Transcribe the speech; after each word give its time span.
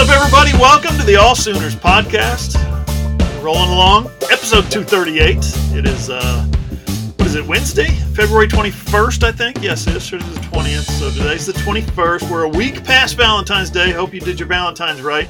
up, 0.00 0.08
everybody? 0.08 0.50
Welcome 0.52 0.96
to 0.96 1.04
the 1.04 1.16
All 1.16 1.34
Sooners 1.34 1.76
podcast. 1.76 2.54
Rolling 3.42 3.68
along, 3.68 4.06
episode 4.30 4.70
238. 4.70 5.36
It 5.76 5.86
is, 5.86 6.08
uh, 6.08 6.42
what 7.16 7.26
is 7.26 7.34
it, 7.34 7.46
Wednesday? 7.46 7.88
February 8.14 8.48
21st, 8.48 9.24
I 9.24 9.30
think? 9.30 9.60
Yes, 9.60 9.86
it 9.86 9.94
is. 9.94 10.10
Is 10.10 10.34
the 10.34 10.40
20th. 10.40 10.90
So 10.98 11.10
today's 11.10 11.44
the 11.44 11.52
21st. 11.52 12.30
We're 12.30 12.44
a 12.44 12.48
week 12.48 12.82
past 12.82 13.18
Valentine's 13.18 13.68
Day. 13.68 13.90
Hope 13.90 14.14
you 14.14 14.20
did 14.20 14.40
your 14.40 14.48
Valentine's 14.48 15.02
right. 15.02 15.28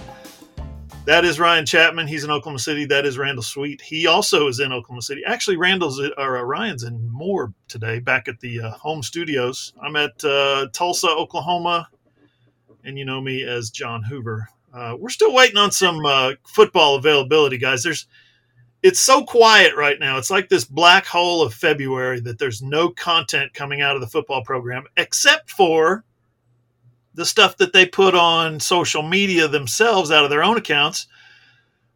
That 1.04 1.24
is 1.24 1.40
Ryan 1.40 1.66
Chapman. 1.66 2.06
He's 2.06 2.22
in 2.22 2.30
Oklahoma 2.30 2.60
City. 2.60 2.84
That 2.84 3.04
is 3.04 3.18
Randall 3.18 3.42
Sweet. 3.42 3.80
He 3.80 4.06
also 4.06 4.46
is 4.46 4.60
in 4.60 4.72
Oklahoma 4.72 5.02
City. 5.02 5.22
Actually, 5.26 5.56
Randall's 5.56 6.00
or 6.00 6.38
uh, 6.38 6.42
Ryan's 6.42 6.84
in 6.84 7.10
Moore 7.10 7.52
today, 7.66 7.98
back 7.98 8.28
at 8.28 8.38
the 8.38 8.60
uh, 8.60 8.70
home 8.70 9.02
studios. 9.02 9.72
I'm 9.82 9.96
at 9.96 10.24
uh, 10.24 10.68
Tulsa, 10.72 11.08
Oklahoma, 11.08 11.88
and 12.84 12.96
you 12.96 13.04
know 13.04 13.20
me 13.20 13.42
as 13.42 13.70
John 13.70 14.04
Hoover. 14.04 14.48
Uh, 14.72 14.96
we're 14.98 15.08
still 15.08 15.34
waiting 15.34 15.56
on 15.56 15.70
some 15.70 16.04
uh, 16.04 16.32
football 16.46 16.96
availability, 16.96 17.58
guys. 17.58 17.82
There's 17.82 18.06
it's 18.82 19.00
so 19.00 19.24
quiet 19.24 19.76
right 19.76 19.98
now. 20.00 20.16
It's 20.16 20.30
like 20.30 20.48
this 20.48 20.64
black 20.64 21.04
hole 21.04 21.42
of 21.42 21.52
February 21.52 22.20
that 22.20 22.38
there's 22.38 22.62
no 22.62 22.88
content 22.88 23.52
coming 23.52 23.82
out 23.82 23.94
of 23.94 24.00
the 24.00 24.06
football 24.06 24.42
program 24.42 24.84
except 24.96 25.50
for 25.50 26.04
the 27.14 27.26
stuff 27.26 27.56
that 27.58 27.72
they 27.72 27.84
put 27.84 28.14
on 28.14 28.60
social 28.60 29.02
media 29.02 29.48
themselves 29.48 30.10
out 30.10 30.24
of 30.24 30.30
their 30.30 30.42
own 30.42 30.56
accounts 30.56 31.08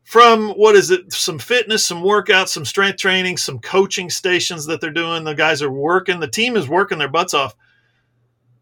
from 0.02 0.50
what 0.50 0.74
is 0.74 0.90
it 0.90 1.10
some 1.12 1.38
fitness 1.38 1.86
some 1.86 2.02
workouts 2.02 2.48
some 2.48 2.64
strength 2.64 2.98
training 2.98 3.36
some 3.36 3.58
coaching 3.60 4.10
stations 4.10 4.66
that 4.66 4.80
they're 4.80 4.90
doing 4.90 5.24
the 5.24 5.34
guys 5.34 5.62
are 5.62 5.70
working 5.70 6.20
the 6.20 6.28
team 6.28 6.56
is 6.56 6.68
working 6.68 6.98
their 6.98 7.08
butts 7.08 7.32
off 7.32 7.54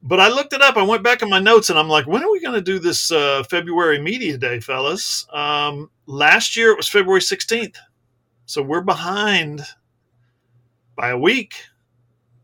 but 0.02 0.20
i 0.20 0.28
looked 0.28 0.52
it 0.52 0.62
up. 0.62 0.76
I 0.76 0.82
went 0.82 1.02
back 1.02 1.22
in 1.22 1.30
my 1.30 1.40
notes 1.40 1.70
and 1.70 1.78
i'm 1.78 1.88
like 1.88 2.06
when 2.06 2.22
are 2.22 2.30
we 2.30 2.40
going 2.40 2.54
to 2.54 2.60
do 2.62 2.78
this 2.78 3.10
uh, 3.10 3.42
february 3.44 4.00
media 4.00 4.36
day 4.36 4.60
fellas? 4.60 5.26
Um, 5.32 5.90
last 6.06 6.56
year 6.56 6.70
it 6.70 6.76
was 6.76 6.88
february 6.88 7.20
16th 7.20 7.76
so 8.46 8.62
we're 8.62 8.82
behind 8.82 9.62
by 10.96 11.10
a 11.10 11.18
week. 11.18 11.54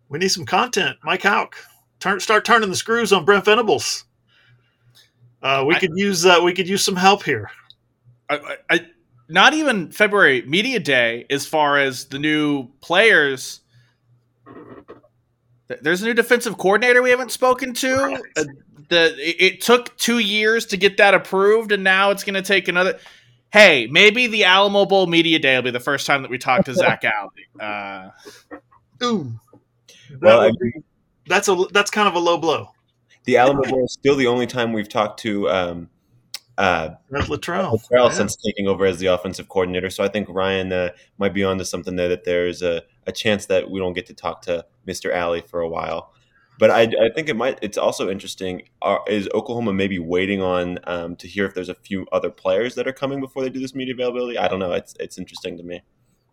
We 0.09 0.19
need 0.19 0.29
some 0.29 0.47
content. 0.47 0.97
Mike 1.03 1.23
Houck 1.23 1.57
turn 2.01 2.21
start 2.21 2.45
turning 2.45 2.71
the 2.71 2.77
screws 2.77 3.13
on 3.13 3.25
brent 3.25 3.45
venables. 3.45 4.05
Uh, 5.43 5.65
we 5.67 5.75
I, 5.75 5.79
could 5.79 5.93
use 5.95 6.25
uh, 6.25 6.41
we 6.43 6.53
could 6.55 6.69
use 6.69 6.85
some 6.85 6.97
help 6.97 7.23
here. 7.23 7.51
I, 8.31 8.57
I, 8.71 8.87
not 9.29 9.55
even 9.55 9.91
February 9.91 10.43
media 10.43 10.81
day 10.81 11.27
as 11.31 11.47
far 11.47 11.79
as 11.79 12.07
the 12.07 12.19
new 12.19 12.69
players. 12.81 13.61
There's 15.69 16.03
a 16.03 16.07
new 16.07 16.15
defensive 16.15 16.57
coordinator 16.59 17.03
we 17.03 17.11
haven't 17.11 17.31
spoken 17.33 17.75
to. 17.75 17.97
Right. 17.97 18.23
Uh, 18.37 18.45
the 18.89 19.15
it 19.19 19.61
took 19.61 19.97
two 19.99 20.19
years 20.19 20.67
to 20.67 20.77
get 20.77 20.97
that 20.97 21.15
approved, 21.15 21.73
and 21.73 21.85
now 21.85 22.11
it's 22.11 22.25
going 22.25 22.35
to 22.35 22.43
take 22.43 22.69
another. 22.69 22.99
Hey, 23.53 23.87
maybe 23.91 24.27
the 24.27 24.45
Alamo 24.45 24.87
Bowl 24.87 25.07
media 25.07 25.39
day 25.39 25.57
will 25.57 25.63
be 25.63 25.71
the 25.71 25.81
first 25.81 26.07
time 26.07 26.23
that 26.23 26.31
we 26.31 26.39
talk 26.39 26.65
to 26.67 26.75
Zach 26.75 27.05
Alley. 27.05 27.31
Uh, 27.61 28.11
Ooh, 29.03 29.33
that 30.11 30.21
well, 30.21 30.51
be, 30.59 30.73
that's 31.27 31.49
a 31.49 31.67
that's 31.73 31.91
kind 31.91 32.09
of 32.09 32.15
a 32.15 32.19
low 32.19 32.39
blow 32.39 32.71
the 33.29 33.37
Alamo 33.37 33.63
Bowl 33.63 33.85
is 33.85 33.93
still 33.93 34.17
the 34.17 34.27
only 34.27 34.47
time 34.47 34.73
we've 34.73 34.89
talked 34.89 35.21
to 35.21 35.51
um, 35.51 35.91
uh, 36.57 36.93
Littrell, 37.13 37.79
Littrell 37.79 38.09
yeah. 38.09 38.11
since 38.11 38.37
taking 38.37 38.67
over 38.67 38.87
as 38.87 38.99
the 38.99 39.09
offensive 39.09 39.51
coordinator. 39.51 39.91
So 39.91 40.03
I 40.03 40.09
think 40.09 40.31
Ryan 40.31 40.73
uh, 40.73 40.89
might 41.19 41.35
be 41.35 41.45
onto 41.45 41.65
something 41.65 41.95
there. 41.95 42.09
That 42.09 42.25
there's 42.25 42.63
a, 42.63 42.85
a 43.07 43.13
chance 43.13 43.45
that 43.47 43.71
we 43.71 43.81
don't 43.81 43.93
get 43.93 44.07
to 44.07 44.15
talk 44.15 44.41
to 44.43 44.65
Mr. 44.89 45.13
Alley 45.13 45.43
for 45.43 45.61
a 45.61 45.69
while. 45.69 46.13
But 46.59 46.73
I, 46.73 46.83
I 46.83 47.11
think 47.15 47.29
it 47.29 47.37
might. 47.37 47.59
It's 47.63 47.79
also 47.79 48.11
interesting. 48.11 48.63
Are, 48.83 49.03
is 49.07 49.29
Oklahoma 49.33 49.73
maybe 49.73 50.01
waiting 50.01 50.43
on 50.43 50.81
um, 50.85 51.15
to 51.17 51.29
hear 51.29 51.47
if 51.47 51.55
there's 51.55 51.69
a 51.69 51.75
few 51.75 52.07
other 52.11 52.31
players 52.31 52.75
that 52.75 52.89
are 52.89 52.93
coming 52.93 53.21
before 53.21 53.43
they 53.43 53.49
do 53.49 53.61
this 53.61 53.77
media 53.77 53.95
availability? 53.95 54.37
I 54.37 54.49
don't 54.49 54.59
know. 54.59 54.73
It's 54.73 54.95
it's 54.99 55.19
interesting 55.19 55.57
to 55.59 55.63
me. 55.63 55.83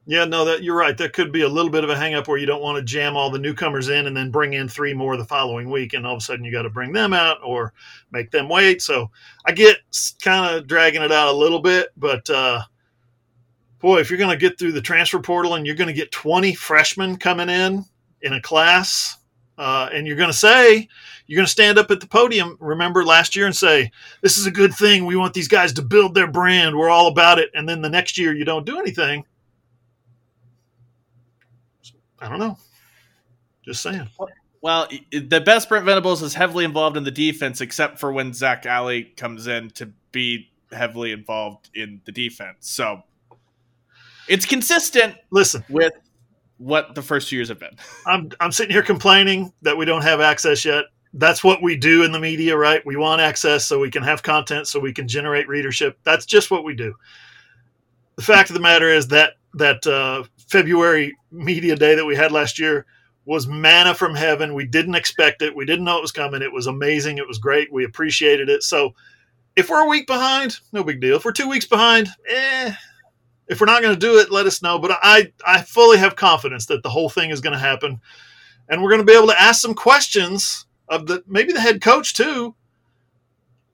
Yeah, 0.07 0.25
no, 0.25 0.45
that 0.45 0.63
you're 0.63 0.75
right. 0.75 0.97
That 0.97 1.13
could 1.13 1.31
be 1.31 1.41
a 1.41 1.49
little 1.49 1.71
bit 1.71 1.83
of 1.83 1.89
a 1.89 1.95
hangup 1.95 2.27
where 2.27 2.37
you 2.37 2.45
don't 2.45 2.61
want 2.61 2.77
to 2.77 2.83
jam 2.83 3.15
all 3.15 3.31
the 3.31 3.39
newcomers 3.39 3.89
in 3.89 4.05
and 4.05 4.15
then 4.15 4.29
bring 4.29 4.53
in 4.53 4.67
three 4.67 4.93
more 4.93 5.17
the 5.17 5.25
following 5.25 5.69
week, 5.69 5.93
and 5.93 6.05
all 6.05 6.13
of 6.13 6.19
a 6.19 6.21
sudden 6.21 6.45
you 6.45 6.51
got 6.51 6.63
to 6.63 6.69
bring 6.69 6.91
them 6.91 7.13
out 7.13 7.37
or 7.43 7.73
make 8.11 8.31
them 8.31 8.49
wait. 8.49 8.81
So 8.81 9.09
I 9.45 9.51
get 9.51 9.77
kind 10.21 10.55
of 10.55 10.67
dragging 10.67 11.01
it 11.03 11.11
out 11.11 11.33
a 11.33 11.37
little 11.37 11.61
bit, 11.61 11.89
but 11.97 12.27
uh, 12.29 12.61
boy, 13.79 13.99
if 13.99 14.09
you're 14.09 14.19
going 14.19 14.31
to 14.31 14.49
get 14.49 14.57
through 14.57 14.71
the 14.71 14.81
transfer 14.81 15.19
portal 15.19 15.55
and 15.55 15.65
you're 15.65 15.75
going 15.75 15.87
to 15.87 15.93
get 15.93 16.11
20 16.11 16.53
freshmen 16.55 17.17
coming 17.17 17.49
in 17.49 17.85
in 18.25 18.33
a 18.33 18.41
class, 18.41 19.17
uh, 19.57 19.87
and 19.93 20.05
you're 20.05 20.17
going 20.17 20.29
to 20.29 20.33
say 20.33 20.89
you're 21.27 21.37
going 21.37 21.45
to 21.45 21.51
stand 21.51 21.77
up 21.79 21.89
at 21.89 22.01
the 22.01 22.07
podium. 22.07 22.57
Remember 22.59 23.05
last 23.05 23.35
year 23.35 23.45
and 23.45 23.55
say, 23.55 23.89
"This 24.21 24.37
is 24.37 24.45
a 24.45 24.51
good 24.51 24.73
thing. 24.73 25.05
We 25.05 25.15
want 25.15 25.33
these 25.33 25.47
guys 25.47 25.71
to 25.73 25.81
build 25.81 26.13
their 26.13 26.29
brand. 26.29 26.75
We're 26.75 26.89
all 26.89 27.07
about 27.07 27.39
it." 27.39 27.49
And 27.53 27.67
then 27.69 27.81
the 27.81 27.89
next 27.89 28.17
year 28.17 28.33
you 28.33 28.43
don't 28.43 28.65
do 28.65 28.77
anything 28.77 29.23
I 32.25 32.29
don't 32.29 32.39
know. 32.39 32.57
Just 33.63 33.83
saying. 33.83 34.09
Well, 34.61 34.87
the 35.11 35.41
best 35.41 35.69
Brent 35.69 35.85
Venables 35.85 36.23
is 36.23 36.33
heavily 36.33 36.65
involved 36.65 36.97
in 36.97 37.03
the 37.03 37.11
defense, 37.11 37.61
except 37.61 37.99
for 37.99 38.11
when 38.11 38.33
Zach 38.33 38.65
Alley 38.65 39.03
comes 39.03 39.45
in 39.45 39.69
to 39.71 39.91
be 40.11 40.49
heavily 40.71 41.11
involved 41.11 41.69
in 41.75 42.01
the 42.05 42.11
defense. 42.11 42.71
So 42.71 43.03
it's 44.27 44.45
consistent. 44.45 45.15
Listen 45.29 45.63
with 45.69 45.93
what 46.65 46.95
the 46.95 47.01
first 47.01 47.29
two 47.29 47.35
years 47.35 47.49
have 47.49 47.59
been. 47.59 47.77
I'm 48.07 48.31
I'm 48.39 48.51
sitting 48.51 48.73
here 48.73 48.81
complaining 48.81 49.53
that 49.61 49.77
we 49.77 49.85
don't 49.85 50.01
have 50.01 50.19
access 50.19 50.65
yet. 50.65 50.85
That's 51.13 51.43
what 51.43 51.61
we 51.61 51.77
do 51.77 52.03
in 52.03 52.11
the 52.11 52.19
media, 52.19 52.57
right? 52.57 52.85
We 52.85 52.97
want 52.97 53.21
access 53.21 53.65
so 53.65 53.79
we 53.79 53.91
can 53.91 54.03
have 54.03 54.23
content, 54.23 54.67
so 54.67 54.79
we 54.79 54.91
can 54.91 55.07
generate 55.07 55.47
readership. 55.47 55.97
That's 56.03 56.25
just 56.25 56.51
what 56.51 56.65
we 56.65 56.73
do. 56.73 56.93
The 58.17 58.23
fact 58.23 58.49
of 58.49 58.55
the 58.55 58.59
matter 58.61 58.89
is 58.89 59.07
that 59.09 59.33
that 59.53 59.85
uh, 59.85 60.23
February 60.49 61.15
media 61.31 61.75
day 61.75 61.95
that 61.95 62.05
we 62.05 62.15
had 62.15 62.31
last 62.31 62.57
year 62.57 62.85
was 63.25 63.47
manna 63.47 63.93
from 63.93 64.15
heaven. 64.15 64.53
We 64.53 64.65
didn't 64.65 64.95
expect 64.95 65.41
it. 65.41 65.55
We 65.55 65.65
didn't 65.65 65.85
know 65.85 65.97
it 65.97 66.01
was 66.01 66.11
coming. 66.11 66.41
It 66.41 66.51
was 66.51 66.67
amazing. 66.67 67.17
It 67.17 67.27
was 67.27 67.37
great. 67.37 67.71
We 67.71 67.85
appreciated 67.85 68.49
it. 68.49 68.63
So 68.63 68.93
if 69.55 69.69
we're 69.69 69.85
a 69.85 69.89
week 69.89 70.07
behind, 70.07 70.57
no 70.73 70.83
big 70.83 70.99
deal. 70.99 71.15
If 71.15 71.25
we're 71.25 71.31
two 71.31 71.49
weeks 71.49 71.65
behind, 71.65 72.09
eh. 72.29 72.73
If 73.47 73.59
we're 73.59 73.67
not 73.67 73.81
going 73.81 73.93
to 73.93 73.99
do 73.99 74.17
it, 74.17 74.31
let 74.31 74.47
us 74.47 74.61
know. 74.61 74.79
But 74.79 74.97
I, 75.01 75.31
I 75.45 75.61
fully 75.61 75.97
have 75.97 76.15
confidence 76.15 76.65
that 76.67 76.83
the 76.83 76.89
whole 76.89 77.09
thing 77.09 77.29
is 77.29 77.41
going 77.41 77.53
to 77.53 77.59
happen, 77.59 78.01
and 78.69 78.81
we're 78.81 78.89
going 78.89 79.01
to 79.01 79.05
be 79.05 79.15
able 79.15 79.27
to 79.27 79.41
ask 79.41 79.61
some 79.61 79.75
questions 79.75 80.65
of 80.87 81.07
the 81.07 81.23
maybe 81.27 81.53
the 81.53 81.61
head 81.61 81.81
coach 81.81 82.13
too, 82.13 82.55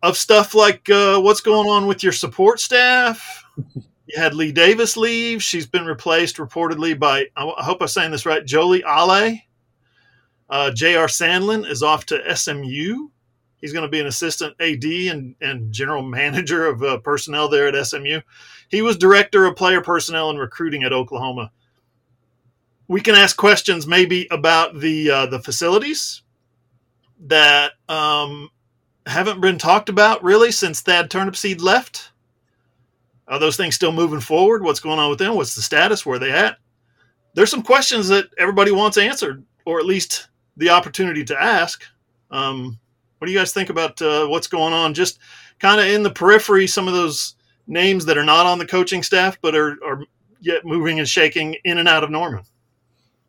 of 0.03 0.17
stuff 0.17 0.53
like 0.53 0.89
uh, 0.89 1.19
what's 1.19 1.41
going 1.41 1.69
on 1.69 1.87
with 1.87 2.03
your 2.03 2.13
support 2.13 2.59
staff. 2.59 3.43
You 4.13 4.21
had 4.21 4.33
Lee 4.33 4.51
Davis 4.51 4.97
leave. 4.97 5.41
She's 5.41 5.65
been 5.65 5.85
replaced 5.85 6.35
reportedly 6.35 6.99
by, 6.99 7.27
I 7.37 7.63
hope 7.63 7.81
I'm 7.81 7.87
saying 7.87 8.11
this 8.11 8.25
right, 8.25 8.45
Jolie 8.45 8.83
Ale. 8.85 9.37
Uh, 10.49 10.71
J.R. 10.71 11.07
Sandlin 11.07 11.65
is 11.65 11.81
off 11.81 12.05
to 12.07 12.35
SMU. 12.35 13.07
He's 13.61 13.71
going 13.71 13.85
to 13.85 13.89
be 13.89 14.01
an 14.01 14.07
assistant 14.07 14.55
AD 14.59 14.83
and, 14.83 15.35
and 15.39 15.71
general 15.71 16.01
manager 16.01 16.65
of 16.65 16.83
uh, 16.83 16.97
personnel 16.97 17.47
there 17.47 17.67
at 17.67 17.87
SMU. 17.87 18.19
He 18.71 18.81
was 18.81 18.97
director 18.97 19.45
of 19.45 19.57
player 19.57 19.81
personnel 19.81 20.29
and 20.29 20.39
recruiting 20.39 20.83
at 20.83 20.93
Oklahoma. 20.93 21.51
We 22.87 23.01
can 23.01 23.15
ask 23.15 23.35
questions 23.35 23.85
maybe 23.85 24.27
about 24.31 24.79
the 24.79 25.11
uh, 25.11 25.25
the 25.25 25.39
facilities 25.39 26.23
that 27.27 27.73
um, 27.89 28.49
haven't 29.05 29.41
been 29.41 29.57
talked 29.57 29.89
about 29.89 30.23
really 30.23 30.51
since 30.51 30.81
Thad 30.81 31.09
Turnipseed 31.09 31.61
left. 31.61 32.11
Are 33.27 33.39
those 33.39 33.57
things 33.57 33.75
still 33.75 33.91
moving 33.91 34.19
forward? 34.19 34.63
What's 34.63 34.79
going 34.79 34.99
on 34.99 35.09
with 35.09 35.19
them? 35.19 35.35
What's 35.35 35.55
the 35.55 35.61
status? 35.61 36.05
Where 36.05 36.15
are 36.15 36.19
they 36.19 36.31
at? 36.31 36.57
There's 37.33 37.51
some 37.51 37.63
questions 37.63 38.07
that 38.07 38.25
everybody 38.37 38.71
wants 38.71 38.97
answered, 38.97 39.45
or 39.65 39.79
at 39.79 39.85
least 39.85 40.29
the 40.57 40.69
opportunity 40.69 41.23
to 41.25 41.41
ask. 41.41 41.83
Um, 42.29 42.79
what 43.17 43.27
do 43.27 43.33
you 43.33 43.39
guys 43.39 43.53
think 43.53 43.69
about 43.69 44.01
uh, 44.01 44.27
what's 44.27 44.47
going 44.47 44.73
on? 44.73 44.93
Just 44.93 45.19
kind 45.59 45.79
of 45.79 45.87
in 45.87 46.03
the 46.03 46.09
periphery, 46.09 46.67
some 46.67 46.87
of 46.87 46.93
those 46.93 47.35
names 47.71 48.05
that 48.05 48.17
are 48.17 48.23
not 48.23 48.45
on 48.45 48.59
the 48.59 48.67
coaching 48.67 49.01
staff, 49.01 49.37
but 49.41 49.55
are, 49.55 49.77
are 49.83 50.03
yet 50.39 50.65
moving 50.65 50.99
and 50.99 51.07
shaking 51.07 51.55
in 51.63 51.77
and 51.77 51.87
out 51.87 52.03
of 52.03 52.09
Norman. 52.09 52.43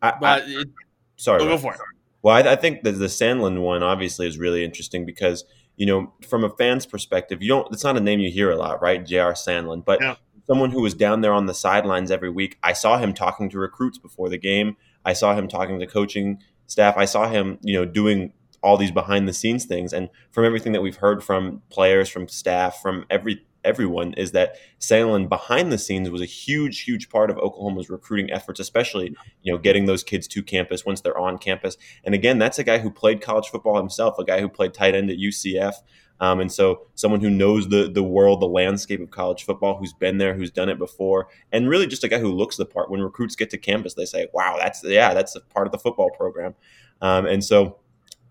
I, 0.01 0.09
I, 0.21 0.41
it, 0.45 0.67
sorry, 1.15 1.39
go 1.39 1.57
for 1.57 1.73
it. 1.73 1.79
Well, 2.21 2.35
I, 2.35 2.51
I 2.51 2.55
think 2.55 2.83
the, 2.83 2.91
the 2.91 3.07
Sandlin 3.07 3.61
one 3.61 3.81
obviously 3.81 4.27
is 4.27 4.37
really 4.37 4.63
interesting 4.63 5.05
because– 5.05 5.45
you 5.75 5.85
know, 5.85 6.13
from 6.27 6.43
a 6.43 6.49
fan's 6.49 6.85
perspective, 6.85 7.41
you 7.41 7.49
don't. 7.49 7.71
It's 7.73 7.83
not 7.83 7.97
a 7.97 8.01
name 8.01 8.19
you 8.19 8.31
hear 8.31 8.51
a 8.51 8.55
lot, 8.55 8.81
right? 8.81 9.03
J.R. 9.03 9.33
Sandlin, 9.33 9.83
but 9.83 9.99
yeah. 10.01 10.15
someone 10.45 10.71
who 10.71 10.81
was 10.81 10.93
down 10.93 11.21
there 11.21 11.33
on 11.33 11.47
the 11.47 11.53
sidelines 11.53 12.11
every 12.11 12.29
week. 12.29 12.57
I 12.61 12.73
saw 12.73 12.97
him 12.97 13.13
talking 13.13 13.49
to 13.49 13.57
recruits 13.57 13.97
before 13.97 14.29
the 14.29 14.37
game. 14.37 14.77
I 15.03 15.13
saw 15.13 15.35
him 15.35 15.47
talking 15.47 15.79
to 15.79 15.87
coaching 15.87 16.39
staff. 16.67 16.95
I 16.95 17.05
saw 17.05 17.27
him, 17.27 17.57
you 17.61 17.73
know, 17.73 17.85
doing 17.85 18.33
all 18.61 18.77
these 18.77 18.91
behind 18.91 19.27
the 19.27 19.33
scenes 19.33 19.65
things. 19.65 19.91
And 19.93 20.09
from 20.31 20.45
everything 20.45 20.71
that 20.73 20.81
we've 20.81 20.95
heard 20.95 21.23
from 21.23 21.61
players, 21.69 22.07
from 22.07 22.27
staff, 22.27 22.79
from 22.81 23.05
every 23.09 23.43
everyone 23.63 24.13
is 24.13 24.31
that 24.31 24.57
Sandlin 24.79 25.29
behind 25.29 25.71
the 25.71 25.77
scenes 25.77 26.09
was 26.09 26.21
a 26.21 26.25
huge, 26.25 26.81
huge 26.81 27.09
part 27.09 27.29
of 27.29 27.37
Oklahoma's 27.37 27.89
recruiting 27.89 28.31
efforts, 28.31 28.59
especially 28.59 29.15
you 29.41 29.51
know 29.51 29.57
getting 29.57 29.85
those 29.85 30.03
kids 30.03 30.27
to 30.29 30.43
campus 30.43 30.85
once 30.85 31.01
they're 31.01 31.17
on 31.17 31.37
campus. 31.37 31.77
And 32.03 32.13
again, 32.15 32.39
that's 32.39 32.59
a 32.59 32.63
guy 32.63 32.79
who 32.79 32.91
played 32.91 33.21
college 33.21 33.47
football 33.47 33.77
himself, 33.77 34.17
a 34.19 34.23
guy 34.23 34.41
who 34.41 34.49
played 34.49 34.73
tight 34.73 34.95
end 34.95 35.09
at 35.09 35.17
UCF. 35.17 35.75
Um, 36.19 36.39
and 36.39 36.51
so, 36.51 36.87
someone 36.95 37.21
who 37.21 37.29
knows 37.29 37.67
the 37.69 37.91
the 37.91 38.03
world, 38.03 38.41
the 38.41 38.47
landscape 38.47 39.01
of 39.01 39.11
college 39.11 39.43
football, 39.43 39.77
who's 39.77 39.93
been 39.93 40.19
there, 40.19 40.33
who's 40.33 40.51
done 40.51 40.69
it 40.69 40.77
before, 40.77 41.27
and 41.51 41.67
really 41.67 41.87
just 41.87 42.03
a 42.03 42.07
guy 42.07 42.19
who 42.19 42.31
looks 42.31 42.55
the 42.55 42.65
part. 42.65 42.89
When 42.89 43.01
recruits 43.01 43.35
get 43.35 43.49
to 43.49 43.57
campus, 43.57 43.95
they 43.95 44.05
say, 44.05 44.27
"Wow, 44.33 44.55
that's 44.57 44.83
yeah, 44.83 45.13
that's 45.13 45.35
a 45.35 45.41
part 45.41 45.67
of 45.67 45.71
the 45.71 45.79
football 45.79 46.11
program." 46.11 46.55
Um, 47.01 47.25
and 47.25 47.43
so, 47.43 47.77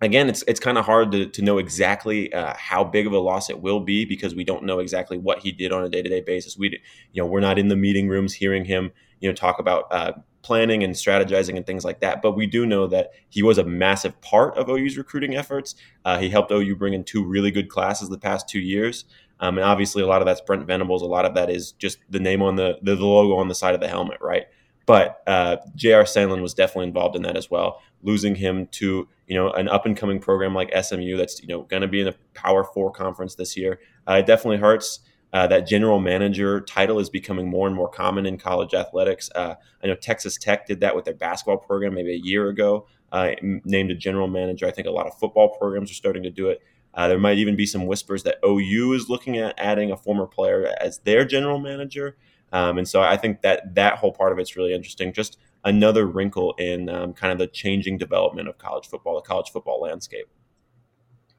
again, 0.03 0.29
it's 0.29 0.43
it's 0.47 0.61
kind 0.61 0.77
of 0.77 0.85
hard 0.85 1.13
to, 1.13 1.27
to 1.27 1.43
know 1.43 1.59
exactly 1.59 2.33
uh, 2.35 2.55
how 2.57 2.85
big 2.85 3.07
of 3.07 3.13
a 3.13 3.19
loss 3.19 3.49
it 3.49 3.61
will 3.61 3.81
be 3.81 4.05
because 4.05 4.35
we 4.35 4.45
don't 4.45 4.65
know 4.65 4.81
exactly 4.81 5.17
what 5.17 5.39
he 5.39 5.53
did 5.53 5.73
on 5.73 5.85
a 5.85 5.89
day 5.89 6.03
to 6.03 6.09
day 6.09 6.21
basis. 6.21 6.59
We, 6.59 6.81
you 7.13 7.23
know, 7.23 7.27
we're 7.27 7.41
not 7.41 7.59
in 7.59 7.69
the 7.69 7.77
meeting 7.77 8.09
rooms 8.09 8.35
hearing 8.35 8.65
him, 8.65 8.93
you 9.21 9.29
know, 9.29 9.35
talk 9.35 9.59
about 9.59 9.85
uh, 9.91 10.13
planning 10.43 10.83
and 10.83 10.95
strategizing 10.95 11.57
and 11.57 11.65
things 11.65 11.85
like 11.85 12.01
that. 12.01 12.21
But 12.21 12.33
we 12.33 12.47
do 12.47 12.67
know 12.67 12.87
that 12.89 13.13
he 13.31 13.43
was 13.43 13.59
a 13.59 13.65
massive 13.65 14.21
part 14.21 14.57
of 14.59 14.69
OU's 14.69 14.99
recruiting 14.99 15.37
efforts. 15.37 15.77
Uh, 16.05 16.19
he 16.19 16.29
helped 16.29 16.51
OU 16.51 16.77
bring 16.77 16.95
in 16.95 17.05
two 17.05 17.25
really 17.25 17.53
good 17.53 17.69
classes 17.69 18.09
the 18.09 18.19
past 18.19 18.49
two 18.49 18.61
years. 18.61 19.05
Um, 19.41 19.59
and 19.59 19.65
obviously, 19.65 20.03
a 20.03 20.07
lot 20.07 20.21
of 20.21 20.27
that's 20.27 20.41
Brent 20.41 20.67
Venables. 20.67 21.03
A 21.03 21.07
lot 21.07 21.25
of 21.25 21.35
that 21.35 21.49
is 21.49 21.73
just 21.73 21.99
the 22.11 22.21
name 22.21 22.43
on 22.43 22.57
the 22.57 22.79
the, 22.83 22.97
the 22.97 23.07
logo 23.07 23.37
on 23.37 23.49
the 23.49 23.55
side 23.55 23.75
of 23.75 23.81
the 23.81 23.89
helmet, 23.89 24.19
right? 24.21 24.47
But 24.87 25.23
uh, 25.27 25.57
J.R. 25.77 26.05
Sandlin 26.05 26.43
was 26.43 26.55
definitely 26.55 26.89
involved 26.89 27.17
in 27.17 27.23
that 27.23 27.37
as 27.37 27.51
well. 27.51 27.81
Losing 28.03 28.35
him 28.35 28.67
to 28.73 29.09
you 29.27 29.35
know 29.37 29.51
an 29.53 29.69
up 29.69 29.87
and 29.87 29.97
coming 29.97 30.19
program 30.19 30.55
like 30.55 30.73
SMU 30.83 31.17
that's 31.17 31.41
you 31.41 31.49
know 31.49 31.63
going 31.63 31.83
to 31.83 31.89
be 31.89 32.01
in 32.01 32.09
a 32.09 32.15
Power 32.35 32.65
Four 32.65 32.91
conference 32.91 33.37
this 33.37 33.57
year, 33.57 33.81
uh, 34.09 34.15
it 34.15 34.27
definitely 34.27 34.59
hurts. 34.59 35.01
Uh, 35.33 35.47
that 35.47 35.67
general 35.67 35.99
manager 35.99 36.61
title 36.61 36.99
is 36.99 37.09
becoming 37.09 37.49
more 37.49 37.67
and 37.67 37.75
more 37.75 37.89
common 37.89 38.27
in 38.27 38.37
college 38.37 38.75
athletics. 38.75 39.31
Uh, 39.35 39.55
I 39.83 39.87
know 39.87 39.95
Texas 39.95 40.37
Tech 40.37 40.67
did 40.67 40.81
that 40.81 40.95
with 40.95 41.07
their 41.07 41.15
basketball 41.15 41.57
program 41.57 41.95
maybe 41.95 42.13
a 42.13 42.21
year 42.23 42.51
ago, 42.51 42.87
uh, 43.13 43.31
named 43.41 43.91
a 43.91 43.95
general 43.95 44.29
manager. 44.29 44.67
I 44.67 44.73
think 44.73 44.87
a 44.87 44.91
lot 44.91 45.07
of 45.07 45.19
football 45.19 45.49
programs 45.57 45.91
are 45.91 45.95
starting 45.95 46.23
to 46.25 46.31
do 46.31 46.51
it. 46.51 46.61
Uh, 46.95 47.09
there 47.09 47.19
might 47.19 47.39
even 47.39 47.57
be 47.57 47.65
some 47.67 47.87
whispers 47.87 48.23
that 48.25 48.37
OU 48.45 48.93
is 48.93 49.09
looking 49.09 49.39
at 49.39 49.55
adding 49.59 49.91
a 49.91 49.97
former 49.97 50.27
player 50.27 50.75
as 50.81 50.99
their 50.99 51.25
general 51.25 51.59
manager. 51.59 52.17
Um, 52.53 52.79
and 52.79 52.87
so 52.87 53.01
I 53.01 53.17
think 53.17 53.43
that 53.43 53.75
that 53.75 53.97
whole 53.97 54.13
part 54.13 54.33
of 54.33 54.39
it's 54.39 54.57
really 54.57 54.75
interesting. 54.75 55.13
Just 55.13 55.39
another 55.65 56.07
wrinkle 56.07 56.55
in 56.59 56.89
um, 56.89 57.15
kind 57.15 57.33
of 57.33 57.39
the 57.39 57.47
changing 57.47 57.99
development 57.99 58.49
of 58.49 58.59
college 58.59 58.87
football, 58.87 59.17
the 59.17 59.23
college 59.23 59.51
football 59.51 59.81
landscape. 59.81 60.27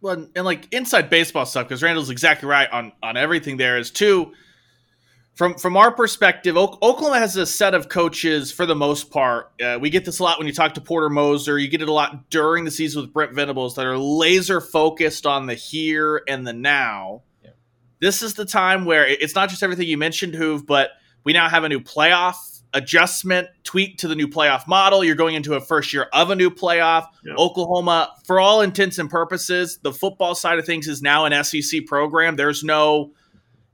Well, 0.02 0.28
and 0.36 0.46
like 0.46 0.68
inside 0.74 1.10
baseball 1.10 1.46
stuff, 1.46 1.68
because 1.68 1.82
Randall's 1.82 2.10
exactly 2.10 2.50
right 2.50 2.70
on 2.70 2.92
on 3.02 3.16
everything. 3.16 3.58
There 3.58 3.78
is 3.78 3.90
too. 3.92 4.34
From 5.36 5.56
from 5.56 5.78
our 5.78 5.92
perspective, 5.92 6.58
Oklahoma 6.58 7.20
has 7.20 7.38
a 7.38 7.46
set 7.46 7.74
of 7.74 7.90
coaches 7.90 8.52
for 8.52 8.66
the 8.66 8.76
most 8.76 9.10
part. 9.10 9.52
Uh, 9.64 9.80
we 9.82 9.90
get 9.90 10.06
this 10.06 10.20
a 10.20 10.24
lot 10.24 10.38
when 10.38 10.46
you 10.46 10.54
talk 10.54 10.74
to 10.74 10.82
Porter 10.82 11.10
Moser. 11.10 11.58
You 11.58 11.70
get 11.70 11.82
it 11.82 11.88
a 11.88 11.94
lot 11.94 12.30
during 12.30 12.66
the 12.66 12.72
season 12.72 13.02
with 13.02 13.14
Brent 13.14 13.34
Venables 13.34 13.76
that 13.76 13.86
are 13.86 13.98
laser 13.98 14.62
focused 14.62 15.26
on 15.26 15.48
the 15.48 15.56
here 15.56 16.22
and 16.28 16.46
the 16.46 16.54
now. 16.54 17.24
Yeah. 17.44 17.52
This 18.00 18.22
is 18.22 18.34
the 18.34 18.46
time 18.46 18.86
where 18.86 19.08
it's 19.08 19.36
not 19.36 19.50
just 19.50 19.64
everything 19.64 19.88
you 19.88 19.98
mentioned, 19.98 20.34
Hoove, 20.34 20.68
but 20.68 20.92
we 21.24 21.34
now 21.34 21.50
have 21.50 21.64
a 21.64 21.70
new 21.70 21.80
playoff 21.80 22.36
adjustment, 22.74 23.48
tweak 23.64 23.98
to 24.00 24.08
the 24.08 24.16
new 24.16 24.28
playoff 24.28 24.68
model. 24.68 25.04
You're 25.04 25.16
going 25.16 25.36
into 25.36 25.54
a 25.54 25.62
first 25.62 25.94
year 25.94 26.08
of 26.12 26.32
a 26.32 26.36
new 26.36 26.50
playoff. 26.50 27.08
Yep. 27.24 27.38
Oklahoma, 27.38 28.14
for 28.26 28.40
all 28.40 28.62
intents 28.62 28.98
and 28.98 29.10
purposes, 29.10 29.80
the 29.84 29.94
football 29.94 30.36
side 30.36 30.60
of 30.60 30.66
things 30.66 30.88
is 30.88 31.02
now 31.02 31.26
an 31.26 31.44
SEC 31.44 31.86
program. 31.86 32.36
There's 32.36 32.64
no, 32.64 33.12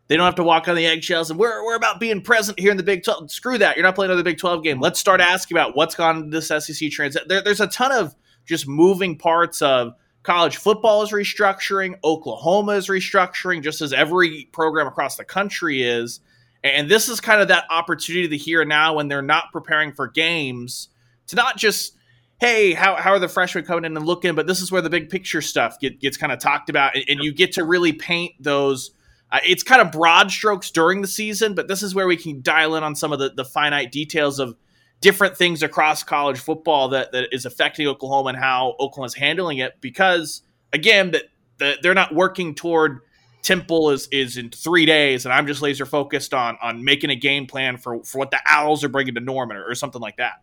they 0.08 0.18
don't 0.18 0.26
have 0.26 0.36
to 0.36 0.44
walk 0.44 0.68
on 0.68 0.76
the 0.76 0.86
eggshells 0.86 1.30
and 1.30 1.40
we're, 1.40 1.64
we're 1.64 1.76
about 1.76 2.00
being 2.00 2.22
present 2.22 2.60
here 2.60 2.72
in 2.72 2.78
the 2.78 2.84
Big 2.84 3.04
12. 3.04 3.32
Screw 3.32 3.58
that. 3.58 3.78
You're 3.78 3.86
not 3.86 3.96
playing 3.96 4.12
another 4.12 4.24
Big 4.24 4.38
12 4.38 4.64
game. 4.64 4.80
Let's 4.80 5.00
start 5.00 5.22
asking 5.22 5.58
about 5.58 5.76
what's 5.76 5.96
gone 5.96 6.18
into 6.18 6.40
this 6.40 6.48
SEC 6.48 6.92
transit. 6.92 7.28
There, 7.28 7.42
there's 7.42 7.62
a 7.62 7.68
ton 7.68 7.92
of 7.92 8.16
just 8.46 8.68
moving 8.68 9.18
parts 9.18 9.62
of 9.62 9.94
college 10.24 10.58
football 10.58 11.04
is 11.04 11.12
restructuring, 11.12 11.96
Oklahoma 12.04 12.74
is 12.74 12.88
restructuring, 12.90 13.64
just 13.64 13.82
as 13.82 13.94
every 13.94 14.50
program 14.52 14.88
across 14.88 15.16
the 15.16 15.24
country 15.24 15.84
is. 15.84 16.20
And 16.64 16.90
this 16.90 17.08
is 17.08 17.22
kind 17.22 17.42
of 17.42 17.48
that 17.48 17.66
opportunity 17.70 18.28
to 18.28 18.38
here 18.38 18.62
and 18.62 18.70
now 18.70 18.96
when 18.96 19.08
they're 19.08 19.22
not 19.22 19.46
preparing 19.52 19.94
for 19.94 20.08
games 20.08 20.90
to 21.28 21.36
not 21.36 21.58
just, 21.58 21.96
hey, 22.40 22.74
how, 22.74 22.96
how 22.96 23.12
are 23.12 23.20
the 23.20 23.30
freshmen 23.30 23.64
coming 23.64 23.86
in 23.86 23.96
and 23.96 24.06
looking, 24.06 24.36
but 24.36 24.48
this 24.48 24.62
is 24.62 24.72
where 24.72 24.82
the 24.82 24.90
big 24.90 25.10
picture 25.10 25.42
stuff 25.42 25.80
get, 25.80 26.00
gets 26.00 26.18
kind 26.18 26.34
of 26.34 26.40
talked 26.40 26.70
about. 26.70 26.96
And, 26.96 27.06
and 27.08 27.20
you 27.24 27.34
get 27.34 27.54
to 27.54 27.64
really 27.64 27.94
paint 27.94 28.34
those. 28.40 28.92
Uh, 29.32 29.40
it's 29.46 29.64
kind 29.64 29.82
of 29.82 29.92
broad 29.92 30.32
strokes 30.32 30.72
during 30.72 31.02
the 31.02 31.08
season, 31.08 31.54
but 31.54 31.68
this 31.68 31.82
is 31.82 31.96
where 31.96 32.08
we 32.08 32.18
can 32.18 32.42
dial 32.42 32.76
in 32.76 32.84
on 32.84 32.96
some 32.96 33.14
of 33.14 33.20
the, 33.20 33.30
the 33.30 33.46
finite 33.46 33.92
details 33.92 34.40
of 34.40 34.56
different 35.02 35.38
things 35.38 35.64
across 35.64 36.04
college 36.04 36.40
football 36.40 36.90
that, 36.90 37.12
that 37.14 37.34
is 37.34 37.46
affecting 37.46 37.88
Oklahoma 37.88 38.30
and 38.30 38.38
how 38.38 38.76
Oklahoma's 38.80 39.14
handling 39.14 39.60
it. 39.60 39.80
Because, 39.80 40.42
again, 40.74 41.12
that 41.12 41.24
the, 41.58 41.78
they're 41.82 41.94
not 41.94 42.14
working 42.14 42.56
toward 42.56 43.00
Temple 43.42 43.92
is 43.92 44.08
is 44.12 44.38
in 44.38 44.50
three 44.50 44.86
days, 44.86 45.26
and 45.26 45.34
I'm 45.34 45.48
just 45.48 45.62
laser 45.62 45.86
focused 45.86 46.34
on 46.34 46.58
on 46.62 46.84
making 46.84 47.10
a 47.10 47.16
game 47.16 47.48
plan 47.48 47.78
for 47.78 48.04
for 48.04 48.18
what 48.18 48.32
the 48.32 48.40
Owls 48.48 48.84
are 48.84 48.90
bringing 48.90 49.16
to 49.16 49.22
Norman 49.22 49.58
or, 49.58 49.66
or 49.66 49.76
something 49.76 50.02
like 50.02 50.18
that. 50.18 50.42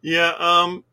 Yeah, 0.00 0.32
um, 0.38 0.84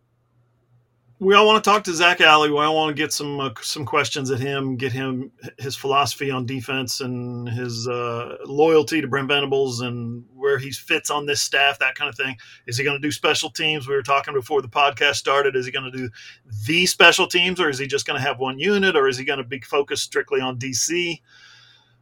we 1.20 1.34
all 1.34 1.48
want 1.48 1.64
to 1.64 1.70
talk 1.70 1.84
to 1.86 1.94
Zach 1.94 2.20
Alley. 2.20 2.52
We 2.52 2.60
all 2.60 2.76
want 2.76 2.96
to 2.96 3.02
get 3.02 3.14
some 3.14 3.40
uh, 3.40 3.52
some 3.62 3.86
questions 3.86 4.32
at 4.32 4.40
him, 4.40 4.76
get 4.76 4.92
him 4.92 5.32
his 5.58 5.76
philosophy 5.76 6.30
on 6.30 6.46
defense 6.46 7.00
and 7.00 7.48
his 7.48 7.88
uh, 7.88 8.38
loyalty 8.46 9.00
to 9.00 9.08
Brent 9.08 9.30
Venables 9.30 9.80
and 9.80 10.26
where 10.36 10.58
he 10.58 10.72
fits 10.72 11.10
on 11.10 11.26
this 11.26 11.42
staff, 11.42 11.80
that 11.80 11.96
kind 11.96 12.10
of 12.10 12.16
thing. 12.16 12.36
Is 12.68 12.78
he 12.78 12.84
going 12.84 13.00
to 13.00 13.08
do 13.08 13.12
special 13.12 13.50
teams? 13.50 13.88
We 13.88 13.96
were 13.96 14.04
talking 14.04 14.34
before 14.34 14.62
the 14.62 14.68
podcast 14.68 15.16
started. 15.16 15.56
Is 15.56 15.66
he 15.66 15.72
going 15.72 15.90
to 15.90 15.98
do 15.98 16.10
the 16.68 16.86
special 16.86 17.28
teams, 17.28 17.62
or 17.62 17.70
is 17.70 17.80
he 17.80 17.88
just 17.88 18.06
going 18.06 18.20
to 18.20 18.28
have 18.28 18.40
one 18.40 18.60
unit, 18.60 18.98
or 18.98 19.08
is 19.08 19.18
he 19.18 19.24
going 19.24 19.40
to 19.40 19.46
be 19.46 19.62
focused 19.62 20.04
strictly 20.04 20.42
on 20.42 20.60
DC? 20.60 21.22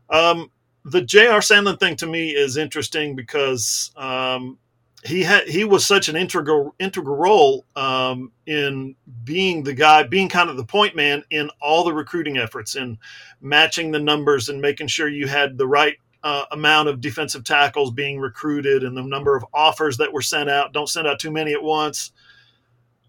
Um, 0.10 0.50
the 0.86 1.02
J.R. 1.02 1.40
Sandlin 1.40 1.80
thing 1.80 1.96
to 1.98 2.08
me 2.08 2.32
is 2.32 2.58
interesting 2.58 3.16
because 3.16 3.92
um, 3.96 4.58
he 5.06 5.22
had 5.22 5.48
he 5.48 5.66
was 5.66 5.86
such 5.86 6.08
an 6.08 6.16
integral 6.16 6.74
integral 6.80 7.18
role 7.18 7.66
um, 7.76 8.32
in 8.46 8.96
being 9.24 9.64
the 9.64 9.74
guy, 9.74 10.04
being 10.04 10.30
kind 10.30 10.50
of 10.50 10.58
the 10.58 10.64
point 10.64 10.96
man 10.96 11.24
in 11.30 11.50
all 11.62 11.84
the 11.84 11.94
recruiting 11.94 12.38
efforts, 12.38 12.76
in 12.76 12.98
matching 13.42 13.92
the 13.92 14.00
numbers 14.00 14.50
and 14.50 14.62
making 14.62 14.88
sure 14.88 15.10
you 15.10 15.28
had 15.28 15.58
the 15.58 15.68
right 15.68 15.98
uh, 16.24 16.46
amount 16.52 16.88
of 16.88 17.02
defensive 17.02 17.44
tackles 17.44 17.92
being 17.92 18.18
recruited 18.18 18.84
and 18.84 18.96
the 18.96 19.04
number 19.04 19.36
of 19.36 19.46
offers 19.54 19.98
that 19.98 20.12
were 20.12 20.22
sent 20.22 20.50
out. 20.50 20.72
Don't 20.72 20.90
send 20.90 21.06
out 21.06 21.20
too 21.20 21.32
many 21.32 21.52
at 21.52 21.62
once. 21.62 22.14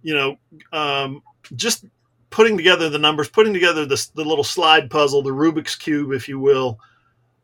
You 0.03 0.15
know, 0.15 0.37
um, 0.73 1.23
just 1.55 1.85
putting 2.31 2.57
together 2.57 2.91
the 2.91 2.99
numbers, 2.99 3.29
putting 3.29 3.55
together 3.55 3.87
the, 3.87 4.09
the 4.15 4.25
little 4.25 4.45
slide 4.45 4.91
puzzle, 4.91 5.23
the 5.23 5.31
Rubik's 5.31 5.77
cube, 5.77 6.13
if 6.13 6.29
you 6.29 6.41
will 6.41 6.81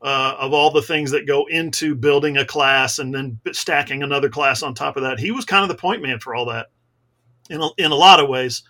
uh, 0.02 0.36
of 0.38 0.52
all 0.52 0.70
the 0.70 0.82
things 0.82 1.10
that 1.10 1.26
go 1.26 1.46
into 1.46 1.94
building 1.94 2.38
a 2.38 2.44
class 2.44 2.98
and 2.98 3.14
then 3.14 3.38
stacking 3.52 4.02
another 4.02 4.28
class 4.28 4.62
on 4.62 4.74
top 4.74 4.96
of 4.96 5.02
that. 5.02 5.18
He 5.18 5.30
was 5.30 5.44
kind 5.44 5.62
of 5.62 5.68
the 5.68 5.80
point 5.80 6.02
man 6.02 6.20
for 6.20 6.34
all 6.34 6.46
that 6.46 6.68
in 7.50 7.60
a, 7.60 7.68
in 7.76 7.90
a 7.90 7.96
lot 7.96 8.20
of 8.20 8.28
ways. 8.28 8.62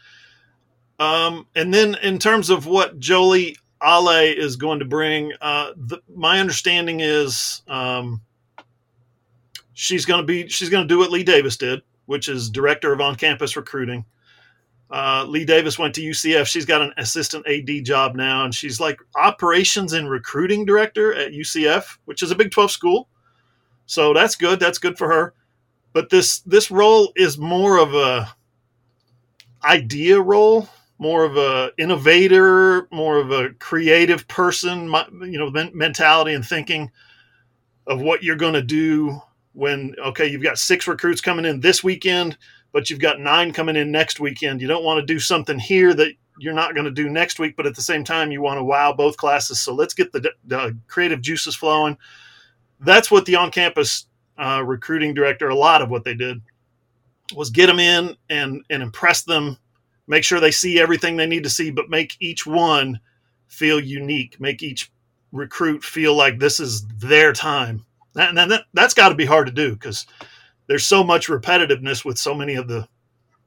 Um, 0.98 1.46
and 1.54 1.72
then 1.72 1.96
in 2.02 2.18
terms 2.18 2.50
of 2.50 2.66
what 2.66 2.98
Jolie 2.98 3.56
Ale 3.82 4.08
is 4.08 4.56
going 4.56 4.80
to 4.80 4.84
bring, 4.84 5.32
uh, 5.40 5.72
the, 5.76 5.98
my 6.14 6.40
understanding 6.40 7.00
is 7.00 7.62
um, 7.68 8.20
she's 9.72 10.04
going 10.04 10.20
to 10.20 10.26
be 10.26 10.48
she's 10.48 10.68
going 10.68 10.86
to 10.86 10.92
do 10.92 10.98
what 10.98 11.10
Lee 11.10 11.22
Davis 11.22 11.56
did, 11.56 11.80
which 12.06 12.28
is 12.28 12.50
director 12.50 12.92
of 12.92 13.00
on-campus 13.00 13.56
recruiting. 13.56 14.04
Uh, 14.90 15.24
Lee 15.28 15.44
Davis 15.44 15.78
went 15.78 15.94
to 15.94 16.02
UCF. 16.02 16.46
She's 16.46 16.66
got 16.66 16.82
an 16.82 16.92
assistant 16.96 17.46
AD 17.46 17.84
job 17.84 18.16
now, 18.16 18.44
and 18.44 18.54
she's 18.54 18.80
like 18.80 18.98
operations 19.14 19.92
and 19.92 20.10
recruiting 20.10 20.64
director 20.64 21.14
at 21.14 21.32
UCF, 21.32 21.98
which 22.06 22.22
is 22.22 22.32
a 22.32 22.34
Big 22.34 22.50
12 22.50 22.70
school. 22.70 23.08
So 23.86 24.12
that's 24.12 24.34
good. 24.34 24.58
That's 24.58 24.78
good 24.78 24.98
for 24.98 25.08
her. 25.08 25.34
But 25.92 26.10
this 26.10 26.40
this 26.40 26.70
role 26.70 27.12
is 27.16 27.38
more 27.38 27.78
of 27.78 27.94
a 27.94 28.32
idea 29.64 30.20
role, 30.20 30.68
more 30.98 31.24
of 31.24 31.36
a 31.36 31.72
innovator, 31.78 32.88
more 32.92 33.18
of 33.18 33.30
a 33.32 33.50
creative 33.54 34.26
person, 34.28 34.92
you 35.22 35.38
know, 35.38 35.50
mentality 35.72 36.34
and 36.34 36.44
thinking 36.46 36.90
of 37.86 38.00
what 38.00 38.22
you're 38.22 38.36
going 38.36 38.54
to 38.54 38.62
do 38.62 39.20
when 39.52 39.94
okay, 39.98 40.26
you've 40.26 40.42
got 40.42 40.58
six 40.58 40.86
recruits 40.86 41.20
coming 41.20 41.44
in 41.44 41.60
this 41.60 41.82
weekend 41.82 42.38
but 42.72 42.90
you've 42.90 43.00
got 43.00 43.20
nine 43.20 43.52
coming 43.52 43.76
in 43.76 43.90
next 43.90 44.20
weekend. 44.20 44.60
You 44.60 44.68
don't 44.68 44.84
want 44.84 45.00
to 45.00 45.06
do 45.06 45.18
something 45.18 45.58
here 45.58 45.94
that 45.94 46.12
you're 46.38 46.54
not 46.54 46.74
going 46.74 46.86
to 46.86 46.90
do 46.90 47.08
next 47.08 47.38
week, 47.38 47.56
but 47.56 47.66
at 47.66 47.74
the 47.74 47.82
same 47.82 48.04
time, 48.04 48.32
you 48.32 48.40
want 48.40 48.58
to 48.58 48.64
wow 48.64 48.92
both 48.92 49.16
classes. 49.16 49.60
So 49.60 49.74
let's 49.74 49.94
get 49.94 50.12
the, 50.12 50.32
the 50.46 50.76
creative 50.88 51.20
juices 51.20 51.54
flowing. 51.54 51.98
That's 52.80 53.10
what 53.10 53.26
the 53.26 53.36
on 53.36 53.50
campus 53.50 54.06
uh, 54.38 54.62
recruiting 54.64 55.12
director, 55.12 55.48
a 55.48 55.54
lot 55.54 55.82
of 55.82 55.90
what 55.90 56.04
they 56.04 56.14
did 56.14 56.40
was 57.36 57.50
get 57.50 57.66
them 57.66 57.78
in 57.78 58.16
and, 58.28 58.64
and 58.70 58.82
impress 58.82 59.22
them, 59.22 59.58
make 60.06 60.24
sure 60.24 60.40
they 60.40 60.50
see 60.50 60.80
everything 60.80 61.16
they 61.16 61.26
need 61.26 61.44
to 61.44 61.50
see, 61.50 61.70
but 61.70 61.90
make 61.90 62.16
each 62.20 62.46
one 62.46 62.98
feel 63.48 63.78
unique, 63.78 64.40
make 64.40 64.62
each 64.62 64.90
recruit 65.32 65.84
feel 65.84 66.16
like 66.16 66.38
this 66.38 66.58
is 66.58 66.86
their 66.98 67.32
time. 67.32 67.84
And 68.16 68.36
that, 68.36 68.64
that's 68.74 68.94
got 68.94 69.10
to 69.10 69.14
be 69.14 69.26
hard 69.26 69.46
to 69.46 69.52
do 69.52 69.74
because 69.74 70.06
there's 70.70 70.86
so 70.86 71.02
much 71.02 71.26
repetitiveness 71.26 72.04
with 72.04 72.16
so 72.16 72.32
many 72.32 72.54
of 72.54 72.68
the 72.68 72.86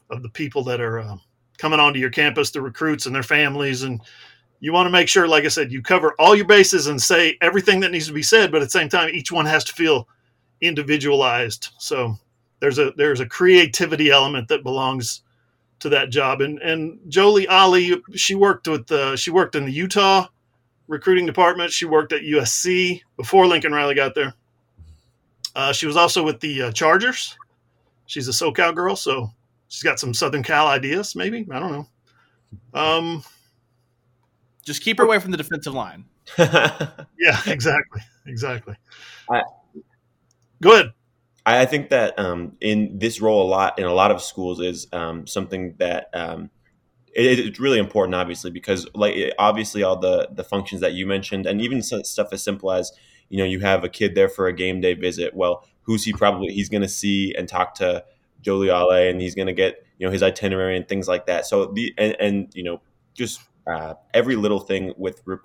of 0.10 0.22
the 0.22 0.30
people 0.30 0.62
that 0.62 0.82
are 0.82 1.00
uh, 1.00 1.15
coming 1.58 1.80
onto 1.80 1.98
your 1.98 2.10
campus, 2.10 2.51
the 2.51 2.62
recruits 2.62 3.06
and 3.06 3.15
their 3.15 3.24
families, 3.24 3.84
and 3.84 4.01
you 4.60 4.74
want 4.74 4.88
to 4.88 4.92
make 4.92 5.08
sure, 5.08 5.25
like 5.25 5.46
I 5.46 5.48
said, 5.48 5.72
you 5.72 5.82
cover 5.82 6.13
all 6.20 6.36
your 6.36 6.46
bases 6.46 6.88
and 6.88 7.01
say 7.01 7.38
everything 7.39 7.80
that 7.80 7.92
needs 7.92 8.08
to 8.08 8.13
be 8.13 8.24
said, 8.24 8.51
but 8.51 8.62
at 8.62 8.65
the 8.65 8.72
same 8.72 8.89
time, 8.89 9.08
each 9.08 9.32
one 9.32 9.46
has 9.46 9.63
to 9.63 9.72
feel 9.72 10.10
individualized. 10.60 11.70
So 11.77 12.13
there's 12.60 12.77
a 12.77 12.92
there's 12.98 13.22
a 13.22 13.25
creativity 13.25 14.10
element 14.10 14.50
that 14.50 14.63
belongs 14.63 15.22
to 15.80 15.88
that 15.89 16.10
job. 16.10 16.42
And 16.42 16.60
and 16.60 17.00
Jolie 17.08 17.48
Ali, 17.48 18.01
she 18.15 18.36
worked 18.36 18.68
with 18.68 18.92
uh, 18.92 19.15
she 19.15 19.32
worked 19.32 19.56
in 19.56 19.63
the 19.63 19.72
Utah 19.72 20.27
recruiting 20.89 21.25
department. 21.25 21.72
She 21.72 21.86
worked 21.86 22.12
at 22.12 22.24
USC 22.24 23.00
before 23.15 23.48
Lincoln 23.48 23.72
Riley 23.72 23.96
got 23.96 24.13
there. 24.13 24.34
Uh, 25.55 25.72
she 25.72 25.86
was 25.86 25.95
also 25.95 26.24
with 26.24 26.39
the 26.39 26.63
uh, 26.63 26.72
Chargers. 26.72 27.38
She's 28.05 28.27
a 28.27 28.31
SoCal 28.31 28.75
girl, 28.75 28.95
so 28.95 29.29
she's 29.67 29.83
got 29.83 30.00
some 30.00 30.13
Southern 30.13 30.43
Cal 30.43 30.67
ideas. 30.67 31.15
Maybe 31.15 31.48
I 31.51 31.60
don't 31.60 31.72
know. 31.72 31.88
Um, 32.74 33.24
just 34.63 34.81
keep 34.81 34.98
her 34.98 35.03
away 35.03 35.19
from 35.19 35.31
the 35.31 35.38
defensive 35.38 35.74
line. 35.74 36.05
yeah, 36.38 37.39
exactly, 37.48 38.01
exactly. 38.25 38.75
I, 39.29 39.41
Go 40.63 40.74
ahead. 40.74 40.93
I 41.45 41.65
think 41.65 41.89
that 41.89 42.17
um, 42.17 42.55
in 42.62 42.98
this 43.00 43.19
role, 43.19 43.45
a 43.45 43.50
lot 43.50 43.77
in 43.77 43.83
a 43.83 43.93
lot 43.93 44.12
of 44.12 44.22
schools 44.22 44.62
is 44.62 44.88
um, 44.93 45.27
something 45.27 45.75
that 45.77 46.10
um, 46.13 46.50
it, 47.13 47.38
it's 47.38 47.60
really 47.60 47.79
important, 47.79 48.15
obviously, 48.15 48.50
because 48.50 48.88
like 48.95 49.15
obviously 49.38 49.83
all 49.83 49.98
the 49.98 50.29
the 50.31 50.45
functions 50.45 50.79
that 50.79 50.93
you 50.93 51.05
mentioned, 51.05 51.45
and 51.45 51.62
even 51.62 51.81
stuff 51.81 52.29
as 52.31 52.41
simple 52.41 52.72
as 52.72 52.93
you 53.30 53.38
know 53.38 53.46
you 53.46 53.60
have 53.60 53.84
a 53.84 53.89
kid 53.89 54.15
there 54.15 54.30
for 54.30 54.48
a 54.48 54.53
game 54.53 54.82
day 54.82 54.94
visit. 54.94 55.36
Well, 55.36 55.65
who's 55.84 56.03
he 56.03 56.13
probably 56.13 56.53
he's 56.53 56.70
going 56.70 56.82
to 56.82 56.89
see 56.89 57.34
and 57.36 57.48
talk 57.48 57.75
to 57.75 58.03
Jolie 58.42 58.70
Ale, 58.70 58.92
and 58.92 59.22
he's 59.22 59.36
going 59.36 59.48
to 59.48 59.53
get 59.53 59.86
you 59.98 60.06
know 60.06 60.12
his 60.12 60.24
itinerary 60.24 60.75
and 60.75 60.88
things 60.88 61.08
like 61.08 61.25
that. 61.27 61.46
So 61.46 61.68
the 61.68 61.94
and, 61.98 62.15
and 62.20 62.51
you 62.53 62.63
know 62.63 62.82
just 63.13 63.42
uh, 63.68 63.96
every 64.13 64.36
little 64.36 64.60
thing 64.60 64.94
with 64.98 65.22
rec- 65.25 65.39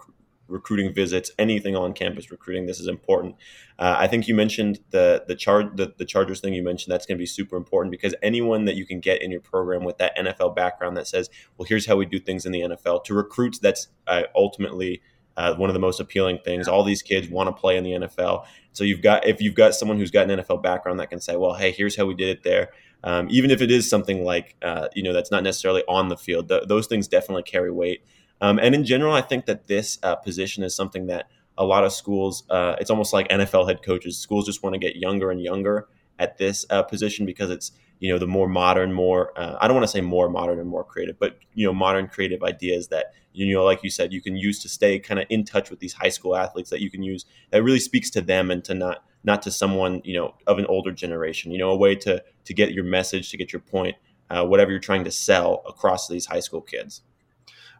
recruiting 0.48 0.92
visits, 0.92 1.30
anything 1.38 1.76
on 1.76 1.92
campus 1.92 2.30
recruiting. 2.30 2.66
This 2.66 2.80
is 2.80 2.88
important. 2.88 3.36
Uh, 3.78 3.96
I 3.98 4.06
think 4.08 4.26
you 4.26 4.34
mentioned 4.34 4.80
the 4.90 5.24
the 5.28 5.36
char- 5.36 5.70
the, 5.74 5.94
the 5.96 6.04
Chargers 6.04 6.40
thing 6.40 6.54
you 6.54 6.62
mentioned. 6.62 6.92
That's 6.92 7.06
going 7.06 7.16
to 7.16 7.22
be 7.22 7.26
super 7.26 7.56
important 7.56 7.92
because 7.92 8.14
anyone 8.22 8.64
that 8.64 8.74
you 8.74 8.86
can 8.86 9.00
get 9.00 9.22
in 9.22 9.30
your 9.30 9.40
program 9.40 9.84
with 9.84 9.98
that 9.98 10.16
NFL 10.16 10.56
background 10.56 10.96
that 10.96 11.06
says, 11.06 11.30
"Well, 11.56 11.66
here's 11.66 11.86
how 11.86 11.96
we 11.96 12.06
do 12.06 12.18
things 12.18 12.44
in 12.46 12.52
the 12.52 12.60
NFL," 12.60 13.04
to 13.04 13.14
recruits, 13.14 13.58
that's 13.58 13.88
uh, 14.06 14.22
ultimately 14.34 15.02
uh, 15.38 15.54
one 15.54 15.70
of 15.70 15.74
the 15.74 15.80
most 15.80 16.00
appealing 16.00 16.40
things. 16.44 16.66
All 16.66 16.82
these 16.82 17.00
kids 17.00 17.28
want 17.28 17.48
to 17.48 17.52
play 17.58 17.76
in 17.76 17.84
the 17.84 17.92
NFL. 17.92 18.44
So 18.72 18.82
you've 18.82 19.00
got 19.00 19.26
if 19.26 19.40
you've 19.40 19.54
got 19.54 19.74
someone 19.74 19.96
who's 19.96 20.10
got 20.10 20.28
an 20.28 20.40
NFL 20.40 20.62
background 20.62 20.98
that 20.98 21.10
can 21.10 21.20
say, 21.20 21.36
"Well, 21.36 21.54
hey, 21.54 21.70
here's 21.70 21.96
how 21.96 22.06
we 22.06 22.14
did 22.14 22.28
it 22.28 22.42
there." 22.42 22.70
Um, 23.04 23.28
even 23.30 23.52
if 23.52 23.62
it 23.62 23.70
is 23.70 23.88
something 23.88 24.24
like 24.24 24.56
uh, 24.62 24.88
you 24.94 25.02
know 25.02 25.12
that's 25.12 25.30
not 25.30 25.44
necessarily 25.44 25.84
on 25.88 26.08
the 26.08 26.16
field, 26.16 26.48
th- 26.48 26.64
those 26.66 26.88
things 26.88 27.06
definitely 27.06 27.44
carry 27.44 27.70
weight. 27.70 28.04
Um, 28.40 28.58
and 28.58 28.74
in 28.74 28.84
general, 28.84 29.14
I 29.14 29.20
think 29.20 29.46
that 29.46 29.68
this 29.68 29.98
uh, 30.02 30.16
position 30.16 30.64
is 30.64 30.74
something 30.74 31.06
that 31.06 31.28
a 31.56 31.64
lot 31.64 31.84
of 31.84 31.92
schools, 31.92 32.44
uh, 32.50 32.76
it's 32.80 32.90
almost 32.90 33.12
like 33.12 33.28
NFL 33.28 33.68
head 33.68 33.82
coaches. 33.82 34.18
Schools 34.18 34.46
just 34.46 34.62
want 34.62 34.74
to 34.74 34.78
get 34.78 34.96
younger 34.96 35.30
and 35.30 35.40
younger 35.40 35.88
at 36.18 36.38
this 36.38 36.66
uh, 36.70 36.82
position 36.82 37.26
because 37.26 37.50
it's 37.50 37.72
you 38.00 38.12
know 38.12 38.18
the 38.18 38.26
more 38.26 38.48
modern, 38.48 38.92
more 38.92 39.38
uh, 39.38 39.56
I 39.60 39.66
don't 39.66 39.76
want 39.76 39.84
to 39.84 39.92
say 39.92 40.00
more 40.00 40.28
modern 40.28 40.58
and 40.58 40.68
more 40.68 40.84
creative, 40.84 41.18
but 41.18 41.38
you 41.54 41.66
know 41.66 41.72
modern 41.72 42.08
creative 42.08 42.42
ideas 42.42 42.88
that 42.88 43.12
you 43.32 43.52
know 43.52 43.64
like 43.64 43.82
you 43.82 43.90
said 43.90 44.12
you 44.12 44.20
can 44.20 44.36
use 44.36 44.60
to 44.62 44.68
stay 44.68 44.98
kind 44.98 45.20
of 45.20 45.26
in 45.30 45.44
touch 45.44 45.70
with 45.70 45.80
these 45.80 45.94
high 45.94 46.08
school 46.08 46.36
athletes 46.36 46.70
that 46.70 46.80
you 46.80 46.90
can 46.90 47.02
use 47.02 47.24
that 47.50 47.62
really 47.62 47.80
speaks 47.80 48.10
to 48.10 48.20
them 48.20 48.50
and 48.50 48.64
to 48.64 48.74
not 48.74 49.04
not 49.24 49.42
to 49.42 49.50
someone 49.50 50.00
you 50.04 50.14
know 50.14 50.34
of 50.46 50.58
an 50.58 50.66
older 50.66 50.92
generation. 50.92 51.50
You 51.50 51.58
know 51.58 51.70
a 51.70 51.76
way 51.76 51.94
to 51.96 52.22
to 52.44 52.54
get 52.54 52.72
your 52.72 52.84
message, 52.84 53.30
to 53.30 53.36
get 53.36 53.52
your 53.52 53.60
point, 53.60 53.96
uh, 54.30 54.44
whatever 54.44 54.70
you're 54.70 54.80
trying 54.80 55.04
to 55.04 55.10
sell 55.10 55.62
across 55.66 56.08
these 56.08 56.26
high 56.26 56.40
school 56.40 56.60
kids. 56.60 57.02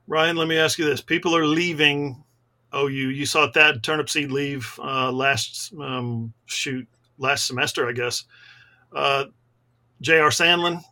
Ryan, 0.07 0.37
let 0.37 0.49
me 0.49 0.59
ask 0.59 0.79
you 0.79 0.85
this: 0.85 1.01
People 1.01 1.37
are 1.37 1.47
leaving 1.47 2.25
OU. 2.75 2.89
You 3.11 3.27
saw 3.27 3.51
Thad 3.51 3.83
Turnipseed 3.83 4.31
leave 4.31 4.79
uh, 4.83 5.13
last 5.13 5.73
um, 5.81 6.33
shoot 6.47 6.89
last 7.19 7.47
semester, 7.47 7.89
I 7.89 7.93
guess. 7.93 8.25
Uh, 8.95 9.27
J.R. 10.01 10.31
Sandlin. 10.31 10.83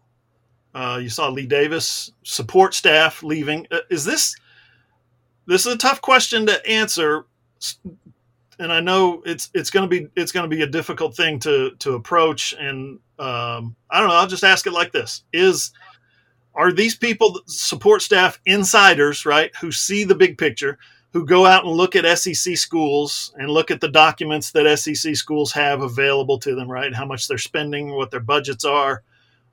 Uh, 0.74 0.98
you 1.00 1.08
saw 1.08 1.28
Lee 1.28 1.46
Davis 1.46 2.12
support 2.22 2.74
staff 2.74 3.22
leaving. 3.22 3.66
Uh, 3.70 3.78
is 3.90 4.04
this 4.04 4.36
this 5.46 5.64
is 5.64 5.72
a 5.72 5.78
tough 5.78 6.02
question 6.02 6.44
to 6.46 6.68
answer, 6.68 7.24
and 8.58 8.72
I 8.72 8.80
know 8.80 9.22
it's 9.24 9.50
it's 9.54 9.70
going 9.70 9.88
to 9.88 10.00
be 10.00 10.08
it's 10.16 10.32
going 10.32 10.48
to 10.48 10.54
be 10.54 10.62
a 10.62 10.66
difficult 10.66 11.16
thing 11.16 11.38
to 11.40 11.70
to 11.78 11.94
approach. 11.94 12.54
And 12.58 12.98
um, 13.18 13.74
I 13.90 14.00
don't 14.00 14.08
know. 14.08 14.16
I'll 14.16 14.26
just 14.26 14.44
ask 14.44 14.66
it 14.66 14.72
like 14.72 14.92
this: 14.92 15.22
Is 15.32 15.72
are 16.54 16.72
these 16.72 16.96
people 16.96 17.40
support 17.46 18.02
staff 18.02 18.38
insiders, 18.44 19.24
right, 19.24 19.54
who 19.56 19.72
see 19.72 20.04
the 20.04 20.14
big 20.14 20.36
picture, 20.36 20.78
who 21.16 21.24
go 21.24 21.46
out 21.46 21.64
and 21.64 21.72
look 21.72 21.96
at 21.96 22.18
SEC 22.18 22.58
schools 22.58 23.32
and 23.38 23.48
look 23.48 23.70
at 23.70 23.80
the 23.80 23.88
documents 23.88 24.50
that 24.50 24.78
SEC 24.78 25.16
schools 25.16 25.50
have 25.50 25.80
available 25.80 26.38
to 26.38 26.54
them, 26.54 26.70
right? 26.70 26.92
How 26.92 27.06
much 27.06 27.26
they're 27.26 27.38
spending, 27.38 27.94
what 27.94 28.10
their 28.10 28.20
budgets 28.20 28.66
are, 28.66 29.02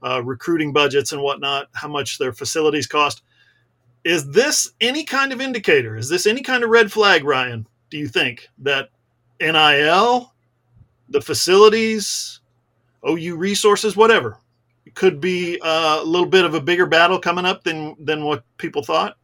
uh, 0.06 0.22
recruiting 0.22 0.74
budgets 0.74 1.14
and 1.14 1.22
whatnot, 1.22 1.70
how 1.72 1.88
much 1.88 2.18
their 2.18 2.34
facilities 2.34 2.86
cost. 2.86 3.22
Is 4.04 4.30
this 4.30 4.74
any 4.82 5.06
kind 5.06 5.32
of 5.32 5.40
indicator? 5.40 5.96
Is 5.96 6.10
this 6.10 6.26
any 6.26 6.42
kind 6.42 6.66
of 6.66 6.70
red 6.70 6.92
flag, 6.92 7.24
Ryan? 7.24 7.66
Do 7.90 7.98
you 7.98 8.10
think 8.10 8.50
that 8.58 8.90
NIL, 9.40 10.34
the 11.08 11.22
facilities, 11.22 12.42
OU 13.08 13.38
resources, 13.38 13.96
whatever, 13.96 14.38
could 14.96 15.22
be 15.22 15.62
uh, 15.62 16.02
a 16.02 16.04
little 16.04 16.28
bit 16.28 16.44
of 16.44 16.56
a 16.56 16.60
bigger 16.60 16.88
battle 16.88 17.20
coming 17.20 17.46
up 17.46 17.64
than 17.64 17.96
than 18.00 18.26
what 18.26 18.44
people 18.58 18.84
thought? 18.84 19.16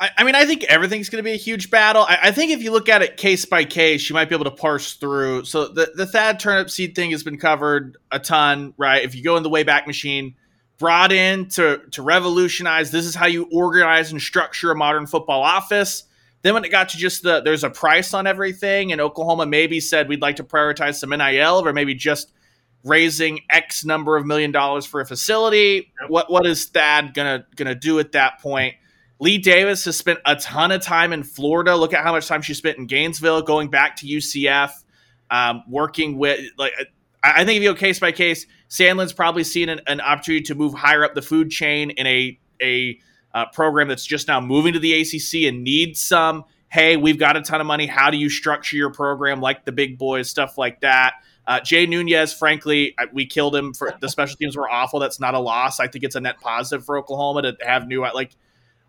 I, 0.00 0.10
I 0.18 0.24
mean, 0.24 0.34
I 0.34 0.46
think 0.46 0.64
everything's 0.64 1.10
going 1.10 1.22
to 1.22 1.28
be 1.28 1.34
a 1.34 1.38
huge 1.38 1.70
battle. 1.70 2.02
I, 2.08 2.18
I, 2.24 2.30
think 2.32 2.50
if 2.50 2.62
you 2.62 2.72
look 2.72 2.88
at 2.88 3.02
it 3.02 3.18
case 3.18 3.44
by 3.44 3.64
case, 3.64 4.08
you 4.08 4.14
might 4.14 4.28
be 4.30 4.34
able 4.34 4.46
to 4.46 4.50
parse 4.50 4.94
through. 4.94 5.44
So 5.44 5.68
the 5.68 5.92
the 5.94 6.06
Thad 6.06 6.40
Turnipseed 6.40 6.94
thing 6.94 7.10
has 7.10 7.22
been 7.22 7.38
covered 7.38 7.98
a 8.10 8.18
ton, 8.18 8.72
right? 8.78 9.04
If 9.04 9.14
you 9.14 9.22
go 9.22 9.36
in 9.36 9.42
the 9.42 9.50
Wayback 9.50 9.86
Machine, 9.86 10.34
brought 10.78 11.12
in 11.12 11.46
to 11.50 11.82
to 11.92 12.02
revolutionize. 12.02 12.90
This 12.90 13.04
is 13.04 13.14
how 13.14 13.26
you 13.26 13.48
organize 13.52 14.10
and 14.10 14.20
structure 14.20 14.72
a 14.72 14.76
modern 14.76 15.06
football 15.06 15.42
office. 15.42 16.04
Then 16.42 16.54
when 16.54 16.64
it 16.64 16.70
got 16.70 16.88
to 16.90 16.96
just 16.96 17.22
the 17.22 17.42
there's 17.42 17.62
a 17.62 17.70
price 17.70 18.14
on 18.14 18.26
everything, 18.26 18.90
and 18.90 19.00
Oklahoma 19.00 19.44
maybe 19.44 19.78
said 19.78 20.08
we'd 20.08 20.22
like 20.22 20.36
to 20.36 20.44
prioritize 20.44 20.94
some 20.94 21.10
NIL 21.10 21.66
or 21.66 21.72
maybe 21.74 21.94
just 21.94 22.32
raising 22.82 23.40
X 23.50 23.84
number 23.84 24.16
of 24.16 24.24
million 24.24 24.50
dollars 24.50 24.86
for 24.86 25.02
a 25.02 25.06
facility. 25.06 25.92
What 26.08 26.30
what 26.32 26.46
is 26.46 26.64
Thad 26.64 27.12
gonna 27.12 27.44
gonna 27.54 27.74
do 27.74 27.98
at 27.98 28.12
that 28.12 28.40
point? 28.40 28.76
Lee 29.20 29.36
Davis 29.36 29.84
has 29.84 29.96
spent 29.96 30.18
a 30.24 30.34
ton 30.34 30.72
of 30.72 30.82
time 30.82 31.12
in 31.12 31.22
Florida. 31.22 31.76
Look 31.76 31.92
at 31.92 32.02
how 32.02 32.12
much 32.12 32.26
time 32.26 32.40
she 32.40 32.54
spent 32.54 32.78
in 32.78 32.86
Gainesville, 32.86 33.42
going 33.42 33.68
back 33.68 33.96
to 33.96 34.06
UCF, 34.06 34.72
um, 35.30 35.62
working 35.68 36.18
with 36.18 36.40
like 36.56 36.72
I 37.22 37.44
think 37.44 37.58
if 37.58 37.62
you 37.62 37.72
go 37.72 37.78
case 37.78 37.98
by 37.98 38.12
case, 38.12 38.46
Sandlin's 38.68 39.12
probably 39.12 39.44
seen 39.44 39.68
an, 39.68 39.82
an, 39.86 40.00
opportunity 40.00 40.44
to 40.44 40.54
move 40.54 40.72
higher 40.72 41.04
up 41.04 41.14
the 41.14 41.22
food 41.22 41.50
chain 41.50 41.90
in 41.90 42.06
a 42.06 42.38
a 42.62 42.98
uh, 43.34 43.46
program 43.52 43.88
that's 43.88 44.06
just 44.06 44.26
now 44.26 44.40
moving 44.40 44.72
to 44.72 44.78
the 44.78 45.00
ACC 45.00 45.46
and 45.46 45.62
needs 45.62 46.00
some. 46.00 46.44
Hey, 46.68 46.96
we've 46.96 47.18
got 47.18 47.36
a 47.36 47.42
ton 47.42 47.60
of 47.60 47.66
money. 47.66 47.86
How 47.86 48.10
do 48.10 48.16
you 48.16 48.30
structure 48.30 48.76
your 48.76 48.90
program 48.90 49.40
like 49.40 49.64
the 49.64 49.72
big 49.72 49.98
boys, 49.98 50.30
stuff 50.30 50.56
like 50.56 50.80
that? 50.80 51.14
Uh, 51.46 51.60
Jay 51.60 51.84
Nunez, 51.84 52.32
frankly, 52.32 52.94
we 53.12 53.26
killed 53.26 53.56
him 53.56 53.74
for 53.74 53.92
the 54.00 54.08
special 54.08 54.36
teams 54.36 54.56
were 54.56 54.70
awful. 54.70 54.98
That's 55.00 55.20
not 55.20 55.34
a 55.34 55.38
loss. 55.38 55.80
I 55.80 55.88
think 55.88 56.04
it's 56.04 56.14
a 56.14 56.20
net 56.20 56.40
positive 56.40 56.86
for 56.86 56.96
Oklahoma 56.96 57.42
to 57.42 57.56
have 57.66 57.86
new 57.86 58.00
like. 58.00 58.34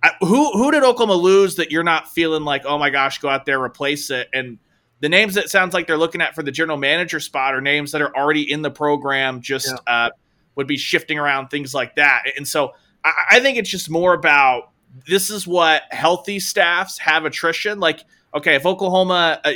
I, 0.03 0.11
who 0.19 0.51
who 0.53 0.71
did 0.71 0.83
Oklahoma 0.83 1.15
lose 1.15 1.55
that 1.55 1.71
you're 1.71 1.83
not 1.83 2.09
feeling 2.09 2.43
like 2.43 2.65
oh 2.65 2.77
my 2.77 2.89
gosh 2.89 3.19
go 3.19 3.29
out 3.29 3.45
there 3.45 3.61
replace 3.61 4.09
it 4.09 4.27
and 4.33 4.57
the 4.99 5.09
names 5.09 5.33
that 5.33 5.49
sounds 5.49 5.73
like 5.73 5.87
they're 5.87 5.97
looking 5.97 6.21
at 6.21 6.35
for 6.35 6.43
the 6.43 6.51
general 6.51 6.77
manager 6.77 7.19
spot 7.19 7.53
are 7.53 7.61
names 7.61 7.91
that 7.91 8.01
are 8.01 8.15
already 8.15 8.51
in 8.51 8.61
the 8.61 8.71
program 8.71 9.41
just 9.41 9.67
yeah. 9.67 10.05
uh, 10.05 10.09
would 10.55 10.67
be 10.67 10.77
shifting 10.77 11.19
around 11.19 11.49
things 11.49 11.73
like 11.73 11.95
that 11.95 12.23
and 12.37 12.47
so 12.47 12.73
I, 13.03 13.11
I 13.31 13.39
think 13.39 13.57
it's 13.57 13.69
just 13.69 13.89
more 13.89 14.13
about 14.13 14.71
this 15.07 15.29
is 15.29 15.45
what 15.45 15.83
healthy 15.91 16.39
staffs 16.39 16.97
have 16.97 17.25
attrition 17.25 17.79
like 17.79 18.03
okay 18.33 18.55
if 18.55 18.65
Oklahoma 18.65 19.39
uh, 19.43 19.53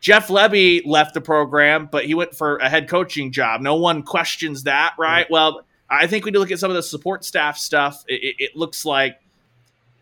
Jeff 0.00 0.28
Lebby 0.28 0.82
left 0.86 1.14
the 1.14 1.20
program, 1.20 1.88
but 1.90 2.04
he 2.04 2.14
went 2.14 2.34
for 2.34 2.58
a 2.58 2.68
head 2.68 2.88
coaching 2.88 3.32
job. 3.32 3.60
No 3.60 3.74
one 3.74 4.02
questions 4.02 4.62
that, 4.64 4.94
right? 4.96 5.28
Well, 5.28 5.62
I 5.90 6.06
think 6.06 6.24
when 6.24 6.34
you 6.34 6.40
look 6.40 6.50
at 6.50 6.58
some 6.58 6.70
of 6.70 6.76
the 6.76 6.82
support 6.82 7.24
staff 7.24 7.58
stuff, 7.58 8.04
it, 8.06 8.36
it 8.38 8.56
looks 8.56 8.84
like 8.84 9.18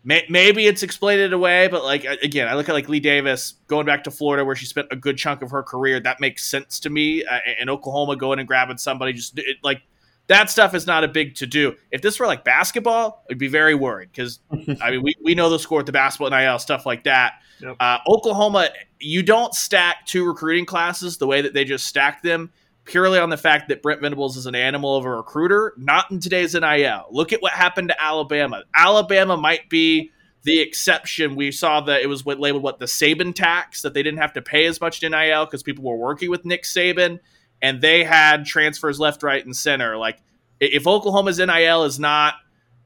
may, 0.03 0.25
maybe 0.29 0.67
it's 0.67 0.83
explained 0.83 1.21
it 1.21 1.33
away, 1.33 1.67
but 1.67 1.83
like 1.83 2.05
again, 2.05 2.47
I 2.47 2.55
look 2.55 2.69
at 2.69 2.73
like 2.73 2.89
Lee 2.89 2.99
Davis 2.99 3.55
going 3.67 3.85
back 3.85 4.03
to 4.05 4.11
Florida 4.11 4.45
where 4.45 4.55
she 4.55 4.65
spent 4.65 4.87
a 4.91 4.95
good 4.95 5.17
chunk 5.17 5.41
of 5.41 5.51
her 5.51 5.63
career. 5.63 5.99
That 5.99 6.19
makes 6.19 6.43
sense 6.49 6.79
to 6.81 6.89
me. 6.89 7.25
Uh, 7.25 7.39
in 7.59 7.69
Oklahoma, 7.69 8.15
going 8.15 8.39
and 8.39 8.47
grabbing 8.47 8.77
somebody, 8.77 9.13
just 9.13 9.37
it, 9.37 9.57
like 9.63 9.81
that 10.27 10.49
stuff 10.49 10.73
is 10.73 10.85
not 10.85 11.03
a 11.03 11.07
big 11.07 11.35
to 11.35 11.45
do. 11.45 11.75
If 11.91 12.01
this 12.01 12.19
were 12.19 12.27
like 12.27 12.43
basketball, 12.43 13.23
I'd 13.29 13.37
be 13.37 13.47
very 13.47 13.75
worried 13.75 14.09
because 14.11 14.39
I 14.81 14.91
mean 14.91 15.03
we, 15.03 15.15
we 15.23 15.35
know 15.35 15.49
the 15.49 15.59
score 15.59 15.79
at 15.79 15.85
the 15.85 15.91
basketball 15.91 16.29
NIL 16.29 16.59
stuff 16.59 16.85
like 16.85 17.03
that. 17.03 17.33
Yep. 17.59 17.75
Uh, 17.79 17.97
Oklahoma, 18.07 18.69
you 18.99 19.23
don't 19.23 19.53
stack 19.53 20.05
two 20.05 20.25
recruiting 20.25 20.65
classes 20.65 21.17
the 21.17 21.27
way 21.27 21.41
that 21.41 21.53
they 21.53 21.65
just 21.65 21.85
stack 21.85 22.21
them 22.21 22.51
purely 22.87 23.19
on 23.19 23.29
the 23.29 23.37
fact 23.37 23.67
that 23.69 23.81
Brent 23.81 24.01
Venables 24.01 24.37
is 24.37 24.45
an 24.45 24.55
animal 24.55 24.95
of 24.95 25.05
a 25.05 25.09
recruiter, 25.09 25.73
not 25.77 26.09
in 26.09 26.19
today's 26.19 26.55
NIL. 26.55 27.05
Look 27.11 27.33
at 27.33 27.41
what 27.41 27.53
happened 27.53 27.89
to 27.89 28.01
Alabama. 28.01 28.63
Alabama 28.75 29.37
might 29.37 29.69
be 29.69 30.11
the 30.43 30.59
exception. 30.59 31.35
We 31.35 31.51
saw 31.51 31.81
that 31.81 32.01
it 32.01 32.07
was 32.07 32.25
what 32.25 32.39
labeled 32.39 32.63
what 32.63 32.79
the 32.79 32.85
Saban 32.85 33.35
tax 33.35 33.81
that 33.81 33.93
they 33.93 34.01
didn't 34.01 34.19
have 34.19 34.33
to 34.33 34.41
pay 34.41 34.65
as 34.65 34.79
much 34.79 35.03
NIL 35.03 35.45
because 35.45 35.61
people 35.61 35.83
were 35.83 35.97
working 35.97 36.29
with 36.29 36.45
Nick 36.45 36.63
Saban 36.63 37.19
and 37.61 37.81
they 37.81 38.03
had 38.03 38.45
transfers 38.45 38.99
left, 38.99 39.23
right, 39.23 39.43
and 39.43 39.55
center. 39.55 39.97
Like 39.97 40.19
if 40.59 40.87
Oklahoma's 40.87 41.39
NIL 41.39 41.83
is 41.83 41.99
not 41.99 42.35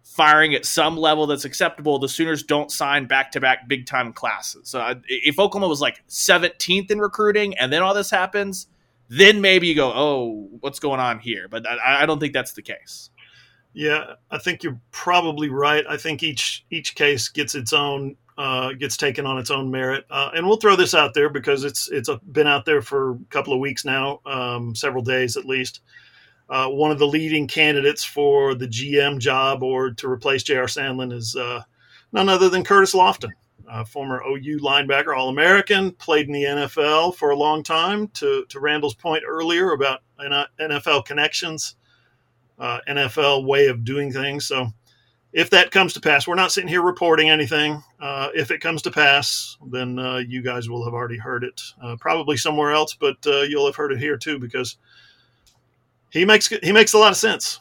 firing 0.04 0.56
at 0.56 0.66
some 0.66 0.98
level 0.98 1.28
that's 1.28 1.46
acceptable, 1.46 2.00
the 2.00 2.10
Sooners 2.10 2.44
don't 2.44 2.72
sign 2.72 3.06
back 3.06 3.32
to 3.34 3.40
back 3.40 3.68
big 3.68 3.86
time 3.86 4.12
classes. 4.14 4.70
So 4.70 4.96
if 5.08 5.40
Oklahoma 5.40 5.70
was 5.70 5.82
like 5.82 6.02
17th 6.08 6.90
in 6.90 7.00
recruiting 7.00 7.58
and 7.58 7.72
then 7.72 7.82
all 7.82 7.94
this 7.94 8.10
happens, 8.10 8.68
then 9.14 9.42
maybe 9.42 9.68
you 9.68 9.76
go, 9.76 9.92
oh, 9.94 10.48
what's 10.62 10.80
going 10.80 11.02
on 11.02 11.20
here? 11.20 11.50
But 11.50 11.68
I, 11.70 12.04
I 12.04 12.06
don't 12.06 12.20
think 12.20 12.32
that's 12.32 12.54
the 12.54 12.62
case. 12.62 13.10
Yeah, 13.74 14.14
I 14.32 14.38
think 14.38 14.64
you're 14.64 14.80
probably 14.92 15.50
right. 15.50 15.84
I 15.88 15.98
think 15.98 16.24
each 16.24 16.66
each 16.72 16.96
case 16.96 17.28
gets 17.28 17.54
its 17.54 17.74
own 17.74 18.16
uh, 18.38 18.72
gets 18.72 18.96
taken 18.96 19.26
on 19.26 19.38
its 19.38 19.52
own 19.52 19.70
merit, 19.70 20.06
uh, 20.10 20.32
and 20.34 20.48
we'll 20.48 20.58
throw 20.58 20.78
this 20.78 20.94
out 20.94 21.14
there 21.14 21.30
because 21.30 21.66
it's 21.66 21.90
it's 21.92 22.10
been 22.32 22.48
out 22.48 22.66
there 22.66 22.82
for 22.82 23.12
a 23.12 23.20
couple 23.30 23.54
of 23.54 23.60
weeks 23.60 23.84
now, 23.84 24.22
um, 24.26 24.74
several 24.76 25.04
days 25.04 25.36
at 25.36 25.46
least. 25.46 25.82
Uh, 26.50 26.68
one 26.68 26.92
of 26.92 27.00
the 27.00 27.08
leading 27.08 27.48
candidates 27.48 28.04
for 28.04 28.56
the 28.56 28.68
GM 28.68 29.20
job 29.20 29.62
or 29.62 29.92
to 29.92 30.10
replace 30.10 30.44
J.R. 30.44 30.66
Sandlin 30.66 31.14
is 31.14 31.36
uh, 31.36 31.64
none 32.14 32.30
other 32.30 32.50
than 32.50 32.64
Curtis 32.64 32.94
Lofton, 32.94 33.32
former 33.86 34.22
OU 34.24 34.60
linebacker, 34.60 35.16
All 35.16 35.30
American, 35.30 35.92
played 35.92 36.28
in 36.28 36.34
the 36.34 36.44
NFL 36.44 37.16
for 37.16 37.32
a 37.32 37.36
long 37.36 37.64
time. 37.64 38.08
To 38.10 38.46
to 38.50 38.60
Randall's 38.60 38.96
point 38.96 39.24
earlier 39.28 39.72
about 39.72 40.02
NFL 40.20 41.06
connections 41.06 41.76
uh, 42.62 42.80
NFL 42.88 43.46
way 43.46 43.68
of 43.68 43.84
doing 43.84 44.12
things. 44.12 44.46
So 44.46 44.68
if 45.34 45.50
that 45.50 45.72
comes 45.72 45.94
to 45.94 46.00
pass, 46.00 46.28
we're 46.28 46.36
not 46.36 46.52
sitting 46.52 46.68
here 46.68 46.84
reporting 46.84 47.30
anything. 47.30 47.84
Uh, 48.00 48.30
if 48.36 48.52
it 48.52 48.62
comes 48.62 48.84
to 48.84 48.92
pass, 48.92 49.58
then 49.68 49.98
uh, 49.98 50.18
you 50.18 50.42
guys 50.42 50.70
will 50.70 50.86
have 50.86 50.94
already 50.94 51.18
heard 51.18 51.44
it, 51.44 51.62
uh, 51.82 51.96
probably 52.00 52.38
somewhere 52.38 52.72
else, 52.72 52.94
but 52.94 53.18
uh, 53.26 53.42
you'll 53.42 53.66
have 53.66 53.76
heard 53.76 53.92
it 53.92 53.98
here 53.98 54.18
too 54.18 54.38
because 54.38 54.78
he 56.12 56.24
makes 56.24 56.48
he 56.48 56.72
makes 56.72 56.94
a 56.94 56.98
lot 56.98 57.12
of 57.12 57.18
sense. 57.18 57.60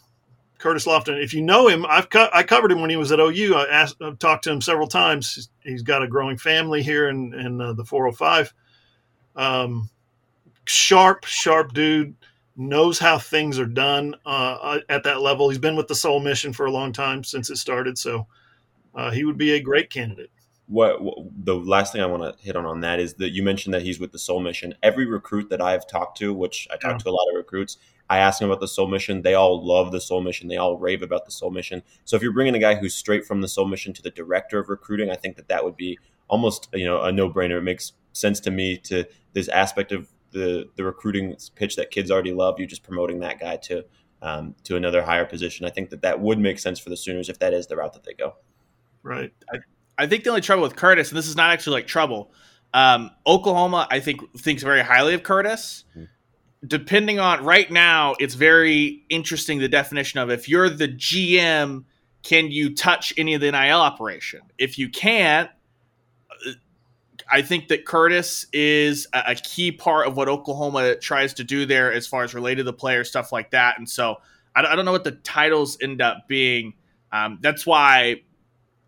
Curtis 0.61 0.87
Lofton. 0.87 1.23
If 1.23 1.33
you 1.33 1.43
know 1.43 1.69
him, 1.69 1.87
I've 1.87 2.11
co- 2.11 2.29
I 2.33 2.43
covered 2.43 2.71
him 2.71 2.81
when 2.81 2.91
he 2.91 2.97
was 2.97 3.11
at 3.11 3.19
OU. 3.19 3.55
I 3.57 3.67
asked, 3.69 3.97
I've 4.03 4.19
talked 4.19 4.45
to 4.45 4.53
him 4.53 4.61
several 4.61 4.87
times. 4.87 5.49
he's 5.65 5.83
got 5.83 6.03
a 6.03 6.09
growing 6.09 6.37
family 6.37 6.83
here 6.83 7.09
in 7.09 7.35
in 7.35 7.61
uh, 7.61 7.73
the 7.73 7.85
405. 7.85 8.53
Um, 9.37 9.89
sharp, 10.67 11.25
sharp 11.25 11.73
dude 11.73 12.15
knows 12.57 12.99
how 12.99 13.19
things 13.19 13.59
are 13.59 13.67
done 13.67 14.15
uh, 14.27 14.59
uh, 14.61 14.81
at 14.91 15.03
that 15.05 15.23
level. 15.23 15.49
He's 15.49 15.59
been 15.59 15.77
with 15.77 15.89
the 15.89 15.95
Soul 15.95 16.21
Mission 16.21 16.53
for 16.53 16.67
a 16.67 16.71
long 16.71 16.93
time 16.93 17.25
since 17.25 17.49
it 17.49 17.57
started, 17.57 17.97
so 17.97 18.27
uh, 18.95 19.11
he 19.11 19.25
would 19.25 19.39
be 19.39 19.53
a 19.53 19.63
great 19.63 19.89
candidate. 19.89 20.31
What, 20.71 21.03
what, 21.03 21.17
the 21.45 21.57
last 21.57 21.93
thing 21.93 22.01
I 22.01 22.07
want 22.07 22.23
to 22.23 22.45
hit 22.45 22.55
on 22.55 22.65
on 22.65 22.81
that 22.81 23.01
is 23.01 23.15
that 23.15 23.31
you 23.31 23.43
mentioned 23.43 23.75
that 23.75 23.83
he's 23.83 23.99
with 23.99 24.13
the 24.13 24.19
Soul 24.19 24.39
Mission. 24.39 24.75
Every 24.85 25.05
recruit 25.05 25.51
that 25.51 25.61
I've 25.61 25.87
talked 25.87 26.17
to, 26.19 26.33
which 26.33 26.69
I 26.71 26.75
talked 26.75 27.01
yeah. 27.01 27.05
to 27.05 27.11
a 27.11 27.11
lot 27.11 27.27
of 27.31 27.37
recruits, 27.37 27.77
I 28.09 28.19
ask 28.19 28.39
them 28.39 28.49
about 28.49 28.61
the 28.61 28.69
Soul 28.69 28.89
Mission. 28.89 29.23
They 29.23 29.35
all 29.35 29.65
love 29.67 29.91
the 29.91 30.01
Soul 30.01 30.21
Mission. 30.21 30.49
They 30.49 30.57
all 30.57 30.79
rave 30.79 31.03
about 31.03 31.25
the 31.25 31.33
Soul 31.33 31.51
Mission. 31.51 31.83
So 32.05 32.17
if 32.17 32.23
you're 32.23 32.33
bringing 32.33 32.55
a 32.55 32.61
guy 32.61 32.77
who's 32.77 32.95
straight 32.95 33.25
from 33.27 33.41
the 33.41 33.49
Soul 33.49 33.67
Mission 33.67 33.93
to 33.95 34.03
the 34.03 34.11
director 34.11 34.59
of 34.59 34.69
recruiting, 34.69 35.11
I 35.11 35.17
think 35.17 35.37
that 35.37 35.49
that 35.49 35.65
would 35.65 35.77
be 35.77 35.99
almost 36.29 36.69
you 36.73 36.87
know 36.87 37.03
a 37.03 37.13
no 37.13 37.29
brainer. 37.29 37.59
It 37.59 37.63
makes 37.63 37.93
sense 38.13 38.41
to 38.41 38.51
me 38.51 38.77
to 38.79 39.05
this 39.33 39.49
aspect 39.49 39.93
of 39.93 40.09
the 40.31 40.69
the 40.77 40.85
recruiting 40.85 41.37
pitch 41.55 41.77
that 41.77 41.91
kids 41.91 42.11
already 42.11 42.33
love. 42.33 42.59
You 42.59 42.67
just 42.67 42.83
promoting 42.83 43.21
that 43.21 43.39
guy 43.39 43.57
to 43.57 43.85
um, 44.23 44.55
to 44.65 44.77
another 44.77 45.03
higher 45.03 45.25
position. 45.25 45.67
I 45.67 45.71
think 45.71 45.91
that 45.91 46.03
that 46.03 46.21
would 46.21 46.39
make 46.39 46.59
sense 46.59 46.79
for 46.79 46.91
the 46.91 46.97
Sooners 46.97 47.29
if 47.29 47.39
that 47.39 47.55
is 47.55 47.67
the 47.67 47.77
route 47.77 47.93
that 47.95 48.05
they 48.05 48.15
go. 48.15 48.35
Right. 49.03 49.33
I, 49.53 49.59
I 50.01 50.07
think 50.07 50.25
the 50.25 50.31
only 50.31 50.41
trouble 50.41 50.63
with 50.63 50.77
Curtis, 50.77 51.11
and 51.11 51.19
this 51.19 51.29
is 51.29 51.37
not 51.37 51.51
actually 51.51 51.75
like 51.75 51.87
trouble. 51.87 52.33
Um, 52.73 53.11
Oklahoma, 53.27 53.87
I 53.91 54.01
think, 54.01 54.21
thinks 54.39 54.63
very 54.63 54.83
highly 54.83 55.13
of 55.13 55.23
Curtis. 55.23 55.85
Mm-hmm. 55.91 56.05
Depending 56.67 57.19
on 57.19 57.45
right 57.45 57.71
now, 57.71 58.15
it's 58.19 58.35
very 58.35 59.05
interesting 59.11 59.59
the 59.59 59.69
definition 59.69 60.21
of 60.21 60.31
if 60.31 60.49
you're 60.49 60.71
the 60.71 60.89
GM, 60.89 61.85
can 62.23 62.51
you 62.51 62.75
touch 62.75 63.13
any 63.19 63.35
of 63.35 63.43
the 63.43 63.53
NIL 63.53 63.81
operation? 63.81 64.41
If 64.59 64.79
you 64.79 64.89
can't, 64.89 65.51
I 67.31 67.43
think 67.43 67.69
that 67.69 67.85
Curtis 67.85 68.47
is 68.53 69.07
a, 69.13 69.35
key 69.35 69.71
part 69.71 70.07
of 70.07 70.17
what 70.17 70.29
Oklahoma 70.29 70.97
tries 70.97 71.35
to 71.35 71.45
do 71.45 71.65
there 71.65 71.93
as 71.93 72.07
far 72.07 72.25
as 72.25 72.35
related 72.35 72.59
to 72.59 72.65
the 72.65 72.73
player 72.73 73.05
stuff 73.05 73.33
like 73.33 73.51
that. 73.51 73.79
And 73.79 73.89
so 73.89 74.17
I, 74.57 74.65
I 74.65 74.75
don't 74.75 74.85
know 74.85 74.93
what 74.93 75.05
the 75.05 75.13
titles 75.13 75.79
end 75.81 76.03
up 76.03 76.27
being. 76.27 76.75
Um, 77.13 77.39
that's 77.41 77.65
why 77.65 78.23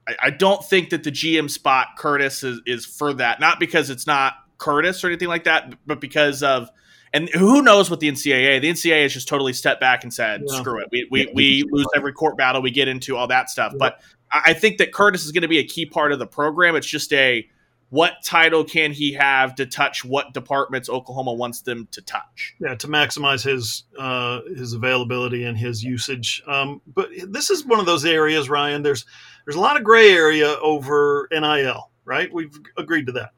I, 0.09 0.17
I, 0.25 0.31
don't 0.31 0.65
think 0.65 0.91
that 0.91 1.05
the 1.05 1.13
GM 1.13 1.51
spot 1.51 1.89
Curtis 1.97 2.43
is, 2.43 2.61
is 2.67 2.85
for 2.85 3.15
that. 3.15 3.41
Not 3.41 3.61
because 3.61 3.91
it's 3.91 4.07
not 4.07 4.35
Curtis 4.59 5.05
or 5.05 5.09
anything 5.09 5.29
like 5.29 5.45
that, 5.45 5.75
but 5.87 6.01
because 6.01 6.43
of 6.43 6.71
and 7.15 7.29
who 7.29 7.61
knows 7.61 7.91
what 7.91 8.01
the 8.01 8.09
NCAA? 8.09 8.61
The 8.61 8.71
NCAA 8.71 9.03
has 9.03 9.13
just 9.13 9.29
totally 9.29 9.53
stepped 9.53 9.81
back 9.81 10.03
and 10.03 10.13
said, 10.13 10.43
yeah. 10.47 10.59
"Screw 10.59 10.81
it, 10.81 10.89
we 10.91 11.07
we, 11.11 11.31
we 11.35 11.65
lose 11.71 11.87
every 11.95 12.13
court 12.13 12.37
battle, 12.37 12.63
we 12.63 12.71
get 12.71 12.89
into 12.89 13.17
all 13.17 13.27
that 13.29 13.51
stuff." 13.51 13.73
Yeah. 13.73 13.79
But 13.79 14.01
I 14.33 14.55
think 14.55 14.79
that 14.79 14.93
Curtis 14.93 15.25
is 15.25 15.33
going 15.33 15.43
to 15.43 15.49
be 15.49 15.59
a 15.59 15.67
key 15.67 15.85
part 15.85 16.13
of 16.13 16.19
the 16.19 16.27
program. 16.27 16.75
It's 16.75 16.87
just 16.87 17.13
a 17.13 17.47
what 17.93 18.25
title 18.25 18.65
can 18.65 18.91
he 18.91 19.13
have 19.13 19.55
to 19.55 19.67
touch 19.67 20.03
what 20.03 20.33
departments 20.33 20.89
Oklahoma 20.89 21.35
wants 21.35 21.61
them 21.61 21.87
to 21.91 22.01
touch? 22.01 22.55
Yeah, 22.59 22.75
to 22.77 22.89
maximize 22.89 23.45
his 23.45 23.85
uh, 23.99 24.41
his 24.57 24.73
availability 24.73 25.45
and 25.45 25.59
his 25.59 25.85
usage. 25.85 26.43
Um, 26.47 26.81
but 26.87 27.11
this 27.29 27.51
is 27.51 27.67
one 27.67 27.81
of 27.81 27.85
those 27.85 28.07
areas, 28.07 28.49
Ryan. 28.49 28.83
There's 28.83 29.05
there's 29.45 29.57
a 29.57 29.61
lot 29.61 29.77
of 29.77 29.85
gray 29.85 30.11
area 30.11 30.57
over 30.63 31.29
NIL, 31.31 31.91
right? 32.07 32.33
We've 32.33 32.59
agreed 32.79 33.09
to 33.09 33.13
that. 33.13 33.33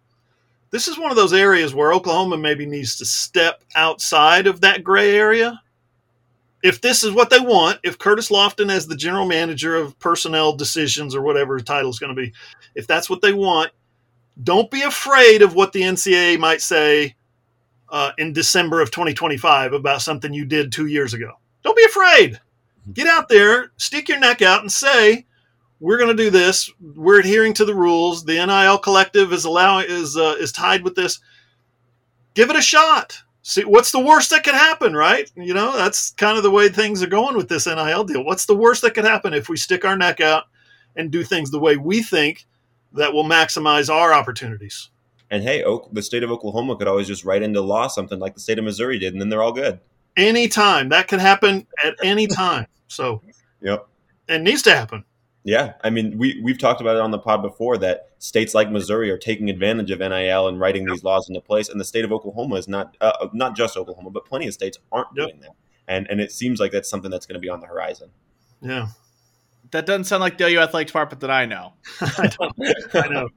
This 0.70 0.86
is 0.86 0.96
one 1.00 1.10
of 1.10 1.16
those 1.16 1.32
areas 1.32 1.74
where 1.74 1.92
Oklahoma 1.92 2.36
maybe 2.36 2.64
needs 2.64 2.94
to 2.98 3.04
step 3.04 3.64
outside 3.74 4.46
of 4.46 4.60
that 4.60 4.84
gray 4.84 5.16
area. 5.16 5.60
If 6.62 6.80
this 6.80 7.02
is 7.02 7.10
what 7.10 7.28
they 7.28 7.40
want, 7.40 7.80
if 7.82 7.98
Curtis 7.98 8.30
Lofton, 8.30 8.70
as 8.70 8.86
the 8.86 8.94
general 8.94 9.26
manager 9.26 9.74
of 9.74 9.98
personnel 9.98 10.54
decisions 10.54 11.16
or 11.16 11.22
whatever 11.22 11.58
title 11.58 11.90
is 11.90 11.98
going 11.98 12.14
to 12.14 12.22
be, 12.22 12.32
if 12.76 12.86
that's 12.86 13.10
what 13.10 13.20
they 13.20 13.32
want, 13.32 13.72
don't 14.42 14.70
be 14.70 14.82
afraid 14.82 15.42
of 15.42 15.54
what 15.54 15.72
the 15.72 15.82
NCAA 15.82 16.38
might 16.38 16.60
say 16.60 17.14
uh, 17.88 18.10
in 18.18 18.32
December 18.32 18.80
of 18.80 18.90
2025 18.90 19.72
about 19.72 20.02
something 20.02 20.34
you 20.34 20.44
did 20.44 20.72
two 20.72 20.86
years 20.86 21.14
ago. 21.14 21.32
Don't 21.62 21.76
be 21.76 21.84
afraid. 21.84 22.40
Get 22.92 23.06
out 23.06 23.28
there, 23.28 23.70
stick 23.76 24.08
your 24.08 24.18
neck 24.18 24.42
out, 24.42 24.60
and 24.60 24.70
say, 24.70 25.26
"We're 25.80 25.96
going 25.96 26.14
to 26.14 26.22
do 26.22 26.30
this. 26.30 26.70
We're 26.80 27.20
adhering 27.20 27.54
to 27.54 27.64
the 27.64 27.74
rules. 27.74 28.24
The 28.24 28.44
NIL 28.44 28.78
collective 28.78 29.32
is 29.32 29.44
allowing 29.44 29.86
is 29.88 30.16
uh, 30.16 30.36
is 30.38 30.52
tied 30.52 30.82
with 30.82 30.94
this. 30.94 31.20
Give 32.34 32.50
it 32.50 32.56
a 32.56 32.62
shot. 32.62 33.22
See 33.42 33.64
what's 33.64 33.92
the 33.92 34.00
worst 34.00 34.30
that 34.30 34.44
could 34.44 34.54
happen, 34.54 34.94
right? 34.94 35.30
You 35.36 35.54
know 35.54 35.74
that's 35.76 36.10
kind 36.10 36.36
of 36.36 36.42
the 36.42 36.50
way 36.50 36.68
things 36.68 37.02
are 37.02 37.06
going 37.06 37.36
with 37.36 37.48
this 37.48 37.66
NIL 37.66 38.04
deal. 38.04 38.24
What's 38.24 38.46
the 38.46 38.56
worst 38.56 38.82
that 38.82 38.94
could 38.94 39.04
happen 39.04 39.32
if 39.32 39.48
we 39.48 39.56
stick 39.56 39.84
our 39.84 39.96
neck 39.96 40.20
out 40.20 40.44
and 40.96 41.10
do 41.10 41.22
things 41.22 41.50
the 41.50 41.60
way 41.60 41.76
we 41.76 42.02
think?" 42.02 42.46
That 42.94 43.12
will 43.12 43.24
maximize 43.24 43.92
our 43.92 44.12
opportunities. 44.12 44.90
And 45.30 45.42
hey, 45.42 45.64
the 45.92 46.02
state 46.02 46.22
of 46.22 46.30
Oklahoma 46.30 46.76
could 46.76 46.88
always 46.88 47.06
just 47.06 47.24
write 47.24 47.42
into 47.42 47.60
law 47.60 47.88
something 47.88 48.18
like 48.18 48.34
the 48.34 48.40
state 48.40 48.58
of 48.58 48.64
Missouri 48.64 48.98
did, 48.98 49.12
and 49.12 49.20
then 49.20 49.28
they're 49.28 49.42
all 49.42 49.52
good. 49.52 49.80
Anytime 50.16 50.90
that 50.90 51.08
can 51.08 51.18
happen 51.18 51.66
at 51.84 51.96
any 52.02 52.26
time. 52.26 52.66
So, 52.86 53.22
yep, 53.60 53.86
it 54.28 54.42
needs 54.42 54.62
to 54.62 54.74
happen. 54.74 55.04
Yeah, 55.42 55.74
I 55.82 55.90
mean, 55.90 56.16
we 56.16 56.40
we've 56.42 56.58
talked 56.58 56.80
about 56.80 56.96
it 56.96 57.02
on 57.02 57.10
the 57.10 57.18
pod 57.18 57.42
before 57.42 57.76
that 57.78 58.10
states 58.18 58.54
like 58.54 58.70
Missouri 58.70 59.10
are 59.10 59.18
taking 59.18 59.50
advantage 59.50 59.90
of 59.90 59.98
NIL 59.98 60.48
and 60.48 60.58
writing 60.58 60.84
yep. 60.84 60.92
these 60.92 61.04
laws 61.04 61.28
into 61.28 61.40
place, 61.40 61.68
and 61.68 61.78
the 61.78 61.84
state 61.84 62.04
of 62.04 62.12
Oklahoma 62.12 62.54
is 62.54 62.66
not 62.66 62.96
uh, 63.00 63.28
not 63.34 63.54
just 63.54 63.76
Oklahoma, 63.76 64.10
but 64.10 64.24
plenty 64.24 64.46
of 64.46 64.54
states 64.54 64.78
aren't 64.90 65.08
yep. 65.14 65.28
doing 65.28 65.40
that, 65.40 65.50
and 65.86 66.06
and 66.08 66.20
it 66.20 66.32
seems 66.32 66.60
like 66.60 66.72
that's 66.72 66.88
something 66.88 67.10
that's 67.10 67.26
going 67.26 67.34
to 67.34 67.40
be 67.40 67.50
on 67.50 67.60
the 67.60 67.66
horizon. 67.66 68.08
Yeah, 68.62 68.88
that 69.70 69.86
doesn't 69.86 70.04
sound 70.04 70.20
like 70.20 70.38
the 70.38 70.46
OU 70.46 70.60
athletic 70.60 70.88
department 70.88 71.20
that 71.20 71.30
I 71.30 71.46
know. 71.46 71.72
I, 72.00 72.30
I, 72.94 73.08
know. 73.08 73.28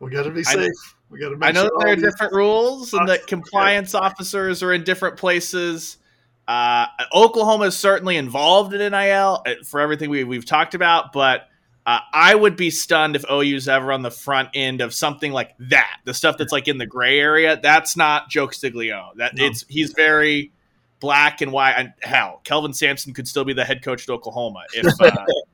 We 0.00 0.10
got 0.10 0.24
to 0.24 0.30
be 0.30 0.42
safe. 0.42 0.70
We 1.08 1.18
got 1.18 1.30
to. 1.30 1.38
I 1.40 1.52
know 1.52 1.62
sure 1.62 1.70
there 1.80 1.92
are 1.92 1.96
different 1.96 2.32
rules 2.32 2.92
and 2.92 3.08
that 3.08 3.26
compliance 3.26 3.94
officers 3.94 4.62
are 4.62 4.72
in 4.72 4.84
different 4.84 5.16
places. 5.16 5.98
Uh, 6.46 6.86
Oklahoma 7.14 7.64
is 7.64 7.76
certainly 7.76 8.16
involved 8.16 8.72
in 8.72 8.92
NIL 8.92 9.42
uh, 9.46 9.54
for 9.64 9.80
everything 9.80 10.10
we, 10.10 10.22
we've 10.22 10.46
talked 10.46 10.74
about, 10.74 11.12
but 11.12 11.48
uh, 11.86 12.00
I 12.12 12.34
would 12.34 12.56
be 12.56 12.70
stunned 12.70 13.16
if 13.16 13.24
OU's 13.30 13.68
ever 13.68 13.92
on 13.92 14.02
the 14.02 14.10
front 14.10 14.50
end 14.54 14.80
of 14.80 14.92
something 14.92 15.32
like 15.32 15.54
that. 15.58 16.00
The 16.04 16.14
stuff 16.14 16.36
that's 16.36 16.52
like 16.52 16.68
in 16.68 16.78
the 16.78 16.86
gray 16.86 17.18
area. 17.18 17.58
That's 17.60 17.96
not 17.96 18.28
Joe 18.28 18.48
Castiglione. 18.48 19.16
That 19.16 19.36
no. 19.36 19.44
it's 19.44 19.64
he's 19.68 19.92
very 19.92 20.52
black 20.98 21.40
and 21.40 21.52
white. 21.52 21.74
And 21.76 21.92
hell, 22.02 22.40
Kelvin 22.42 22.72
Sampson 22.72 23.14
could 23.14 23.28
still 23.28 23.44
be 23.44 23.52
the 23.52 23.64
head 23.64 23.82
coach 23.82 24.08
at 24.08 24.12
Oklahoma 24.12 24.64
if 24.72 24.86
uh, 25.00 25.10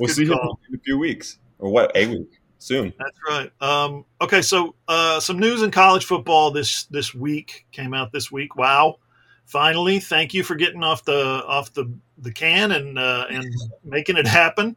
we'll 0.00 0.08
see 0.08 0.24
him 0.24 0.32
in 0.68 0.74
a 0.74 0.78
few 0.84 0.98
weeks 0.98 1.38
or 1.58 1.70
what 1.70 1.96
a 1.96 2.06
week 2.06 2.40
soon. 2.58 2.92
That's 2.98 3.18
right. 3.28 3.50
Um, 3.60 4.04
okay, 4.20 4.42
so 4.42 4.74
uh, 4.88 5.20
some 5.20 5.38
news 5.38 5.62
in 5.62 5.70
college 5.70 6.04
football 6.04 6.50
this 6.50 6.84
this 6.84 7.14
week 7.14 7.66
came 7.72 7.94
out 7.94 8.12
this 8.12 8.30
week. 8.30 8.56
Wow! 8.56 8.98
Finally, 9.44 10.00
thank 10.00 10.34
you 10.34 10.42
for 10.42 10.54
getting 10.54 10.82
off 10.82 11.04
the 11.04 11.44
off 11.46 11.72
the 11.72 11.92
the 12.18 12.32
can 12.32 12.72
and 12.72 12.98
uh, 12.98 13.26
and 13.30 13.46
making 13.84 14.16
it 14.16 14.26
happen. 14.26 14.76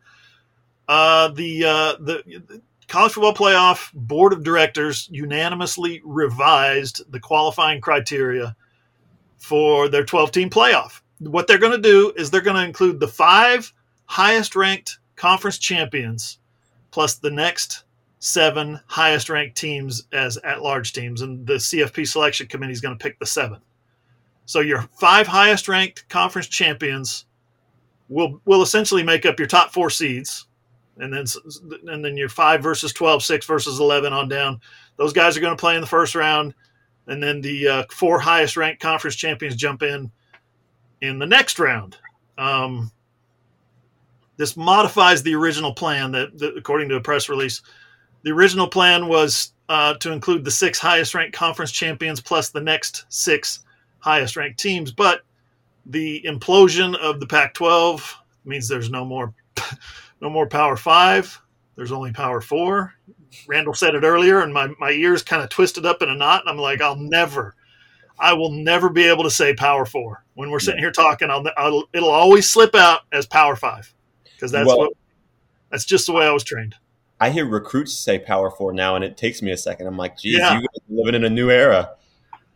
Uh, 0.88 1.30
the 1.30 1.66
uh, 1.66 1.94
the 2.00 2.62
college 2.88 3.14
football 3.14 3.34
playoff 3.34 3.92
board 3.94 4.34
of 4.34 4.44
directors 4.44 5.08
unanimously 5.12 6.02
revised 6.04 7.02
the 7.12 7.20
qualifying 7.20 7.80
criteria 7.80 8.56
for 9.38 9.88
their 9.88 10.04
12 10.04 10.32
team 10.32 10.50
playoff. 10.50 11.02
What 11.20 11.48
they're 11.48 11.58
going 11.58 11.72
to 11.72 11.78
do 11.82 12.12
is 12.16 12.30
they're 12.30 12.42
going 12.42 12.58
to 12.58 12.66
include 12.66 13.00
the 13.00 13.08
five 13.08 13.72
highest 14.06 14.56
ranked 14.56 14.99
conference 15.20 15.58
champions 15.58 16.40
plus 16.92 17.16
the 17.16 17.30
next 17.30 17.84
seven 18.20 18.80
highest 18.88 19.30
ranked 19.30 19.58
teams 19.58 20.08
as 20.14 20.38
at 20.38 20.62
large 20.62 20.94
teams. 20.94 21.22
And 21.22 21.46
the 21.46 21.56
CFP 21.56 22.08
selection 22.08 22.48
committee 22.48 22.74
is 22.74 22.82
going 22.82 22.98
to 22.98 23.04
pick 23.04 23.20
the 23.20 23.26
seven. 23.26 23.60
So 24.46 24.62
your 24.62 24.82
five 24.98 25.28
highest 25.28 25.68
ranked 25.68 26.08
conference 26.10 26.48
champions 26.48 27.26
will 28.08 28.42
will 28.46 28.64
essentially 28.64 29.04
make 29.04 29.26
up 29.26 29.38
your 29.38 29.48
top 29.48 29.72
four 29.72 29.90
seeds 29.90 30.48
and 30.98 31.14
then 31.14 31.26
and 31.88 32.04
then 32.04 32.18
your 32.18 32.30
five 32.30 32.64
versus 32.64 32.94
12, 32.94 33.22
six 33.24 33.46
versus 33.46 33.80
11 33.80 34.14
on 34.14 34.30
down. 34.30 34.60
Those 34.98 35.14
guys 35.14 35.38
are 35.38 35.42
going 35.42 35.56
to 35.56 35.60
play 35.60 35.76
in 35.76 35.82
the 35.82 35.88
first 35.88 36.16
round, 36.16 36.54
and 37.08 37.22
then 37.22 37.42
the 37.42 37.68
uh, 37.68 37.84
four 37.92 38.20
highest 38.20 38.58
ranked 38.58 38.82
conference 38.82 39.16
champions 39.16 39.56
jump 39.56 39.84
in 39.84 40.12
in 41.02 41.20
the 41.20 41.26
next 41.26 41.60
round. 41.60 41.98
Um, 42.38 42.92
this 44.40 44.56
modifies 44.56 45.22
the 45.22 45.36
original 45.36 45.74
plan 45.74 46.14
that, 46.14 46.38
that, 46.38 46.56
according 46.58 46.88
to 46.88 46.96
a 46.96 47.02
press 47.02 47.28
release, 47.28 47.62
the 48.24 48.32
original 48.32 48.70
plan 48.70 49.10
was 49.10 49.52
uh, 49.68 49.96
to 49.96 50.14
include 50.14 50.46
the 50.46 50.50
six 50.50 50.80
highest 50.80 51.14
ranked 51.14 51.36
conference 51.36 51.74
champions 51.74 52.22
plus 52.22 52.50
the 52.50 52.62
next 52.62 53.06
six 53.10 53.60
highest 54.00 54.38
ranked 54.38 54.58
teams, 54.58 54.94
but 54.94 55.24
the 55.88 56.24
implosion 56.26 56.96
of 56.96 57.20
the 57.20 57.28
Pac-12 57.28 58.14
means 58.46 58.70
there's 58.70 58.90
no 58.90 59.04
more 59.04 59.34
no 60.22 60.30
more 60.30 60.48
Power 60.48 60.78
Five. 60.78 61.38
There's 61.76 61.92
only 61.92 62.14
Power 62.14 62.40
Four. 62.40 62.94
Randall 63.46 63.74
said 63.74 63.94
it 63.94 64.06
earlier, 64.06 64.40
and 64.40 64.54
my, 64.54 64.70
my 64.80 64.92
ears 64.92 65.22
kind 65.22 65.44
of 65.44 65.50
twisted 65.50 65.86
up 65.86 66.02
in 66.02 66.10
a 66.10 66.16
knot. 66.16 66.44
And 66.44 66.50
I'm 66.50 66.58
like, 66.58 66.82
I'll 66.82 66.96
never, 66.96 67.56
I 68.18 68.32
will 68.32 68.52
never 68.52 68.90
be 68.90 69.04
able 69.04 69.24
to 69.24 69.30
say 69.30 69.54
Power 69.54 69.86
Four 69.86 70.24
when 70.36 70.50
we're 70.50 70.60
sitting 70.60 70.80
here 70.80 70.92
talking. 70.92 71.30
I'll, 71.30 71.46
I'll 71.58 71.84
it'll 71.92 72.10
always 72.10 72.50
slip 72.50 72.74
out 72.74 73.02
as 73.12 73.26
Power 73.26 73.58
Five 73.58 73.94
because 74.40 74.52
that's 74.52 74.68
well, 74.68 74.78
what 74.78 74.94
that's 75.70 75.86
just 75.86 76.06
the 76.08 76.14
way 76.14 76.26
I 76.26 76.32
was 76.32 76.44
trained. 76.44 76.76
I 77.20 77.30
hear 77.30 77.46
recruits 77.46 77.94
say 77.94 78.20
Power 78.20 78.50
Four 78.50 78.74
now, 78.74 78.96
and 78.96 79.04
it 79.04 79.18
takes 79.18 79.42
me 79.42 79.52
a 79.52 79.58
second. 79.58 79.88
I'm 79.88 79.98
like, 79.98 80.18
geez, 80.18 80.38
yeah. 80.38 80.54
you 80.54 80.60
guys 80.60 80.78
are 80.90 80.96
living 80.96 81.16
in 81.16 81.26
a 81.26 81.30
new 81.30 81.50
era. 81.50 81.92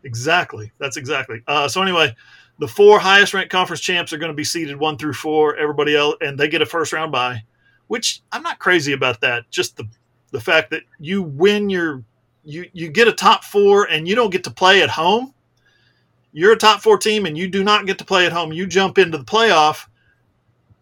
Exactly. 0.04 0.72
That's 0.78 0.96
exactly. 0.96 1.42
Uh, 1.46 1.68
so 1.68 1.82
anyway, 1.82 2.14
the 2.58 2.68
four 2.68 2.98
highest 2.98 3.34
ranked 3.34 3.50
conference 3.50 3.80
champs 3.80 4.12
are 4.12 4.18
going 4.18 4.30
to 4.30 4.36
be 4.36 4.44
seeded 4.44 4.76
one 4.76 4.96
through 4.96 5.14
four. 5.14 5.56
Everybody 5.56 5.96
else, 5.96 6.16
and 6.20 6.38
they 6.38 6.48
get 6.48 6.62
a 6.62 6.66
first 6.66 6.92
round 6.92 7.12
bye 7.12 7.42
which 7.88 8.22
I'm 8.32 8.42
not 8.42 8.58
crazy 8.58 8.92
about 8.92 9.20
that. 9.20 9.50
Just 9.50 9.76
the 9.76 9.88
the 10.30 10.40
fact 10.40 10.70
that 10.70 10.82
you 10.98 11.22
win 11.22 11.70
your 11.70 12.02
you 12.44 12.68
you 12.72 12.88
get 12.88 13.08
a 13.08 13.12
top 13.12 13.44
four 13.44 13.84
and 13.84 14.08
you 14.08 14.14
don't 14.14 14.30
get 14.30 14.44
to 14.44 14.50
play 14.50 14.82
at 14.82 14.90
home. 14.90 15.34
You're 16.32 16.52
a 16.52 16.56
top 16.56 16.80
four 16.80 16.98
team 16.98 17.26
and 17.26 17.38
you 17.38 17.48
do 17.48 17.62
not 17.62 17.86
get 17.86 17.98
to 17.98 18.04
play 18.04 18.26
at 18.26 18.32
home. 18.32 18.52
You 18.52 18.66
jump 18.66 18.98
into 18.98 19.18
the 19.18 19.24
playoff 19.24 19.86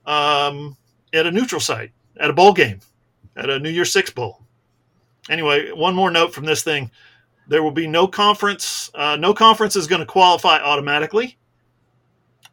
um, 0.06 0.76
at 1.12 1.26
a 1.26 1.30
neutral 1.30 1.60
site, 1.60 1.92
at 2.18 2.30
a 2.30 2.32
bowl 2.32 2.52
game, 2.52 2.80
at 3.36 3.50
a 3.50 3.58
New 3.58 3.70
Year's 3.70 3.92
Six 3.92 4.10
bowl. 4.10 4.42
Anyway, 5.30 5.70
one 5.70 5.94
more 5.94 6.10
note 6.10 6.34
from 6.34 6.44
this 6.44 6.62
thing: 6.62 6.90
there 7.48 7.62
will 7.62 7.70
be 7.70 7.86
no 7.86 8.06
conference. 8.06 8.90
Uh, 8.94 9.16
no 9.16 9.34
conference 9.34 9.76
is 9.76 9.86
going 9.86 10.00
to 10.00 10.06
qualify 10.06 10.58
automatically, 10.58 11.38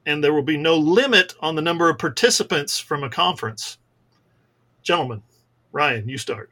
and 0.06 0.24
there 0.24 0.34
will 0.34 0.43
be 0.43 0.58
no 0.58 0.76
limit 0.76 1.34
on 1.39 1.56
the 1.56 1.62
number 1.62 1.89
of 1.89 1.98
participants 1.98 2.80
from 2.80 3.04
a 3.04 3.10
conference 3.10 3.78
gentlemen, 4.89 5.22
Ryan, 5.72 6.10
you 6.10 6.17
start. 6.17 6.50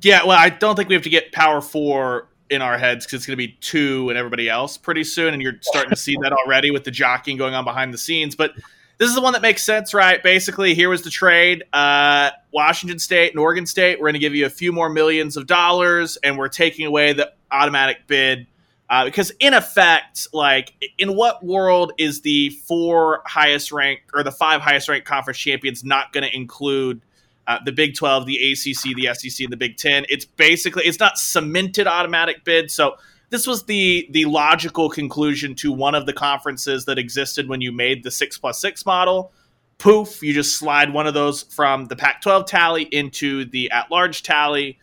Yeah, 0.00 0.24
well, 0.24 0.38
I 0.38 0.48
don't 0.48 0.76
think 0.76 0.88
we 0.88 0.94
have 0.94 1.04
to 1.04 1.10
get 1.10 1.32
power 1.32 1.60
four 1.60 2.28
in 2.48 2.62
our 2.62 2.78
heads 2.78 3.04
because 3.04 3.18
it's 3.18 3.26
going 3.26 3.34
to 3.38 3.46
be 3.46 3.58
two 3.60 4.08
and 4.08 4.18
everybody 4.18 4.48
else 4.48 4.78
pretty 4.78 5.04
soon, 5.04 5.34
and 5.34 5.42
you're 5.42 5.58
starting 5.60 5.90
to 5.90 5.96
see 5.96 6.16
that 6.22 6.32
already 6.32 6.70
with 6.70 6.84
the 6.84 6.90
jockeying 6.90 7.36
going 7.36 7.54
on 7.54 7.64
behind 7.64 7.92
the 7.92 7.98
scenes. 7.98 8.34
But 8.34 8.52
this 8.98 9.08
is 9.08 9.14
the 9.14 9.20
one 9.20 9.34
that 9.34 9.42
makes 9.42 9.62
sense, 9.62 9.92
right? 9.92 10.22
Basically, 10.22 10.74
here 10.74 10.88
was 10.88 11.02
the 11.02 11.10
trade: 11.10 11.64
uh, 11.72 12.30
Washington 12.52 12.98
State 12.98 13.32
and 13.32 13.38
Oregon 13.38 13.66
State. 13.66 13.98
We're 13.98 14.06
going 14.06 14.14
to 14.14 14.20
give 14.20 14.34
you 14.34 14.46
a 14.46 14.50
few 14.50 14.72
more 14.72 14.88
millions 14.88 15.36
of 15.36 15.46
dollars, 15.46 16.16
and 16.22 16.38
we're 16.38 16.48
taking 16.48 16.86
away 16.86 17.12
the 17.12 17.32
automatic 17.50 18.06
bid. 18.06 18.46
Uh, 18.88 19.04
because 19.04 19.32
in 19.40 19.52
effect, 19.52 20.28
like, 20.32 20.72
in 20.96 21.16
what 21.16 21.44
world 21.44 21.92
is 21.98 22.20
the 22.20 22.50
four 22.50 23.20
highest 23.26 23.72
ranked 23.72 24.04
or 24.14 24.22
the 24.22 24.30
five 24.30 24.60
highest 24.60 24.88
ranked 24.88 25.08
conference 25.08 25.38
champions 25.38 25.82
not 25.82 26.12
going 26.12 26.22
to 26.22 26.34
include 26.34 27.00
uh, 27.48 27.58
the 27.64 27.72
Big 27.72 27.94
12, 27.94 28.26
the 28.26 28.52
ACC, 28.52 28.94
the 28.94 29.12
SEC, 29.12 29.44
and 29.44 29.52
the 29.52 29.56
Big 29.56 29.76
10. 29.76 30.06
It's 30.08 30.24
basically 30.24 30.84
it's 30.84 31.00
not 31.00 31.18
cemented 31.18 31.88
automatic 31.88 32.44
bid. 32.44 32.70
So 32.70 32.96
this 33.30 33.46
was 33.46 33.64
the 33.64 34.08
the 34.10 34.24
logical 34.24 34.88
conclusion 34.88 35.54
to 35.56 35.72
one 35.72 35.94
of 35.94 36.06
the 36.06 36.12
conferences 36.12 36.84
that 36.84 36.98
existed 36.98 37.48
when 37.48 37.60
you 37.60 37.72
made 37.72 38.02
the 38.02 38.10
six 38.10 38.38
plus 38.38 38.60
six 38.60 38.86
model. 38.86 39.32
Poof, 39.78 40.22
you 40.22 40.32
just 40.32 40.56
slide 40.56 40.92
one 40.92 41.06
of 41.06 41.12
those 41.12 41.42
from 41.42 41.84
the 41.84 41.96
Pac-12 41.96 42.46
tally 42.46 42.84
into 42.84 43.44
the 43.44 43.70
at-large 43.70 44.22
tally. 44.22 44.78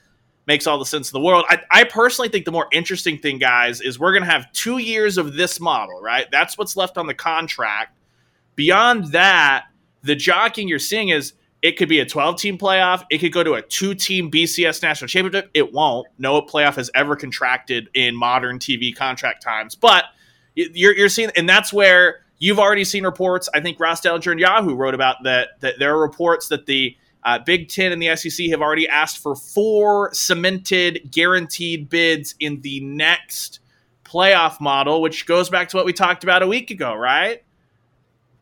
Makes 0.46 0.68
all 0.68 0.78
the 0.78 0.86
sense 0.86 1.12
in 1.12 1.20
the 1.20 1.26
world. 1.26 1.46
I, 1.48 1.60
I 1.72 1.84
personally 1.86 2.28
think 2.28 2.46
the 2.46 2.52
more 2.52 2.68
interesting 2.72 3.18
thing, 3.18 3.40
guys, 3.40 3.80
is 3.80 3.98
we're 3.98 4.12
going 4.12 4.24
to 4.24 4.30
have 4.30 4.52
two 4.52 4.78
years 4.78 5.18
of 5.18 5.36
this 5.36 5.60
model, 5.60 6.02
right? 6.02 6.28
That's 6.32 6.58
what's 6.58 6.76
left 6.76 6.98
on 6.98 7.08
the 7.08 7.14
contract. 7.14 7.98
Beyond 8.56 9.14
that, 9.14 9.68
the 10.04 10.16
jockeying 10.16 10.68
you're 10.68 10.80
seeing 10.80 11.10
is 11.10 11.34
it 11.64 11.78
could 11.78 11.88
be 11.88 12.02
a 12.02 12.06
12 12.06 12.40
team 12.40 12.58
playoff. 12.58 13.06
It 13.10 13.20
could 13.20 13.32
go 13.32 13.42
to 13.42 13.54
a 13.54 13.62
two 13.62 13.96
team 13.96 14.30
BCS 14.30 14.84
national 14.84 15.08
championship. 15.08 15.50
It 15.54 15.72
won't. 15.72 16.08
No 16.20 16.42
playoff 16.42 16.76
has 16.76 16.92
ever 16.94 17.16
contracted 17.16 17.90
in 17.94 18.16
modern 18.16 18.60
TV 18.60 18.94
contract 18.94 19.42
times. 19.42 19.74
But 19.74 20.04
you're, 20.56 20.94
you're 20.94 21.10
seeing, 21.10 21.32
and 21.38 21.48
that's 21.48 21.72
where 21.72 22.20
you've 22.38 22.60
already 22.60 22.84
seen 22.84 23.06
reports. 23.06 23.48
I 23.54 23.62
think 23.62 23.80
Ross 23.80 24.02
Dellenger 24.02 24.32
and 24.32 24.42
Yahoo 24.42 24.76
wrote 24.76 24.94
about 24.94 25.24
that, 25.24 25.62
that 25.62 25.76
there 25.80 25.96
are 25.96 26.02
reports 26.02 26.50
that 26.50 26.66
the 26.66 26.98
uh, 27.24 27.40
Big 27.40 27.70
Ten 27.70 27.94
and 27.94 28.02
the 28.02 28.14
SEC 28.18 28.48
have 28.50 28.62
already 28.62 28.88
asked 28.90 29.20
for 29.20 29.34
four 29.34 30.14
cemented, 30.14 31.10
guaranteed 31.12 31.88
bids 31.88 32.36
in 32.42 32.60
the 32.60 32.82
next 32.82 33.62
playoff 34.04 34.60
model, 34.60 35.02
which 35.02 35.26
goes 35.26 35.50
back 35.50 35.70
to 35.70 35.78
what 35.78 35.86
we 35.86 35.94
talked 35.94 36.26
about 36.26 36.44
a 36.44 36.48
week 36.48 36.72
ago, 36.72 36.94
right? 36.94 37.42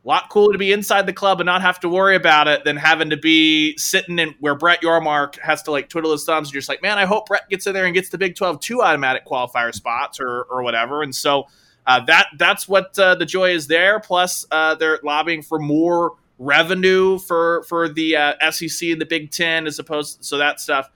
A 0.04 0.08
lot 0.08 0.30
cooler 0.30 0.52
to 0.54 0.58
be 0.58 0.72
inside 0.72 1.06
the 1.06 1.14
club 1.14 1.40
and 1.40 1.46
not 1.46 1.62
have 1.62 1.80
to 1.82 1.90
worry 1.90 2.16
about 2.16 2.48
it 2.48 2.64
than 2.64 2.76
having 2.76 3.12
to 3.12 3.18
be 3.18 3.78
sitting 3.78 4.18
in 4.18 4.34
where 4.40 4.56
Brett 4.56 4.82
Yormark 4.82 5.40
has 5.40 5.62
to 5.64 5.72
like 5.72 5.90
twiddle 5.90 6.12
his 6.12 6.26
thumbs 6.26 6.48
and 6.48 6.54
you're 6.54 6.62
just 6.62 6.70
like, 6.70 6.82
man, 6.82 6.98
I 6.98 7.06
hope 7.06 7.28
Brett 7.28 7.48
gets 7.50 7.68
in 7.68 7.74
there 7.74 7.86
and 7.86 7.94
gets 7.94 8.10
the 8.10 8.18
Big 8.18 8.36
12 8.36 8.60
two 8.60 8.82
automatic 8.82 9.26
qualifier 9.26 9.74
spots 9.74 10.20
or 10.20 10.44
or 10.44 10.64
whatever. 10.64 11.04
And 11.04 11.16
so 11.16 11.48
uh, 11.86 12.04
that 12.06 12.28
that's 12.38 12.68
what 12.68 12.98
uh, 12.98 13.16
the 13.16 13.26
joy 13.26 13.52
is 13.52 13.68
there. 13.68 14.00
Plus, 14.00 14.46
uh, 14.52 14.76
they're 14.76 15.00
lobbying 15.04 15.42
for 15.44 15.60
more 15.60 16.14
revenue 16.40 17.20
for 17.20 17.64
for 17.64 17.88
the 17.88 18.16
uh, 18.16 18.52
SEC 18.52 18.90
and 18.90 19.02
the 19.02 19.06
Big 19.06 19.32
Ten 19.32 19.68
as 19.68 19.78
opposed. 19.78 20.20
to, 20.20 20.24
So 20.24 20.38
that 20.38 20.60
stuff 20.60 20.90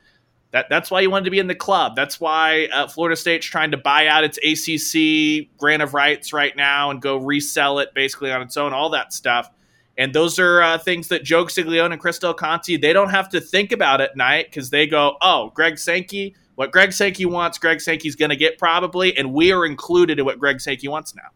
that, 0.55 0.67
that's 0.69 0.89
why 0.89 1.01
you 1.01 1.11
wanted 1.11 1.25
to 1.25 1.31
be 1.31 1.39
in 1.39 1.47
the 1.47 1.53
club. 1.53 1.97
That's 1.97 2.17
why 2.17 2.69
uh, 2.71 2.87
Florida 2.87 3.17
State's 3.17 3.45
trying 3.45 3.71
to 3.71 3.77
buy 3.77 4.07
out 4.07 4.23
its 4.23 4.37
ACC 4.37 5.49
grant 5.57 5.83
of 5.83 5.93
rights 5.93 6.31
right 6.31 6.55
now 6.55 6.91
and 6.91 7.01
go 7.01 7.17
resell 7.17 7.79
it 7.79 7.93
basically 7.93 8.31
on 8.31 8.41
its 8.41 8.55
own, 8.55 8.71
all 8.71 8.91
that 8.91 9.11
stuff. 9.11 9.51
And 9.97 10.13
those 10.13 10.39
are 10.39 10.61
uh, 10.61 10.77
things 10.77 11.09
that 11.09 11.25
Joe 11.25 11.43
Castiglione 11.43 11.91
and 11.91 11.99
Chris 11.99 12.19
Del 12.19 12.33
Conte, 12.33 12.77
they 12.77 12.93
don't 12.93 13.09
have 13.09 13.27
to 13.31 13.41
think 13.41 13.73
about 13.73 13.99
at 13.99 14.15
night 14.15 14.45
because 14.45 14.69
they 14.69 14.87
go, 14.87 15.17
oh, 15.21 15.51
Greg 15.53 15.77
Sankey, 15.77 16.37
what 16.55 16.71
Greg 16.71 16.93
Sankey 16.93 17.25
wants, 17.25 17.57
Greg 17.57 17.81
Sankey's 17.81 18.15
going 18.15 18.29
to 18.29 18.37
get 18.37 18.57
probably, 18.57 19.17
and 19.17 19.33
we 19.33 19.51
are 19.51 19.65
included 19.65 20.19
in 20.19 20.25
what 20.25 20.39
Greg 20.39 20.61
Sankey 20.61 20.87
wants 20.87 21.13
now. 21.13 21.31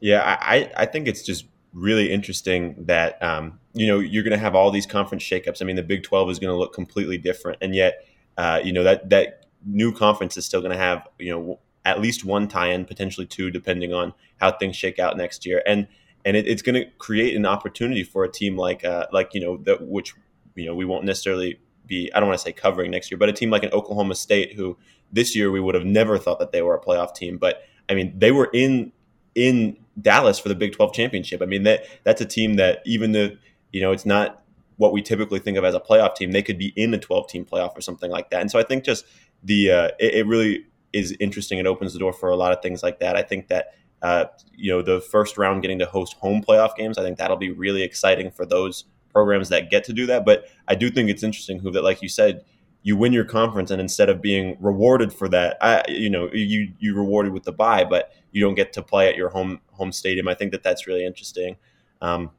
Yeah, 0.00 0.22
I, 0.40 0.72
I 0.74 0.86
think 0.86 1.06
it's 1.06 1.22
just 1.22 1.44
really 1.74 2.10
interesting 2.10 2.76
that 2.86 3.20
um, 3.22 3.58
you 3.74 3.86
know 3.86 3.98
you're 3.98 4.22
going 4.22 4.32
to 4.32 4.38
have 4.38 4.54
all 4.54 4.70
these 4.70 4.86
conference 4.86 5.22
shakeups. 5.22 5.60
I 5.60 5.64
mean, 5.64 5.76
the 5.76 5.82
Big 5.82 6.02
Twelve 6.02 6.30
is 6.30 6.38
going 6.38 6.52
to 6.52 6.56
look 6.56 6.72
completely 6.72 7.18
different, 7.18 7.58
and 7.60 7.74
yet 7.74 8.06
uh, 8.38 8.60
you 8.64 8.72
know 8.72 8.84
that 8.84 9.10
that 9.10 9.46
new 9.66 9.92
conference 9.92 10.36
is 10.36 10.46
still 10.46 10.60
going 10.60 10.72
to 10.72 10.78
have 10.78 11.06
you 11.18 11.30
know 11.30 11.58
at 11.84 12.00
least 12.00 12.24
one 12.24 12.48
tie-in, 12.48 12.86
potentially 12.86 13.26
two, 13.26 13.50
depending 13.50 13.92
on 13.92 14.14
how 14.40 14.50
things 14.50 14.74
shake 14.74 14.98
out 14.98 15.16
next 15.16 15.44
year, 15.44 15.62
and 15.66 15.86
and 16.24 16.36
it, 16.36 16.46
it's 16.46 16.62
going 16.62 16.74
to 16.74 16.90
create 16.98 17.36
an 17.36 17.44
opportunity 17.44 18.02
for 18.02 18.24
a 18.24 18.30
team 18.30 18.56
like 18.56 18.84
uh, 18.84 19.06
like 19.12 19.34
you 19.34 19.40
know 19.40 19.58
that 19.58 19.86
which 19.86 20.14
you 20.54 20.66
know 20.66 20.74
we 20.74 20.84
won't 20.84 21.04
necessarily 21.04 21.58
be 21.86 22.10
I 22.14 22.20
don't 22.20 22.28
want 22.28 22.38
to 22.38 22.44
say 22.44 22.52
covering 22.52 22.90
next 22.90 23.10
year, 23.10 23.18
but 23.18 23.28
a 23.28 23.32
team 23.32 23.50
like 23.50 23.64
an 23.64 23.72
Oklahoma 23.72 24.14
State 24.14 24.54
who 24.54 24.76
this 25.12 25.36
year 25.36 25.50
we 25.50 25.60
would 25.60 25.74
have 25.74 25.84
never 25.84 26.18
thought 26.18 26.38
that 26.38 26.52
they 26.52 26.62
were 26.62 26.74
a 26.74 26.80
playoff 26.80 27.14
team, 27.14 27.36
but 27.38 27.62
I 27.88 27.94
mean 27.94 28.18
they 28.18 28.30
were 28.30 28.48
in 28.52 28.92
in 29.34 29.76
Dallas 30.00 30.38
for 30.38 30.48
the 30.48 30.54
Big 30.54 30.72
12 30.72 30.92
championship. 30.92 31.42
I 31.42 31.46
mean, 31.46 31.62
that 31.64 31.86
that's 32.04 32.20
a 32.20 32.26
team 32.26 32.54
that 32.56 32.82
even 32.84 33.12
the 33.12 33.38
you 33.74 33.80
know, 33.80 33.90
it's 33.90 34.06
not 34.06 34.44
what 34.76 34.92
we 34.92 35.02
typically 35.02 35.40
think 35.40 35.58
of 35.58 35.64
as 35.64 35.74
a 35.74 35.80
playoff 35.80 36.14
team, 36.14 36.30
they 36.30 36.42
could 36.42 36.58
be 36.58 36.72
in 36.76 36.94
a 36.94 36.98
12 36.98 37.28
team 37.28 37.44
playoff 37.44 37.76
or 37.76 37.80
something 37.80 38.10
like 38.10 38.30
that. 38.30 38.40
And 38.40 38.50
so 38.50 38.58
I 38.58 38.62
think 38.62 38.84
just 38.84 39.04
the, 39.42 39.70
uh, 39.70 39.88
it, 39.98 40.14
it, 40.14 40.26
really 40.26 40.66
is 40.92 41.16
interesting. 41.18 41.58
It 41.58 41.66
opens 41.66 41.92
the 41.92 41.98
door 41.98 42.12
for 42.12 42.30
a 42.30 42.36
lot 42.36 42.52
of 42.52 42.62
things 42.62 42.82
like 42.82 43.00
that. 43.00 43.16
I 43.16 43.22
think 43.22 43.48
that, 43.48 43.74
uh, 44.00 44.26
you 44.52 44.70
know, 44.70 44.80
the 44.80 45.00
first 45.00 45.36
round 45.38 45.62
getting 45.62 45.80
to 45.80 45.86
host 45.86 46.14
home 46.14 46.42
playoff 46.42 46.76
games, 46.76 46.98
I 46.98 47.02
think 47.02 47.18
that'll 47.18 47.36
be 47.36 47.50
really 47.50 47.82
exciting 47.82 48.30
for 48.30 48.46
those 48.46 48.84
programs 49.12 49.48
that 49.48 49.70
get 49.70 49.84
to 49.84 49.92
do 49.92 50.06
that. 50.06 50.24
But 50.24 50.46
I 50.68 50.76
do 50.76 50.88
think 50.90 51.10
it's 51.10 51.22
interesting 51.22 51.58
who 51.58 51.70
that, 51.72 51.82
like 51.82 52.00
you 52.00 52.08
said, 52.08 52.44
you 52.82 52.96
win 52.96 53.14
your 53.14 53.24
conference, 53.24 53.70
and 53.70 53.80
instead 53.80 54.10
of 54.10 54.20
being 54.20 54.58
rewarded 54.60 55.10
for 55.10 55.26
that, 55.30 55.56
I, 55.62 55.82
you 55.88 56.10
know, 56.10 56.28
you 56.32 56.70
you 56.78 56.94
rewarded 56.94 57.32
with 57.32 57.44
the 57.44 57.52
bye, 57.52 57.82
but 57.82 58.12
you 58.30 58.42
don't 58.42 58.54
get 58.54 58.74
to 58.74 58.82
play 58.82 59.08
at 59.08 59.16
your 59.16 59.30
home 59.30 59.60
home 59.74 59.92
stadium. 59.92 60.28
I 60.28 60.34
think 60.34 60.52
that 60.52 60.62
that's 60.62 60.86
really 60.86 61.04
interesting. 61.04 61.56
Um, 62.00 62.30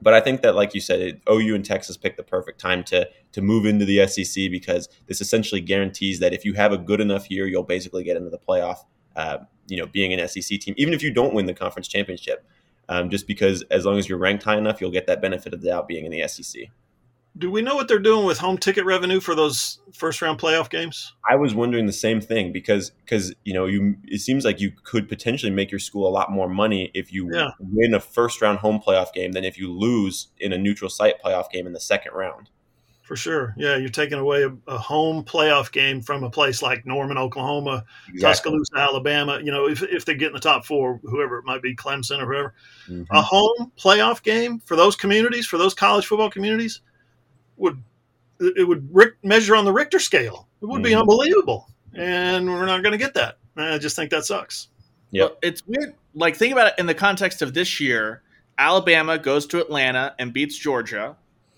but 0.00 0.12
I 0.12 0.20
think 0.20 0.42
that, 0.42 0.54
like 0.54 0.74
you 0.74 0.80
said, 0.80 1.20
OU 1.30 1.54
and 1.54 1.64
Texas 1.64 1.96
picked 1.96 2.16
the 2.16 2.22
perfect 2.22 2.60
time 2.60 2.84
to 2.84 3.08
to 3.32 3.42
move 3.42 3.64
into 3.64 3.84
the 3.84 4.06
SEC 4.06 4.50
because 4.50 4.88
this 5.06 5.20
essentially 5.20 5.60
guarantees 5.60 6.20
that 6.20 6.34
if 6.34 6.44
you 6.44 6.52
have 6.54 6.72
a 6.72 6.78
good 6.78 7.00
enough 7.00 7.30
year, 7.30 7.46
you'll 7.46 7.62
basically 7.62 8.04
get 8.04 8.16
into 8.16 8.30
the 8.30 8.38
playoff. 8.38 8.78
Uh, 9.14 9.38
you 9.68 9.78
know, 9.78 9.86
being 9.86 10.12
an 10.12 10.28
SEC 10.28 10.60
team, 10.60 10.74
even 10.76 10.92
if 10.92 11.02
you 11.02 11.12
don't 11.12 11.32
win 11.32 11.46
the 11.46 11.54
conference 11.54 11.88
championship, 11.88 12.46
um, 12.88 13.08
just 13.08 13.26
because 13.26 13.62
as 13.70 13.86
long 13.86 13.98
as 13.98 14.08
you're 14.08 14.18
ranked 14.18 14.44
high 14.44 14.58
enough, 14.58 14.80
you'll 14.80 14.90
get 14.90 15.06
that 15.06 15.22
benefit 15.22 15.54
of 15.54 15.62
the 15.62 15.68
doubt 15.68 15.88
being 15.88 16.04
in 16.04 16.12
the 16.12 16.28
SEC 16.28 16.64
do 17.38 17.50
we 17.50 17.62
know 17.62 17.74
what 17.74 17.88
they're 17.88 17.98
doing 17.98 18.24
with 18.24 18.38
home 18.38 18.56
ticket 18.56 18.84
revenue 18.84 19.20
for 19.20 19.34
those 19.34 19.78
first 19.92 20.22
round 20.22 20.38
playoff 20.38 20.70
games? 20.70 21.14
I 21.28 21.36
was 21.36 21.54
wondering 21.54 21.86
the 21.86 21.92
same 21.92 22.20
thing 22.20 22.52
because 22.52 22.90
because 23.04 23.34
you 23.44 23.52
know 23.52 23.66
you 23.66 23.96
it 24.04 24.20
seems 24.20 24.44
like 24.44 24.60
you 24.60 24.72
could 24.84 25.08
potentially 25.08 25.52
make 25.52 25.70
your 25.70 25.80
school 25.80 26.08
a 26.08 26.10
lot 26.10 26.30
more 26.30 26.48
money 26.48 26.90
if 26.94 27.12
you 27.12 27.30
yeah. 27.32 27.50
win 27.58 27.94
a 27.94 28.00
first 28.00 28.40
round 28.40 28.58
home 28.58 28.80
playoff 28.84 29.12
game 29.12 29.32
than 29.32 29.44
if 29.44 29.58
you 29.58 29.72
lose 29.72 30.28
in 30.38 30.52
a 30.52 30.58
neutral 30.58 30.90
site 30.90 31.22
playoff 31.22 31.50
game 31.50 31.66
in 31.66 31.72
the 31.72 31.80
second 31.80 32.12
round. 32.12 32.48
For 33.02 33.14
sure, 33.14 33.54
yeah, 33.56 33.76
you're 33.76 33.88
taking 33.88 34.18
away 34.18 34.42
a, 34.42 34.52
a 34.66 34.78
home 34.78 35.22
playoff 35.22 35.70
game 35.70 36.02
from 36.02 36.24
a 36.24 36.30
place 36.30 36.60
like 36.60 36.84
Norman, 36.86 37.16
Oklahoma, 37.16 37.84
exactly. 38.08 38.20
Tuscaloosa, 38.20 38.76
Alabama. 38.78 39.38
You 39.38 39.52
know, 39.52 39.68
if 39.68 39.80
if 39.82 40.04
they 40.04 40.16
get 40.16 40.28
in 40.28 40.32
the 40.32 40.40
top 40.40 40.64
four, 40.64 41.00
whoever 41.04 41.38
it 41.38 41.44
might 41.44 41.62
be, 41.62 41.76
Clemson 41.76 42.20
or 42.20 42.26
whoever, 42.26 42.54
mm-hmm. 42.88 43.04
a 43.12 43.22
home 43.22 43.70
playoff 43.78 44.24
game 44.24 44.58
for 44.58 44.74
those 44.74 44.96
communities, 44.96 45.46
for 45.46 45.56
those 45.56 45.72
college 45.72 46.06
football 46.06 46.30
communities 46.30 46.80
would 47.56 47.82
it 48.38 48.68
would 48.68 48.90
measure 49.22 49.56
on 49.56 49.64
the 49.64 49.72
Richter 49.72 49.98
scale. 49.98 50.48
It 50.60 50.66
would 50.66 50.80
mm 50.80 50.84
be 50.84 50.90
mm-hmm. 50.90 51.00
unbelievable, 51.00 51.68
and 51.94 52.46
we're 52.46 52.66
not 52.66 52.82
going 52.82 52.92
to 52.92 52.98
get 52.98 53.14
that. 53.14 53.38
I 53.56 53.78
just 53.78 53.96
think 53.96 54.10
that 54.10 54.24
sucks. 54.24 54.68
Yeah, 55.10 55.24
well, 55.24 55.36
it's 55.42 55.66
weird. 55.66 55.94
Like 56.14 56.36
think 56.36 56.52
about 56.52 56.68
it 56.68 56.74
in 56.78 56.86
the 56.86 56.94
context 56.94 57.42
of 57.42 57.54
this 57.54 57.80
year. 57.80 58.22
Alabama 58.58 59.18
goes 59.18 59.46
to 59.48 59.60
Atlanta 59.60 60.14
and 60.18 60.32
beats 60.32 60.56
Georgia. 60.56 61.16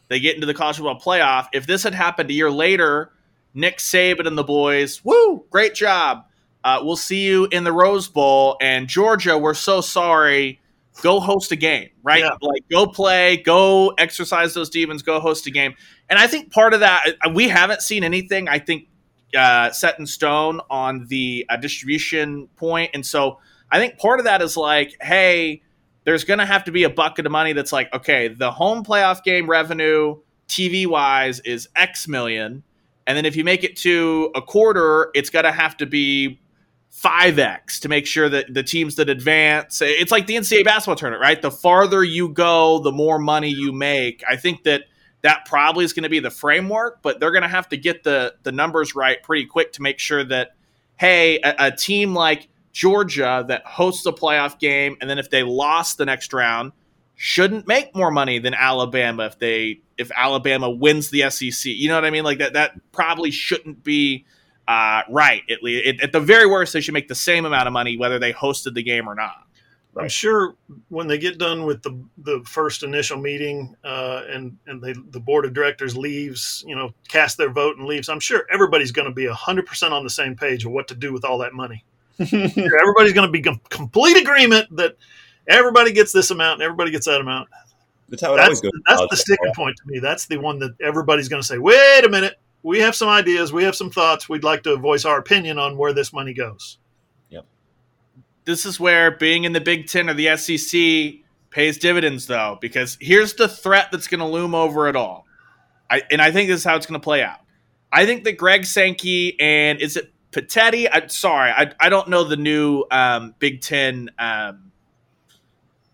They 0.08 0.20
get 0.20 0.34
into 0.34 0.46
the 0.46 0.54
college 0.54 0.76
football 0.76 1.00
playoff. 1.00 1.48
If 1.52 1.66
this 1.66 1.82
had 1.82 1.94
happened 1.94 2.30
a 2.30 2.32
year 2.32 2.50
later, 2.50 3.12
Nick 3.54 3.78
Saban 3.78 4.26
and 4.26 4.36
the 4.36 4.44
boys, 4.44 5.04
woo, 5.04 5.44
great 5.50 5.74
job. 5.74 6.24
Uh, 6.64 6.80
we'll 6.82 6.96
see 6.96 7.24
you 7.24 7.46
in 7.52 7.64
the 7.64 7.72
Rose 7.72 8.08
Bowl. 8.08 8.56
And 8.60 8.88
Georgia, 8.88 9.38
we're 9.38 9.54
so 9.54 9.80
sorry 9.80 10.60
go 11.02 11.20
host 11.20 11.52
a 11.52 11.56
game, 11.56 11.90
right? 12.02 12.20
Yeah. 12.20 12.36
Like 12.40 12.62
go 12.70 12.86
play, 12.86 13.36
go 13.36 13.90
exercise 13.98 14.54
those 14.54 14.70
demons, 14.70 15.02
go 15.02 15.20
host 15.20 15.46
a 15.46 15.50
game. 15.50 15.74
And 16.08 16.18
I 16.18 16.26
think 16.26 16.52
part 16.52 16.74
of 16.74 16.80
that, 16.80 17.04
we 17.34 17.48
haven't 17.48 17.82
seen 17.82 18.04
anything, 18.04 18.48
I 18.48 18.58
think, 18.58 18.88
uh, 19.36 19.70
set 19.70 19.98
in 19.98 20.06
stone 20.06 20.60
on 20.70 21.06
the 21.08 21.46
uh, 21.48 21.56
distribution 21.56 22.48
point. 22.56 22.90
And 22.94 23.04
so 23.04 23.38
I 23.70 23.78
think 23.78 23.98
part 23.98 24.20
of 24.20 24.24
that 24.24 24.42
is 24.42 24.56
like, 24.56 24.96
hey, 25.00 25.62
there's 26.04 26.24
going 26.24 26.38
to 26.38 26.46
have 26.46 26.64
to 26.64 26.72
be 26.72 26.84
a 26.84 26.90
bucket 26.90 27.26
of 27.26 27.32
money 27.32 27.52
that's 27.52 27.72
like, 27.72 27.92
okay, 27.92 28.28
the 28.28 28.50
home 28.50 28.82
playoff 28.82 29.22
game 29.22 29.48
revenue 29.48 30.16
TV 30.48 30.86
wise 30.86 31.40
is 31.40 31.68
X 31.76 32.08
million. 32.08 32.62
And 33.06 33.16
then 33.16 33.24
if 33.26 33.36
you 33.36 33.44
make 33.44 33.64
it 33.64 33.76
to 33.78 34.30
a 34.34 34.42
quarter, 34.42 35.10
it's 35.14 35.30
going 35.30 35.44
to 35.44 35.52
have 35.52 35.76
to 35.78 35.86
be 35.86 36.40
5x 36.94 37.80
to 37.80 37.88
make 37.88 38.06
sure 38.06 38.28
that 38.28 38.52
the 38.52 38.62
teams 38.62 38.96
that 38.96 39.08
advance 39.08 39.80
it's 39.82 40.10
like 40.10 40.26
the 40.26 40.34
NCAA 40.34 40.64
basketball 40.64 40.96
tournament, 40.96 41.22
right? 41.22 41.40
The 41.40 41.50
farther 41.50 42.02
you 42.02 42.30
go, 42.30 42.80
the 42.80 42.92
more 42.92 43.18
money 43.18 43.50
you 43.50 43.72
make. 43.72 44.24
I 44.28 44.36
think 44.36 44.64
that 44.64 44.82
that 45.22 45.44
probably 45.46 45.84
is 45.84 45.92
going 45.92 46.04
to 46.04 46.08
be 46.08 46.20
the 46.20 46.30
framework, 46.30 47.02
but 47.02 47.20
they're 47.20 47.30
going 47.30 47.42
to 47.42 47.48
have 47.48 47.68
to 47.70 47.76
get 47.76 48.02
the 48.02 48.34
the 48.42 48.52
numbers 48.52 48.94
right 48.94 49.22
pretty 49.22 49.46
quick 49.46 49.72
to 49.74 49.82
make 49.82 49.98
sure 49.98 50.24
that 50.24 50.52
hey, 50.96 51.38
a, 51.40 51.54
a 51.58 51.70
team 51.70 52.14
like 52.14 52.48
Georgia 52.72 53.44
that 53.48 53.64
hosts 53.64 54.06
a 54.06 54.12
playoff 54.12 54.58
game 54.58 54.96
and 55.00 55.08
then 55.08 55.18
if 55.18 55.30
they 55.30 55.42
lost 55.42 55.98
the 55.98 56.04
next 56.04 56.32
round 56.32 56.72
shouldn't 57.14 57.66
make 57.66 57.94
more 57.96 58.12
money 58.12 58.38
than 58.38 58.54
Alabama 58.54 59.26
if 59.26 59.38
they 59.38 59.80
if 59.96 60.10
Alabama 60.14 60.70
wins 60.70 61.10
the 61.10 61.28
SEC. 61.30 61.64
You 61.64 61.88
know 61.88 61.96
what 61.96 62.04
I 62.04 62.10
mean? 62.10 62.24
Like 62.24 62.38
that 62.38 62.52
that 62.52 62.72
probably 62.92 63.30
shouldn't 63.30 63.82
be 63.82 64.24
uh, 64.68 65.02
right. 65.08 65.42
At, 65.50 65.62
least, 65.62 66.02
at 66.02 66.12
the 66.12 66.20
very 66.20 66.46
worst, 66.46 66.74
they 66.74 66.82
should 66.82 66.92
make 66.92 67.08
the 67.08 67.14
same 67.14 67.46
amount 67.46 67.66
of 67.66 67.72
money 67.72 67.96
whether 67.96 68.18
they 68.18 68.34
hosted 68.34 68.74
the 68.74 68.82
game 68.82 69.08
or 69.08 69.14
not. 69.14 69.46
Right. 69.94 70.02
I'm 70.02 70.08
sure 70.10 70.54
when 70.90 71.06
they 71.06 71.16
get 71.16 71.38
done 71.38 71.64
with 71.64 71.82
the 71.82 71.98
the 72.18 72.42
first 72.44 72.82
initial 72.82 73.18
meeting 73.18 73.74
uh, 73.82 74.24
and 74.28 74.56
and 74.66 74.82
they, 74.82 74.92
the 74.92 75.18
board 75.18 75.46
of 75.46 75.54
directors 75.54 75.96
leaves, 75.96 76.62
you 76.66 76.76
know, 76.76 76.92
cast 77.08 77.38
their 77.38 77.48
vote 77.50 77.78
and 77.78 77.86
leaves. 77.86 78.10
I'm 78.10 78.20
sure 78.20 78.46
everybody's 78.52 78.92
going 78.92 79.08
to 79.08 79.14
be 79.14 79.26
hundred 79.26 79.66
percent 79.66 79.94
on 79.94 80.04
the 80.04 80.10
same 80.10 80.36
page 80.36 80.66
of 80.66 80.72
what 80.72 80.86
to 80.88 80.94
do 80.94 81.14
with 81.14 81.24
all 81.24 81.38
that 81.38 81.54
money. 81.54 81.82
everybody's 82.20 83.14
going 83.14 83.26
to 83.26 83.32
be 83.32 83.40
com- 83.40 83.60
complete 83.70 84.18
agreement 84.18 84.68
that 84.76 84.96
everybody 85.48 85.92
gets 85.92 86.12
this 86.12 86.30
amount 86.30 86.54
and 86.54 86.62
everybody 86.62 86.90
gets 86.90 87.06
that 87.06 87.22
amount. 87.22 87.48
That's 88.10 88.22
how 88.22 88.34
it 88.34 88.36
that's, 88.36 88.46
always 88.46 88.60
goes. 88.60 88.72
That's 88.86 89.06
the 89.10 89.16
sticking 89.16 89.52
point 89.54 89.76
to 89.78 89.82
me. 89.90 89.98
That's 89.98 90.26
the 90.26 90.36
one 90.36 90.58
that 90.58 90.72
everybody's 90.82 91.28
going 91.28 91.40
to 91.40 91.46
say, 91.46 91.58
"Wait 91.58 92.04
a 92.04 92.08
minute, 92.10 92.34
we 92.68 92.80
have 92.80 92.94
some 92.94 93.08
ideas, 93.08 93.50
we 93.50 93.64
have 93.64 93.74
some 93.74 93.90
thoughts. 93.90 94.28
We'd 94.28 94.44
like 94.44 94.62
to 94.64 94.76
voice 94.76 95.06
our 95.06 95.18
opinion 95.18 95.58
on 95.58 95.78
where 95.78 95.94
this 95.94 96.12
money 96.12 96.34
goes. 96.34 96.76
Yep. 97.30 97.46
This 98.44 98.66
is 98.66 98.78
where 98.78 99.10
being 99.10 99.44
in 99.44 99.54
the 99.54 99.60
Big 99.60 99.86
Ten 99.86 100.10
or 100.10 100.12
the 100.12 100.36
SEC 100.36 101.24
pays 101.48 101.78
dividends, 101.78 102.26
though, 102.26 102.58
because 102.60 102.98
here's 103.00 103.32
the 103.32 103.48
threat 103.48 103.88
that's 103.90 104.06
going 104.06 104.20
to 104.20 104.26
loom 104.26 104.54
over 104.54 104.86
it 104.86 104.96
all. 104.96 105.24
I, 105.90 106.02
and 106.10 106.20
I 106.20 106.30
think 106.30 106.50
this 106.50 106.60
is 106.60 106.64
how 106.64 106.76
it's 106.76 106.84
going 106.84 107.00
to 107.00 107.04
play 107.04 107.22
out. 107.22 107.38
I 107.90 108.04
think 108.04 108.24
that 108.24 108.36
Greg 108.36 108.66
Sankey 108.66 109.40
and 109.40 109.80
is 109.80 109.96
it 109.96 110.12
Petitti? 110.30 110.86
I'm 110.92 111.08
sorry, 111.08 111.50
I, 111.50 111.72
I 111.80 111.88
don't 111.88 112.08
know 112.08 112.24
the 112.24 112.36
new 112.36 112.84
um, 112.90 113.34
Big 113.38 113.62
Ten 113.62 114.10
um, 114.18 114.67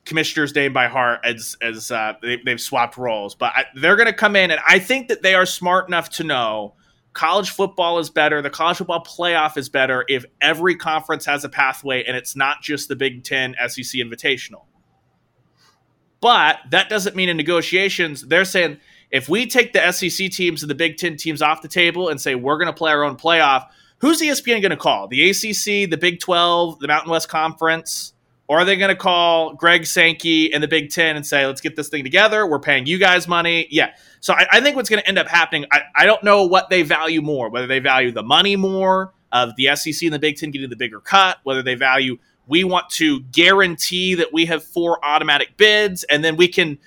commissioner's 0.04 0.54
name 0.54 0.72
by 0.72 0.86
heart 0.86 1.20
as 1.24 1.56
as 1.60 1.90
uh, 1.90 2.14
they, 2.22 2.38
have 2.46 2.60
swapped 2.60 2.96
roles, 2.96 3.34
but 3.34 3.52
I, 3.54 3.64
they're 3.74 3.96
going 3.96 4.06
to 4.06 4.12
come 4.12 4.36
in, 4.36 4.50
and 4.50 4.60
I 4.66 4.78
think 4.78 5.08
that 5.08 5.22
they 5.22 5.34
are 5.34 5.46
smart 5.46 5.88
enough 5.88 6.10
to 6.10 6.24
know 6.24 6.74
college 7.12 7.50
football 7.50 7.98
is 7.98 8.10
better. 8.10 8.42
The 8.42 8.50
college 8.50 8.78
football 8.78 9.04
playoff 9.04 9.56
is 9.56 9.68
better 9.68 10.04
if 10.08 10.24
every 10.40 10.76
conference 10.76 11.24
has 11.26 11.44
a 11.44 11.48
pathway, 11.48 12.04
and 12.04 12.16
it's 12.16 12.36
not 12.36 12.62
just 12.62 12.88
the 12.88 12.96
Big 12.96 13.24
Ten 13.24 13.54
SEC 13.66 14.00
Invitational. 14.00 14.64
But 16.20 16.58
that 16.70 16.88
doesn't 16.88 17.14
mean 17.14 17.28
in 17.28 17.36
negotiations 17.36 18.22
they're 18.22 18.46
saying 18.46 18.78
if 19.10 19.28
we 19.28 19.46
take 19.46 19.72
the 19.72 19.92
SEC 19.92 20.30
teams 20.30 20.62
and 20.62 20.70
the 20.70 20.74
Big 20.74 20.96
Ten 20.96 21.16
teams 21.16 21.42
off 21.42 21.62
the 21.62 21.68
table 21.68 22.08
and 22.08 22.20
say 22.20 22.34
we're 22.34 22.56
going 22.56 22.66
to 22.66 22.72
play 22.72 22.92
our 22.92 23.04
own 23.04 23.16
playoff, 23.16 23.68
who's 23.98 24.20
ESPN 24.20 24.60
going 24.62 24.70
to 24.70 24.76
call? 24.76 25.06
The 25.06 25.30
ACC, 25.30 25.90
the 25.90 25.98
Big 26.00 26.20
Twelve, 26.20 26.80
the 26.80 26.88
Mountain 26.88 27.10
West 27.10 27.28
Conference? 27.28 28.13
Or 28.46 28.58
are 28.58 28.64
they 28.64 28.76
going 28.76 28.90
to 28.90 28.96
call 28.96 29.54
Greg 29.54 29.86
Sankey 29.86 30.52
and 30.52 30.62
the 30.62 30.68
Big 30.68 30.90
Ten 30.90 31.16
and 31.16 31.26
say, 31.26 31.46
let's 31.46 31.62
get 31.62 31.76
this 31.76 31.88
thing 31.88 32.04
together? 32.04 32.46
We're 32.46 32.58
paying 32.58 32.84
you 32.84 32.98
guys 32.98 33.26
money. 33.26 33.66
Yeah. 33.70 33.94
So 34.20 34.34
I, 34.34 34.46
I 34.52 34.60
think 34.60 34.76
what's 34.76 34.90
going 34.90 35.00
to 35.00 35.08
end 35.08 35.18
up 35.18 35.28
happening, 35.28 35.64
I, 35.72 35.80
I, 35.96 36.06
don't 36.06 36.22
know 36.22 36.44
what 36.44 36.68
they 36.68 36.82
value 36.82 37.22
more, 37.22 37.48
whether 37.48 37.66
they 37.66 37.78
value 37.78 38.10
the 38.10 38.22
money 38.22 38.56
more 38.56 39.14
of 39.32 39.56
the 39.56 39.74
SEC 39.74 40.02
and 40.02 40.12
the 40.12 40.18
Big 40.18 40.36
Ten 40.36 40.50
getting 40.50 40.68
the 40.68 40.76
bigger 40.76 41.00
cut, 41.00 41.38
whether 41.44 41.62
they 41.62 41.74
value, 41.74 42.18
we 42.46 42.64
want 42.64 42.90
to 42.90 43.20
guarantee 43.20 44.14
that 44.14 44.32
we 44.32 44.44
have 44.46 44.62
four 44.62 45.02
automatic 45.04 45.56
bids 45.56 46.04
and 46.04 46.22
then 46.22 46.36
we 46.36 46.46
can, 46.46 46.78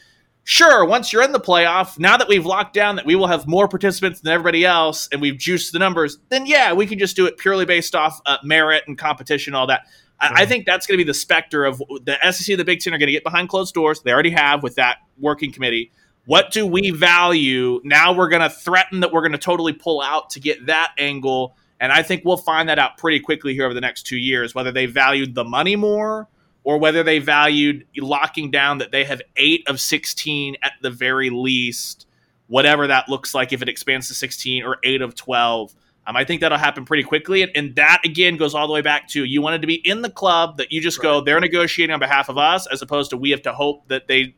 sure, 0.43 0.85
once 0.85 1.11
you're 1.11 1.23
in 1.23 1.31
the 1.31 1.39
playoff, 1.39 1.97
now 1.97 2.17
that 2.17 2.27
we've 2.27 2.45
locked 2.45 2.73
down 2.73 2.95
that 2.97 3.05
we 3.05 3.15
will 3.15 3.27
have 3.27 3.47
more 3.47 3.67
participants 3.67 4.21
than 4.21 4.31
everybody 4.31 4.63
else 4.63 5.09
and 5.11 5.21
we've 5.21 5.37
juiced 5.37 5.73
the 5.73 5.79
numbers, 5.79 6.19
then 6.29 6.45
yeah, 6.45 6.71
we 6.71 6.85
can 6.85 6.99
just 6.99 7.15
do 7.15 7.25
it 7.25 7.37
purely 7.37 7.65
based 7.65 7.95
off 7.95 8.21
uh, 8.27 8.37
merit 8.43 8.83
and 8.87 8.97
competition, 8.97 9.55
all 9.55 9.65
that. 9.65 9.87
I, 10.19 10.43
I 10.43 10.45
think 10.45 10.65
that's 10.65 10.85
going 10.85 10.97
to 10.97 11.03
be 11.03 11.07
the 11.07 11.13
specter 11.13 11.65
of 11.65 11.81
the 12.03 12.17
SEC 12.31 12.49
and 12.49 12.59
the 12.59 12.65
Big 12.65 12.79
Ten 12.79 12.93
are 12.93 12.97
going 12.97 13.07
to 13.07 13.13
get 13.13 13.23
behind 13.23 13.49
closed 13.49 13.73
doors. 13.73 14.01
They 14.01 14.11
already 14.11 14.31
have 14.31 14.63
with 14.63 14.75
that 14.75 14.97
working 15.19 15.51
committee. 15.51 15.91
What 16.25 16.51
do 16.51 16.67
we 16.67 16.91
value? 16.91 17.79
Now 17.83 18.13
we're 18.13 18.27
going 18.27 18.41
to 18.41 18.49
threaten 18.49 18.99
that 18.99 19.13
we're 19.13 19.21
going 19.21 19.31
to 19.31 19.37
totally 19.37 19.73
pull 19.73 20.01
out 20.01 20.31
to 20.31 20.39
get 20.39 20.65
that 20.65 20.91
angle. 20.97 21.55
And 21.79 21.91
I 21.91 22.03
think 22.03 22.25
we'll 22.25 22.37
find 22.37 22.67
that 22.69 22.79
out 22.79 22.97
pretty 22.97 23.19
quickly 23.19 23.53
here 23.53 23.65
over 23.65 23.73
the 23.73 23.81
next 23.81 24.03
two 24.03 24.17
years, 24.17 24.53
whether 24.53 24.71
they 24.71 24.87
valued 24.87 25.35
the 25.35 25.45
money 25.45 25.75
more 25.75 26.27
or 26.67 26.77
whether 26.77 27.01
they 27.01 27.19
valued 27.19 27.87
locking 27.95 28.51
down 28.51 28.79
that 28.79 28.91
they 28.91 29.05
have 29.05 29.21
eight 29.37 29.65
of 29.69 29.79
16 29.79 30.57
at 30.61 30.73
the 30.81 30.89
very 30.89 31.29
least, 31.29 32.07
whatever 32.47 32.87
that 32.87 33.07
looks 33.07 33.33
like 33.33 33.53
if 33.53 33.61
it 33.61 33.69
expands 33.69 34.09
to 34.09 34.13
16 34.13 34.63
or 34.63 34.79
eight 34.83 35.01
of 35.01 35.15
12. 35.15 35.73
Um, 36.07 36.15
I 36.15 36.23
think 36.23 36.39
that'll 36.39 36.57
happen 36.57 36.85
pretty 36.85 37.03
quickly. 37.03 37.41
And, 37.41 37.51
and, 37.53 37.75
that, 37.75 37.99
again, 38.05 38.37
goes 38.37 38.55
all 38.55 38.65
the 38.65 38.73
way 38.73 38.81
back 38.81 39.09
to 39.09 39.25
you 39.25 39.41
wanted 39.41 39.61
to 39.61 39.67
be 39.67 39.75
in 39.75 40.01
the 40.01 40.09
club 40.09 40.57
that 40.57 40.71
you 40.71 40.81
just 40.81 40.99
right. 40.99 41.03
go, 41.03 41.21
they're 41.21 41.41
negotiating 41.41 41.93
on 41.93 41.99
behalf 41.99 42.29
of 42.29 42.37
us, 42.37 42.65
as 42.67 42.81
opposed 42.81 43.09
to 43.09 43.17
we 43.17 43.31
have 43.31 43.41
to 43.41 43.53
hope 43.53 43.87
that 43.89 44.07
they 44.07 44.33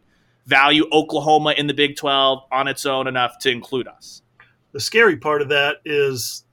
value 0.47 0.85
Oklahoma 0.91 1.53
in 1.55 1.67
the 1.67 1.73
Big 1.75 1.95
12 1.95 2.39
on 2.51 2.67
its 2.67 2.85
own 2.87 3.07
enough 3.07 3.37
to 3.39 3.51
include 3.51 3.87
us. 3.87 4.23
The 4.71 4.79
scary 4.79 5.17
part 5.17 5.43
of 5.43 5.49
that 5.49 5.77
is 5.85 6.43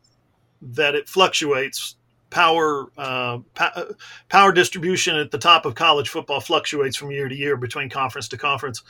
that 0.61 0.95
it 0.95 1.09
fluctuates. 1.09 1.97
Power 2.29 2.91
uh, 2.99 3.39
power 4.29 4.53
distribution 4.53 5.17
at 5.17 5.31
the 5.31 5.39
top 5.39 5.65
of 5.65 5.75
college 5.75 6.09
football 6.09 6.41
fluctuates 6.41 6.97
from 6.97 7.11
year 7.11 7.29
to 7.29 7.35
year 7.35 7.57
between 7.57 7.89
conference 7.89 8.29
to 8.29 8.37
conference. 8.37 8.83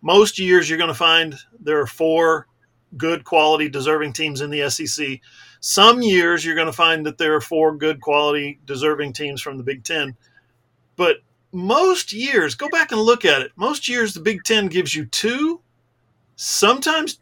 Most 0.00 0.38
years 0.38 0.68
you're 0.68 0.78
going 0.78 0.88
to 0.88 0.94
find 0.94 1.36
there 1.60 1.80
are 1.80 1.86
four 1.86 2.48
good 2.96 3.24
quality 3.24 3.68
deserving 3.68 4.14
teams 4.14 4.40
in 4.40 4.50
the 4.50 4.68
SEC. 4.70 5.20
Some 5.60 6.02
years 6.02 6.44
you're 6.44 6.54
going 6.54 6.66
to 6.66 6.72
find 6.72 7.04
that 7.06 7.18
there 7.18 7.34
are 7.34 7.40
four 7.40 7.76
good 7.76 8.00
quality 8.00 8.58
deserving 8.64 9.12
teams 9.12 9.40
from 9.40 9.56
the 9.58 9.64
Big 9.64 9.84
10. 9.84 10.16
But 10.96 11.18
most 11.52 12.12
years, 12.12 12.54
go 12.54 12.68
back 12.68 12.92
and 12.92 13.00
look 13.00 13.24
at 13.24 13.42
it. 13.42 13.52
Most 13.56 13.88
years 13.88 14.14
the 14.14 14.20
Big 14.20 14.44
10 14.44 14.68
gives 14.68 14.94
you 14.94 15.06
two, 15.06 15.60
sometimes 16.36 17.18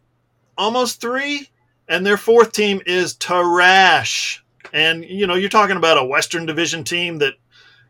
almost 0.59 1.01
three, 1.01 1.49
and 1.89 2.05
their 2.05 2.17
fourth 2.17 2.53
team 2.53 2.81
is 2.87 3.15
trash. 3.15 4.45
And 4.73 5.05
you 5.05 5.27
know, 5.27 5.35
you're 5.35 5.49
talking 5.49 5.77
about 5.77 5.99
a 5.99 6.05
Western 6.05 6.47
Division 6.47 6.85
team 6.85 7.19
that 7.19 7.35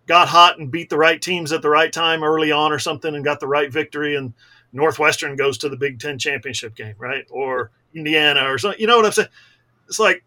got 0.07 0.29
hot 0.29 0.59
and 0.59 0.71
beat 0.71 0.91
the 0.91 0.99
right 0.99 1.21
teams 1.21 1.53
at 1.53 1.63
the 1.63 1.71
right 1.71 1.93
time 1.93 2.23
early 2.23 2.53
on 2.53 2.73
or 2.73 2.79
something 2.79 3.15
and 3.15 3.25
got 3.25 3.41
the 3.41 3.49
right 3.49 3.73
victory 3.73 4.15
and 4.15 4.35
Northwestern 4.73 5.37
goes 5.37 5.59
to 5.59 5.69
the 5.69 5.77
Big 5.77 5.99
10 5.99 6.19
championship 6.19 6.75
game, 6.75 6.95
right? 6.99 7.27
Or 7.31 7.71
Indiana 7.95 8.51
or 8.51 8.59
something. 8.59 8.81
You 8.81 8.87
know 8.87 8.97
what 8.97 9.07
I'm 9.07 9.13
saying? 9.13 9.29
It's 9.89 9.99
like 9.99 10.23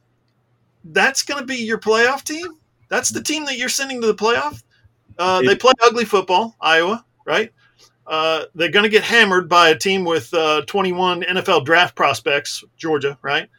that's 0.84 1.24
going 1.24 1.40
to 1.40 1.46
be 1.46 1.58
your 1.58 1.78
playoff 1.78 2.24
team. 2.24 2.48
That's 2.90 3.10
the 3.10 3.22
team 3.22 3.46
that 3.46 3.58
you're 3.58 3.70
sending 3.70 4.02
to 4.02 4.08
the 4.08 4.16
playoff. 4.16 4.64
Uh, 5.18 5.42
they 5.42 5.56
play 5.56 5.74
ugly 5.84 6.06
football, 6.06 6.56
Iowa, 6.62 7.06
right? 7.26 7.52
Uh, 8.08 8.46
they're 8.56 8.72
going 8.72 8.84
to 8.84 8.90
get 8.90 9.04
hammered 9.04 9.48
by 9.48 9.70
a 9.70 9.78
team 9.78 10.04
with 10.04 10.34
uh, 10.34 10.64
21 10.66 11.24
NFL 11.24 11.66
draft 11.66 11.96
prospects, 11.96 12.64
Georgia, 12.78 13.18
right? 13.22 13.50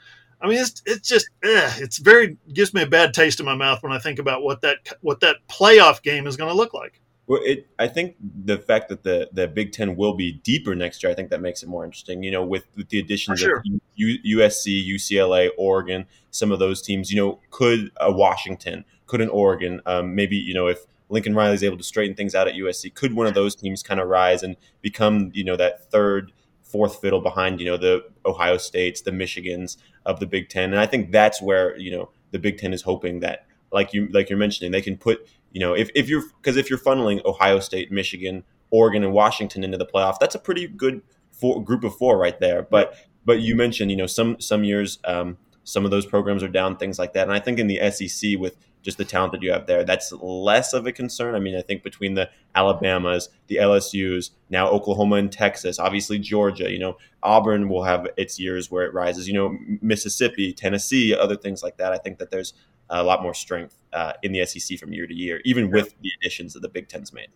I 0.41 0.49
mean, 0.49 0.59
it's 0.59 0.83
it's 0.87 1.07
just 1.07 1.29
ugh, 1.45 1.73
it's 1.77 1.99
very 1.99 2.39
gives 2.53 2.73
me 2.73 2.83
a 2.83 2.87
bad 2.87 3.13
taste 3.13 3.41
in 3.41 3.47
my 3.47 3.55
mouth 3.55 3.83
when 3.83 3.93
I 3.93 3.99
think 3.99 4.19
about 4.19 4.43
what 4.43 4.63
that 4.63 4.79
what 5.03 5.21
that 5.21 5.37
playoff 5.49 6.03
game 6.03 6.27
is 6.27 6.37
going 6.37 6.49
to 6.49 6.57
look 6.57 6.73
like. 6.73 7.01
Well, 7.31 7.43
it, 7.45 7.69
I 7.79 7.87
think 7.87 8.17
the 8.45 8.59
fact 8.59 8.89
that 8.89 9.05
the, 9.05 9.29
the 9.33 9.47
Big 9.47 9.71
Ten 9.71 9.95
will 9.95 10.15
be 10.15 10.33
deeper 10.33 10.75
next 10.75 11.01
year, 11.01 11.13
I 11.13 11.15
think 11.15 11.31
that 11.31 11.41
makes 11.41 11.63
it 11.63 11.69
more 11.69 11.85
interesting. 11.85 12.25
You 12.25 12.33
know, 12.33 12.45
with, 12.45 12.67
with 12.75 12.89
the 12.89 12.99
additions 12.99 13.39
sure. 13.39 13.59
of 13.59 13.65
U, 13.95 14.39
USC, 14.39 14.85
UCLA, 14.85 15.51
Oregon, 15.57 16.07
some 16.31 16.53
of 16.53 16.59
those 16.59 16.83
teams. 16.83 17.11
You 17.11 17.17
know, 17.17 17.41
could 17.51 17.91
a 17.99 18.13
Washington, 18.13 18.85
could 19.07 19.21
an 19.21 19.29
Oregon, 19.29 19.81
um, 19.87 20.15
maybe 20.15 20.37
you 20.37 20.55
know 20.55 20.67
if 20.67 20.87
Lincoln 21.09 21.35
Riley 21.35 21.55
is 21.55 21.65
able 21.65 21.77
to 21.79 21.85
straighten 21.85 22.17
things 22.17 22.35
out 22.35 22.49
at 22.49 22.55
USC, 22.55 22.95
could 22.95 23.15
one 23.15 23.27
of 23.27 23.35
those 23.35 23.55
teams 23.55 23.83
kind 23.83 24.01
of 24.01 24.09
rise 24.09 24.43
and 24.43 24.57
become 24.81 25.31
you 25.35 25.45
know 25.45 25.57
that 25.57 25.91
third, 25.91 26.33
fourth 26.63 27.01
fiddle 27.01 27.21
behind 27.21 27.61
you 27.61 27.67
know 27.67 27.77
the 27.77 28.05
Ohio 28.25 28.57
States, 28.57 29.01
the 29.01 29.11
Michigans 29.11 29.77
of 30.07 30.21
the 30.21 30.27
Big 30.27 30.49
Ten, 30.49 30.71
and 30.71 30.81
I 30.81 30.87
think 30.87 31.13
that's 31.13 31.41
where 31.41 31.77
you 31.79 31.91
know 31.91 32.11
the 32.31 32.39
Big 32.39 32.59
Ten 32.59 32.73
is 32.73 32.83
hoping 32.83 33.21
that 33.21 33.47
like 33.73 33.93
you 33.93 34.09
like 34.09 34.29
you're 34.29 34.39
mentioning 34.39 34.73
they 34.73 34.83
can 34.83 34.97
put 34.97 35.27
you 35.53 35.61
know, 35.61 35.75
if, 35.75 35.91
if 35.95 36.09
you're 36.09 36.23
because 36.41 36.57
if 36.57 36.71
you're 36.71 36.79
funneling 36.79 37.25
Ohio 37.25 37.61
State, 37.61 37.91
Michigan, 37.91 38.45
Oregon, 38.71 39.03
and 39.03 39.13
Washington 39.13 39.65
into 39.65 39.77
the 39.77 39.87
playoff, 39.87 40.19
that's 40.19 40.35
a 40.35 40.39
pretty 40.39 40.69
good 40.69 41.03
four, 41.33 41.63
group 41.63 41.85
of 41.85 41.95
four 41.97 42.19
right 42.19 42.39
there. 42.39 42.63
But 42.63 42.95
but 43.25 43.41
you 43.41 43.55
mentioned, 43.57 43.91
you 43.91 43.97
know, 43.97 44.07
some 44.07 44.41
some 44.41 44.65
years 44.65 44.99
um, 45.05 45.39
some 45.65 45.85
of 45.85 45.91
those 45.91 46.07
programs 46.07 46.43
are 46.43 46.49
down, 46.49 46.77
things 46.77 46.99
like 46.99 47.13
that. 47.13 47.25
And 47.25 47.33
I 47.33 47.41
think 47.41 47.59
in 47.59 47.67
the 47.67 47.91
SEC 47.91 48.39
with 48.39 48.57
just 48.83 48.99
the 48.99 49.05
talent 49.05 49.33
that 49.33 49.43
you 49.43 49.53
have 49.53 49.67
there, 49.67 49.85
that's 49.85 50.13
less 50.13 50.73
of 50.73 50.87
a 50.87 50.93
concern. 50.93 51.35
I 51.35 51.39
mean, 51.39 51.57
I 51.57 51.61
think 51.61 51.83
between 51.83 52.15
the 52.15 52.31
Alabamas, 52.55 53.29
the 53.47 53.57
LSU's, 53.57 54.31
now 54.49 54.69
Oklahoma 54.69 55.17
and 55.17 55.31
Texas, 55.31 55.79
obviously 55.79 56.19
Georgia, 56.19 56.71
you 56.71 56.79
know, 56.79 56.97
Auburn 57.23 57.69
will 57.69 57.85
have 57.85 58.07
its 58.17 58.41
years 58.41 58.71
where 58.71 58.85
it 58.85 58.95
rises, 58.95 59.29
you 59.29 59.35
know, 59.35 59.57
Mississippi, 59.83 60.53
Tennessee, 60.53 61.15
other 61.15 61.37
things 61.37 61.63
like 61.63 61.77
that. 61.77 61.93
I 61.93 61.99
think 61.99 62.19
that 62.19 62.31
there's 62.31 62.55
a 62.89 63.05
lot 63.05 63.23
more 63.23 63.35
strength 63.35 63.77
uh, 63.93 64.15
in 64.23 64.33
the 64.33 64.45
SEC 64.47 64.79
from 64.79 64.93
year 64.93 65.07
to 65.07 65.15
year, 65.15 65.41
even 65.45 65.71
with 65.71 65.95
the 66.01 66.11
additions 66.21 66.55
that 66.55 66.61
the 66.61 66.69
Big 66.69 66.89
Ten's 66.89 67.13
made. 67.13 67.29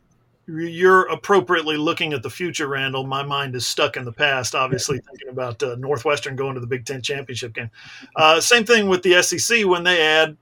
You're 0.46 1.02
appropriately 1.04 1.76
looking 1.76 2.12
at 2.12 2.22
the 2.22 2.30
future, 2.30 2.68
Randall. 2.68 3.06
My 3.06 3.22
mind 3.22 3.54
is 3.54 3.66
stuck 3.66 3.96
in 3.96 4.04
the 4.04 4.12
past, 4.12 4.54
obviously, 4.54 4.98
thinking 5.10 5.28
about 5.28 5.62
uh, 5.62 5.76
Northwestern 5.76 6.36
going 6.36 6.54
to 6.54 6.60
the 6.60 6.66
Big 6.66 6.84
Ten 6.84 7.00
championship 7.00 7.54
game. 7.54 7.70
Uh, 8.16 8.40
same 8.40 8.64
thing 8.64 8.88
with 8.88 9.02
the 9.02 9.22
SEC 9.22 9.64
when 9.66 9.84
they 9.84 10.02
add 10.02 10.36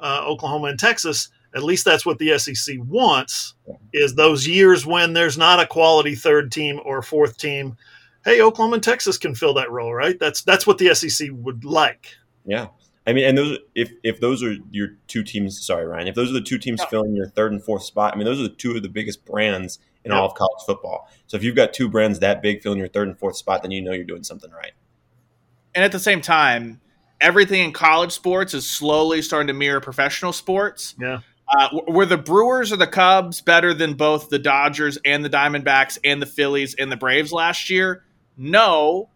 uh, 0.00 0.22
Oklahoma 0.26 0.68
and 0.68 0.78
Texas. 0.78 1.28
At 1.54 1.62
least 1.62 1.84
that's 1.84 2.04
what 2.04 2.18
the 2.18 2.38
SEC 2.38 2.76
wants 2.80 3.54
is 3.92 4.14
those 4.14 4.46
years 4.46 4.84
when 4.84 5.14
there's 5.14 5.38
not 5.38 5.60
a 5.60 5.66
quality 5.66 6.14
third 6.14 6.52
team 6.52 6.78
or 6.84 7.00
fourth 7.00 7.38
team. 7.38 7.76
Hey, 8.24 8.42
Oklahoma 8.42 8.74
and 8.74 8.82
Texas 8.82 9.16
can 9.16 9.34
fill 9.34 9.54
that 9.54 9.70
role, 9.70 9.94
right? 9.94 10.18
That's 10.18 10.42
that's 10.42 10.66
what 10.66 10.76
the 10.76 10.94
SEC 10.94 11.28
would 11.32 11.64
like. 11.64 12.14
Yeah, 12.44 12.66
I 13.08 13.14
mean, 13.14 13.24
and 13.24 13.38
those 13.38 13.58
if 13.74 13.90
if 14.02 14.20
those 14.20 14.42
are 14.42 14.54
your 14.70 14.88
two 15.06 15.24
teams, 15.24 15.64
sorry 15.64 15.86
Ryan, 15.86 16.08
if 16.08 16.14
those 16.14 16.28
are 16.28 16.34
the 16.34 16.42
two 16.42 16.58
teams 16.58 16.80
yeah. 16.80 16.88
filling 16.88 17.16
your 17.16 17.26
third 17.26 17.52
and 17.52 17.64
fourth 17.64 17.82
spot, 17.82 18.12
I 18.12 18.18
mean, 18.18 18.26
those 18.26 18.38
are 18.38 18.42
the 18.42 18.50
two 18.50 18.76
of 18.76 18.82
the 18.82 18.88
biggest 18.90 19.24
brands 19.24 19.78
in 20.04 20.12
yeah. 20.12 20.18
all 20.18 20.26
of 20.26 20.34
college 20.34 20.62
football. 20.66 21.08
So 21.26 21.38
if 21.38 21.42
you've 21.42 21.56
got 21.56 21.72
two 21.72 21.88
brands 21.88 22.18
that 22.18 22.42
big 22.42 22.62
filling 22.62 22.78
your 22.78 22.88
third 22.88 23.08
and 23.08 23.18
fourth 23.18 23.36
spot, 23.36 23.62
then 23.62 23.70
you 23.70 23.80
know 23.80 23.92
you're 23.92 24.04
doing 24.04 24.24
something 24.24 24.50
right. 24.50 24.72
And 25.74 25.82
at 25.82 25.90
the 25.92 25.98
same 25.98 26.20
time, 26.20 26.82
everything 27.18 27.64
in 27.64 27.72
college 27.72 28.12
sports 28.12 28.52
is 28.52 28.68
slowly 28.68 29.22
starting 29.22 29.46
to 29.46 29.54
mirror 29.54 29.80
professional 29.80 30.34
sports. 30.34 30.94
Yeah. 31.00 31.20
Uh, 31.48 31.80
were 31.88 32.04
the 32.04 32.18
Brewers 32.18 32.72
or 32.72 32.76
the 32.76 32.86
Cubs 32.86 33.40
better 33.40 33.72
than 33.72 33.94
both 33.94 34.28
the 34.28 34.38
Dodgers 34.38 34.98
and 35.06 35.24
the 35.24 35.30
Diamondbacks 35.30 35.98
and 36.04 36.20
the 36.20 36.26
Phillies 36.26 36.74
and 36.74 36.92
the 36.92 36.96
Braves 36.96 37.32
last 37.32 37.70
year? 37.70 38.04
No, 38.36 39.08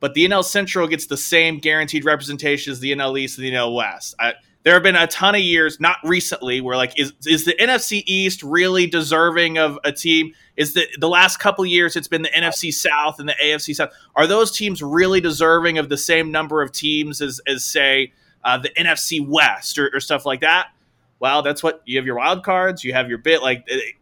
but 0.00 0.14
the 0.14 0.26
NL 0.26 0.44
Central 0.44 0.86
gets 0.88 1.06
the 1.06 1.16
same 1.16 1.58
guaranteed 1.58 2.04
representation 2.04 2.72
as 2.72 2.80
the 2.80 2.92
NL 2.92 3.18
East 3.18 3.38
and 3.38 3.46
the 3.46 3.52
NL 3.52 3.74
West. 3.74 4.14
I, 4.18 4.34
there 4.62 4.74
have 4.74 4.82
been 4.82 4.96
a 4.96 5.06
ton 5.06 5.34
of 5.34 5.40
years, 5.40 5.80
not 5.80 5.96
recently, 6.04 6.60
where 6.60 6.76
like 6.76 6.98
is 6.98 7.12
is 7.26 7.44
the 7.44 7.54
NFC 7.54 8.02
East 8.06 8.42
really 8.42 8.86
deserving 8.86 9.58
of 9.58 9.78
a 9.84 9.92
team? 9.92 10.34
Is 10.56 10.74
the 10.74 10.86
the 10.98 11.08
last 11.08 11.38
couple 11.38 11.64
years 11.64 11.96
it's 11.96 12.08
been 12.08 12.22
the 12.22 12.30
NFC 12.30 12.72
South 12.72 13.18
and 13.18 13.28
the 13.28 13.34
AFC 13.42 13.74
South? 13.74 13.90
Are 14.16 14.26
those 14.26 14.50
teams 14.50 14.82
really 14.82 15.20
deserving 15.20 15.78
of 15.78 15.88
the 15.88 15.96
same 15.96 16.30
number 16.30 16.60
of 16.62 16.72
teams 16.72 17.22
as 17.22 17.40
as 17.46 17.64
say 17.64 18.12
uh, 18.44 18.58
the 18.58 18.70
NFC 18.70 19.26
West 19.26 19.78
or, 19.78 19.90
or 19.94 20.00
stuff 20.00 20.26
like 20.26 20.40
that? 20.40 20.68
Well, 21.20 21.42
that's 21.42 21.62
what 21.62 21.82
you 21.86 21.98
have 21.98 22.06
your 22.06 22.16
wild 22.16 22.44
cards, 22.44 22.84
you 22.84 22.92
have 22.92 23.08
your 23.08 23.18
bit 23.18 23.42
like 23.42 23.64
it, 23.66 23.94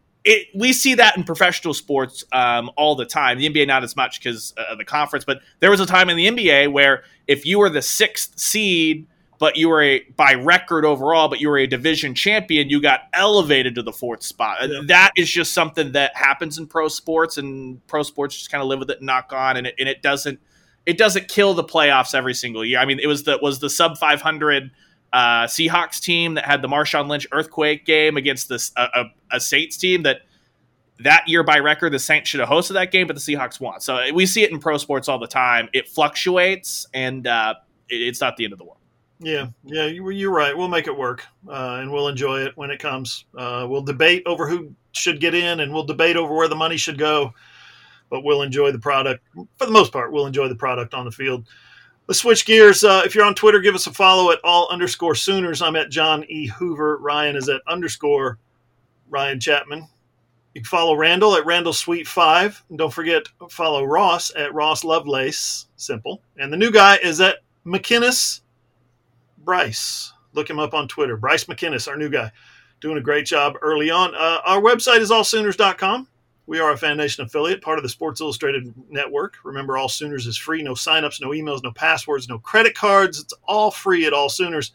we 0.53 0.73
see 0.73 0.95
that 0.95 1.17
in 1.17 1.23
professional 1.23 1.73
sports 1.73 2.23
um, 2.31 2.69
all 2.75 2.95
the 2.95 3.05
time. 3.05 3.37
The 3.37 3.49
NBA 3.49 3.67
not 3.67 3.83
as 3.83 3.95
much 3.95 4.19
because 4.19 4.53
uh, 4.57 4.71
of 4.71 4.77
the 4.77 4.85
conference, 4.85 5.25
but 5.25 5.41
there 5.59 5.71
was 5.71 5.79
a 5.79 5.85
time 5.85 6.09
in 6.09 6.17
the 6.17 6.27
NBA 6.27 6.71
where 6.71 7.03
if 7.27 7.45
you 7.45 7.59
were 7.59 7.69
the 7.69 7.81
sixth 7.81 8.37
seed, 8.39 9.07
but 9.39 9.55
you 9.55 9.69
were 9.69 9.81
a 9.81 10.01
by 10.17 10.33
record 10.33 10.85
overall, 10.85 11.29
but 11.29 11.39
you 11.39 11.49
were 11.49 11.57
a 11.57 11.67
division 11.67 12.13
champion, 12.13 12.69
you 12.69 12.81
got 12.81 13.01
elevated 13.13 13.75
to 13.75 13.81
the 13.81 13.93
fourth 13.93 14.21
spot. 14.21 14.57
Yeah. 14.69 14.81
That 14.87 15.11
is 15.15 15.29
just 15.29 15.53
something 15.53 15.93
that 15.93 16.15
happens 16.15 16.57
in 16.57 16.67
pro 16.67 16.89
sports, 16.89 17.37
and 17.37 17.85
pro 17.87 18.03
sports 18.03 18.35
just 18.35 18.51
kind 18.51 18.61
of 18.61 18.67
live 18.67 18.79
with 18.79 18.89
it 18.91 18.97
and 18.97 19.05
knock 19.05 19.31
on, 19.33 19.57
and 19.57 19.67
it, 19.67 19.75
and 19.79 19.87
it 19.87 20.01
doesn't 20.01 20.39
it 20.85 20.97
doesn't 20.97 21.27
kill 21.27 21.53
the 21.53 21.63
playoffs 21.63 22.13
every 22.13 22.33
single 22.33 22.65
year. 22.65 22.79
I 22.79 22.85
mean, 22.85 22.99
it 22.99 23.07
was 23.07 23.23
the 23.23 23.39
was 23.41 23.59
the 23.59 23.69
sub 23.69 23.97
five 23.97 24.21
hundred 24.21 24.71
uh, 25.13 25.45
Seahawks 25.45 25.99
team 25.99 26.35
that 26.35 26.45
had 26.45 26.61
the 26.61 26.67
Marshawn 26.67 27.07
Lynch 27.07 27.27
earthquake 27.31 27.85
game 27.85 28.17
against 28.17 28.49
this 28.49 28.71
a, 28.77 29.05
a, 29.31 29.39
Saints 29.39 29.77
team 29.77 30.03
that 30.03 30.21
that 30.99 31.27
year 31.27 31.43
by 31.43 31.59
record 31.59 31.93
the 31.93 31.99
Saints 31.99 32.29
should 32.29 32.41
have 32.41 32.49
hosted 32.49 32.73
that 32.73 32.91
game, 32.91 33.07
but 33.07 33.15
the 33.15 33.21
Seahawks 33.21 33.59
won. 33.59 33.79
So 33.79 34.13
we 34.13 34.25
see 34.25 34.43
it 34.43 34.51
in 34.51 34.59
pro 34.59 34.77
sports 34.77 35.07
all 35.07 35.17
the 35.17 35.27
time. 35.27 35.69
It 35.73 35.87
fluctuates, 35.87 36.87
and 36.93 37.25
uh, 37.25 37.55
it, 37.89 38.01
it's 38.01 38.21
not 38.21 38.37
the 38.37 38.43
end 38.43 38.53
of 38.53 38.59
the 38.59 38.65
world. 38.65 38.77
Yeah, 39.21 39.47
yeah, 39.65 39.85
you're 39.85 40.31
right. 40.31 40.55
We'll 40.55 40.69
make 40.69 40.87
it 40.87 40.97
work, 40.97 41.25
uh, 41.47 41.79
and 41.81 41.91
we'll 41.91 42.07
enjoy 42.07 42.41
it 42.41 42.55
when 42.55 42.71
it 42.71 42.79
comes. 42.79 43.25
Uh, 43.37 43.65
we'll 43.69 43.81
debate 43.81 44.23
over 44.25 44.47
who 44.47 44.73
should 44.93 45.19
get 45.19 45.33
in, 45.35 45.59
and 45.59 45.73
we'll 45.73 45.83
debate 45.83 46.15
over 46.15 46.33
where 46.33 46.47
the 46.47 46.55
money 46.55 46.77
should 46.77 46.97
go. 46.97 47.33
But 48.09 48.23
we'll 48.23 48.43
enjoy 48.43 48.71
the 48.71 48.79
product 48.79 49.23
for 49.57 49.65
the 49.65 49.71
most 49.71 49.91
part. 49.91 50.11
We'll 50.11 50.25
enjoy 50.25 50.47
the 50.47 50.55
product 50.55 50.93
on 50.93 51.05
the 51.05 51.11
field. 51.11 51.47
Let's 52.09 52.21
switch 52.21 52.47
gears. 52.47 52.83
Uh, 52.83 53.03
if 53.05 53.13
you're 53.13 53.23
on 53.23 53.35
Twitter, 53.35 53.59
give 53.59 53.75
us 53.75 53.85
a 53.85 53.93
follow 53.93 54.31
at 54.31 54.39
all 54.43 54.67
underscore 54.69 55.13
Sooners. 55.13 55.61
I'm 55.61 55.75
at 55.75 55.91
John 55.91 56.25
E. 56.27 56.47
Hoover. 56.47 56.97
Ryan 56.97 57.35
is 57.35 57.49
at 57.49 57.61
underscore 57.67 58.39
Ryan 59.11 59.39
Chapman. 59.39 59.87
You 60.55 60.61
can 60.61 60.65
follow 60.65 60.95
Randall 60.95 61.35
at 61.35 61.45
Randall 61.45 61.71
Sweet 61.71 62.07
Five. 62.07 62.63
And 62.69 62.79
don't 62.79 62.91
forget, 62.91 63.27
follow 63.51 63.83
Ross 63.83 64.31
at 64.35 64.51
Ross 64.55 64.83
Lovelace. 64.83 65.67
Simple. 65.75 66.23
And 66.37 66.51
the 66.51 66.57
new 66.57 66.71
guy 66.71 66.95
is 66.95 67.21
at 67.21 67.43
McKinnis 67.63 68.41
Bryce. 69.37 70.11
Look 70.33 70.49
him 70.49 70.57
up 70.57 70.73
on 70.73 70.87
Twitter. 70.87 71.15
Bryce 71.15 71.43
McKinnis, 71.43 71.87
our 71.87 71.95
new 71.95 72.09
guy. 72.09 72.31
Doing 72.81 72.97
a 72.97 73.01
great 73.01 73.27
job 73.27 73.53
early 73.61 73.91
on. 73.91 74.15
Uh, 74.15 74.39
our 74.45 74.59
website 74.59 75.01
is 75.01 75.11
allsooners.com. 75.11 76.07
We 76.49 76.59
are 76.59 76.71
a 76.71 76.77
foundation 76.77 77.23
affiliate, 77.23 77.61
part 77.61 77.77
of 77.77 77.83
the 77.83 77.89
Sports 77.89 78.21
Illustrated 78.21 78.73
network. 78.89 79.35
Remember, 79.43 79.77
All 79.77 79.87
Sooners 79.87 80.25
is 80.25 80.35
free. 80.35 80.63
No 80.63 80.73
signups, 80.73 81.21
no 81.21 81.29
emails, 81.29 81.61
no 81.61 81.71
passwords, 81.71 82.27
no 82.27 82.39
credit 82.39 82.73
cards. 82.73 83.19
It's 83.19 83.35
all 83.43 83.69
free 83.69 84.07
at 84.07 84.13
All 84.13 84.29
Sooners. 84.29 84.71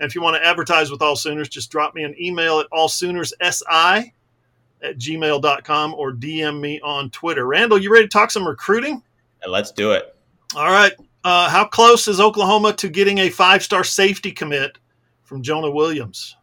And 0.00 0.08
if 0.08 0.14
you 0.14 0.22
want 0.22 0.36
to 0.36 0.46
advertise 0.46 0.90
with 0.90 1.02
All 1.02 1.14
Sooners, 1.14 1.50
just 1.50 1.70
drop 1.70 1.94
me 1.94 2.04
an 2.04 2.14
email 2.18 2.60
at 2.60 2.70
allsoonersi 2.70 4.10
at 4.82 4.96
gmail.com 4.96 5.94
or 5.94 6.12
DM 6.14 6.58
me 6.58 6.80
on 6.80 7.10
Twitter. 7.10 7.46
Randall, 7.46 7.76
you 7.76 7.92
ready 7.92 8.06
to 8.06 8.08
talk 8.08 8.30
some 8.30 8.48
recruiting? 8.48 9.02
let's 9.46 9.70
do 9.70 9.92
it. 9.92 10.16
All 10.56 10.70
right. 10.70 10.94
Uh, 11.24 11.50
how 11.50 11.66
close 11.66 12.08
is 12.08 12.22
Oklahoma 12.22 12.72
to 12.72 12.88
getting 12.88 13.18
a 13.18 13.28
five 13.28 13.62
star 13.62 13.84
safety 13.84 14.32
commit 14.32 14.78
from 15.24 15.42
Jonah 15.42 15.70
Williams? 15.70 16.36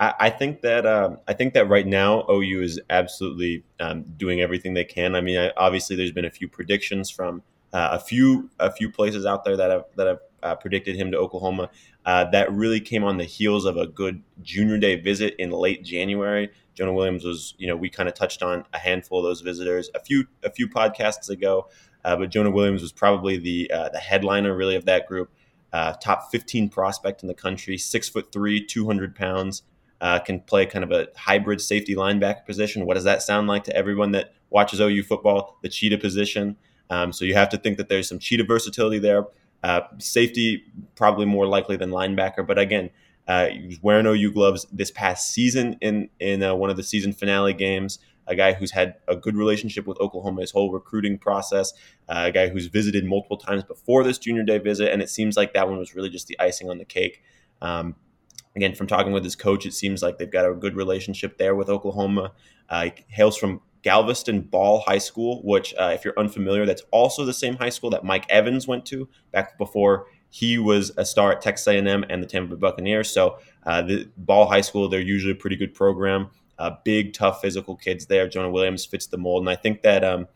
I, 0.00 0.30
think 0.30 0.60
that 0.60 0.86
um, 0.86 1.18
I 1.26 1.32
think 1.32 1.54
that 1.54 1.68
right 1.68 1.86
now 1.86 2.24
OU 2.30 2.62
is 2.62 2.80
absolutely 2.88 3.64
um, 3.80 4.04
doing 4.16 4.40
everything 4.40 4.74
they 4.74 4.84
can. 4.84 5.16
I 5.16 5.20
mean, 5.20 5.36
I, 5.38 5.52
obviously, 5.56 5.96
there's 5.96 6.12
been 6.12 6.24
a 6.24 6.30
few 6.30 6.48
predictions 6.48 7.10
from 7.10 7.42
uh, 7.72 7.88
a 7.92 7.98
few 7.98 8.48
a 8.60 8.70
few 8.70 8.90
places 8.90 9.26
out 9.26 9.44
there 9.44 9.56
that 9.56 9.70
have 9.70 9.84
that 9.96 10.06
have 10.06 10.18
uh, 10.42 10.54
predicted 10.54 10.96
him 10.96 11.10
to 11.10 11.18
Oklahoma. 11.18 11.70
Uh, 12.06 12.24
that 12.30 12.50
really 12.52 12.80
came 12.80 13.04
on 13.04 13.18
the 13.18 13.24
heels 13.24 13.64
of 13.64 13.76
a 13.76 13.86
good 13.86 14.22
junior 14.42 14.78
day 14.78 14.96
visit 14.96 15.34
in 15.38 15.50
late 15.50 15.84
January. 15.84 16.50
Jonah 16.74 16.92
Williams 16.92 17.24
was, 17.24 17.54
you 17.58 17.66
know, 17.66 17.76
we 17.76 17.90
kind 17.90 18.08
of 18.08 18.14
touched 18.14 18.42
on 18.42 18.64
a 18.72 18.78
handful 18.78 19.18
of 19.18 19.24
those 19.24 19.40
visitors 19.40 19.90
a 19.94 20.00
few 20.00 20.26
a 20.44 20.50
few 20.50 20.68
podcasts 20.68 21.28
ago, 21.28 21.68
uh, 22.04 22.16
but 22.16 22.30
Jonah 22.30 22.50
Williams 22.50 22.82
was 22.82 22.92
probably 22.92 23.36
the 23.36 23.70
uh, 23.70 23.88
the 23.88 23.98
headliner 23.98 24.56
really 24.56 24.76
of 24.76 24.84
that 24.84 25.06
group. 25.06 25.30
Uh, 25.70 25.92
top 25.94 26.30
15 26.30 26.70
prospect 26.70 27.22
in 27.22 27.28
the 27.28 27.34
country, 27.34 27.76
six 27.76 28.08
foot 28.08 28.32
three, 28.32 28.64
200 28.64 29.14
pounds, 29.14 29.64
uh, 30.00 30.18
can 30.20 30.40
play 30.40 30.66
kind 30.66 30.84
of 30.84 30.92
a 30.92 31.08
hybrid 31.16 31.60
safety 31.60 31.94
linebacker 31.94 32.44
position. 32.46 32.86
What 32.86 32.94
does 32.94 33.04
that 33.04 33.22
sound 33.22 33.48
like 33.48 33.64
to 33.64 33.76
everyone 33.76 34.12
that 34.12 34.32
watches 34.50 34.80
OU 34.80 35.02
football? 35.04 35.58
The 35.62 35.68
cheetah 35.68 35.98
position. 35.98 36.56
Um, 36.90 37.12
so 37.12 37.24
you 37.24 37.34
have 37.34 37.48
to 37.50 37.58
think 37.58 37.76
that 37.78 37.88
there's 37.88 38.08
some 38.08 38.18
cheetah 38.18 38.44
versatility 38.44 38.98
there. 38.98 39.26
Uh, 39.62 39.80
safety 39.98 40.64
probably 40.94 41.26
more 41.26 41.46
likely 41.46 41.76
than 41.76 41.90
linebacker, 41.90 42.46
but 42.46 42.58
again, 42.58 42.90
uh, 43.26 43.48
he 43.48 43.66
was 43.66 43.82
wearing 43.82 44.06
OU 44.06 44.32
gloves 44.32 44.66
this 44.72 44.90
past 44.90 45.32
season 45.32 45.76
in 45.80 46.08
in 46.18 46.42
uh, 46.42 46.54
one 46.54 46.70
of 46.70 46.76
the 46.76 46.82
season 46.82 47.12
finale 47.12 47.52
games. 47.52 47.98
A 48.26 48.34
guy 48.34 48.52
who's 48.52 48.70
had 48.70 48.96
a 49.08 49.16
good 49.16 49.36
relationship 49.36 49.86
with 49.86 49.98
Oklahoma 50.00 50.42
his 50.42 50.50
whole 50.50 50.70
recruiting 50.70 51.18
process. 51.18 51.72
Uh, 52.08 52.24
a 52.26 52.32
guy 52.32 52.48
who's 52.48 52.66
visited 52.66 53.04
multiple 53.04 53.36
times 53.36 53.64
before 53.64 54.04
this 54.04 54.18
junior 54.18 54.42
day 54.42 54.58
visit, 54.58 54.92
and 54.92 55.02
it 55.02 55.10
seems 55.10 55.36
like 55.36 55.54
that 55.54 55.68
one 55.68 55.78
was 55.78 55.94
really 55.94 56.10
just 56.10 56.26
the 56.26 56.38
icing 56.38 56.70
on 56.70 56.78
the 56.78 56.84
cake. 56.84 57.22
Um, 57.60 57.96
again, 58.58 58.74
from 58.74 58.88
talking 58.88 59.12
with 59.12 59.24
his 59.24 59.36
coach, 59.36 59.64
it 59.66 59.72
seems 59.72 60.02
like 60.02 60.18
they've 60.18 60.30
got 60.30 60.48
a 60.48 60.52
good 60.52 60.74
relationship 60.74 61.38
there 61.38 61.54
with 61.54 61.68
Oklahoma. 61.68 62.32
Uh, 62.68 62.84
he 62.84 62.92
hails 63.08 63.36
from 63.36 63.60
Galveston 63.82 64.40
Ball 64.40 64.80
High 64.80 64.98
School, 64.98 65.40
which, 65.44 65.74
uh, 65.78 65.92
if 65.94 66.04
you're 66.04 66.18
unfamiliar, 66.18 66.66
that's 66.66 66.82
also 66.90 67.24
the 67.24 67.32
same 67.32 67.56
high 67.56 67.68
school 67.68 67.90
that 67.90 68.04
Mike 68.04 68.26
Evans 68.28 68.66
went 68.66 68.84
to 68.86 69.08
back 69.30 69.56
before 69.56 70.06
he 70.28 70.58
was 70.58 70.90
a 70.96 71.06
star 71.06 71.32
at 71.32 71.40
Texas 71.40 71.68
A&M 71.68 72.04
and 72.10 72.22
the 72.22 72.26
Tampa 72.26 72.56
Bay 72.56 72.60
Buccaneers. 72.60 73.10
So 73.10 73.38
uh, 73.64 73.82
the 73.82 74.08
Ball 74.16 74.46
High 74.46 74.60
School, 74.60 74.88
they're 74.88 75.00
usually 75.00 75.32
a 75.32 75.36
pretty 75.36 75.56
good 75.56 75.72
program. 75.72 76.30
Uh, 76.58 76.72
big, 76.84 77.12
tough, 77.12 77.40
physical 77.40 77.76
kids 77.76 78.06
there. 78.06 78.28
Jonah 78.28 78.50
Williams 78.50 78.84
fits 78.84 79.06
the 79.06 79.16
mold, 79.16 79.42
and 79.42 79.50
I 79.50 79.54
think 79.54 79.82
that 79.82 80.02
um, 80.02 80.26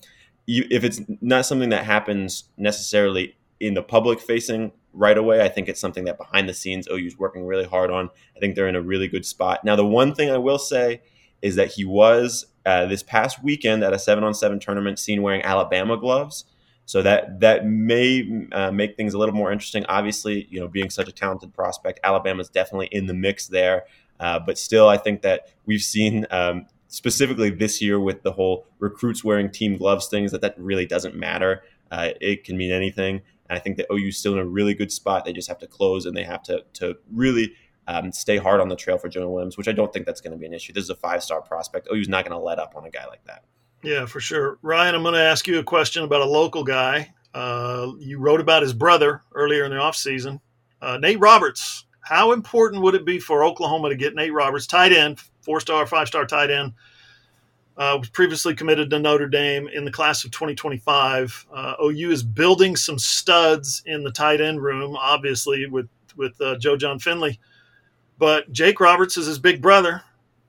you, 0.46 0.64
if 0.70 0.84
it's 0.84 1.00
not 1.20 1.44
something 1.44 1.70
that 1.70 1.84
happens 1.84 2.44
necessarily 2.56 3.36
in 3.58 3.74
the 3.74 3.82
public 3.82 4.20
facing 4.20 4.70
right 4.92 5.16
away, 5.16 5.42
I 5.42 5.48
think 5.48 5.68
it's 5.68 5.80
something 5.80 6.04
that 6.04 6.18
behind 6.18 6.48
the 6.48 6.54
scenes 6.54 6.88
OU 6.88 7.06
is 7.06 7.18
working 7.18 7.46
really 7.46 7.64
hard 7.64 7.90
on. 7.90 8.10
I 8.36 8.40
think 8.40 8.54
they're 8.54 8.68
in 8.68 8.76
a 8.76 8.82
really 8.82 9.08
good 9.08 9.24
spot. 9.24 9.64
Now, 9.64 9.76
the 9.76 9.86
one 9.86 10.14
thing 10.14 10.30
I 10.30 10.38
will 10.38 10.58
say 10.58 11.02
is 11.40 11.56
that 11.56 11.72
he 11.72 11.84
was 11.84 12.46
uh, 12.64 12.86
this 12.86 13.02
past 13.02 13.42
weekend 13.42 13.82
at 13.82 13.92
a 13.92 13.98
seven 13.98 14.24
on 14.24 14.34
seven 14.34 14.60
tournament 14.60 14.98
seen 14.98 15.22
wearing 15.22 15.42
Alabama 15.42 15.96
gloves. 15.96 16.44
So 16.84 17.00
that 17.02 17.40
that 17.40 17.64
may 17.66 18.48
uh, 18.52 18.70
make 18.72 18.96
things 18.96 19.14
a 19.14 19.18
little 19.18 19.34
more 19.34 19.52
interesting. 19.52 19.84
Obviously, 19.86 20.46
you 20.50 20.60
know, 20.60 20.68
being 20.68 20.90
such 20.90 21.08
a 21.08 21.12
talented 21.12 21.54
prospect, 21.54 22.00
Alabama's 22.02 22.48
definitely 22.48 22.88
in 22.90 23.06
the 23.06 23.14
mix 23.14 23.46
there. 23.46 23.84
Uh, 24.18 24.38
but 24.38 24.58
still, 24.58 24.88
I 24.88 24.96
think 24.96 25.22
that 25.22 25.52
we've 25.64 25.82
seen 25.82 26.26
um, 26.30 26.66
specifically 26.88 27.50
this 27.50 27.80
year 27.80 27.98
with 27.98 28.22
the 28.22 28.32
whole 28.32 28.66
recruits 28.78 29.24
wearing 29.24 29.50
team 29.50 29.76
gloves 29.76 30.08
things 30.08 30.32
that 30.32 30.40
that 30.42 30.54
really 30.58 30.86
doesn't 30.86 31.16
matter. 31.16 31.62
Uh, 31.90 32.10
it 32.20 32.44
can 32.44 32.56
mean 32.56 32.72
anything. 32.72 33.22
And 33.52 33.58
I 33.58 33.60
think 33.60 33.76
that 33.76 33.86
OU's 33.92 34.16
still 34.16 34.32
in 34.32 34.38
a 34.38 34.46
really 34.46 34.72
good 34.72 34.90
spot. 34.90 35.26
They 35.26 35.32
just 35.34 35.46
have 35.48 35.58
to 35.58 35.66
close 35.66 36.06
and 36.06 36.16
they 36.16 36.24
have 36.24 36.42
to 36.44 36.64
to 36.74 36.96
really 37.12 37.52
um, 37.86 38.10
stay 38.10 38.38
hard 38.38 38.62
on 38.62 38.68
the 38.70 38.76
trail 38.76 38.96
for 38.96 39.10
Jonah 39.10 39.28
Williams, 39.28 39.58
which 39.58 39.68
I 39.68 39.72
don't 39.72 39.92
think 39.92 40.06
that's 40.06 40.22
going 40.22 40.32
to 40.32 40.38
be 40.38 40.46
an 40.46 40.54
issue. 40.54 40.72
This 40.72 40.84
is 40.84 40.90
a 40.90 40.96
five 40.96 41.22
star 41.22 41.42
prospect. 41.42 41.86
OU's 41.92 42.08
not 42.08 42.24
going 42.24 42.38
to 42.38 42.42
let 42.42 42.58
up 42.58 42.74
on 42.76 42.86
a 42.86 42.90
guy 42.90 43.04
like 43.06 43.22
that. 43.26 43.44
Yeah, 43.82 44.06
for 44.06 44.20
sure. 44.20 44.58
Ryan, 44.62 44.94
I'm 44.94 45.02
going 45.02 45.12
to 45.12 45.20
ask 45.20 45.46
you 45.46 45.58
a 45.58 45.64
question 45.64 46.02
about 46.02 46.22
a 46.22 46.26
local 46.26 46.64
guy. 46.64 47.12
Uh, 47.34 47.92
you 47.98 48.18
wrote 48.18 48.40
about 48.40 48.62
his 48.62 48.72
brother 48.72 49.20
earlier 49.34 49.64
in 49.66 49.70
the 49.72 49.76
offseason, 49.76 50.40
uh, 50.80 50.96
Nate 50.96 51.20
Roberts. 51.20 51.84
How 52.00 52.32
important 52.32 52.82
would 52.82 52.94
it 52.94 53.04
be 53.04 53.18
for 53.18 53.44
Oklahoma 53.44 53.90
to 53.90 53.96
get 53.96 54.14
Nate 54.14 54.32
Roberts, 54.32 54.66
tight 54.66 54.92
end, 54.94 55.20
four 55.42 55.60
star, 55.60 55.86
five 55.86 56.08
star 56.08 56.24
tight 56.24 56.50
end? 56.50 56.72
Uh, 57.76 57.96
was 57.98 58.10
previously 58.10 58.54
committed 58.54 58.90
to 58.90 58.98
Notre 58.98 59.28
Dame 59.28 59.66
in 59.68 59.84
the 59.84 59.90
class 59.90 60.24
of 60.24 60.30
2025. 60.30 61.46
Uh, 61.52 61.74
OU 61.82 62.10
is 62.10 62.22
building 62.22 62.76
some 62.76 62.98
studs 62.98 63.82
in 63.86 64.04
the 64.04 64.12
tight 64.12 64.42
end 64.42 64.62
room, 64.62 64.96
obviously 64.96 65.66
with 65.66 65.88
with 66.16 66.38
uh, 66.40 66.58
Joe 66.58 66.76
Jon 66.76 66.98
Finley. 66.98 67.40
But 68.18 68.52
Jake 68.52 68.78
Roberts 68.78 69.16
is 69.16 69.26
his 69.26 69.38
big 69.38 69.62
brother 69.62 70.02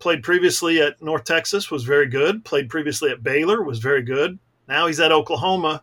played 0.03 0.21
previously 0.21 0.81
at 0.81 1.01
North 1.01 1.23
Texas, 1.23 1.71
was 1.71 1.85
very 1.85 2.07
good. 2.07 2.43
Played 2.43 2.69
previously 2.69 3.09
at 3.09 3.23
Baylor, 3.23 3.63
was 3.63 3.79
very 3.79 4.01
good. 4.01 4.37
Now 4.67 4.85
he's 4.85 4.99
at 4.99 5.13
Oklahoma. 5.13 5.81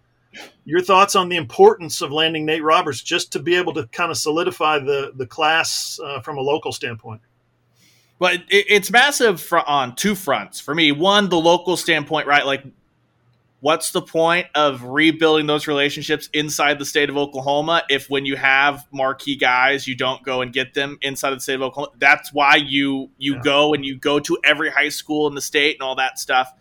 Your 0.66 0.82
thoughts 0.82 1.16
on 1.16 1.30
the 1.30 1.36
importance 1.36 2.02
of 2.02 2.12
landing 2.12 2.44
Nate 2.44 2.62
Roberts 2.62 3.00
just 3.02 3.32
to 3.32 3.38
be 3.38 3.56
able 3.56 3.72
to 3.72 3.86
kind 3.86 4.10
of 4.10 4.18
solidify 4.18 4.78
the 4.78 5.12
the 5.16 5.26
class 5.26 5.98
uh, 6.04 6.20
from 6.20 6.36
a 6.36 6.42
local 6.42 6.70
standpoint? 6.70 7.22
Well, 8.20 8.34
it, 8.34 8.44
it's 8.48 8.90
massive 8.92 9.40
for, 9.40 9.68
on 9.68 9.96
two 9.96 10.14
fronts 10.14 10.60
for 10.60 10.74
me. 10.74 10.92
One, 10.92 11.28
the 11.28 11.40
local 11.40 11.76
standpoint, 11.76 12.28
right? 12.28 12.46
Like 12.46 12.64
what's 13.60 13.90
the 13.90 14.00
point 14.00 14.46
of 14.54 14.82
rebuilding 14.82 15.46
those 15.46 15.66
relationships 15.66 16.28
inside 16.32 16.78
the 16.78 16.84
state 16.84 17.10
of 17.10 17.16
Oklahoma 17.16 17.82
if 17.88 18.08
when 18.08 18.24
you 18.24 18.36
have 18.36 18.86
marquee 18.90 19.36
guys 19.36 19.86
you 19.86 19.94
don't 19.94 20.22
go 20.22 20.40
and 20.40 20.52
get 20.52 20.74
them 20.74 20.98
inside 21.02 21.32
of 21.32 21.38
the 21.38 21.42
state 21.42 21.54
of 21.54 21.62
Oklahoma 21.62 21.92
that's 21.98 22.32
why 22.32 22.56
you 22.56 23.10
you 23.18 23.34
yeah. 23.34 23.42
go 23.42 23.74
and 23.74 23.84
you 23.84 23.96
go 23.96 24.18
to 24.18 24.38
every 24.44 24.70
high 24.70 24.88
school 24.88 25.26
in 25.26 25.34
the 25.34 25.40
state 25.40 25.76
and 25.76 25.82
all 25.82 25.94
that 25.94 26.18
stuff 26.18 26.52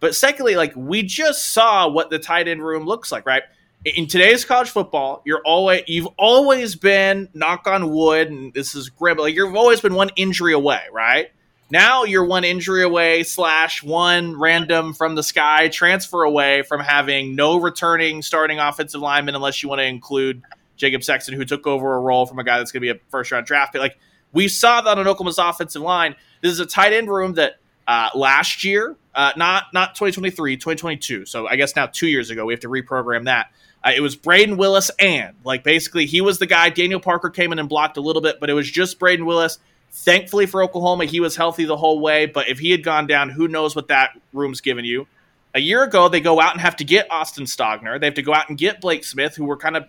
but 0.00 0.14
secondly 0.14 0.56
like 0.56 0.74
we 0.74 1.02
just 1.02 1.52
saw 1.52 1.88
what 1.88 2.10
the 2.10 2.18
tight 2.18 2.48
end 2.48 2.64
room 2.64 2.84
looks 2.84 3.12
like 3.12 3.24
right 3.24 3.44
in 3.84 4.06
today's 4.06 4.44
college 4.44 4.70
football 4.70 5.22
you're 5.24 5.42
always 5.44 5.82
you've 5.86 6.08
always 6.16 6.76
been 6.76 7.28
knock 7.34 7.66
on 7.66 7.90
wood 7.90 8.30
and 8.30 8.54
this 8.54 8.74
is 8.74 8.88
grim 8.88 9.18
like 9.18 9.34
you've 9.34 9.56
always 9.56 9.80
been 9.80 9.94
one 9.94 10.10
injury 10.16 10.52
away 10.52 10.80
right 10.92 11.30
now 11.72 12.04
you're 12.04 12.26
one 12.26 12.44
injury 12.44 12.82
away, 12.82 13.22
slash 13.22 13.82
one 13.82 14.38
random 14.38 14.92
from 14.92 15.14
the 15.14 15.22
sky 15.22 15.68
transfer 15.68 16.22
away 16.22 16.64
from 16.64 16.82
having 16.82 17.34
no 17.34 17.58
returning 17.58 18.20
starting 18.20 18.58
offensive 18.58 19.00
lineman, 19.00 19.34
unless 19.34 19.62
you 19.62 19.70
want 19.70 19.78
to 19.78 19.86
include 19.86 20.42
Jacob 20.76 21.02
Sexton, 21.02 21.34
who 21.34 21.46
took 21.46 21.66
over 21.66 21.94
a 21.94 21.98
role 21.98 22.26
from 22.26 22.38
a 22.38 22.44
guy 22.44 22.58
that's 22.58 22.72
going 22.72 22.82
to 22.82 22.92
be 22.92 22.98
a 22.98 23.00
first 23.08 23.32
round 23.32 23.46
draft 23.46 23.72
pick. 23.72 23.80
Like 23.80 23.98
we 24.34 24.48
saw 24.48 24.82
that 24.82 24.98
on 24.98 25.08
Oklahoma's 25.08 25.38
offensive 25.38 25.80
line. 25.80 26.14
This 26.42 26.52
is 26.52 26.60
a 26.60 26.66
tight 26.66 26.92
end 26.92 27.08
room 27.08 27.32
that 27.34 27.56
uh, 27.88 28.10
last 28.14 28.64
year, 28.64 28.94
uh, 29.14 29.32
not 29.38 29.72
not 29.72 29.94
2023, 29.94 30.58
2022. 30.58 31.24
So 31.24 31.48
I 31.48 31.56
guess 31.56 31.74
now 31.74 31.86
two 31.86 32.06
years 32.06 32.28
ago, 32.28 32.44
we 32.44 32.52
have 32.52 32.60
to 32.60 32.68
reprogram 32.68 33.24
that. 33.24 33.50
Uh, 33.84 33.92
it 33.96 34.00
was 34.00 34.16
Brayden 34.16 34.56
Willis 34.56 34.90
and 34.98 35.34
like 35.44 35.64
basically 35.64 36.06
he 36.06 36.20
was 36.20 36.38
the 36.38 36.46
guy. 36.46 36.70
Daniel 36.70 37.00
Parker 37.00 37.30
came 37.30 37.52
in 37.52 37.58
and 37.58 37.68
blocked 37.68 37.96
a 37.96 38.00
little 38.00 38.22
bit, 38.22 38.38
but 38.40 38.48
it 38.48 38.54
was 38.54 38.70
just 38.70 39.00
Brayden 39.00 39.26
Willis 39.26 39.58
Thankfully 39.94 40.46
for 40.46 40.62
Oklahoma, 40.62 41.04
he 41.04 41.20
was 41.20 41.36
healthy 41.36 41.66
the 41.66 41.76
whole 41.76 42.00
way. 42.00 42.24
But 42.24 42.48
if 42.48 42.58
he 42.58 42.70
had 42.70 42.82
gone 42.82 43.06
down, 43.06 43.28
who 43.28 43.46
knows 43.46 43.76
what 43.76 43.88
that 43.88 44.18
room's 44.32 44.62
given 44.62 44.86
you? 44.86 45.06
A 45.54 45.60
year 45.60 45.82
ago, 45.84 46.08
they 46.08 46.20
go 46.20 46.40
out 46.40 46.52
and 46.52 46.62
have 46.62 46.76
to 46.76 46.84
get 46.84 47.10
Austin 47.10 47.44
Stogner. 47.44 48.00
They 48.00 48.06
have 48.06 48.14
to 48.14 48.22
go 48.22 48.32
out 48.32 48.48
and 48.48 48.56
get 48.56 48.80
Blake 48.80 49.04
Smith, 49.04 49.36
who 49.36 49.44
were 49.44 49.58
kind 49.58 49.76
of 49.76 49.84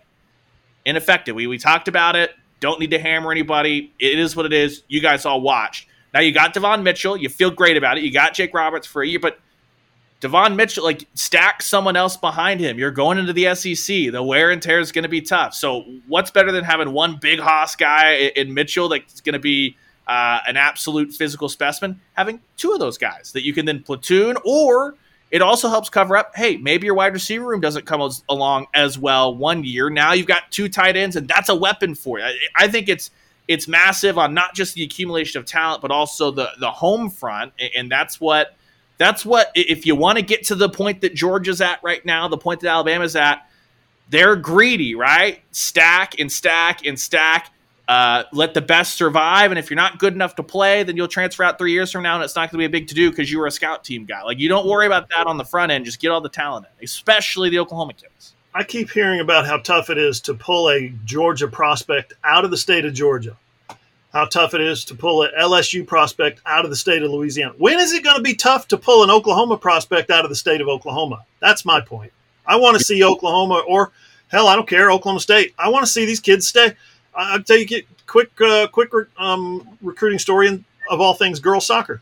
ineffective. 0.83 1.35
We, 1.35 1.47
we 1.47 1.57
talked 1.57 1.87
about 1.87 2.17
it. 2.17 2.31
Don't 2.59 2.81
need 2.81 2.91
to 2.91 2.99
hammer 2.99 3.31
anybody. 3.31 3.93
It 3.97 4.19
is 4.19 4.35
what 4.35 4.45
it 4.45 4.51
is. 4.51 4.83
You 4.89 4.99
guys 4.99 5.25
all 5.25 5.39
watched. 5.39 5.87
Now 6.13 6.19
you 6.19 6.33
got 6.33 6.53
Devon 6.53 6.83
Mitchell. 6.83 7.15
You 7.15 7.29
feel 7.29 7.49
great 7.49 7.77
about 7.77 7.97
it. 7.97 8.03
You 8.03 8.11
got 8.11 8.33
Jake 8.33 8.53
Roberts 8.53 8.85
for 8.85 9.03
a 9.03 9.07
year, 9.07 9.21
but 9.21 9.39
Devon 10.23 10.55
Mitchell, 10.55 10.85
like 10.85 11.05
stack 11.15 11.61
someone 11.61 11.97
else 11.97 12.15
behind 12.15 12.61
him. 12.61 12.79
You're 12.79 12.91
going 12.91 13.17
into 13.17 13.33
the 13.33 13.53
SEC. 13.55 14.09
The 14.09 14.23
wear 14.23 14.51
and 14.51 14.61
tear 14.61 14.79
is 14.79 14.93
going 14.93 15.03
to 15.03 15.09
be 15.09 15.19
tough. 15.19 15.53
So 15.53 15.81
what's 16.07 16.31
better 16.31 16.49
than 16.53 16.63
having 16.63 16.93
one 16.93 17.17
big 17.17 17.41
hoss 17.41 17.75
guy 17.75 18.31
in 18.33 18.53
Mitchell 18.53 18.87
that's 18.87 19.19
going 19.19 19.33
to 19.33 19.39
be 19.39 19.75
uh, 20.07 20.39
an 20.47 20.55
absolute 20.55 21.13
physical 21.13 21.49
specimen, 21.49 21.99
having 22.13 22.39
two 22.55 22.71
of 22.71 22.79
those 22.79 22.97
guys 22.97 23.33
that 23.33 23.43
you 23.43 23.51
can 23.51 23.65
then 23.65 23.83
platoon, 23.83 24.37
or 24.45 24.95
it 25.29 25.41
also 25.41 25.67
helps 25.67 25.89
cover 25.89 26.15
up. 26.15 26.31
Hey, 26.37 26.55
maybe 26.55 26.85
your 26.85 26.95
wide 26.95 27.11
receiver 27.11 27.45
room 27.45 27.59
doesn't 27.59 27.85
come 27.85 27.99
as, 27.99 28.23
along 28.29 28.67
as 28.73 28.97
well 28.97 29.35
one 29.35 29.65
year. 29.65 29.89
Now 29.89 30.13
you've 30.13 30.25
got 30.25 30.49
two 30.51 30.69
tight 30.69 30.95
ends, 30.95 31.17
and 31.17 31.27
that's 31.27 31.49
a 31.49 31.55
weapon 31.55 31.95
for 31.95 32.19
you. 32.19 32.23
I, 32.23 32.33
I 32.55 32.67
think 32.69 32.87
it's 32.87 33.11
it's 33.49 33.67
massive 33.67 34.17
on 34.17 34.33
not 34.33 34.55
just 34.55 34.73
the 34.73 34.83
accumulation 34.83 35.39
of 35.39 35.45
talent, 35.45 35.81
but 35.81 35.91
also 35.91 36.31
the 36.31 36.47
the 36.61 36.71
home 36.71 37.09
front, 37.09 37.51
and 37.75 37.91
that's 37.91 38.21
what 38.21 38.55
that's 38.97 39.25
what 39.25 39.51
if 39.55 39.85
you 39.85 39.95
want 39.95 40.17
to 40.17 40.23
get 40.23 40.45
to 40.45 40.55
the 40.55 40.69
point 40.69 41.01
that 41.01 41.13
Georgia's 41.13 41.61
at 41.61 41.81
right 41.83 42.05
now, 42.05 42.27
the 42.27 42.37
point 42.37 42.61
that 42.61 42.69
Alabama's 42.69 43.15
at. 43.15 43.47
They're 44.09 44.35
greedy, 44.35 44.95
right? 44.95 45.41
Stack 45.51 46.19
and 46.19 46.31
stack 46.31 46.85
and 46.85 46.99
stack 46.99 47.51
uh, 47.87 48.23
let 48.31 48.53
the 48.53 48.61
best 48.61 48.95
survive. 48.95 49.51
And 49.51 49.59
if 49.59 49.69
you're 49.69 49.75
not 49.75 49.99
good 49.99 50.13
enough 50.13 50.35
to 50.35 50.43
play, 50.43 50.83
then 50.83 50.95
you'll 50.95 51.07
transfer 51.07 51.43
out 51.43 51.57
three 51.57 51.73
years 51.73 51.91
from 51.91 52.03
now, 52.03 52.15
and 52.15 52.23
it's 52.23 52.35
not 52.35 52.49
going 52.49 52.51
to 52.51 52.57
be 52.59 52.65
a 52.65 52.69
big 52.69 52.87
to 52.87 52.95
do 52.95 53.09
because 53.09 53.31
you 53.31 53.39
were 53.39 53.47
a 53.47 53.51
scout 53.51 53.83
team 53.83 54.05
guy. 54.05 54.21
Like 54.23 54.39
you 54.39 54.49
don't 54.49 54.67
worry 54.67 54.85
about 54.85 55.09
that 55.09 55.27
on 55.27 55.37
the 55.37 55.45
front 55.45 55.71
end. 55.71 55.85
Just 55.85 55.99
get 55.99 56.09
all 56.09 56.21
the 56.21 56.29
talent 56.29 56.65
in, 56.65 56.83
especially 56.83 57.49
the 57.49 57.59
Oklahoma 57.59 57.93
kids. 57.93 58.35
I 58.55 58.63
keep 58.63 58.91
hearing 58.91 59.19
about 59.19 59.45
how 59.47 59.57
tough 59.57 59.89
it 59.89 59.97
is 59.97 60.21
to 60.21 60.33
pull 60.33 60.69
a 60.69 60.93
Georgia 61.05 61.47
prospect 61.47 62.13
out 62.23 62.45
of 62.45 62.51
the 62.51 62.57
state 62.57 62.85
of 62.85 62.93
Georgia. 62.93 63.35
How 64.13 64.25
tough 64.25 64.53
it 64.53 64.61
is 64.61 64.85
to 64.85 64.95
pull 64.95 65.23
an 65.23 65.31
LSU 65.39 65.85
prospect 65.85 66.39
out 66.45 66.65
of 66.65 66.69
the 66.69 66.75
state 66.75 67.01
of 67.01 67.11
Louisiana. 67.11 67.53
When 67.57 67.79
is 67.79 67.93
it 67.93 68.03
going 68.03 68.15
to 68.15 68.21
be 68.21 68.35
tough 68.35 68.67
to 68.69 68.77
pull 68.77 69.03
an 69.03 69.09
Oklahoma 69.09 69.57
prospect 69.57 70.11
out 70.11 70.23
of 70.23 70.29
the 70.29 70.35
state 70.35 70.61
of 70.61 70.67
Oklahoma? 70.67 71.25
That's 71.39 71.65
my 71.65 71.81
point. 71.81 72.13
I 72.45 72.57
want 72.57 72.77
to 72.77 72.83
see 72.83 73.03
Oklahoma 73.03 73.63
or 73.67 73.91
hell, 74.27 74.47
I 74.47 74.55
don't 74.55 74.67
care, 74.67 74.91
Oklahoma 74.91 75.19
State. 75.19 75.53
I 75.57 75.69
want 75.69 75.85
to 75.85 75.91
see 75.91 76.05
these 76.05 76.19
kids 76.19 76.47
stay. 76.47 76.73
I'll 77.15 77.41
tell 77.41 77.57
you, 77.57 77.83
quick, 78.05 78.29
uh, 78.41 78.67
quick 78.67 78.91
um, 79.17 79.77
recruiting 79.81 80.19
story 80.19 80.47
in, 80.47 80.65
of 80.89 81.01
all 81.01 81.13
things 81.13 81.39
girls 81.39 81.65
soccer. 81.65 82.01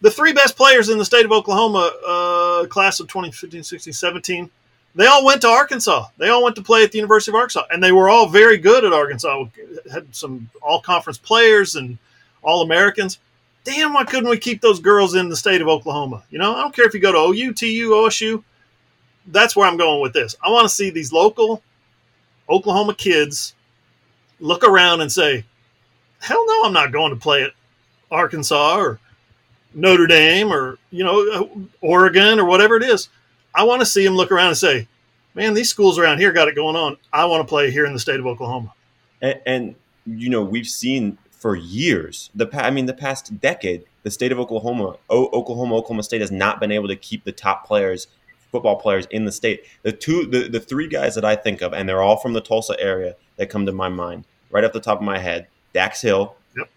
The 0.00 0.10
three 0.10 0.32
best 0.32 0.56
players 0.56 0.88
in 0.88 0.98
the 0.98 1.04
state 1.04 1.24
of 1.24 1.32
Oklahoma, 1.32 1.92
uh, 2.06 2.66
class 2.66 2.98
of 2.98 3.08
2015, 3.08 3.62
16, 3.62 3.92
17, 3.92 4.50
they 4.94 5.06
all 5.06 5.24
went 5.24 5.40
to 5.42 5.48
Arkansas. 5.48 6.08
They 6.18 6.28
all 6.28 6.44
went 6.44 6.56
to 6.56 6.62
play 6.62 6.82
at 6.84 6.92
the 6.92 6.98
University 6.98 7.30
of 7.30 7.36
Arkansas, 7.36 7.64
and 7.70 7.82
they 7.82 7.92
were 7.92 8.10
all 8.10 8.28
very 8.28 8.58
good 8.58 8.84
at 8.84 8.92
Arkansas. 8.92 9.46
Had 9.90 10.14
some 10.14 10.50
all 10.60 10.80
conference 10.80 11.18
players 11.18 11.76
and 11.76 11.98
all 12.42 12.62
Americans. 12.62 13.18
Damn, 13.64 13.94
why 13.94 14.04
couldn't 14.04 14.28
we 14.28 14.38
keep 14.38 14.60
those 14.60 14.80
girls 14.80 15.14
in 15.14 15.28
the 15.28 15.36
state 15.36 15.62
of 15.62 15.68
Oklahoma? 15.68 16.24
You 16.30 16.38
know, 16.38 16.54
I 16.54 16.60
don't 16.60 16.74
care 16.74 16.86
if 16.86 16.94
you 16.94 17.00
go 17.00 17.12
to 17.12 17.18
OU, 17.18 17.54
TU, 17.54 17.90
OSU. 17.90 18.42
That's 19.28 19.54
where 19.54 19.68
I'm 19.68 19.76
going 19.76 20.02
with 20.02 20.12
this. 20.12 20.34
I 20.44 20.50
want 20.50 20.64
to 20.64 20.74
see 20.74 20.90
these 20.90 21.12
local 21.12 21.62
Oklahoma 22.48 22.94
kids 22.94 23.54
look 24.40 24.64
around 24.64 25.00
and 25.00 25.10
say, 25.10 25.44
hell 26.20 26.44
no, 26.46 26.64
I'm 26.64 26.72
not 26.72 26.92
going 26.92 27.10
to 27.10 27.20
play 27.20 27.44
at 27.44 27.52
Arkansas 28.10 28.76
or 28.76 28.98
Notre 29.74 30.08
Dame 30.08 30.52
or, 30.52 30.76
you 30.90 31.04
know, 31.04 31.68
Oregon 31.80 32.40
or 32.40 32.44
whatever 32.44 32.76
it 32.76 32.82
is. 32.82 33.08
I 33.54 33.64
want 33.64 33.80
to 33.80 33.86
see 33.86 34.04
him 34.04 34.14
look 34.14 34.32
around 34.32 34.48
and 34.48 34.56
say, 34.56 34.88
man, 35.34 35.54
these 35.54 35.68
schools 35.68 35.98
around 35.98 36.18
here 36.18 36.32
got 36.32 36.48
it 36.48 36.54
going 36.54 36.76
on. 36.76 36.96
I 37.12 37.24
want 37.26 37.46
to 37.46 37.48
play 37.48 37.70
here 37.70 37.86
in 37.86 37.92
the 37.92 37.98
state 37.98 38.20
of 38.20 38.26
Oklahoma. 38.26 38.74
And, 39.20 39.40
and 39.46 39.74
you 40.06 40.28
know, 40.28 40.42
we've 40.42 40.66
seen 40.66 41.18
for 41.30 41.56
years, 41.56 42.30
the 42.34 42.48
I 42.52 42.70
mean, 42.70 42.86
the 42.86 42.94
past 42.94 43.40
decade, 43.40 43.84
the 44.02 44.10
state 44.10 44.32
of 44.32 44.38
Oklahoma, 44.38 44.96
o- 45.10 45.28
Oklahoma, 45.32 45.76
Oklahoma 45.76 46.02
State 46.02 46.20
has 46.20 46.30
not 46.30 46.60
been 46.60 46.72
able 46.72 46.88
to 46.88 46.96
keep 46.96 47.24
the 47.24 47.32
top 47.32 47.66
players, 47.66 48.06
football 48.50 48.76
players 48.76 49.06
in 49.10 49.24
the 49.24 49.32
state. 49.32 49.64
The 49.82 49.92
two, 49.92 50.26
the, 50.26 50.48
the 50.48 50.60
three 50.60 50.86
guys 50.86 51.14
that 51.16 51.24
I 51.24 51.36
think 51.36 51.60
of, 51.62 51.72
and 51.72 51.88
they're 51.88 52.02
all 52.02 52.16
from 52.16 52.32
the 52.32 52.40
Tulsa 52.40 52.78
area 52.80 53.16
that 53.36 53.50
come 53.50 53.66
to 53.66 53.72
my 53.72 53.88
mind, 53.88 54.24
right 54.50 54.62
off 54.62 54.72
the 54.72 54.80
top 54.80 54.98
of 54.98 55.04
my 55.04 55.18
head, 55.18 55.48
Dax 55.72 56.00
Hill, 56.00 56.36
yep. 56.56 56.68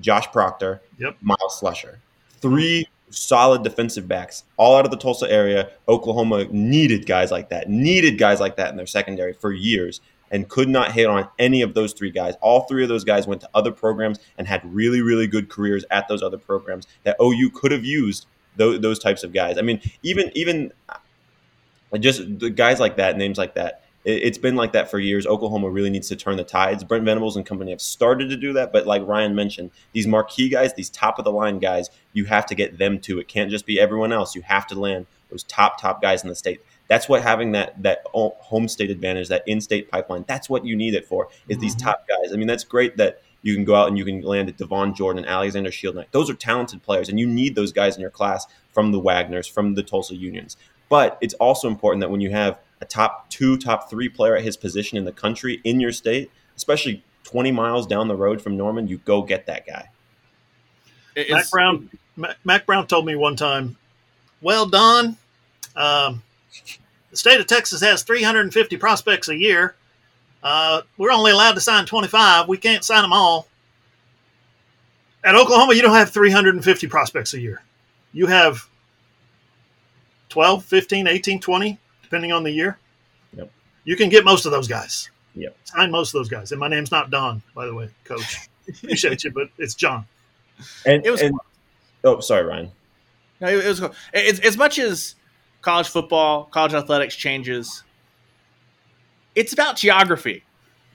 Josh 0.00 0.30
Proctor, 0.30 0.80
yep. 0.98 1.16
Myles 1.20 1.60
Slusher. 1.60 1.96
Three 2.40 2.86
solid 3.10 3.62
defensive 3.62 4.08
backs, 4.08 4.44
all 4.56 4.76
out 4.76 4.84
of 4.84 4.90
the 4.90 4.96
Tulsa 4.96 5.30
area. 5.30 5.70
Oklahoma 5.88 6.46
needed 6.50 7.06
guys 7.06 7.30
like 7.30 7.50
that, 7.50 7.68
needed 7.68 8.18
guys 8.18 8.40
like 8.40 8.56
that 8.56 8.70
in 8.70 8.76
their 8.76 8.86
secondary 8.86 9.32
for 9.32 9.52
years, 9.52 10.00
and 10.30 10.48
could 10.48 10.68
not 10.68 10.92
hit 10.92 11.06
on 11.06 11.28
any 11.38 11.62
of 11.62 11.74
those 11.74 11.92
three 11.92 12.10
guys. 12.10 12.34
All 12.40 12.62
three 12.62 12.82
of 12.82 12.88
those 12.88 13.04
guys 13.04 13.26
went 13.26 13.40
to 13.42 13.48
other 13.54 13.70
programs 13.70 14.18
and 14.36 14.46
had 14.46 14.62
really, 14.64 15.00
really 15.00 15.26
good 15.26 15.48
careers 15.48 15.84
at 15.90 16.08
those 16.08 16.22
other 16.22 16.38
programs 16.38 16.86
that 17.04 17.16
OU 17.20 17.50
could 17.50 17.72
have 17.72 17.84
used 17.84 18.26
those, 18.56 18.80
those 18.80 18.98
types 18.98 19.22
of 19.22 19.32
guys. 19.32 19.58
I 19.58 19.62
mean, 19.62 19.80
even 20.02 20.30
even 20.34 20.72
uh, 20.88 21.98
just 21.98 22.38
the 22.40 22.50
guys 22.50 22.80
like 22.80 22.96
that, 22.96 23.16
names 23.16 23.38
like 23.38 23.54
that 23.54 23.83
it's 24.04 24.38
been 24.38 24.54
like 24.54 24.72
that 24.72 24.90
for 24.90 24.98
years. 24.98 25.26
Oklahoma 25.26 25.70
really 25.70 25.90
needs 25.90 26.08
to 26.08 26.16
turn 26.16 26.36
the 26.36 26.44
tides. 26.44 26.84
Brent 26.84 27.04
Venables 27.04 27.36
and 27.36 27.46
company 27.46 27.70
have 27.70 27.80
started 27.80 28.28
to 28.30 28.36
do 28.36 28.52
that, 28.52 28.72
but 28.72 28.86
like 28.86 29.06
Ryan 29.06 29.34
mentioned, 29.34 29.70
these 29.92 30.06
marquee 30.06 30.48
guys, 30.48 30.74
these 30.74 30.90
top 30.90 31.18
of 31.18 31.24
the 31.24 31.32
line 31.32 31.58
guys, 31.58 31.88
you 32.12 32.26
have 32.26 32.44
to 32.46 32.54
get 32.54 32.78
them 32.78 32.98
to. 33.00 33.18
It 33.18 33.28
can't 33.28 33.50
just 33.50 33.66
be 33.66 33.80
everyone 33.80 34.12
else. 34.12 34.34
You 34.34 34.42
have 34.42 34.66
to 34.68 34.78
land 34.78 35.06
those 35.30 35.42
top 35.44 35.80
top 35.80 36.02
guys 36.02 36.22
in 36.22 36.28
the 36.28 36.34
state. 36.34 36.60
That's 36.88 37.08
what 37.08 37.22
having 37.22 37.52
that 37.52 37.82
that 37.82 38.04
home 38.12 38.68
state 38.68 38.90
advantage, 38.90 39.28
that 39.28 39.42
in-state 39.46 39.90
pipeline. 39.90 40.24
That's 40.28 40.50
what 40.50 40.66
you 40.66 40.76
need 40.76 40.94
it 40.94 41.06
for. 41.06 41.28
Is 41.48 41.56
mm-hmm. 41.56 41.62
these 41.62 41.74
top 41.74 42.06
guys. 42.06 42.32
I 42.32 42.36
mean, 42.36 42.46
that's 42.46 42.64
great 42.64 42.98
that 42.98 43.22
you 43.40 43.54
can 43.54 43.64
go 43.64 43.74
out 43.74 43.88
and 43.88 43.96
you 43.96 44.04
can 44.04 44.22
land 44.22 44.48
at 44.48 44.56
Devon 44.56 44.94
Jordan, 44.94 45.24
and 45.24 45.26
Alexander 45.26 45.70
Shield 45.70 45.94
Knight. 45.94 46.08
Those 46.12 46.28
are 46.28 46.34
talented 46.34 46.82
players, 46.82 47.08
and 47.08 47.18
you 47.18 47.26
need 47.26 47.54
those 47.54 47.72
guys 47.72 47.94
in 47.94 48.00
your 48.00 48.10
class 48.10 48.46
from 48.72 48.92
the 48.92 49.00
Wagners, 49.00 49.50
from 49.50 49.74
the 49.74 49.82
Tulsa 49.82 50.14
Unions. 50.14 50.56
But 50.88 51.18
it's 51.20 51.34
also 51.34 51.68
important 51.68 52.00
that 52.00 52.10
when 52.10 52.20
you 52.20 52.30
have 52.30 52.58
a 52.84 52.86
top 52.86 53.28
two, 53.30 53.56
top 53.56 53.90
three 53.90 54.08
player 54.08 54.36
at 54.36 54.44
his 54.44 54.56
position 54.56 54.98
in 54.98 55.04
the 55.04 55.12
country 55.12 55.60
in 55.64 55.80
your 55.80 55.92
state, 55.92 56.30
especially 56.56 57.02
20 57.24 57.50
miles 57.50 57.86
down 57.86 58.08
the 58.08 58.16
road 58.16 58.40
from 58.40 58.56
Norman, 58.56 58.86
you 58.86 58.98
go 58.98 59.22
get 59.22 59.46
that 59.46 59.66
guy. 59.66 59.88
It's, 61.16 61.30
Mack 61.30 61.50
Brown, 61.50 61.90
Mack 62.44 62.66
Brown 62.66 62.86
told 62.86 63.06
me 63.06 63.16
one 63.16 63.36
time, 63.36 63.76
well, 64.40 64.66
Don, 64.66 65.16
um, 65.74 66.22
the 67.10 67.16
state 67.16 67.40
of 67.40 67.46
Texas 67.46 67.80
has 67.80 68.02
350 68.02 68.76
prospects 68.76 69.28
a 69.28 69.36
year. 69.36 69.74
Uh, 70.42 70.82
we're 70.98 71.12
only 71.12 71.30
allowed 71.30 71.54
to 71.54 71.60
sign 71.60 71.86
25. 71.86 72.48
We 72.48 72.58
can't 72.58 72.84
sign 72.84 73.02
them 73.02 73.12
all. 73.12 73.48
At 75.22 75.34
Oklahoma, 75.34 75.74
you 75.74 75.80
don't 75.80 75.94
have 75.94 76.10
350 76.10 76.86
prospects 76.88 77.32
a 77.32 77.40
year. 77.40 77.62
You 78.12 78.26
have 78.26 78.68
12, 80.28 80.64
15, 80.64 81.06
18, 81.06 81.40
20 81.40 81.78
depending 82.04 82.32
on 82.32 82.42
the 82.42 82.50
year. 82.50 82.78
Yep. 83.36 83.50
You 83.84 83.96
can 83.96 84.08
get 84.08 84.24
most 84.24 84.46
of 84.46 84.52
those 84.52 84.68
guys. 84.68 85.10
Yep. 85.34 85.56
Sign 85.64 85.90
most 85.90 86.14
of 86.14 86.20
those 86.20 86.28
guys. 86.28 86.52
And 86.52 86.60
my 86.60 86.68
name's 86.68 86.90
not 86.90 87.10
Don, 87.10 87.42
by 87.54 87.66
the 87.66 87.74
way, 87.74 87.90
coach. 88.04 88.48
Appreciate 88.68 89.24
you, 89.24 89.30
but 89.30 89.48
it's 89.58 89.74
John. 89.74 90.06
And 90.86 91.04
it 91.04 91.10
was 91.10 91.20
and, 91.20 91.34
Oh, 92.04 92.20
sorry, 92.20 92.44
Ryan. 92.44 92.70
No, 93.40 93.48
it 93.48 93.66
was 93.66 93.82
as, 94.12 94.40
as 94.40 94.56
much 94.56 94.78
as 94.78 95.16
college 95.62 95.88
football, 95.88 96.44
college 96.44 96.74
athletics 96.74 97.16
changes, 97.16 97.82
it's 99.34 99.52
about 99.52 99.76
geography. 99.76 100.44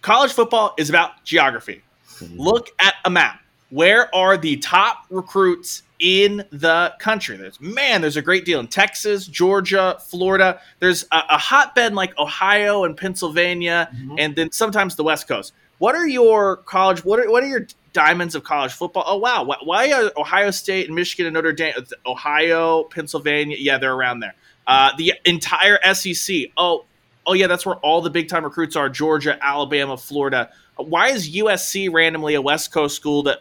College 0.02 0.32
football 0.32 0.74
is 0.78 0.90
about 0.90 1.24
geography. 1.26 1.82
Mm-hmm. 2.20 2.40
Look 2.40 2.70
at 2.80 2.94
a 3.04 3.10
map. 3.10 3.42
Where 3.70 4.14
are 4.16 4.38
the 4.38 4.58
top 4.58 5.06
recruits 5.10 5.84
in 6.00 6.46
the 6.52 6.94
country. 7.00 7.38
There's 7.38 7.60
man, 7.60 8.02
there's 8.02 8.18
a 8.18 8.22
great 8.22 8.46
deal 8.46 8.60
in 8.60 8.68
Texas, 8.68 9.28
Georgia, 9.28 9.98
Florida. 10.08 10.60
There's 10.80 11.04
a, 11.12 11.22
a 11.32 11.38
hotbed 11.38 11.94
like 11.94 12.18
Ohio 12.18 12.86
and 12.86 12.96
Pennsylvania, 12.96 13.90
mm-hmm. 13.94 14.16
and 14.18 14.36
then 14.36 14.52
sometimes 14.52 14.96
the 14.96 15.04
West 15.04 15.28
Coast. 15.28 15.54
What 15.78 15.96
are 15.96 16.08
your 16.08 16.58
college? 16.58 17.04
What 17.04 17.20
are 17.20 17.30
what 17.30 17.44
are 17.44 17.48
your 17.48 17.68
diamonds 17.94 18.36
of 18.36 18.44
college 18.44 18.72
football? 18.72 19.04
Oh 19.06 19.18
wow, 19.18 19.46
why 19.64 19.92
are 19.92 20.12
Ohio 20.18 20.52
State 20.52 20.88
and 20.88 20.96
Michigan 20.96 21.28
and 21.28 21.34
Notre 21.34 21.54
Dame? 21.54 21.74
Ohio, 22.06 22.84
Pennsylvania, 22.84 23.58
yeah, 23.60 23.78
they're 23.78 23.94
around 23.94 24.22
there. 24.22 24.36
Uh, 24.68 24.92
the 24.98 25.14
entire 25.26 25.80
SEC. 25.94 26.48
Oh, 26.56 26.86
oh 27.26 27.34
yeah, 27.34 27.48
that's 27.48 27.66
where 27.66 27.76
all 27.78 28.02
the 28.02 28.10
big 28.10 28.30
time 28.30 28.44
recruits 28.44 28.76
are: 28.76 28.90
Georgia, 28.90 29.38
Alabama, 29.42 29.98
Florida. 29.98 30.50
Why 30.78 31.10
is 31.10 31.36
USC 31.36 31.92
randomly 31.92 32.36
a 32.36 32.42
West 32.42 32.72
Coast 32.72 32.96
school 32.96 33.24
that? 33.24 33.40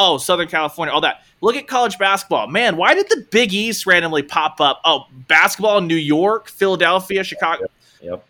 Oh, 0.00 0.18
Southern 0.18 0.48
California, 0.48 0.92
all 0.92 1.02
that 1.02 1.22
Look 1.42 1.56
at 1.56 1.66
college 1.66 1.98
basketball. 1.98 2.48
Man, 2.48 2.76
why 2.76 2.94
did 2.94 3.08
the 3.08 3.26
Big 3.30 3.54
East 3.54 3.86
randomly 3.86 4.22
pop 4.22 4.60
up? 4.60 4.80
Oh, 4.84 5.06
basketball 5.26 5.78
in 5.78 5.86
New 5.86 5.96
York, 5.96 6.48
Philadelphia, 6.48 7.24
Chicago. 7.24 7.66
Yep. 8.02 8.26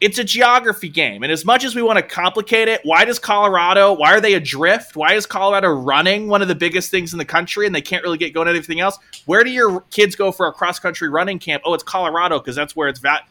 It's 0.00 0.18
a 0.18 0.24
geography 0.24 0.88
game. 0.88 1.22
And 1.22 1.32
as 1.32 1.44
much 1.44 1.64
as 1.64 1.74
we 1.74 1.82
want 1.82 1.96
to 1.96 2.02
complicate 2.02 2.68
it, 2.68 2.80
why 2.84 3.04
does 3.04 3.18
Colorado, 3.18 3.92
why 3.92 4.12
are 4.12 4.20
they 4.20 4.34
adrift? 4.34 4.96
Why 4.96 5.14
is 5.14 5.24
Colorado 5.24 5.70
running 5.70 6.28
one 6.28 6.42
of 6.42 6.48
the 6.48 6.54
biggest 6.54 6.90
things 6.90 7.12
in 7.12 7.18
the 7.18 7.24
country 7.24 7.66
and 7.66 7.74
they 7.74 7.80
can't 7.80 8.02
really 8.02 8.18
get 8.18 8.34
going 8.34 8.46
at 8.46 8.54
anything 8.54 8.80
else? 8.80 8.98
Where 9.24 9.42
do 9.42 9.50
your 9.50 9.80
kids 9.90 10.14
go 10.14 10.30
for 10.30 10.46
a 10.46 10.52
cross 10.52 10.78
country 10.78 11.08
running 11.08 11.38
camp? 11.38 11.62
Oh, 11.64 11.74
it's 11.74 11.82
Colorado 11.82 12.38
because 12.38 12.54
that's 12.54 12.76
where 12.76 12.88
it's 12.88 13.00
vat 13.00 13.22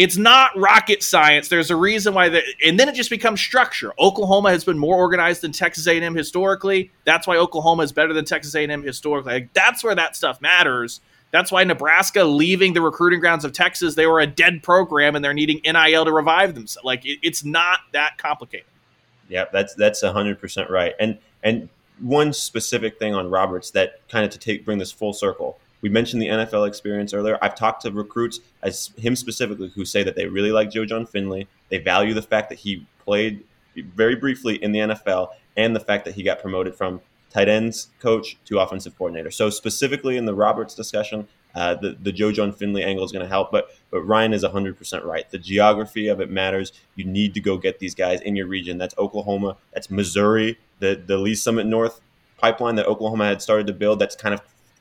it's 0.00 0.16
not 0.16 0.56
rocket 0.56 1.02
science. 1.02 1.48
There's 1.48 1.70
a 1.70 1.76
reason 1.76 2.14
why 2.14 2.42
and 2.64 2.80
then 2.80 2.88
it 2.88 2.94
just 2.94 3.10
becomes 3.10 3.38
structure. 3.38 3.92
Oklahoma 3.98 4.50
has 4.50 4.64
been 4.64 4.78
more 4.78 4.96
organized 4.96 5.42
than 5.42 5.52
Texas 5.52 5.86
A&M 5.86 6.14
historically. 6.14 6.90
That's 7.04 7.26
why 7.26 7.36
Oklahoma 7.36 7.82
is 7.82 7.92
better 7.92 8.14
than 8.14 8.24
Texas 8.24 8.54
A&M 8.54 8.82
historically. 8.82 9.34
Like, 9.34 9.52
that's 9.52 9.84
where 9.84 9.94
that 9.94 10.16
stuff 10.16 10.40
matters. 10.40 11.02
That's 11.32 11.52
why 11.52 11.64
Nebraska 11.64 12.24
leaving 12.24 12.72
the 12.72 12.80
recruiting 12.80 13.20
grounds 13.20 13.44
of 13.44 13.52
Texas, 13.52 13.94
they 13.94 14.06
were 14.06 14.20
a 14.20 14.26
dead 14.26 14.62
program 14.62 15.16
and 15.16 15.22
they're 15.22 15.34
needing 15.34 15.60
NIL 15.64 16.06
to 16.06 16.12
revive 16.12 16.54
themselves. 16.54 16.82
Like 16.82 17.04
it, 17.04 17.18
it's 17.22 17.44
not 17.44 17.80
that 17.92 18.16
complicated. 18.16 18.66
Yeah, 19.28 19.44
that's 19.52 19.74
that's 19.74 20.02
hundred 20.02 20.40
percent 20.40 20.70
right. 20.70 20.94
And 20.98 21.18
and 21.42 21.68
one 22.00 22.32
specific 22.32 22.98
thing 22.98 23.14
on 23.14 23.28
Roberts 23.28 23.70
that 23.72 24.00
kind 24.08 24.24
of 24.24 24.30
to 24.30 24.38
take 24.38 24.64
bring 24.64 24.78
this 24.78 24.90
full 24.90 25.12
circle 25.12 25.58
we 25.80 25.88
mentioned 25.88 26.20
the 26.20 26.28
NFL 26.28 26.66
experience 26.68 27.14
earlier. 27.14 27.38
I've 27.42 27.54
talked 27.54 27.82
to 27.82 27.90
recruits, 27.90 28.40
as 28.62 28.90
him 28.96 29.16
specifically, 29.16 29.70
who 29.74 29.84
say 29.84 30.02
that 30.02 30.16
they 30.16 30.26
really 30.26 30.52
like 30.52 30.70
Joe 30.70 30.84
Jon 30.84 31.06
Finley. 31.06 31.48
They 31.68 31.78
value 31.78 32.14
the 32.14 32.22
fact 32.22 32.50
that 32.50 32.58
he 32.58 32.86
played 33.04 33.44
very 33.76 34.16
briefly 34.16 34.56
in 34.62 34.72
the 34.72 34.80
NFL 34.80 35.28
and 35.56 35.74
the 35.74 35.80
fact 35.80 36.04
that 36.04 36.14
he 36.14 36.22
got 36.22 36.40
promoted 36.40 36.74
from 36.74 37.00
tight 37.30 37.48
ends 37.48 37.88
coach 38.00 38.36
to 38.44 38.58
offensive 38.58 38.96
coordinator. 38.98 39.30
So 39.30 39.50
specifically 39.50 40.16
in 40.16 40.26
the 40.26 40.34
Roberts 40.34 40.74
discussion, 40.74 41.28
uh, 41.54 41.74
the, 41.74 41.96
the 42.00 42.12
Joe 42.12 42.32
Jon 42.32 42.52
Finley 42.52 42.82
angle 42.82 43.04
is 43.04 43.12
going 43.12 43.24
to 43.24 43.28
help. 43.28 43.50
But 43.50 43.70
but 43.90 44.02
Ryan 44.02 44.32
is 44.32 44.44
100% 44.44 45.04
right. 45.04 45.28
The 45.30 45.38
geography 45.38 46.08
of 46.08 46.20
it 46.20 46.30
matters. 46.30 46.72
You 46.94 47.04
need 47.04 47.34
to 47.34 47.40
go 47.40 47.56
get 47.56 47.78
these 47.78 47.94
guys 47.94 48.20
in 48.20 48.36
your 48.36 48.46
region. 48.46 48.78
That's 48.78 48.94
Oklahoma. 48.98 49.56
That's 49.72 49.90
Missouri. 49.90 50.58
The 50.78 51.00
the 51.04 51.18
Lee's 51.18 51.42
Summit 51.42 51.66
North 51.66 52.00
pipeline 52.36 52.76
that 52.76 52.86
Oklahoma 52.86 53.26
had 53.26 53.42
started 53.42 53.66
to 53.66 53.72
build. 53.72 53.98
That's 53.98 54.16
kind 54.16 54.34
of 54.34 54.40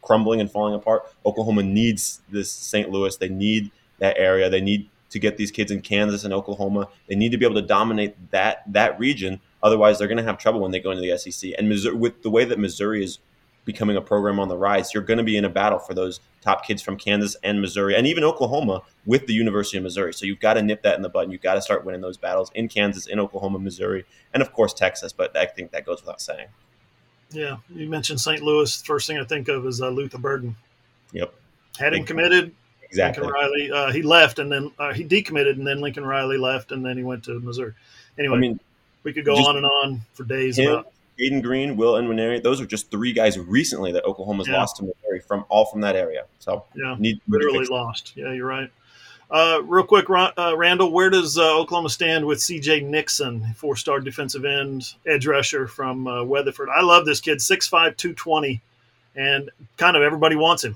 crumbling 0.09 0.41
and 0.41 0.49
falling 0.51 0.73
apart. 0.73 1.03
Oklahoma 1.25 1.61
needs 1.61 2.21
this 2.29 2.51
St. 2.51 2.89
Louis. 2.89 3.15
They 3.15 3.29
need 3.29 3.71
that 3.99 4.17
area. 4.17 4.49
They 4.49 4.61
need 4.61 4.89
to 5.11 5.19
get 5.19 5.37
these 5.37 5.51
kids 5.51 5.71
in 5.71 5.81
Kansas 5.81 6.23
and 6.23 6.33
Oklahoma. 6.33 6.87
They 7.07 7.15
need 7.15 7.31
to 7.31 7.37
be 7.37 7.45
able 7.45 7.61
to 7.61 7.67
dominate 7.67 8.31
that 8.31 8.63
that 8.73 8.99
region 8.99 9.41
Otherwise, 9.61 9.99
they're 9.99 10.07
going 10.07 10.17
to 10.17 10.23
have 10.23 10.37
trouble 10.37 10.61
when 10.61 10.71
they 10.71 10.79
go 10.79 10.91
into 10.91 11.01
the 11.01 11.17
SEC. 11.17 11.51
And 11.57 11.67
Missouri, 11.67 11.95
with 11.95 12.21
the 12.21 12.29
way 12.29 12.45
that 12.45 12.59
Missouri 12.59 13.03
is 13.03 13.19
becoming 13.65 13.97
a 13.97 14.01
program 14.01 14.39
on 14.39 14.47
the 14.47 14.57
rise, 14.57 14.93
you're 14.93 15.03
going 15.03 15.17
to 15.17 15.23
be 15.23 15.37
in 15.37 15.45
a 15.45 15.49
battle 15.49 15.79
for 15.79 15.93
those 15.93 16.21
top 16.41 16.65
kids 16.65 16.81
from 16.81 16.97
Kansas 16.97 17.35
and 17.43 17.61
Missouri 17.61 17.95
and 17.95 18.07
even 18.07 18.23
Oklahoma 18.23 18.81
with 19.05 19.27
the 19.27 19.33
University 19.33 19.77
of 19.77 19.83
Missouri. 19.83 20.13
So 20.13 20.25
you've 20.25 20.39
got 20.39 20.53
to 20.53 20.61
nip 20.61 20.81
that 20.83 20.95
in 20.95 21.01
the 21.01 21.09
bud. 21.09 21.23
And 21.23 21.31
you've 21.31 21.41
got 21.41 21.55
to 21.55 21.61
start 21.61 21.85
winning 21.85 22.01
those 22.01 22.17
battles 22.17 22.51
in 22.55 22.69
Kansas, 22.69 23.05
in 23.05 23.19
Oklahoma, 23.19 23.59
Missouri, 23.59 24.05
and 24.33 24.41
of 24.41 24.53
course 24.53 24.73
Texas. 24.73 25.11
But 25.11 25.35
I 25.35 25.45
think 25.45 25.71
that 25.71 25.85
goes 25.85 26.01
without 26.01 26.21
saying. 26.21 26.47
Yeah, 27.31 27.57
you 27.69 27.89
mentioned 27.89 28.19
St. 28.19 28.41
Louis. 28.41 28.81
First 28.81 29.07
thing 29.07 29.17
I 29.17 29.23
think 29.23 29.47
of 29.47 29.65
is 29.65 29.81
uh, 29.81 29.89
Luther 29.89 30.17
Burden. 30.17 30.55
Yep. 31.13 31.33
Had 31.77 31.93
him 31.93 32.05
committed. 32.05 32.53
Exactly. 32.83 33.23
Lincoln 33.23 33.39
Riley. 33.39 33.71
Uh, 33.71 33.91
he 33.91 34.01
left, 34.01 34.39
and 34.39 34.51
then 34.51 34.71
uh, 34.79 34.93
he 34.93 35.05
decommitted, 35.05 35.51
and 35.51 35.65
then 35.65 35.79
Lincoln 35.79 36.05
Riley 36.05 36.37
left, 36.37 36.71
and 36.71 36.83
then 36.83 36.97
he 36.97 37.03
went 37.03 37.23
to 37.25 37.39
Missouri. 37.39 37.73
Anyway, 38.17 38.35
I 38.35 38.39
mean, 38.39 38.59
we 39.03 39.13
could 39.13 39.25
go 39.25 39.35
on 39.35 39.57
and 39.57 39.65
on 39.65 40.01
for 40.13 40.23
days 40.23 40.57
him, 40.57 40.71
about. 40.71 40.91
Aiden 41.19 41.43
Green, 41.43 41.75
Will 41.75 41.93
Nwaneri, 41.93 42.41
those 42.41 42.61
are 42.61 42.65
just 42.65 42.89
three 42.89 43.13
guys 43.13 43.37
recently 43.37 43.91
that 43.91 44.05
Oklahoma's 44.05 44.47
yeah. 44.47 44.57
lost 44.57 44.77
to 44.77 44.83
Missouri 44.83 45.19
from 45.19 45.45
all 45.49 45.65
from 45.65 45.81
that 45.81 45.95
area. 45.95 46.25
So 46.39 46.65
yeah, 46.75 46.95
need, 46.97 47.19
literally 47.27 47.65
lost. 47.65 48.13
Yeah, 48.15 48.31
you're 48.31 48.47
right. 48.47 48.71
Uh, 49.31 49.61
real 49.63 49.83
quick, 49.83 50.09
uh, 50.09 50.55
Randall, 50.57 50.91
where 50.91 51.11
does 51.11 51.37
uh, 51.37 51.59
Oklahoma 51.59 51.89
stand 51.89 52.25
with 52.25 52.41
C.J. 52.41 52.81
Nixon, 52.81 53.53
four-star 53.55 53.99
defensive 53.99 54.43
end, 54.43 54.95
edge 55.05 55.27
rusher 55.27 55.67
from 55.67 56.07
uh, 56.07 56.23
Weatherford? 56.23 56.67
I 56.69 56.81
love 56.81 57.05
this 57.05 57.21
kid, 57.21 57.37
6'5", 57.37 57.95
220, 57.95 58.59
and 59.15 59.51
kind 59.77 59.95
of 59.95 60.01
everybody 60.01 60.35
wants 60.35 60.63
him. 60.63 60.75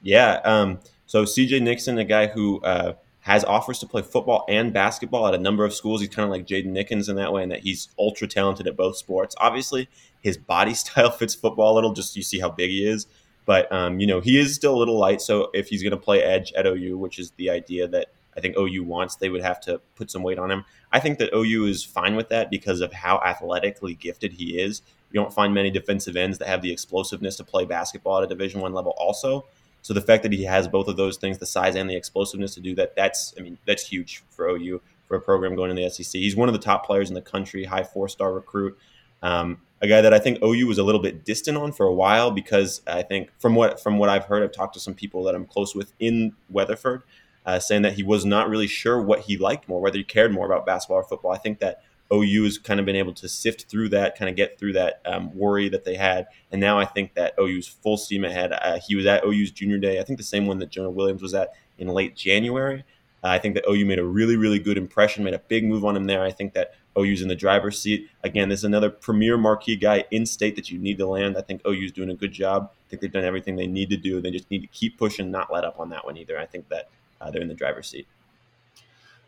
Yeah. 0.00 0.40
Um, 0.44 0.78
so 1.06 1.24
C.J. 1.24 1.58
Nixon, 1.60 1.98
a 1.98 2.04
guy 2.04 2.28
who 2.28 2.60
uh, 2.60 2.92
has 3.20 3.44
offers 3.44 3.80
to 3.80 3.86
play 3.86 4.02
football 4.02 4.44
and 4.48 4.72
basketball 4.72 5.26
at 5.26 5.34
a 5.34 5.38
number 5.38 5.64
of 5.64 5.74
schools. 5.74 6.00
He's 6.00 6.10
kind 6.10 6.24
of 6.24 6.30
like 6.30 6.46
Jaden 6.46 6.66
Nickens 6.66 7.08
in 7.08 7.16
that 7.16 7.32
way, 7.32 7.42
in 7.42 7.48
that 7.48 7.60
he's 7.60 7.88
ultra 7.98 8.28
talented 8.28 8.68
at 8.68 8.76
both 8.76 8.96
sports. 8.96 9.34
Obviously, 9.38 9.88
his 10.22 10.36
body 10.36 10.74
style 10.74 11.10
fits 11.10 11.34
football 11.34 11.72
a 11.72 11.74
little. 11.74 11.92
Just 11.92 12.16
you 12.16 12.22
see 12.22 12.38
how 12.38 12.50
big 12.50 12.70
he 12.70 12.86
is. 12.86 13.06
But 13.48 13.72
um, 13.72 13.98
you 13.98 14.06
know, 14.06 14.20
he 14.20 14.38
is 14.38 14.54
still 14.54 14.74
a 14.74 14.76
little 14.76 14.98
light. 14.98 15.22
So 15.22 15.48
if 15.54 15.68
he's 15.68 15.82
going 15.82 15.92
to 15.92 15.96
play 15.96 16.22
edge 16.22 16.52
at 16.52 16.66
OU, 16.66 16.98
which 16.98 17.18
is 17.18 17.30
the 17.38 17.48
idea 17.48 17.88
that 17.88 18.08
I 18.36 18.40
think 18.40 18.58
OU 18.58 18.84
wants, 18.84 19.16
they 19.16 19.30
would 19.30 19.40
have 19.40 19.58
to 19.62 19.80
put 19.96 20.10
some 20.10 20.22
weight 20.22 20.38
on 20.38 20.50
him. 20.50 20.66
I 20.92 21.00
think 21.00 21.18
that 21.18 21.34
OU 21.34 21.64
is 21.64 21.82
fine 21.82 22.14
with 22.14 22.28
that 22.28 22.50
because 22.50 22.82
of 22.82 22.92
how 22.92 23.22
athletically 23.24 23.94
gifted 23.94 24.34
he 24.34 24.58
is. 24.58 24.82
You 25.10 25.18
don't 25.18 25.32
find 25.32 25.54
many 25.54 25.70
defensive 25.70 26.14
ends 26.14 26.36
that 26.36 26.48
have 26.48 26.60
the 26.60 26.70
explosiveness 26.70 27.36
to 27.36 27.44
play 27.44 27.64
basketball 27.64 28.18
at 28.18 28.24
a 28.24 28.26
Division 28.26 28.60
One 28.60 28.74
level. 28.74 28.92
Also, 28.98 29.46
so 29.80 29.94
the 29.94 30.02
fact 30.02 30.24
that 30.24 30.32
he 30.34 30.44
has 30.44 30.68
both 30.68 30.86
of 30.86 30.98
those 30.98 31.16
things, 31.16 31.38
the 31.38 31.46
size 31.46 31.74
and 31.74 31.88
the 31.88 31.96
explosiveness 31.96 32.52
to 32.56 32.60
do 32.60 32.74
that, 32.74 32.96
that's 32.96 33.32
I 33.38 33.40
mean 33.40 33.56
that's 33.66 33.88
huge 33.88 34.22
for 34.28 34.50
OU 34.50 34.82
for 35.06 35.16
a 35.16 35.22
program 35.22 35.56
going 35.56 35.70
in 35.70 35.76
the 35.76 35.88
SEC. 35.88 36.20
He's 36.20 36.36
one 36.36 36.50
of 36.50 36.52
the 36.52 36.60
top 36.60 36.84
players 36.84 37.08
in 37.08 37.14
the 37.14 37.22
country, 37.22 37.64
high 37.64 37.84
four 37.84 38.10
star 38.10 38.30
recruit. 38.30 38.78
Um, 39.22 39.60
a 39.80 39.86
guy 39.86 40.00
that 40.00 40.12
I 40.12 40.18
think 40.18 40.42
OU 40.42 40.66
was 40.66 40.78
a 40.78 40.82
little 40.82 41.00
bit 41.00 41.24
distant 41.24 41.56
on 41.56 41.72
for 41.72 41.86
a 41.86 41.92
while 41.92 42.30
because 42.30 42.82
I 42.86 43.02
think 43.02 43.30
from 43.38 43.54
what 43.54 43.80
from 43.80 43.98
what 43.98 44.08
I've 44.08 44.24
heard, 44.24 44.42
I've 44.42 44.52
talked 44.52 44.74
to 44.74 44.80
some 44.80 44.94
people 44.94 45.22
that 45.24 45.34
I'm 45.34 45.46
close 45.46 45.74
with 45.74 45.92
in 46.00 46.32
Weatherford, 46.50 47.02
uh, 47.46 47.60
saying 47.60 47.82
that 47.82 47.94
he 47.94 48.02
was 48.02 48.24
not 48.24 48.48
really 48.48 48.66
sure 48.66 49.00
what 49.00 49.20
he 49.20 49.36
liked 49.36 49.68
more, 49.68 49.80
whether 49.80 49.98
he 49.98 50.04
cared 50.04 50.32
more 50.32 50.46
about 50.46 50.66
basketball 50.66 50.98
or 50.98 51.04
football. 51.04 51.32
I 51.32 51.38
think 51.38 51.60
that 51.60 51.82
OU 52.12 52.44
has 52.44 52.58
kind 52.58 52.80
of 52.80 52.86
been 52.86 52.96
able 52.96 53.12
to 53.12 53.28
sift 53.28 53.66
through 53.68 53.90
that, 53.90 54.18
kind 54.18 54.28
of 54.28 54.34
get 54.34 54.58
through 54.58 54.72
that 54.72 55.00
um, 55.04 55.36
worry 55.36 55.68
that 55.68 55.84
they 55.84 55.94
had, 55.94 56.26
and 56.50 56.60
now 56.60 56.78
I 56.78 56.84
think 56.84 57.14
that 57.14 57.34
OU's 57.38 57.68
full 57.68 57.96
steam 57.96 58.24
ahead. 58.24 58.52
Uh, 58.52 58.80
he 58.84 58.96
was 58.96 59.06
at 59.06 59.24
OU's 59.24 59.50
junior 59.50 59.78
day, 59.78 60.00
I 60.00 60.04
think 60.04 60.18
the 60.18 60.24
same 60.24 60.46
one 60.46 60.58
that 60.58 60.70
Jonah 60.70 60.90
Williams 60.90 61.22
was 61.22 61.34
at 61.34 61.50
in 61.78 61.88
late 61.88 62.16
January. 62.16 62.84
Uh, 63.22 63.28
I 63.28 63.38
think 63.38 63.54
that 63.54 63.64
OU 63.68 63.84
made 63.84 63.98
a 63.98 64.04
really, 64.04 64.36
really 64.36 64.58
good 64.58 64.78
impression, 64.78 65.24
made 65.24 65.34
a 65.34 65.40
big 65.40 65.64
move 65.64 65.84
on 65.84 65.96
him 65.96 66.04
there. 66.04 66.22
I 66.22 66.30
think 66.30 66.54
that 66.54 66.74
OU's 66.98 67.22
in 67.22 67.28
the 67.28 67.36
driver's 67.36 67.80
seat. 67.80 68.08
Again, 68.24 68.48
this 68.48 68.60
is 68.60 68.64
another 68.64 68.90
premier 68.90 69.38
marquee 69.38 69.76
guy 69.76 70.04
in 70.10 70.26
state 70.26 70.56
that 70.56 70.70
you 70.70 70.78
need 70.78 70.98
to 70.98 71.06
land. 71.06 71.36
I 71.36 71.42
think 71.42 71.62
OU's 71.66 71.92
doing 71.92 72.10
a 72.10 72.14
good 72.14 72.32
job. 72.32 72.70
I 72.72 72.90
think 72.90 73.02
they've 73.02 73.12
done 73.12 73.24
everything 73.24 73.56
they 73.56 73.66
need 73.66 73.90
to 73.90 73.96
do. 73.96 74.20
They 74.20 74.30
just 74.30 74.50
need 74.50 74.62
to 74.62 74.66
keep 74.68 74.98
pushing, 74.98 75.30
not 75.30 75.52
let 75.52 75.64
up 75.64 75.78
on 75.78 75.90
that 75.90 76.04
one 76.04 76.16
either. 76.16 76.38
I 76.38 76.46
think 76.46 76.68
that 76.68 76.88
uh, 77.20 77.30
they're 77.30 77.42
in 77.42 77.48
the 77.48 77.54
driver's 77.54 77.88
seat. 77.88 78.06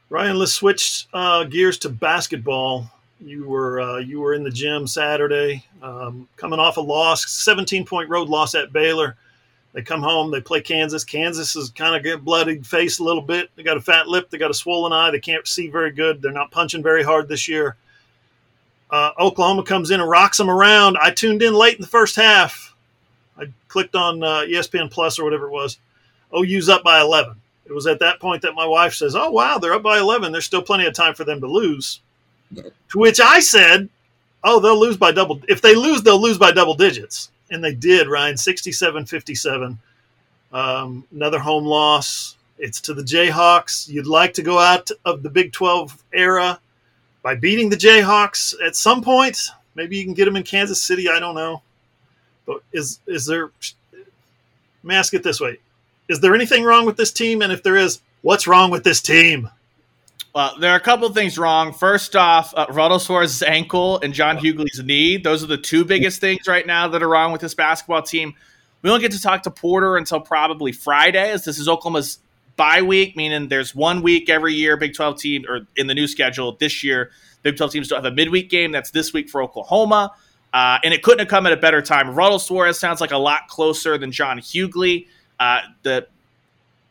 Ryan, 0.09 0.39
let's 0.39 0.53
switch 0.53 1.07
uh, 1.12 1.45
gears 1.45 1.79
to 1.79 1.89
basketball. 1.89 2.91
You 3.21 3.49
were 3.49 3.81
uh, 3.81 3.99
you 3.99 4.21
were 4.21 4.35
in 4.35 4.43
the 4.43 4.51
gym 4.51 4.87
Saturday, 4.87 5.64
um, 5.83 6.27
coming 6.37 6.59
off 6.59 6.79
a 6.79 6.81
loss, 6.81 7.31
17 7.31 7.85
point 7.85 8.09
road 8.09 8.29
loss 8.29 8.55
at 8.55 8.73
Baylor. 8.73 9.16
They 9.73 9.83
come 9.83 10.03
home, 10.03 10.31
they 10.31 10.41
play 10.41 10.61
Kansas. 10.61 11.05
Kansas 11.05 11.55
is 11.55 11.71
kind 11.71 11.95
of 11.95 12.03
get 12.03 12.25
bloody 12.25 12.61
face 12.62 12.99
a 12.99 13.05
little 13.05 13.23
bit. 13.23 13.51
They 13.55 13.62
got 13.62 13.77
a 13.77 13.81
fat 13.81 14.09
lip, 14.09 14.29
they 14.31 14.39
got 14.39 14.51
a 14.51 14.55
swollen 14.55 14.93
eye, 14.93 15.11
they 15.11 15.21
can't 15.21 15.47
see 15.47 15.68
very 15.68 15.93
good. 15.93 16.21
They're 16.21 16.33
not 16.33 16.51
punching 16.51 16.83
very 16.83 17.03
hard 17.05 17.29
this 17.29 17.47
year. 17.49 17.77
Uh, 18.91 19.12
Oklahoma 19.21 19.62
comes 19.62 19.93
in 19.93 20.01
and 20.01 20.11
rocks 20.11 20.37
them 20.37 20.51
around. 20.51 20.99
I 21.01 21.12
tuned 21.12 21.43
in 21.43 21.55
late 21.55 21.77
in 21.77 21.81
the 21.81 21.87
first 21.87 22.16
half. 22.16 22.75
I 23.39 23.45
clicked 23.68 23.95
on 23.95 24.23
uh, 24.25 24.43
ESPN 24.49 24.91
Plus 24.91 25.18
or 25.18 25.25
whatever 25.25 25.47
it 25.47 25.53
was. 25.53 25.79
OU's 26.37 26.68
up 26.68 26.83
by 26.83 27.01
11. 27.01 27.41
It 27.66 27.73
was 27.73 27.87
at 27.87 28.01
that 28.01 28.18
point 28.18 28.43
that 28.43 28.57
my 28.57 28.66
wife 28.66 28.95
says, 28.95 29.14
"Oh 29.14 29.31
wow, 29.31 29.59
they're 29.59 29.75
up 29.75 29.85
by 29.85 30.01
11. 30.01 30.33
There's 30.33 30.45
still 30.45 30.62
plenty 30.62 30.87
of 30.87 30.93
time 30.93 31.14
for 31.14 31.23
them 31.23 31.41
to 31.41 31.47
lose." 31.47 32.01
to 32.57 32.99
which 32.99 33.21
I 33.21 33.39
said, 33.39 33.89
"Oh, 34.43 34.59
they'll 34.59 34.79
lose 34.79 34.97
by 34.97 35.12
double. 35.12 35.41
If 35.49 35.62
they 35.62 35.77
lose, 35.77 36.03
they'll 36.03 36.21
lose 36.21 36.37
by 36.37 36.51
double 36.51 36.75
digits." 36.75 37.31
And 37.51 37.62
they 37.62 37.74
did, 37.74 38.09
Ryan, 38.09 38.36
67 38.36 39.07
57. 39.07 39.78
Um, 40.53 41.07
another 41.12 41.38
home 41.38 41.64
loss. 41.64 42.36
It's 42.59 42.80
to 42.82 42.94
the 42.94 43.03
Jayhawks. 43.03 43.88
You'd 43.88 44.07
like 44.07 44.34
to 44.34 44.42
go 44.42 44.59
out 44.59 44.90
of 45.05 45.22
the 45.22 45.30
Big 45.30 45.53
12 45.53 46.05
era 46.12 46.61
by 47.22 47.34
beating 47.34 47.70
the 47.70 47.76
Jayhawks 47.76 48.55
at 48.64 48.76
some 48.76 49.03
point. 49.03 49.38
Maybe 49.74 49.96
you 49.96 50.05
can 50.05 50.14
get 50.14 50.26
them 50.26 50.36
in 50.36 50.42
Kansas 50.42 50.82
City. 50.82 51.09
I 51.09 51.20
don't 51.20 51.34
know. 51.34 51.62
But 52.46 52.62
is 52.72 52.98
is 53.07 53.26
there? 53.26 53.51
Let 53.92 54.05
me 54.82 54.94
ask 54.94 55.14
it 55.14 55.22
this 55.22 55.40
way: 55.40 55.59
Is 56.09 56.20
there 56.20 56.34
anything 56.34 56.64
wrong 56.64 56.84
with 56.84 56.96
this 56.96 57.12
team? 57.12 57.42
And 57.42 57.53
if 57.53 57.62
there 57.62 57.76
is, 57.76 58.01
what's 58.22 58.46
wrong 58.46 58.70
with 58.70 58.82
this 58.82 59.01
team? 59.01 59.48
Well, 60.33 60.55
there 60.61 60.72
are 60.72 60.76
a 60.76 60.81
couple 60.81 61.09
of 61.09 61.14
things 61.14 61.37
wrong. 61.37 61.72
First 61.72 62.14
off, 62.14 62.55
uh, 62.57 62.66
Rivaldo 62.66 63.01
Soares's 63.01 63.43
ankle 63.43 63.99
and 64.01 64.14
John 64.14 64.39
Hugley's 64.39 64.81
knee. 64.83 65.16
Those 65.16 65.43
are 65.43 65.49
the 65.49 65.59
two 65.59 65.85
biggest 65.85 66.20
things 66.20 66.47
right 66.47 66.64
now 66.64 66.87
that 66.87 67.03
are 67.03 67.09
wrong 67.09 67.33
with 67.33 67.41
this 67.41 67.55
basketball 67.55 68.03
team. 68.03 68.35
We 68.83 68.91
don't 68.91 69.01
get 69.01 69.11
to 69.12 69.20
talk 69.20 69.43
to 69.43 69.51
Porter 69.51 69.97
until 69.97 70.20
probably 70.20 70.70
Friday, 70.70 71.33
as 71.33 71.45
this 71.45 71.59
is 71.59 71.68
Oklahoma's 71.68 72.20
bye 72.57 72.83
week, 72.83 73.16
meaning 73.16 73.49
there's 73.49 73.74
one 73.74 74.03
week 74.03 74.31
every 74.31 74.55
year, 74.55 74.76
Big 74.76 74.95
12 74.95 75.18
team, 75.18 75.45
or 75.49 75.66
in 75.76 75.89
the 75.89 75.95
new 75.95 76.07
schedule 76.07 76.57
this 76.61 76.85
year, 76.85 77.11
Big 77.43 77.57
12 77.57 77.72
teams 77.72 77.89
don't 77.89 78.03
have 78.03 78.12
a 78.12 78.14
midweek 78.14 78.51
game. 78.51 78.70
That's 78.70 78.93
this 78.93 79.12
week 79.12 79.28
for 79.28 79.43
Oklahoma. 79.43 80.12
Uh, 80.53 80.78
and 80.85 80.95
it 80.95 81.03
couldn't 81.03 81.20
have 81.20 81.28
come 81.28 81.47
at 81.47 81.53
a 81.53 81.57
better 81.57 81.83
time. 81.83 82.09
Rivaldo 82.09 82.37
Soares 82.39 82.76
sounds 82.76 83.01
like 83.01 83.12
a 83.12 83.18
lot 83.18 83.49
closer 83.49 83.99
than 83.99 84.12
John 84.12 84.39
Hugley. 84.39 85.07
Uh, 85.41 85.61
the 85.83 86.07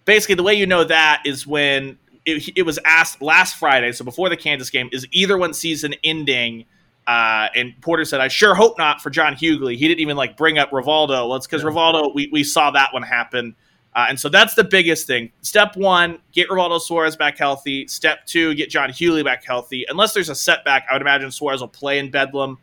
basically 0.06 0.36
the 0.36 0.44
way 0.44 0.56
you 0.56 0.66
know 0.66 0.84
that 0.84 1.22
is 1.26 1.46
when 1.46 1.98
it, 2.26 2.58
it, 2.58 2.64
was 2.64 2.80
asked 2.86 3.22
last 3.22 3.58
Friday, 3.58 3.92
so 3.92 4.06
before 4.06 4.30
the 4.30 4.38
Kansas 4.38 4.70
game, 4.70 4.90
is 4.92 5.08
either 5.12 5.38
one 5.38 5.54
season 5.54 5.96
ending? 6.04 6.66
Uh, 7.08 7.48
and 7.56 7.80
Porter 7.82 8.06
said, 8.06 8.22
"I 8.22 8.28
sure 8.28 8.54
hope 8.54 8.78
not 8.78 9.02
for 9.02 9.10
John 9.10 9.36
Hugley. 9.36 9.76
He 9.76 9.88
didn't 9.88 10.02
even 10.02 10.18
like 10.18 10.38
bring 10.38 10.58
up 10.60 10.70
Rivaldo. 10.70 11.28
Well, 11.28 11.36
it's 11.36 11.48
because 11.48 11.64
yeah. 11.64 11.70
Rivaldo, 11.70 12.14
we, 12.14 12.30
we 12.32 12.44
saw 12.44 12.72
that 12.72 12.94
one 12.94 13.02
happen, 13.02 13.56
uh, 13.96 14.06
and 14.10 14.20
so 14.20 14.30
that's 14.30 14.54
the 14.54 14.64
biggest 14.64 15.08
thing. 15.08 15.32
Step 15.42 15.76
one, 15.76 16.20
get 16.32 16.50
Rivaldo 16.50 16.80
Soares 16.80 17.18
back 17.18 17.38
healthy. 17.38 17.88
Step 17.88 18.26
two, 18.26 18.54
get 18.54 18.70
John 18.70 18.90
Hugley 18.92 19.24
back 19.24 19.44
healthy. 19.44 19.86
Unless 19.90 20.14
there's 20.14 20.30
a 20.30 20.36
setback, 20.36 20.86
I 20.90 20.94
would 20.94 21.02
imagine 21.02 21.30
Soares 21.30 21.62
will 21.62 21.68
play 21.68 22.00
in 22.00 22.12
Bedlam. 22.12 22.60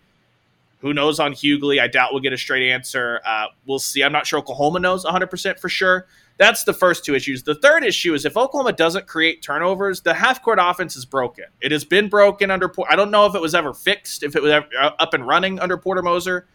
Who 0.81 0.95
knows 0.95 1.19
on 1.19 1.33
Hugley? 1.33 1.81
I 1.81 1.89
doubt 1.89 2.13
we'll 2.13 2.23
get 2.23 2.33
a 2.33 2.39
straight 2.39 2.71
answer. 2.71 3.21
Uh, 3.27 3.47
we'll 3.67 3.79
see. 3.79 4.05
I'm 4.05 4.13
not 4.13 4.27
sure 4.27 4.39
Oklahoma 4.39 4.79
knows 4.79 5.05
100% 5.05 5.59
for 5.59 5.69
sure. 5.69 6.07
That's 6.39 6.65
the 6.65 6.75
first 6.75 7.05
two 7.05 7.15
issues. 7.15 7.43
The 7.43 7.55
third 7.55 7.83
issue 7.83 8.13
is 8.13 8.27
if 8.27 8.37
Oklahoma 8.37 8.73
doesn't 8.73 9.07
create 9.07 9.43
turnovers, 9.43 10.03
the 10.03 10.13
half 10.13 10.43
court 10.43 10.59
offense 10.61 10.95
is 10.95 11.07
broken. 11.07 11.47
It 11.63 11.73
has 11.73 11.85
been 11.85 12.09
broken 12.09 12.51
under. 12.51 12.71
I 12.89 12.97
don't 12.97 13.11
know 13.11 13.25
if 13.27 13.35
it 13.35 13.41
was 13.41 13.55
ever 13.55 13.73
fixed, 13.73 14.23
if 14.23 14.37
it 14.37 14.43
was 14.43 14.53
uh, 14.53 14.91
up 14.99 15.15
and 15.15 15.27
running 15.27 15.59
under 15.59 15.79
Porter 15.79 16.03
Moser. 16.03 16.47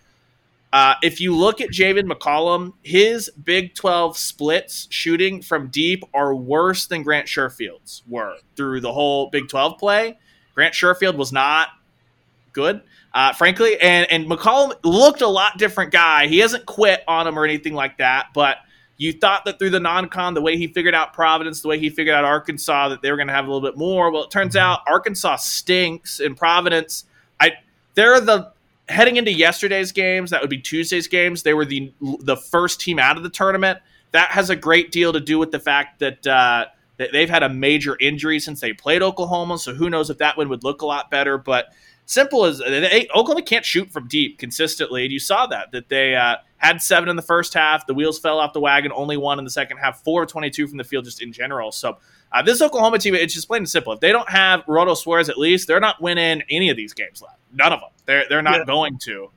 Uh, 0.71 0.93
if 1.01 1.19
you 1.19 1.36
look 1.36 1.59
at 1.59 1.69
Javian 1.69 2.09
McCollum, 2.09 2.73
his 2.84 3.29
Big 3.43 3.73
12 3.75 4.17
splits 4.17 4.88
shooting 4.89 5.41
from 5.41 5.67
deep 5.67 6.03
are 6.13 6.34
worse 6.34 6.86
than 6.86 7.03
Grant 7.03 7.27
Sherfield's 7.27 8.03
were 8.07 8.36
through 8.55 8.79
the 8.79 8.93
whole 8.93 9.29
Big 9.32 9.49
12 9.49 9.77
play. 9.77 10.17
Grant 10.53 10.73
Sherfield 10.73 11.15
was 11.15 11.34
not 11.34 11.69
good, 12.53 12.82
uh, 13.13 13.34
frankly, 13.34 13.79
and 13.82 14.09
and 14.11 14.27
McCollum 14.27 14.75
looked 14.84 15.21
a 15.21 15.27
lot 15.27 15.57
different 15.57 15.91
guy. 15.91 16.27
He 16.27 16.39
hasn't 16.39 16.67
quit 16.67 17.03
on 17.07 17.27
him 17.27 17.38
or 17.38 17.45
anything 17.45 17.73
like 17.73 17.97
that, 17.97 18.27
but– 18.36 18.57
you 18.97 19.13
thought 19.13 19.45
that 19.45 19.57
through 19.57 19.71
the 19.71 19.79
non-con, 19.79 20.33
the 20.33 20.41
way 20.41 20.57
he 20.57 20.67
figured 20.67 20.93
out 20.93 21.13
Providence, 21.13 21.61
the 21.61 21.67
way 21.67 21.79
he 21.79 21.89
figured 21.89 22.15
out 22.15 22.23
Arkansas, 22.23 22.89
that 22.89 23.01
they 23.01 23.09
were 23.09 23.17
going 23.17 23.27
to 23.27 23.33
have 23.33 23.45
a 23.45 23.51
little 23.51 23.67
bit 23.67 23.77
more. 23.77 24.11
Well, 24.11 24.23
it 24.23 24.31
turns 24.31 24.55
out 24.55 24.81
Arkansas 24.87 25.37
stinks, 25.37 26.19
and 26.19 26.37
Providence, 26.37 27.05
I 27.39 27.53
they're 27.95 28.21
the 28.21 28.51
heading 28.89 29.17
into 29.17 29.31
yesterday's 29.31 29.91
games. 29.91 30.31
That 30.31 30.41
would 30.41 30.49
be 30.49 30.59
Tuesday's 30.59 31.07
games. 31.07 31.43
They 31.43 31.53
were 31.53 31.65
the 31.65 31.91
the 32.19 32.37
first 32.37 32.79
team 32.79 32.99
out 32.99 33.17
of 33.17 33.23
the 33.23 33.29
tournament. 33.29 33.79
That 34.11 34.29
has 34.31 34.49
a 34.49 34.55
great 34.55 34.91
deal 34.91 35.13
to 35.13 35.19
do 35.19 35.39
with 35.39 35.51
the 35.51 35.59
fact 35.59 35.99
that. 35.99 36.25
Uh, 36.27 36.65
that 36.97 37.11
they've 37.13 37.31
had 37.31 37.41
a 37.41 37.49
major 37.49 37.97
injury 37.99 38.39
since 38.39 38.59
they 38.59 38.73
played 38.73 39.01
Oklahoma, 39.01 39.57
so 39.57 39.73
who 39.73 39.89
knows 39.89 40.11
if 40.11 40.19
that 40.19 40.37
one 40.37 40.49
would 40.49 40.63
look 40.63 40.83
a 40.83 40.85
lot 40.85 41.09
better. 41.09 41.35
But 41.35 41.73
simple 42.05 42.45
as 42.45 42.59
they, 42.59 43.07
Oklahoma 43.15 43.41
can't 43.41 43.65
shoot 43.65 43.89
from 43.89 44.07
deep 44.07 44.37
consistently, 44.37 45.03
and 45.03 45.11
you 45.11 45.17
saw 45.17 45.47
that 45.47 45.71
that 45.71 45.89
they 45.89 46.15
uh, 46.15 46.35
had 46.62 46.82
seven 46.82 47.09
in 47.09 47.16
the 47.16 47.22
first 47.22 47.53
half. 47.53 47.88
The 47.88 47.93
wheels 47.93 48.20
fell 48.20 48.39
off 48.39 48.53
the 48.53 48.59
wagon. 48.59 48.91
Only 48.93 49.18
one 49.18 49.39
in 49.39 49.45
the 49.45 49.51
second 49.51 49.78
half. 49.78 50.03
Four 50.03 50.24
of 50.24 50.30
twenty-two 50.30 50.68
from 50.68 50.78
the 50.78 50.84
field, 50.84 51.05
just 51.05 51.22
in 51.22 51.34
general. 51.34 51.72
So 51.72 51.97
uh, 52.32 52.41
this 52.43 52.62
Oklahoma 52.62 52.99
team, 52.99 53.16
it's 53.16 53.34
just 53.34 53.47
plain 53.47 53.62
and 53.62 53.70
simple. 53.70 53.93
If 53.93 53.99
they 53.99 54.12
don't 54.12 54.30
have 54.30 54.64
Roto 54.68 54.93
Soares, 54.93 55.28
at 55.28 55.38
least 55.38 55.68
they're 55.68 55.80
not 55.80 56.01
winning 56.01 56.43
any 56.49 56.70
of 56.70 56.78
these 56.78 56.93
games 56.93 57.22
left. 57.22 57.39
None 57.53 57.74
of 57.74 57.80
them. 57.80 57.89
They're 58.05 58.26
they're 58.30 58.41
not 58.41 58.59
yeah. 58.59 58.66
going 58.66 58.97
to. 58.99 59.30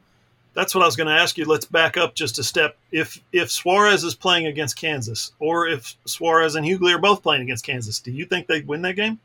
That's 0.52 0.72
what 0.72 0.82
I 0.82 0.86
was 0.86 0.94
going 0.94 1.08
to 1.08 1.14
ask 1.14 1.36
you. 1.36 1.46
Let's 1.46 1.64
back 1.66 1.96
up 1.96 2.14
just 2.14 2.38
a 2.38 2.44
step. 2.44 2.76
If 2.92 3.20
if 3.32 3.48
Soares 3.48 4.04
is 4.04 4.14
playing 4.14 4.46
against 4.46 4.76
Kansas, 4.76 5.32
or 5.38 5.66
if 5.66 5.96
Soares 6.06 6.56
and 6.56 6.64
Hugley 6.64 6.94
are 6.94 7.00
both 7.00 7.22
playing 7.22 7.42
against 7.42 7.64
Kansas, 7.64 7.98
do 8.00 8.12
you 8.12 8.26
think 8.26 8.46
they 8.46 8.60
win 8.60 8.82
that 8.82 8.94
game? 8.94 9.18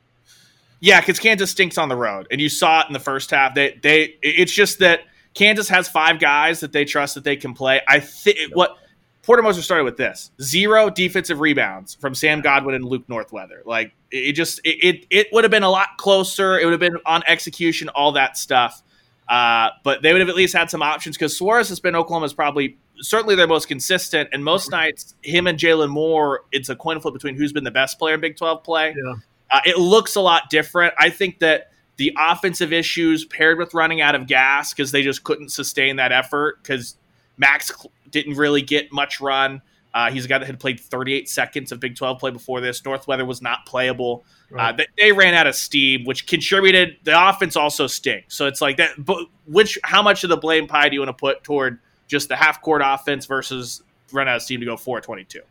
Yeah, 0.80 1.02
because 1.02 1.20
Kansas 1.20 1.52
stinks 1.52 1.78
on 1.78 1.90
the 1.90 1.96
road, 1.98 2.28
and 2.32 2.40
you 2.40 2.48
saw 2.48 2.80
it 2.80 2.88
in 2.88 2.94
the 2.94 3.00
first 3.00 3.30
half. 3.30 3.54
They 3.54 3.78
they 3.84 4.16
it's 4.22 4.54
just 4.54 4.80
that 4.80 5.02
Kansas 5.40 5.70
has 5.70 5.88
five 5.88 6.20
guys 6.20 6.60
that 6.60 6.74
they 6.74 6.84
trust 6.84 7.16
that 7.16 7.24
they 7.24 7.38
can 7.38 7.54
play. 7.54 7.80
I 7.88 8.02
think 8.02 8.38
what 8.54 8.76
Porter 9.24 9.42
Moser 9.42 9.62
started 9.62 9.86
with 9.86 9.96
this 9.96 10.32
zero 10.42 10.90
defensive 10.90 11.40
rebounds 11.40 11.96
from 11.96 12.14
Sam 12.14 12.42
Godwin 12.42 12.76
and 12.76 12.84
Luke 12.84 13.08
Northweather. 13.08 13.64
Like 13.66 13.94
it 14.12 14.34
just 14.34 14.60
it 14.66 14.84
it, 14.84 15.06
it 15.10 15.28
would 15.32 15.46
have 15.46 15.52
been 15.52 15.64
a 15.64 15.70
lot 15.70 15.96
closer. 15.98 16.60
It 16.60 16.66
would 16.66 16.72
have 16.72 16.82
been 16.82 16.98
on 17.06 17.24
execution, 17.26 17.88
all 17.88 18.12
that 18.12 18.38
stuff. 18.38 18.84
Uh, 19.30 19.70
but 19.86 20.02
they 20.02 20.12
would 20.12 20.20
have 20.20 20.28
at 20.28 20.36
least 20.36 20.54
had 20.54 20.70
some 20.70 20.82
options 20.82 21.16
because 21.16 21.40
Soares 21.40 21.70
has 21.70 21.80
been 21.80 21.96
Oklahoma's 21.96 22.34
probably 22.34 22.78
certainly 22.98 23.36
their 23.36 23.48
most 23.48 23.70
consistent. 23.70 24.28
And 24.34 24.44
most 24.44 24.72
nights, 24.72 25.16
him 25.22 25.48
and 25.48 25.58
Jalon 25.58 25.90
Moore, 25.90 26.42
it's 26.52 26.68
a 26.68 26.76
coin 26.76 27.00
flip 27.00 27.14
between 27.14 27.36
who's 27.36 27.54
been 27.54 27.64
the 27.64 27.72
best 27.72 27.98
player 27.98 28.16
in 28.16 28.20
Big 28.20 28.36
12 28.36 28.62
play. 28.62 28.94
Yeah. 28.98 29.14
Uh, 29.52 29.62
it 29.66 29.78
looks 29.78 30.16
a 30.16 30.22
lot 30.22 30.50
different. 30.50 30.94
I 31.00 31.10
think 31.10 31.40
that 31.40 31.72
the 32.00 32.16
offensive 32.18 32.72
issues 32.72 33.26
paired 33.26 33.58
with 33.58 33.74
running 33.74 34.00
out 34.00 34.16
of 34.16 34.26
gas 34.26 34.74
because 34.74 34.92
they 34.92 35.04
just 35.04 35.22
couldn't 35.26 35.50
sustain 35.50 35.98
that 35.98 36.14
effort 36.14 36.58
because 36.64 36.96
Max 37.38 37.74
didn't 38.10 38.36
really 38.36 38.62
get 38.62 38.90
much 38.94 39.20
run. 39.20 39.62
Uh, 39.94 40.10
he's 40.10 40.24
a 40.24 40.28
guy 40.30 40.38
that 40.38 40.46
had 40.46 40.62
played 40.62 40.80
38 40.80 41.28
seconds 41.28 41.74
of 41.74 41.82
Big 41.82 41.98
12 41.98 42.18
play 42.18 42.32
before 42.32 42.62
this. 42.62 42.86
Northweather 42.86 43.26
was 43.26 43.42
not 43.42 43.66
playable. 43.66 44.24
Uh, 44.50 44.56
right. 44.56 44.70
Uh, 44.70 44.78
they, 44.78 44.88
they, 44.98 45.12
ran 45.12 45.34
out 45.34 45.46
of 45.46 45.56
steam, 45.56 46.06
which 46.06 46.26
contributed. 46.26 46.96
The 47.04 47.30
offense 47.30 47.58
also 47.58 47.86
stinks. 47.86 48.34
So 48.34 48.48
it's 48.48 48.62
like 48.62 48.78
that. 48.78 48.92
But 48.98 49.26
which, 49.46 49.78
how 49.84 50.02
much 50.02 50.24
of 50.24 50.30
the 50.30 50.38
blame 50.38 50.68
pie 50.68 50.88
do 50.88 50.94
you 50.94 51.02
want 51.02 51.10
to 51.10 51.20
put 51.20 51.44
toward 51.44 51.80
just 52.08 52.30
the 52.30 52.38
half 52.38 52.62
court 52.62 52.82
offense 52.86 53.26
versus 53.26 53.84
run 54.14 54.30
out 54.30 54.38
of 54.38 54.42
steam 54.42 54.62
to 54.62 54.66
go 54.66 54.78
422? 54.78 55.42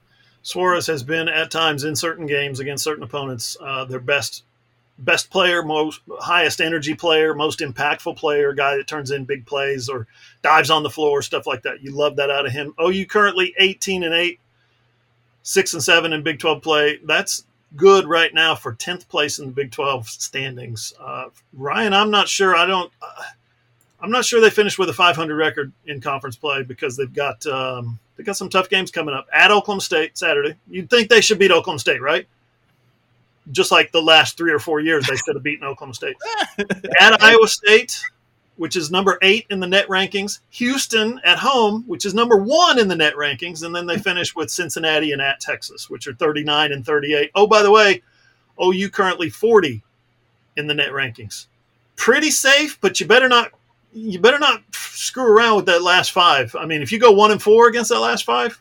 Soares 0.44 0.86
has 0.86 1.02
been 1.02 1.28
at 1.28 1.50
times 1.50 1.84
in 1.84 1.94
certain 1.94 2.24
games 2.24 2.58
against 2.58 2.84
certain 2.84 3.02
opponents 3.02 3.54
uh, 3.60 3.84
their 3.84 4.00
best 4.00 4.44
best 4.98 5.30
player, 5.30 5.62
most 5.62 6.00
highest 6.20 6.60
energy 6.60 6.94
player, 6.94 7.34
most 7.34 7.60
impactful 7.60 8.16
player, 8.16 8.52
guy 8.52 8.76
that 8.76 8.86
turns 8.86 9.10
in 9.10 9.24
big 9.24 9.46
plays 9.46 9.88
or 9.88 10.06
dives 10.42 10.70
on 10.70 10.82
the 10.82 10.90
floor, 10.90 11.22
stuff 11.22 11.46
like 11.46 11.62
that. 11.62 11.82
You 11.82 11.92
love 11.92 12.16
that 12.16 12.30
out 12.30 12.46
of 12.46 12.52
him. 12.52 12.74
Oh, 12.78 12.90
you 12.90 13.06
currently 13.06 13.54
18 13.58 14.02
and 14.02 14.14
8, 14.14 14.40
6 15.42 15.74
and 15.74 15.82
7 15.82 16.12
in 16.12 16.22
Big 16.22 16.38
12 16.38 16.62
play. 16.62 16.98
That's 17.04 17.44
good 17.76 18.06
right 18.06 18.32
now 18.34 18.54
for 18.54 18.74
10th 18.74 19.08
place 19.08 19.38
in 19.38 19.46
the 19.46 19.52
Big 19.52 19.70
12 19.70 20.08
standings. 20.08 20.92
Uh, 21.00 21.26
Ryan, 21.52 21.94
I'm 21.94 22.10
not 22.10 22.28
sure. 22.28 22.56
I 22.56 22.66
don't. 22.66 22.92
Uh, 23.00 23.22
I'm 24.00 24.10
not 24.12 24.24
sure 24.24 24.40
they 24.40 24.50
finished 24.50 24.78
with 24.78 24.88
a 24.90 24.92
500 24.92 25.34
record 25.34 25.72
in 25.86 26.00
conference 26.00 26.36
play 26.36 26.62
because 26.62 26.96
they've 26.96 27.12
got 27.12 27.44
um, 27.46 27.98
they 28.16 28.22
got 28.22 28.36
some 28.36 28.48
tough 28.48 28.68
games 28.68 28.92
coming 28.92 29.14
up 29.14 29.26
at 29.32 29.50
Oklahoma 29.50 29.80
State 29.80 30.16
Saturday. 30.16 30.54
You'd 30.68 30.88
think 30.88 31.08
they 31.08 31.20
should 31.20 31.38
beat 31.38 31.50
Oklahoma 31.50 31.80
State, 31.80 32.00
right? 32.00 32.26
Just 33.50 33.70
like 33.72 33.92
the 33.92 34.02
last 34.02 34.36
three 34.36 34.52
or 34.52 34.58
four 34.58 34.80
years, 34.80 35.06
they 35.06 35.16
should 35.16 35.34
have 35.34 35.42
beaten 35.42 35.66
Oklahoma 35.66 35.94
State. 35.94 36.16
at 37.00 37.22
Iowa 37.22 37.48
State, 37.48 38.00
which 38.56 38.76
is 38.76 38.90
number 38.90 39.18
eight 39.22 39.46
in 39.50 39.60
the 39.60 39.66
net 39.66 39.88
rankings. 39.88 40.40
Houston 40.50 41.20
at 41.24 41.38
home, 41.38 41.84
which 41.86 42.04
is 42.04 42.12
number 42.12 42.36
one 42.36 42.78
in 42.78 42.88
the 42.88 42.96
net 42.96 43.14
rankings, 43.14 43.64
and 43.64 43.74
then 43.74 43.86
they 43.86 43.98
finish 43.98 44.34
with 44.34 44.50
Cincinnati 44.50 45.12
and 45.12 45.22
at 45.22 45.40
Texas, 45.40 45.88
which 45.88 46.06
are 46.06 46.14
39 46.14 46.72
and 46.72 46.84
38. 46.84 47.30
Oh, 47.34 47.46
by 47.46 47.62
the 47.62 47.70
way, 47.70 48.02
OU 48.62 48.90
currently 48.90 49.30
40 49.30 49.82
in 50.56 50.66
the 50.66 50.74
net 50.74 50.90
rankings. 50.90 51.46
Pretty 51.96 52.30
safe, 52.30 52.78
but 52.80 53.00
you 53.00 53.06
better 53.06 53.28
not 53.28 53.52
you 53.92 54.18
better 54.18 54.38
not 54.38 54.62
screw 54.72 55.24
around 55.24 55.56
with 55.56 55.66
that 55.66 55.82
last 55.82 56.12
five. 56.12 56.54
I 56.54 56.66
mean, 56.66 56.82
if 56.82 56.92
you 56.92 56.98
go 56.98 57.10
one 57.12 57.30
and 57.30 57.42
four 57.42 57.68
against 57.68 57.90
that 57.90 58.00
last 58.00 58.24
five, 58.24 58.60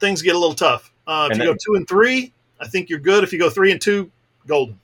things 0.00 0.22
get 0.22 0.34
a 0.34 0.38
little 0.38 0.54
tough. 0.54 0.92
Uh, 1.06 1.28
if 1.30 1.32
and 1.32 1.40
you 1.40 1.46
then, 1.46 1.54
go 1.54 1.58
two 1.62 1.74
and 1.76 1.88
three, 1.88 2.32
I 2.60 2.66
think 2.66 2.88
you're 2.88 2.98
good. 2.98 3.24
If 3.24 3.32
you 3.32 3.38
go 3.38 3.50
three 3.50 3.72
and 3.72 3.80
two, 3.80 4.10
golden. 4.46 4.78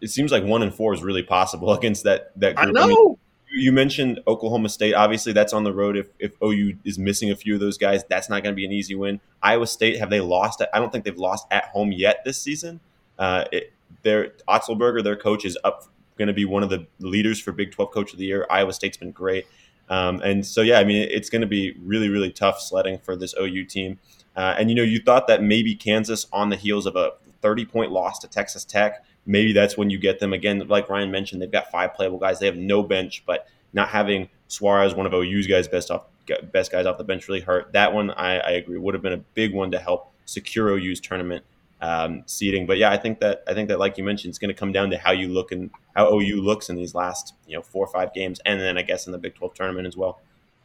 It 0.00 0.08
seems 0.08 0.32
like 0.32 0.44
one 0.44 0.62
and 0.62 0.74
four 0.74 0.94
is 0.94 1.02
really 1.02 1.22
possible 1.22 1.72
against 1.78 2.04
that 2.04 2.32
that 2.36 2.56
group. 2.56 2.68
I 2.68 2.72
know. 2.72 2.82
I 2.82 2.86
mean, 2.86 3.16
you 3.54 3.72
mentioned 3.72 4.20
Oklahoma 4.26 4.68
State. 4.68 4.94
Obviously, 4.94 5.32
that's 5.32 5.52
on 5.52 5.62
the 5.62 5.72
road. 5.72 5.96
If, 5.96 6.08
if 6.18 6.32
OU 6.42 6.76
is 6.84 6.98
missing 6.98 7.30
a 7.30 7.36
few 7.36 7.54
of 7.54 7.60
those 7.60 7.78
guys, 7.78 8.02
that's 8.08 8.28
not 8.28 8.42
going 8.42 8.52
to 8.52 8.56
be 8.56 8.64
an 8.64 8.72
easy 8.72 8.94
win. 8.96 9.20
Iowa 9.42 9.66
State, 9.66 9.98
have 10.00 10.10
they 10.10 10.20
lost? 10.20 10.62
I 10.72 10.78
don't 10.80 10.90
think 10.90 11.04
they've 11.04 11.16
lost 11.16 11.46
at 11.52 11.66
home 11.66 11.92
yet 11.92 12.22
this 12.24 12.40
season. 12.40 12.80
Uh, 13.16 13.44
it, 13.52 13.72
their 14.02 14.32
Otzelberger, 14.48 15.04
their 15.04 15.16
coach, 15.16 15.44
is 15.44 15.56
up 15.62 15.88
going 16.18 16.28
to 16.28 16.34
be 16.34 16.44
one 16.44 16.62
of 16.62 16.70
the 16.70 16.86
leaders 16.98 17.40
for 17.40 17.52
Big 17.52 17.72
12 17.72 17.90
Coach 17.92 18.12
of 18.12 18.18
the 18.18 18.24
Year. 18.24 18.46
Iowa 18.50 18.72
State's 18.72 18.96
been 18.96 19.12
great. 19.12 19.46
Um, 19.88 20.20
and 20.22 20.44
so, 20.44 20.62
yeah, 20.62 20.78
I 20.78 20.84
mean, 20.84 21.06
it's 21.10 21.28
going 21.28 21.42
to 21.42 21.46
be 21.46 21.76
really, 21.82 22.08
really 22.08 22.30
tough 22.30 22.60
sledding 22.60 22.98
for 22.98 23.16
this 23.16 23.34
OU 23.38 23.64
team. 23.66 23.98
Uh, 24.36 24.54
and, 24.58 24.68
you 24.68 24.74
know, 24.74 24.82
you 24.82 25.00
thought 25.00 25.28
that 25.28 25.42
maybe 25.42 25.74
Kansas, 25.74 26.26
on 26.32 26.48
the 26.48 26.56
heels 26.56 26.86
of 26.86 26.96
a 26.96 27.12
30 27.42 27.64
point 27.66 27.92
loss 27.92 28.18
to 28.20 28.28
Texas 28.28 28.64
Tech, 28.64 29.04
maybe 29.26 29.52
that's 29.52 29.76
when 29.76 29.90
you 29.90 29.98
get 29.98 30.18
them. 30.18 30.32
Again, 30.32 30.66
like 30.68 30.88
Ryan 30.88 31.10
mentioned, 31.10 31.40
they've 31.40 31.50
got 31.50 31.70
five 31.70 31.94
playable 31.94 32.18
guys. 32.18 32.38
They 32.38 32.46
have 32.46 32.56
no 32.56 32.82
bench, 32.82 33.22
but 33.26 33.48
not 33.72 33.88
having 33.88 34.28
Soares, 34.48 34.96
one 34.96 35.06
of 35.06 35.14
OU's 35.14 35.46
guys, 35.46 35.68
best 35.68 35.90
off 35.90 36.04
best 36.52 36.72
guys 36.72 36.86
off 36.86 36.96
the 36.96 37.04
bench, 37.04 37.28
really 37.28 37.40
hurt. 37.40 37.72
That 37.72 37.92
one, 37.92 38.10
I, 38.12 38.38
I 38.38 38.50
agree, 38.52 38.78
would 38.78 38.94
have 38.94 39.02
been 39.02 39.12
a 39.12 39.24
big 39.34 39.52
one 39.52 39.70
to 39.72 39.78
help 39.78 40.10
secure 40.24 40.70
OU's 40.70 41.00
tournament 41.00 41.44
um, 41.80 42.22
seeding. 42.26 42.66
But 42.66 42.78
yeah, 42.78 42.90
I 42.90 42.96
think 42.96 43.20
that 43.20 43.42
I 43.46 43.54
think 43.54 43.68
that 43.68 43.78
like 43.78 43.98
you 43.98 44.04
mentioned, 44.04 44.30
it's 44.30 44.38
going 44.38 44.48
to 44.48 44.58
come 44.58 44.72
down 44.72 44.90
to 44.90 44.98
how 44.98 45.12
you 45.12 45.28
look 45.28 45.52
and 45.52 45.70
how 45.94 46.12
OU 46.12 46.40
looks 46.40 46.70
in 46.70 46.76
these 46.76 46.94
last 46.94 47.34
you 47.46 47.56
know 47.56 47.62
four 47.62 47.84
or 47.84 47.92
five 47.92 48.14
games, 48.14 48.40
and 48.46 48.60
then 48.60 48.78
I 48.78 48.82
guess 48.82 49.06
in 49.06 49.12
the 49.12 49.18
Big 49.18 49.34
Twelve 49.34 49.54
tournament 49.54 49.86
as 49.86 49.96
well. 49.96 50.20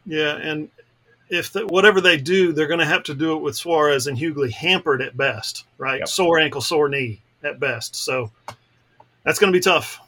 Yeah, 0.06 0.36
and 0.36 0.70
if 1.30 1.52
the, 1.52 1.66
whatever 1.66 2.00
they 2.00 2.16
do, 2.16 2.52
they're 2.52 2.66
going 2.66 2.80
to 2.80 2.86
have 2.86 3.04
to 3.04 3.14
do 3.14 3.36
it 3.36 3.40
with 3.40 3.54
Soares 3.54 4.06
and 4.06 4.18
Hugley 4.18 4.50
hampered 4.52 5.00
at 5.00 5.16
best, 5.16 5.64
right? 5.78 6.00
Yep. 6.00 6.08
Sore 6.08 6.38
ankle, 6.38 6.60
sore 6.60 6.88
knee 6.88 7.22
at 7.42 7.60
best. 7.60 7.94
So 7.94 8.30
that's 9.24 9.38
going 9.38 9.52
to 9.52 9.56
be 9.56 9.62
tough. 9.62 10.00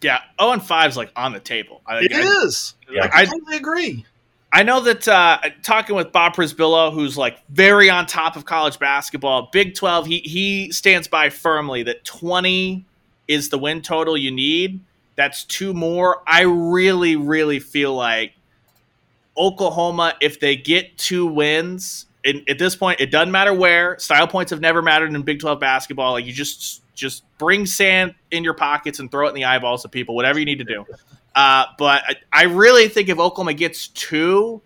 Yeah, 0.00 0.20
0 0.40 0.52
and 0.52 0.62
5 0.62 0.90
is 0.90 0.96
like 0.96 1.10
on 1.16 1.32
the 1.32 1.40
table. 1.40 1.80
I, 1.86 1.98
it 2.00 2.12
I, 2.14 2.20
is. 2.44 2.74
Yeah, 2.90 3.08
I, 3.12 3.22
I 3.22 3.24
totally 3.24 3.56
agree. 3.56 4.04
I 4.52 4.62
know 4.62 4.80
that 4.80 5.06
uh, 5.08 5.40
talking 5.62 5.96
with 5.96 6.12
Bob 6.12 6.34
Przybylo, 6.34 6.92
who's 6.92 7.18
like 7.18 7.38
very 7.48 7.90
on 7.90 8.06
top 8.06 8.36
of 8.36 8.44
college 8.44 8.78
basketball, 8.78 9.50
Big 9.52 9.74
Twelve, 9.74 10.06
he 10.06 10.20
he 10.20 10.72
stands 10.72 11.06
by 11.06 11.28
firmly 11.28 11.82
that 11.82 12.04
twenty 12.04 12.86
is 13.26 13.50
the 13.50 13.58
win 13.58 13.82
total 13.82 14.16
you 14.16 14.30
need. 14.30 14.80
That's 15.16 15.44
two 15.44 15.74
more. 15.74 16.22
I 16.26 16.42
really, 16.42 17.16
really 17.16 17.58
feel 17.58 17.94
like 17.94 18.32
Oklahoma, 19.38 20.14
if 20.20 20.40
they 20.40 20.56
get 20.56 20.98
two 20.98 21.26
wins, 21.26 22.06
at 22.26 22.58
this 22.58 22.76
point, 22.76 23.00
it 23.00 23.10
doesn't 23.10 23.30
matter 23.30 23.54
where. 23.54 23.98
Style 23.98 24.26
points 24.26 24.50
have 24.50 24.60
never 24.60 24.82
mattered 24.82 25.14
in 25.14 25.22
Big 25.22 25.40
Twelve 25.40 25.60
basketball. 25.60 26.12
Like 26.12 26.26
you 26.26 26.32
just 26.32 26.82
just 26.94 27.24
bring 27.38 27.64
sand 27.64 28.14
in 28.30 28.44
your 28.44 28.54
pockets 28.54 28.98
and 28.98 29.10
throw 29.10 29.26
it 29.26 29.30
in 29.30 29.34
the 29.34 29.44
eyeballs 29.44 29.84
of 29.84 29.90
people. 29.90 30.14
Whatever 30.14 30.38
you 30.38 30.44
need 30.44 30.58
to 30.58 30.64
do. 30.64 30.84
Uh, 31.34 31.66
but 31.78 32.02
I, 32.06 32.16
I, 32.32 32.42
really 32.44 32.88
think 32.88 33.08
if 33.08 33.18
Oklahoma 33.18 33.54
gets 33.54 33.88
two, 33.88 34.60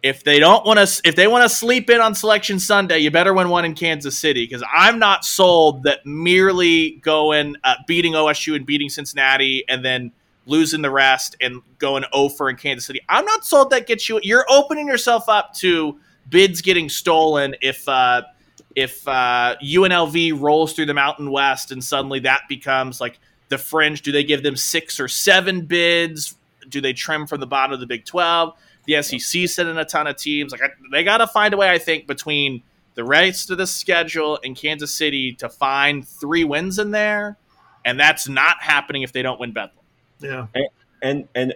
if 0.00 0.22
they 0.22 0.38
don't 0.38 0.64
want 0.64 0.78
to, 0.78 1.00
if 1.04 1.16
they 1.16 1.26
want 1.26 1.42
to 1.42 1.48
sleep 1.48 1.90
in 1.90 2.00
on 2.00 2.14
Selection 2.14 2.60
Sunday, 2.60 3.00
you 3.00 3.10
better 3.10 3.34
win 3.34 3.48
one 3.48 3.64
in 3.64 3.74
Kansas 3.74 4.16
City 4.16 4.44
because 4.44 4.62
I'm 4.72 5.00
not 5.00 5.24
sold 5.24 5.82
that 5.82 6.06
merely 6.06 6.92
going 7.02 7.56
uh, 7.64 7.74
beating 7.88 8.12
OSU 8.12 8.54
and 8.54 8.64
beating 8.64 8.88
Cincinnati 8.88 9.64
and 9.68 9.84
then 9.84 10.12
losing 10.48 10.82
the 10.82 10.90
rest 10.90 11.36
and 11.40 11.62
going 11.78 12.04
over 12.12 12.50
in 12.50 12.56
Kansas 12.56 12.86
City. 12.86 13.00
I'm 13.08 13.24
not 13.24 13.44
sold 13.44 13.70
that 13.70 13.86
gets 13.86 14.08
you. 14.08 14.18
You're 14.22 14.46
opening 14.48 14.88
yourself 14.88 15.28
up 15.28 15.54
to 15.56 15.98
bids 16.28 16.60
getting 16.62 16.88
stolen 16.88 17.54
if. 17.62 17.88
Uh, 17.88 18.22
if 18.76 19.08
uh, 19.08 19.56
UNLV 19.60 20.40
rolls 20.40 20.72
through 20.72 20.86
the 20.86 20.94
Mountain 20.94 21.32
West 21.32 21.72
and 21.72 21.82
suddenly 21.82 22.20
that 22.20 22.42
becomes 22.48 23.00
like 23.00 23.18
the 23.48 23.58
fringe, 23.58 24.02
do 24.02 24.12
they 24.12 24.22
give 24.22 24.44
them 24.44 24.54
six 24.54 25.00
or 25.00 25.08
seven 25.08 25.62
bids? 25.62 26.36
Do 26.68 26.80
they 26.80 26.92
trim 26.92 27.26
from 27.26 27.40
the 27.40 27.46
bottom 27.46 27.72
of 27.72 27.80
the 27.80 27.86
Big 27.86 28.04
12? 28.04 28.54
The 28.84 29.02
SEC 29.02 29.48
sent 29.48 29.68
in 29.68 29.78
a 29.78 29.84
ton 29.84 30.06
of 30.06 30.16
teams. 30.16 30.52
Like 30.52 30.62
I, 30.62 30.68
they 30.92 31.02
got 31.02 31.18
to 31.18 31.26
find 31.26 31.54
a 31.54 31.56
way, 31.56 31.68
I 31.68 31.78
think, 31.78 32.06
between 32.06 32.62
the 32.94 33.04
rest 33.04 33.50
of 33.50 33.58
the 33.58 33.66
schedule 33.66 34.38
and 34.44 34.56
Kansas 34.56 34.94
City 34.94 35.32
to 35.34 35.48
find 35.48 36.06
three 36.06 36.44
wins 36.44 36.78
in 36.78 36.90
there, 36.90 37.36
and 37.84 37.98
that's 37.98 38.28
not 38.28 38.62
happening 38.62 39.02
if 39.02 39.12
they 39.12 39.22
don't 39.22 39.40
win 39.40 39.52
Bedlam. 39.52 39.77
Yeah, 40.20 40.46
and 40.54 40.68
and, 41.02 41.28
and 41.34 41.54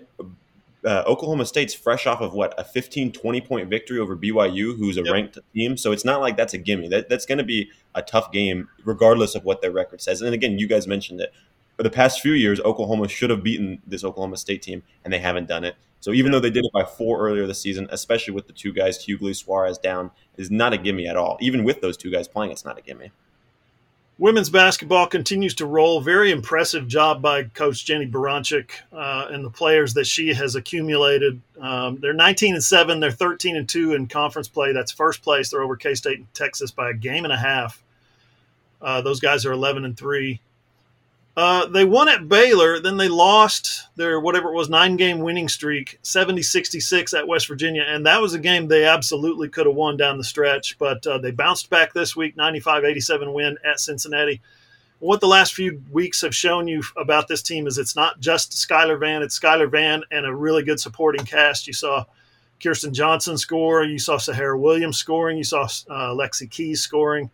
uh, 0.85 1.05
Oklahoma 1.07 1.47
State's 1.47 1.75
fresh 1.75 2.07
off 2.07 2.21
of 2.21 2.35
what 2.35 2.55
a 2.59 2.65
15, 2.65 3.13
20 3.13 3.41
point 3.41 3.69
victory 3.69 3.99
over 3.99 4.17
BYU, 4.17 4.77
who's 4.77 4.97
a 4.97 5.03
yep. 5.03 5.13
ranked 5.13 5.39
team. 5.55 5.77
So 5.77 5.93
it's 5.93 6.05
not 6.05 6.21
like 6.21 6.37
that's 6.37 6.55
a 6.55 6.59
gimme. 6.59 6.89
That, 6.89 7.09
that's 7.09 7.27
going 7.27 7.39
to 7.39 7.45
be 7.45 7.71
a 7.95 8.03
tough 8.03 8.33
game, 8.33 8.69
regardless 8.85 9.35
of 9.35 9.45
what 9.45 9.63
their 9.63 9.71
record 9.71 10.01
says. 10.01 10.23
And 10.23 10.35
again, 10.35 10.59
you 10.59 10.67
guys 10.67 10.87
mentioned 10.87 11.21
it. 11.21 11.33
For 11.77 11.83
the 11.83 11.91
past 11.91 12.21
few 12.21 12.33
years, 12.33 12.61
Oklahoma 12.61 13.09
should 13.09 13.31
have 13.31 13.43
beaten 13.43 13.81
this 13.87 14.05
Oklahoma 14.05 14.37
State 14.37 14.63
team, 14.63 14.83
and 15.05 15.13
they 15.13 15.19
haven't 15.19 15.49
done 15.49 15.65
it. 15.65 15.77
So 16.01 16.13
even 16.13 16.33
though 16.33 16.41
they 16.41 16.51
did 16.51 16.65
it 16.65 16.73
by 16.73 16.85
four 16.85 17.27
earlier 17.27 17.47
this 17.47 17.61
season, 17.61 17.87
especially 17.91 18.35
with 18.35 18.47
the 18.47 18.53
two 18.53 18.73
guys, 18.73 18.99
Hugley, 18.99 19.33
Soares 19.33 19.81
down, 19.81 20.11
is 20.37 20.51
not 20.51 20.73
a 20.73 20.79
gimme 20.79 21.07
at 21.07 21.17
all. 21.17 21.39
Even 21.41 21.65
with 21.65 21.81
those 21.81 21.97
two 21.97 22.11
guys 22.11 22.29
playing, 22.29 22.51
it's 22.51 22.65
not 22.65 22.77
a 22.77 22.83
gimme. 22.83 23.13
Women's 24.23 24.51
basketball 24.51 25.09
continues 25.09 25.53
to 25.57 25.67
roll. 25.67 26.01
Very 26.01 26.31
impressive 26.31 26.87
job 26.87 27.21
by 27.21 27.43
Coach 27.43 27.85
Jennie 27.85 28.07
Baranczyk 28.07 28.71
uh, 28.93 29.27
and 29.33 29.45
the 29.45 29.51
players 29.51 29.95
that 29.95 30.07
she 30.07 30.33
has 30.33 30.55
accumulated. 30.55 31.41
Um, 31.61 31.99
they're 32.01 32.13
19 32.13 32.55
and 32.55 32.63
seven. 32.63 33.01
They're 33.01 33.11
13 33.11 33.57
and 33.57 33.69
two 33.69 33.95
in 33.95 34.07
conference 34.07 34.47
play. 34.47 34.73
That's 34.73 34.93
first 34.93 35.23
place. 35.23 35.51
They're 35.51 35.61
over 35.61 35.75
K 35.75 35.97
State 35.97 36.19
and 36.19 36.35
Texas 36.35 36.71
by 36.71 36.91
a 36.91 36.95
game 36.95 37.25
and 37.25 37.33
a 37.33 37.37
half. 37.37 37.83
Uh, 38.81 39.01
those 39.01 39.19
guys 39.19 39.45
are 39.45 39.51
11 39.51 39.85
and 39.85 39.99
three. 39.99 40.41
Uh, 41.35 41.65
they 41.67 41.85
won 41.85 42.11
at 42.11 42.29
Baylor, 42.29 42.79
then 42.79 42.99
they 42.99 43.09
lost 43.09 43.89
their 43.97 44.21
whatever 44.21 44.51
it 44.51 44.55
was 44.55 44.69
nine 44.69 44.97
game 44.97 45.21
winning 45.21 45.49
streak, 45.49 45.99
70 46.03 46.43
66 46.43 47.15
at 47.15 47.27
West 47.27 47.49
Virginia. 47.49 47.85
And 47.87 48.05
that 48.05 48.21
was 48.21 48.35
a 48.35 48.39
game 48.39 48.69
they 48.69 48.85
absolutely 48.85 49.49
could 49.49 49.67
have 49.67 49.75
won 49.75 49.97
down 49.97 50.19
the 50.19 50.25
stretch, 50.25 50.77
but 50.79 51.07
uh, 51.07 51.19
they 51.19 51.31
bounced 51.31 51.71
back 51.71 51.95
this 51.95 52.15
week 52.15 52.37
95 52.37 52.85
87 52.85 53.33
win 53.33 53.57
at 53.65 53.81
Cincinnati. 53.81 54.43
What 54.99 55.21
the 55.21 55.27
last 55.27 55.55
few 55.55 55.83
weeks 55.91 56.21
have 56.21 56.35
shown 56.35 56.69
you 56.69 56.83
about 56.99 57.29
this 57.29 57.43
team 57.43 57.67
is 57.67 57.79
it's 57.79 57.97
not 57.97 58.21
just 58.21 58.53
Skylar 58.53 59.01
Vann, 59.01 59.23
it's 59.23 59.39
Skylar 59.39 59.71
Vann 59.71 60.05
and 60.11 60.27
a 60.27 60.35
really 60.35 60.63
good 60.63 60.79
supporting 60.79 61.25
cast. 61.25 61.67
You 61.67 61.73
saw 61.73 62.05
Kirsten 62.63 62.93
Johnson 62.93 63.39
score, 63.39 63.85
you 63.85 63.99
saw 63.99 64.19
Sahara 64.19 64.57
Williams 64.57 64.99
scoring, 64.99 65.39
you 65.39 65.45
saw 65.45 65.63
uh, 65.89 66.15
Lexy 66.15 66.49
Keys 66.49 66.83
scoring 66.83 67.31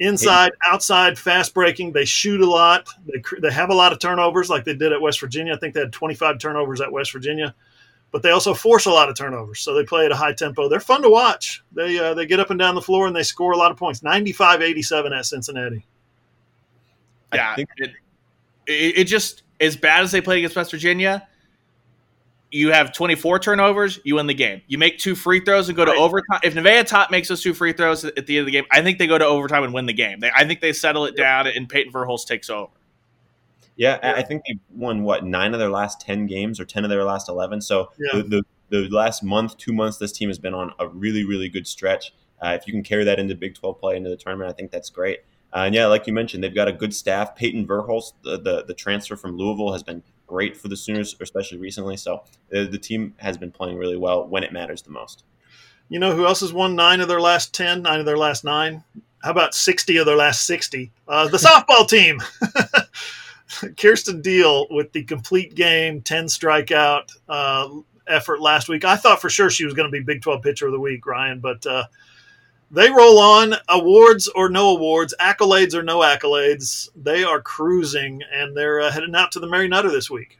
inside, 0.00 0.52
outside, 0.66 1.18
fast 1.18 1.54
breaking. 1.54 1.92
They 1.92 2.04
shoot 2.04 2.40
a 2.40 2.46
lot. 2.48 2.88
They 3.06 3.22
they 3.40 3.52
have 3.52 3.70
a 3.70 3.74
lot 3.74 3.92
of 3.92 3.98
turnovers, 3.98 4.50
like 4.50 4.64
they 4.64 4.74
did 4.74 4.92
at 4.92 5.00
West 5.00 5.20
Virginia. 5.20 5.54
I 5.54 5.58
think 5.58 5.74
they 5.74 5.80
had 5.80 5.92
25 5.92 6.38
turnovers 6.38 6.80
at 6.80 6.90
West 6.90 7.12
Virginia, 7.12 7.54
but 8.10 8.22
they 8.22 8.30
also 8.30 8.54
force 8.54 8.86
a 8.86 8.90
lot 8.90 9.08
of 9.08 9.16
turnovers. 9.16 9.60
So 9.60 9.74
they 9.74 9.84
play 9.84 10.06
at 10.06 10.12
a 10.12 10.16
high 10.16 10.32
tempo. 10.32 10.68
They're 10.68 10.80
fun 10.80 11.02
to 11.02 11.10
watch. 11.10 11.62
They 11.72 11.98
uh, 11.98 12.14
they 12.14 12.26
get 12.26 12.40
up 12.40 12.50
and 12.50 12.58
down 12.58 12.74
the 12.74 12.82
floor 12.82 13.06
and 13.06 13.16
they 13.16 13.22
score 13.22 13.52
a 13.52 13.56
lot 13.56 13.70
of 13.70 13.76
points. 13.76 14.00
95-87 14.00 15.16
at 15.16 15.26
Cincinnati. 15.26 15.86
Yeah, 17.34 17.56
it, 17.58 17.68
it, 18.66 18.98
it 18.98 19.04
just 19.04 19.42
as 19.60 19.76
bad 19.76 20.04
as 20.04 20.12
they 20.12 20.20
play 20.20 20.38
against 20.38 20.56
West 20.56 20.70
Virginia 20.70 21.26
you 22.50 22.70
have 22.72 22.92
24 22.92 23.38
turnovers, 23.40 23.98
you 24.04 24.14
win 24.16 24.26
the 24.26 24.34
game. 24.34 24.62
You 24.66 24.78
make 24.78 24.98
two 24.98 25.14
free 25.14 25.40
throws 25.40 25.68
and 25.68 25.76
go 25.76 25.84
to 25.84 25.90
right. 25.90 26.00
overtime. 26.00 26.40
If 26.42 26.54
Nevaeh 26.54 26.86
Tot 26.86 27.10
makes 27.10 27.28
those 27.28 27.42
two 27.42 27.54
free 27.54 27.72
throws 27.72 28.04
at 28.04 28.26
the 28.26 28.36
end 28.36 28.40
of 28.40 28.46
the 28.46 28.52
game, 28.52 28.64
I 28.70 28.82
think 28.82 28.98
they 28.98 29.06
go 29.06 29.18
to 29.18 29.26
overtime 29.26 29.64
and 29.64 29.74
win 29.74 29.86
the 29.86 29.92
game. 29.92 30.20
They, 30.20 30.30
I 30.34 30.46
think 30.46 30.60
they 30.60 30.72
settle 30.72 31.04
it 31.06 31.16
down 31.16 31.46
and 31.46 31.68
Payton 31.68 31.92
Verhulst 31.92 32.26
takes 32.26 32.48
over. 32.48 32.72
Yeah, 33.76 33.98
I 34.02 34.22
think 34.22 34.42
they've 34.46 34.60
won 34.70 35.02
what 35.02 35.24
nine 35.24 35.52
of 35.52 35.60
their 35.60 35.68
last 35.68 36.00
ten 36.00 36.26
games 36.26 36.58
or 36.58 36.64
ten 36.64 36.84
of 36.84 36.88
their 36.88 37.04
last 37.04 37.28
eleven. 37.28 37.60
So 37.60 37.90
yeah. 37.98 38.22
the, 38.22 38.42
the, 38.70 38.88
the 38.88 38.88
last 38.88 39.22
month, 39.22 39.58
two 39.58 39.74
months, 39.74 39.98
this 39.98 40.12
team 40.12 40.30
has 40.30 40.38
been 40.38 40.54
on 40.54 40.72
a 40.78 40.88
really 40.88 41.26
really 41.26 41.50
good 41.50 41.66
stretch. 41.66 42.14
Uh, 42.42 42.56
if 42.58 42.66
you 42.66 42.72
can 42.72 42.82
carry 42.82 43.04
that 43.04 43.18
into 43.18 43.34
Big 43.34 43.54
Twelve 43.54 43.78
play 43.78 43.96
into 43.98 44.08
the 44.08 44.16
tournament, 44.16 44.48
I 44.50 44.54
think 44.54 44.70
that's 44.70 44.88
great. 44.88 45.20
Uh, 45.52 45.64
and 45.66 45.74
yeah, 45.74 45.86
like 45.86 46.06
you 46.06 46.12
mentioned, 46.12 46.42
they've 46.42 46.54
got 46.54 46.68
a 46.68 46.72
good 46.72 46.94
staff. 46.94 47.36
Payton 47.36 47.66
Verhulst, 47.66 48.14
the, 48.22 48.38
the, 48.38 48.64
the 48.66 48.74
transfer 48.74 49.16
from 49.16 49.36
Louisville, 49.36 49.72
has 49.72 49.82
been 49.82 50.02
great 50.26 50.56
for 50.56 50.68
the 50.68 50.76
Sooners, 50.76 51.16
especially 51.20 51.58
recently. 51.58 51.96
So 51.96 52.24
uh, 52.54 52.64
the 52.64 52.78
team 52.78 53.14
has 53.18 53.36
been 53.36 53.50
playing 53.50 53.76
really 53.76 53.96
well 53.96 54.26
when 54.26 54.44
it 54.44 54.52
matters 54.52 54.82
the 54.82 54.90
most. 54.90 55.24
You 55.88 55.98
know 56.00 56.14
who 56.14 56.26
else 56.26 56.40
has 56.40 56.52
won 56.52 56.74
nine 56.74 57.00
of 57.00 57.08
their 57.08 57.20
last 57.20 57.54
10, 57.54 57.82
nine 57.82 58.00
of 58.00 58.06
their 58.06 58.16
last 58.16 58.44
nine? 58.44 58.82
How 59.22 59.30
about 59.30 59.54
60 59.54 59.96
of 59.98 60.06
their 60.06 60.16
last 60.16 60.46
60? 60.46 60.90
Uh, 61.06 61.28
the 61.28 61.38
softball 61.38 61.88
team. 61.88 62.20
Kierston 63.48 64.22
Deal 64.22 64.66
with 64.70 64.92
the 64.92 65.04
complete 65.04 65.54
game, 65.54 66.02
10 66.02 66.26
strikeout 66.26 67.12
uh, 67.28 67.68
effort 68.08 68.40
last 68.40 68.68
week. 68.68 68.84
I 68.84 68.96
thought 68.96 69.20
for 69.20 69.30
sure 69.30 69.50
she 69.50 69.64
was 69.64 69.74
going 69.74 69.90
to 69.90 69.92
be 69.92 70.02
Big 70.02 70.22
12 70.22 70.42
pitcher 70.42 70.66
of 70.66 70.72
the 70.72 70.80
week, 70.80 71.06
Ryan, 71.06 71.38
but 71.38 71.64
uh, 71.64 71.84
they 72.70 72.90
roll 72.90 73.18
on 73.18 73.54
awards 73.68 74.28
or 74.28 74.48
no 74.48 74.70
awards, 74.70 75.14
accolades 75.20 75.74
or 75.74 75.82
no 75.82 75.98
accolades. 75.98 76.88
They 76.96 77.22
are 77.22 77.40
cruising 77.40 78.22
and 78.32 78.56
they're 78.56 78.80
uh, 78.80 78.90
heading 78.90 79.14
out 79.14 79.32
to 79.32 79.40
the 79.40 79.46
Mary 79.46 79.68
Nutter 79.68 79.90
this 79.90 80.10
week. 80.10 80.38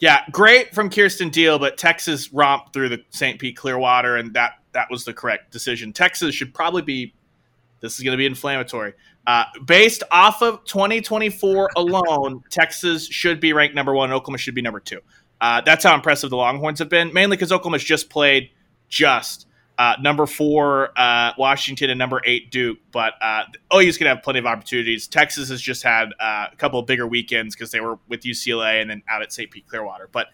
Yeah, 0.00 0.22
great 0.30 0.74
from 0.74 0.90
Kierston 0.90 1.30
Deal, 1.30 1.58
but 1.58 1.76
Texas 1.76 2.32
romped 2.32 2.72
through 2.72 2.90
the 2.90 3.04
St. 3.10 3.38
Pete 3.38 3.56
Clearwater, 3.56 4.16
and 4.16 4.32
that 4.34 4.52
that 4.72 4.86
was 4.90 5.04
the 5.04 5.12
correct 5.12 5.50
decision. 5.50 5.92
Texas 5.92 6.34
should 6.34 6.54
probably 6.54 6.82
be. 6.82 7.14
This 7.80 7.96
is 7.96 8.04
going 8.04 8.12
to 8.12 8.18
be 8.18 8.26
inflammatory. 8.26 8.94
Uh, 9.26 9.44
based 9.64 10.02
off 10.10 10.42
of 10.42 10.64
2024 10.64 11.70
alone, 11.76 12.42
Texas 12.50 13.06
should 13.06 13.40
be 13.40 13.52
ranked 13.52 13.74
number 13.74 13.94
one. 13.94 14.10
Oklahoma 14.12 14.38
should 14.38 14.54
be 14.54 14.62
number 14.62 14.80
two. 14.80 15.00
Uh, 15.40 15.60
that's 15.60 15.84
how 15.84 15.94
impressive 15.94 16.30
the 16.30 16.36
Longhorns 16.36 16.78
have 16.78 16.88
been, 16.88 17.12
mainly 17.12 17.36
because 17.36 17.52
Oklahoma's 17.52 17.84
just 17.84 18.08
played 18.08 18.50
just 18.88 19.47
uh, 19.78 19.94
number 20.00 20.26
four, 20.26 20.90
uh, 20.98 21.32
Washington, 21.38 21.88
and 21.88 21.98
number 21.98 22.20
eight, 22.24 22.50
Duke. 22.50 22.78
But 22.90 23.14
uh, 23.22 23.44
OU's 23.72 23.96
going 23.96 24.10
to 24.10 24.14
have 24.16 24.24
plenty 24.24 24.40
of 24.40 24.46
opportunities. 24.46 25.06
Texas 25.06 25.48
has 25.50 25.62
just 25.62 25.84
had 25.84 26.08
uh, 26.18 26.48
a 26.52 26.56
couple 26.56 26.80
of 26.80 26.86
bigger 26.86 27.06
weekends 27.06 27.54
because 27.54 27.70
they 27.70 27.80
were 27.80 27.98
with 28.08 28.22
UCLA 28.22 28.82
and 28.82 28.90
then 28.90 29.02
out 29.08 29.22
at 29.22 29.32
St. 29.32 29.48
Pete 29.48 29.68
Clearwater. 29.68 30.08
But 30.10 30.26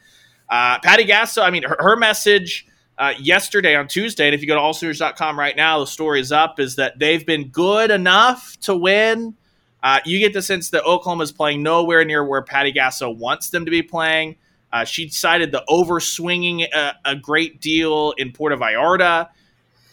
uh, 0.49 0.79
Patty 0.81 1.05
Gasso, 1.05 1.43
I 1.43 1.51
mean, 1.51 1.63
her, 1.65 1.77
her 1.79 1.95
message 1.95 2.67
uh, 2.97 3.13
yesterday 3.19 3.77
on 3.77 3.87
Tuesday, 3.87 4.27
and 4.27 4.35
if 4.35 4.41
you 4.41 4.47
go 4.47 4.55
to 4.55 4.61
allsooners.com 4.61 5.39
right 5.39 5.57
now, 5.57 5.79
the 5.81 5.87
story 5.87 6.21
is 6.21 6.33
up, 6.33 6.59
is 6.59 6.77
that 6.77 6.99
they've 6.99 7.27
been 7.27 7.49
good 7.49 7.91
enough 7.91 8.57
to 8.61 8.75
win. 8.75 9.35
Uh, 9.83 10.01
you 10.07 10.19
get 10.21 10.33
the 10.33 10.41
sense 10.41 10.71
that 10.71 10.85
Oklahoma 10.85 11.23
is 11.23 11.33
playing 11.33 11.63
nowhere 11.63 12.03
near 12.07 12.25
where 12.25 12.41
Patty 12.41 12.73
Gasso 12.73 13.15
wants 13.15 13.51
them 13.51 13.67
to 13.67 13.71
be 13.71 13.83
playing. 13.83 14.37
Uh, 14.75 14.85
she 14.85 15.09
cited 15.09 15.53
the 15.53 15.65
over 15.69 16.01
swinging 16.01 16.63
a, 16.63 16.77
uh, 16.77 16.93
a, 17.05 17.15
great 17.15 17.61
deal 17.61 18.13
in 18.19 18.33
Puerto 18.33 18.57
Vallarta. 18.57 19.29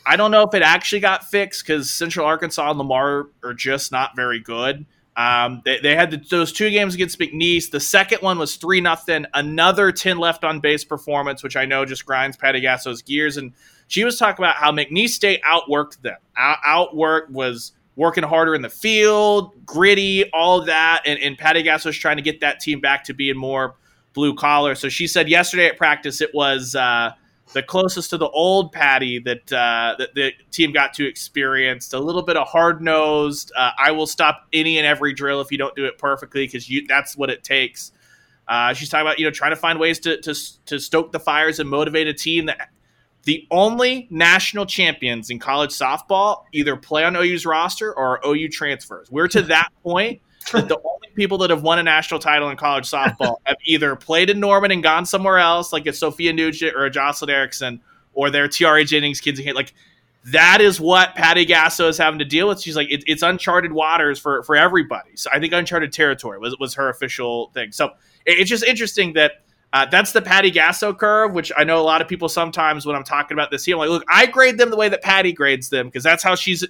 I 0.08 0.16
don't 0.16 0.32
know 0.32 0.42
if 0.42 0.56
it 0.56 0.64
actually 0.64 1.02
got 1.02 1.24
fixed 1.24 1.64
because 1.64 1.92
Central 1.92 2.26
Arkansas 2.26 2.68
and 2.68 2.80
Lamar 2.80 3.28
are 3.44 3.54
just 3.54 3.92
not 3.92 4.16
very 4.16 4.40
good. 4.40 4.88
Um, 5.16 5.62
they, 5.66 5.80
they, 5.82 5.96
had 5.96 6.10
the, 6.10 6.18
those 6.18 6.52
two 6.52 6.72
games 6.72 6.96
against 6.96 7.20
McNeese. 7.20 7.70
The 7.70 7.80
second 7.80 8.24
one 8.24 8.40
was 8.40 8.56
three 8.56 8.82
nothing. 8.82 9.28
Another 9.36 9.92
ten 9.92 10.18
left 10.18 10.44
on 10.44 10.60
base 10.60 10.84
performance, 10.84 11.44
which 11.44 11.56
I 11.56 11.66
know 11.66 11.86
just 11.86 12.04
grinds 12.04 12.36
Patty 12.36 12.60
Gasso's 12.60 13.04
gears. 13.04 13.38
And 13.38 13.54
she 13.88 14.04
was 14.04 14.18
talking 14.18 14.44
about 14.44 14.56
how 14.56 14.72
McNeese 14.72 15.10
State 15.10 15.44
outworked 15.44 16.02
them. 16.02 16.18
Out, 16.36 16.58
outworked 16.66 17.30
was 17.30 17.74
working 17.96 18.24
harder 18.24 18.56
in 18.56 18.64
the 18.64 18.70
field, 18.70 19.54
gritty, 19.64 20.28
all 20.32 20.66
that. 20.66 21.04
And, 21.06 21.20
and 21.20 21.38
Patty 21.38 21.62
Gasso 21.62 21.86
was 21.86 21.98
trying 21.98 22.18
to 22.18 22.24
get 22.24 22.40
that 22.40 22.60
team 22.60 22.80
back 22.80 23.04
to 23.04 23.14
being 23.14 23.38
more 23.38 23.76
blue 24.14 24.36
collar. 24.36 24.76
So 24.76 24.90
she 24.90 25.08
said 25.08 25.30
yesterday 25.30 25.68
at 25.68 25.78
practice 25.78 26.22
it 26.22 26.34
was 26.34 26.76
uh, 26.76 27.12
the 27.54 27.64
closest 27.64 28.10
to 28.12 28.18
the 28.18 28.30
old 28.30 28.72
Patty 28.72 29.20
that 29.20 29.52
uh, 29.52 29.96
that 29.98 30.16
the 30.16 30.34
team 30.52 30.72
got 30.72 30.94
to 30.96 31.08
experience. 31.08 31.94
A 31.94 32.00
little 32.00 32.24
bit 32.24 32.38
of 32.38 32.48
hard 32.48 32.82
nosed. 32.82 33.52
Uh, 33.56 33.72
I 33.78 33.92
will 33.92 34.08
stop 34.08 34.48
any 34.54 34.78
and 34.78 34.88
every 34.88 35.14
drill 35.14 35.42
if 35.42 35.52
you 35.52 35.58
don't 35.58 35.76
do 35.76 35.86
it 35.86 35.98
perfectly 35.98 36.46
because 36.46 36.70
that's 36.88 37.18
what 37.18 37.30
it 37.30 37.44
takes. 37.44 37.92
Uh, 38.48 38.74
she's 38.74 38.90
talking 38.90 39.06
about 39.06 39.20
you 39.20 39.26
know 39.26 39.32
trying 39.32 39.52
to 39.52 39.58
find 39.58 39.80
ways 39.80 40.00
to, 40.00 40.20
to 40.22 40.34
to 40.66 40.80
stoke 40.80 41.12
the 41.12 41.20
fires 41.20 41.60
and 41.60 41.70
motivate 41.70 42.08
a 42.08 42.14
team 42.14 42.46
that 42.46 42.70
the 43.24 43.48
only 43.52 44.08
national 44.10 44.66
champions 44.66 45.30
in 45.30 45.38
college 45.38 45.70
softball 45.70 46.46
either 46.54 46.76
play 46.76 47.04
on 47.04 47.16
OU's 47.16 47.46
roster 47.46 47.94
or 47.94 48.20
OU 48.26 48.50
transfers. 48.50 49.12
We're 49.12 49.28
to 49.30 49.44
that 49.44 49.70
point 49.84 50.22
the 50.50 50.80
only 50.84 51.08
people 51.16 51.38
that 51.40 51.50
have 51.50 51.64
won 51.64 51.80
a 51.80 51.84
national 51.84 52.20
title 52.20 52.50
in 52.50 52.58
college 52.58 52.90
softball 52.90 53.38
have 53.46 53.58
either 53.66 53.96
played 53.96 54.30
in 54.30 54.40
Norman 54.40 54.72
and 54.72 54.84
gone 54.84 55.06
somewhere 55.06 55.38
else, 55.38 55.72
like 55.72 55.86
a 55.88 55.94
Sophia 55.94 56.34
Nugent 56.34 56.76
or 56.76 56.86
a 56.86 56.90
Jocelyn 56.90 57.30
Erickson, 57.30 57.82
or 58.14 58.30
their 58.30 58.48
Tiare 58.48 58.86
Jennings 58.86 59.22
kids. 59.22 59.40
Like 59.54 59.74
that 60.26 60.62
is 60.62 60.80
what 60.80 61.16
Patty 61.16 61.46
Gasso 61.46 61.88
is 61.90 61.98
having 61.98 62.20
to 62.20 62.26
deal 62.26 62.48
with. 62.48 62.62
She's 62.62 62.76
like, 62.76 62.92
it, 62.92 63.04
it's 63.08 63.24
uncharted 63.24 63.72
waters 63.72 64.20
for 64.20 64.44
for 64.44 64.56
everybody. 64.56 65.12
So 65.16 65.30
I 65.34 65.40
think 65.40 65.54
uncharted 65.54 65.94
territory 65.94 66.40
was 66.40 66.58
was 66.60 66.76
her 66.76 66.90
official 66.90 67.52
thing. 67.54 67.72
So 67.72 67.88
it, 68.26 68.40
it's 68.40 68.50
just 68.50 68.64
interesting 68.64 69.14
that. 69.14 69.34
Uh, 69.74 69.86
that's 69.86 70.12
the 70.12 70.22
Patty 70.22 70.52
Gasso 70.52 70.98
curve, 70.98 71.32
which 71.32 71.50
I 71.56 71.64
know 71.64 71.80
a 71.80 71.82
lot 71.82 72.02
of 72.02 72.10
people 72.10 72.28
sometimes 72.28 72.86
when 72.86 72.94
I'm 72.94 73.06
talking 73.06 73.36
about 73.36 73.52
this 73.52 73.64
here, 73.64 73.76
I'm 73.76 73.80
like, 73.80 73.90
look, 73.90 74.04
I 74.10 74.26
grade 74.26 74.58
them 74.58 74.70
the 74.70 74.76
way 74.76 74.90
that 74.90 75.02
Patty 75.02 75.32
grades 75.32 75.70
them 75.70 75.86
because 75.86 76.04
that's 76.04 76.22
how 76.22 76.36
she's 76.36 76.68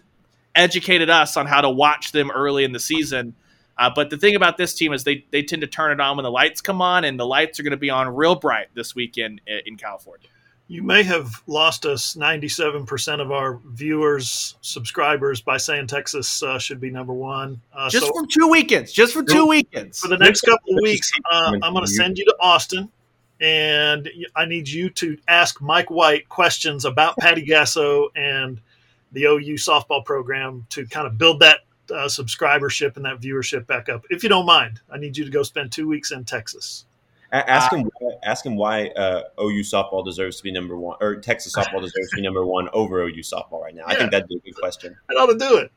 educated 0.55 1.09
us 1.09 1.37
on 1.37 1.47
how 1.47 1.61
to 1.61 1.69
watch 1.71 2.11
them 2.11 2.29
early 2.29 2.63
in 2.63 2.73
the 2.73 2.79
season. 2.79 3.33
Uh, 3.81 3.89
but 3.89 4.11
the 4.11 4.17
thing 4.17 4.35
about 4.35 4.57
this 4.57 4.75
team 4.75 4.93
is 4.93 5.05
they, 5.05 5.25
they 5.31 5.41
tend 5.41 5.61
to 5.61 5.67
turn 5.67 5.91
it 5.91 5.99
on 5.99 6.15
when 6.15 6.23
the 6.23 6.29
lights 6.29 6.61
come 6.61 6.83
on, 6.83 7.03
and 7.03 7.19
the 7.19 7.25
lights 7.25 7.59
are 7.59 7.63
going 7.63 7.71
to 7.71 7.77
be 7.77 7.89
on 7.89 8.07
real 8.09 8.35
bright 8.35 8.67
this 8.75 8.93
weekend 8.93 9.41
in 9.65 9.75
California. 9.75 10.27
You 10.67 10.83
may 10.83 11.01
have 11.01 11.41
lost 11.47 11.87
us 11.87 12.15
97% 12.15 13.19
of 13.19 13.31
our 13.31 13.59
viewers, 13.65 14.55
subscribers 14.61 15.41
by 15.41 15.57
saying 15.57 15.87
Texas 15.87 16.43
uh, 16.43 16.59
should 16.59 16.79
be 16.79 16.91
number 16.91 17.11
one. 17.11 17.59
Uh, 17.73 17.89
just 17.89 18.05
so 18.05 18.13
for 18.13 18.27
two 18.27 18.49
weekends. 18.49 18.93
Just 18.93 19.13
for 19.13 19.23
two 19.23 19.47
weekends. 19.47 19.99
For 19.99 20.09
the 20.09 20.17
next 20.17 20.41
couple 20.41 20.77
of 20.77 20.79
weeks, 20.83 21.11
uh, 21.31 21.53
I'm 21.63 21.73
going 21.73 21.83
to 21.83 21.91
send 21.91 22.19
you 22.19 22.25
to 22.25 22.35
Austin, 22.39 22.87
and 23.39 24.07
I 24.35 24.45
need 24.45 24.69
you 24.69 24.91
to 24.91 25.17
ask 25.27 25.59
Mike 25.59 25.89
White 25.89 26.29
questions 26.29 26.85
about 26.85 27.17
Patty 27.17 27.43
Gasso 27.47 28.09
and 28.15 28.61
the 29.11 29.23
OU 29.23 29.55
softball 29.55 30.05
program 30.05 30.67
to 30.69 30.85
kind 30.85 31.07
of 31.07 31.17
build 31.17 31.39
that 31.39 31.61
uh, 31.91 32.07
subscribership 32.07 32.95
and 32.95 33.05
that 33.05 33.19
viewership 33.19 33.67
back 33.67 33.89
up. 33.89 34.05
If 34.09 34.23
you 34.23 34.29
don't 34.29 34.45
mind, 34.45 34.79
I 34.89 34.97
need 34.97 35.17
you 35.17 35.25
to 35.25 35.31
go 35.31 35.43
spend 35.43 35.71
two 35.71 35.87
weeks 35.87 36.11
in 36.11 36.25
Texas. 36.25 36.85
Ask 37.31 37.71
him. 37.71 37.89
Ask 38.23 38.45
him 38.45 38.57
why 38.57 38.87
uh, 38.87 39.23
OU 39.39 39.61
softball 39.61 40.03
deserves 40.03 40.37
to 40.37 40.43
be 40.43 40.51
number 40.51 40.75
one, 40.75 40.97
or 40.99 41.15
Texas 41.15 41.55
softball 41.55 41.81
deserves 41.81 42.09
to 42.09 42.17
be 42.17 42.21
number 42.21 42.45
one 42.45 42.67
over 42.73 43.01
OU 43.03 43.21
softball 43.21 43.61
right 43.61 43.73
now. 43.73 43.83
Yeah. 43.87 43.93
I 43.93 43.95
think 43.95 44.11
that'd 44.11 44.27
be 44.27 44.35
a 44.35 44.39
good 44.39 44.55
question. 44.55 44.97
I 45.09 45.13
ought 45.13 45.27
to 45.27 45.37
do 45.37 45.57
it. 45.57 45.71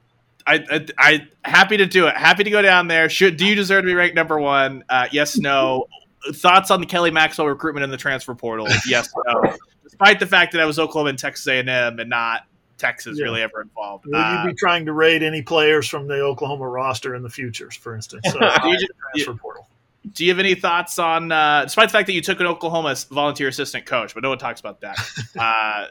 I, 0.47 0.65
I, 0.71 0.87
I 0.99 1.29
happy 1.49 1.77
to 1.77 1.87
do 1.87 2.07
it. 2.07 2.17
Happy 2.17 2.45
to 2.45 2.51
go 2.51 2.61
down 2.61 2.89
there. 2.89 3.09
Should 3.09 3.37
do 3.37 3.47
you 3.47 3.55
deserve 3.55 3.85
to 3.85 3.87
be 3.87 3.95
ranked 3.95 4.17
number 4.17 4.39
one? 4.39 4.85
Uh, 4.89 5.07
yes, 5.13 5.39
no. 5.39 5.87
Thoughts 6.33 6.71
on 6.71 6.81
the 6.81 6.87
Kelly 6.87 7.11
Maxwell 7.11 7.47
recruitment 7.47 7.85
in 7.85 7.91
the 7.91 7.97
transfer 7.97 8.35
portal? 8.35 8.67
Yes, 8.87 9.13
no. 9.27 9.55
Despite 9.85 10.19
the 10.19 10.27
fact 10.27 10.53
that 10.53 10.61
I 10.61 10.65
was 10.65 10.79
Oklahoma 10.79 11.11
and 11.11 11.19
Texas 11.19 11.47
A 11.47 11.61
and 11.61 11.69
M 11.69 12.01
and 12.01 12.11
not 12.11 12.47
Texas 12.85 13.19
yeah. 13.19 13.25
really 13.25 13.43
ever 13.43 13.63
involved. 13.63 14.05
Will 14.07 14.17
uh, 14.17 14.43
you 14.43 14.49
be 14.49 14.53
uh, 14.53 14.57
trying 14.59 14.85
to 14.87 14.93
raid 14.93 15.23
any 15.23 15.43
players 15.43 15.89
from 15.89 16.07
the 16.07 16.21
Oklahoma 16.21 16.69
roster 16.69 17.15
in 17.15 17.23
the 17.23 17.31
futures, 17.31 17.75
for 17.75 17.95
instance? 17.95 18.23
So, 18.31 18.39
just, 18.73 18.87
transfer 19.15 19.35
portal. 19.35 19.69
Do 20.13 20.25
you 20.25 20.31
have 20.31 20.39
any 20.39 20.55
thoughts 20.55 20.99
on, 20.99 21.33
uh, 21.33 21.65
despite 21.65 21.89
the 21.89 21.93
fact 21.93 22.07
that 22.09 22.13
you 22.13 22.21
took 22.21 22.41
an 22.41 22.47
Oklahoma 22.47 22.95
volunteer 23.11 23.49
assistant 23.49 23.87
coach, 23.87 24.13
but 24.13 24.23
no 24.23 24.29
one 24.29 24.39
talks 24.39 24.61
about 24.61 24.83
that? 24.83 24.99
uh, 25.39 25.87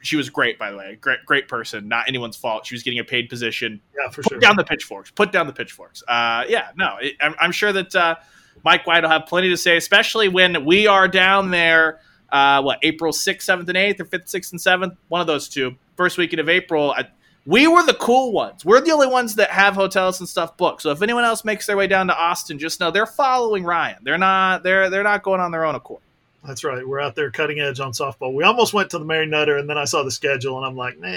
she 0.00 0.16
was 0.16 0.28
great, 0.30 0.58
by 0.58 0.72
the 0.72 0.76
way. 0.76 0.98
Great, 1.00 1.20
great 1.24 1.46
person. 1.46 1.86
Not 1.86 2.08
anyone's 2.08 2.36
fault. 2.36 2.66
She 2.66 2.74
was 2.74 2.82
getting 2.82 2.98
a 2.98 3.04
paid 3.04 3.28
position. 3.28 3.80
Yeah, 3.96 4.10
for 4.10 4.22
Put 4.22 4.32
sure. 4.32 4.40
down 4.40 4.56
the 4.56 4.64
pitchforks. 4.64 5.12
Put 5.12 5.30
down 5.30 5.46
the 5.46 5.52
pitchforks. 5.52 6.02
Uh, 6.08 6.44
yeah, 6.48 6.70
no, 6.76 6.96
it, 7.00 7.14
I'm, 7.20 7.36
I'm, 7.40 7.52
sure 7.52 7.72
that 7.72 7.94
uh, 7.94 8.16
Mike 8.64 8.84
White 8.84 9.04
will 9.04 9.10
have 9.10 9.26
plenty 9.26 9.48
to 9.50 9.56
say, 9.56 9.76
especially 9.76 10.28
when 10.28 10.64
we 10.64 10.88
are 10.88 11.06
down 11.06 11.50
there. 11.52 12.00
Uh, 12.30 12.62
what 12.62 12.78
April 12.82 13.12
sixth, 13.12 13.46
seventh, 13.46 13.68
and 13.68 13.76
eighth, 13.76 14.00
or 14.00 14.06
fifth, 14.06 14.28
sixth, 14.28 14.52
and 14.52 14.60
seventh? 14.60 14.94
One 15.08 15.20
of 15.20 15.26
those 15.26 15.48
two. 15.48 15.76
First 16.02 16.18
weekend 16.18 16.40
of 16.40 16.48
April. 16.48 16.90
I, 16.90 17.04
we 17.46 17.68
were 17.68 17.86
the 17.86 17.94
cool 17.94 18.32
ones. 18.32 18.64
We're 18.64 18.80
the 18.80 18.90
only 18.90 19.06
ones 19.06 19.36
that 19.36 19.50
have 19.50 19.76
hotels 19.76 20.18
and 20.18 20.28
stuff 20.28 20.56
booked. 20.56 20.82
So 20.82 20.90
if 20.90 21.00
anyone 21.00 21.22
else 21.22 21.44
makes 21.44 21.64
their 21.64 21.76
way 21.76 21.86
down 21.86 22.08
to 22.08 22.16
Austin, 22.18 22.58
just 22.58 22.80
know 22.80 22.90
they're 22.90 23.06
following 23.06 23.62
Ryan. 23.62 23.98
They're 24.02 24.18
not. 24.18 24.64
They're 24.64 24.90
they're 24.90 25.04
not 25.04 25.22
going 25.22 25.40
on 25.40 25.52
their 25.52 25.64
own 25.64 25.76
accord. 25.76 26.00
That's 26.44 26.64
right. 26.64 26.84
We're 26.84 26.98
out 26.98 27.14
there 27.14 27.30
cutting 27.30 27.60
edge 27.60 27.78
on 27.78 27.92
softball. 27.92 28.34
We 28.34 28.42
almost 28.42 28.74
went 28.74 28.90
to 28.90 28.98
the 28.98 29.04
Mary 29.04 29.26
Nutter, 29.26 29.58
and 29.58 29.70
then 29.70 29.78
I 29.78 29.84
saw 29.84 30.02
the 30.02 30.10
schedule, 30.10 30.56
and 30.56 30.66
I'm 30.66 30.74
like, 30.74 30.98
nah. 30.98 31.08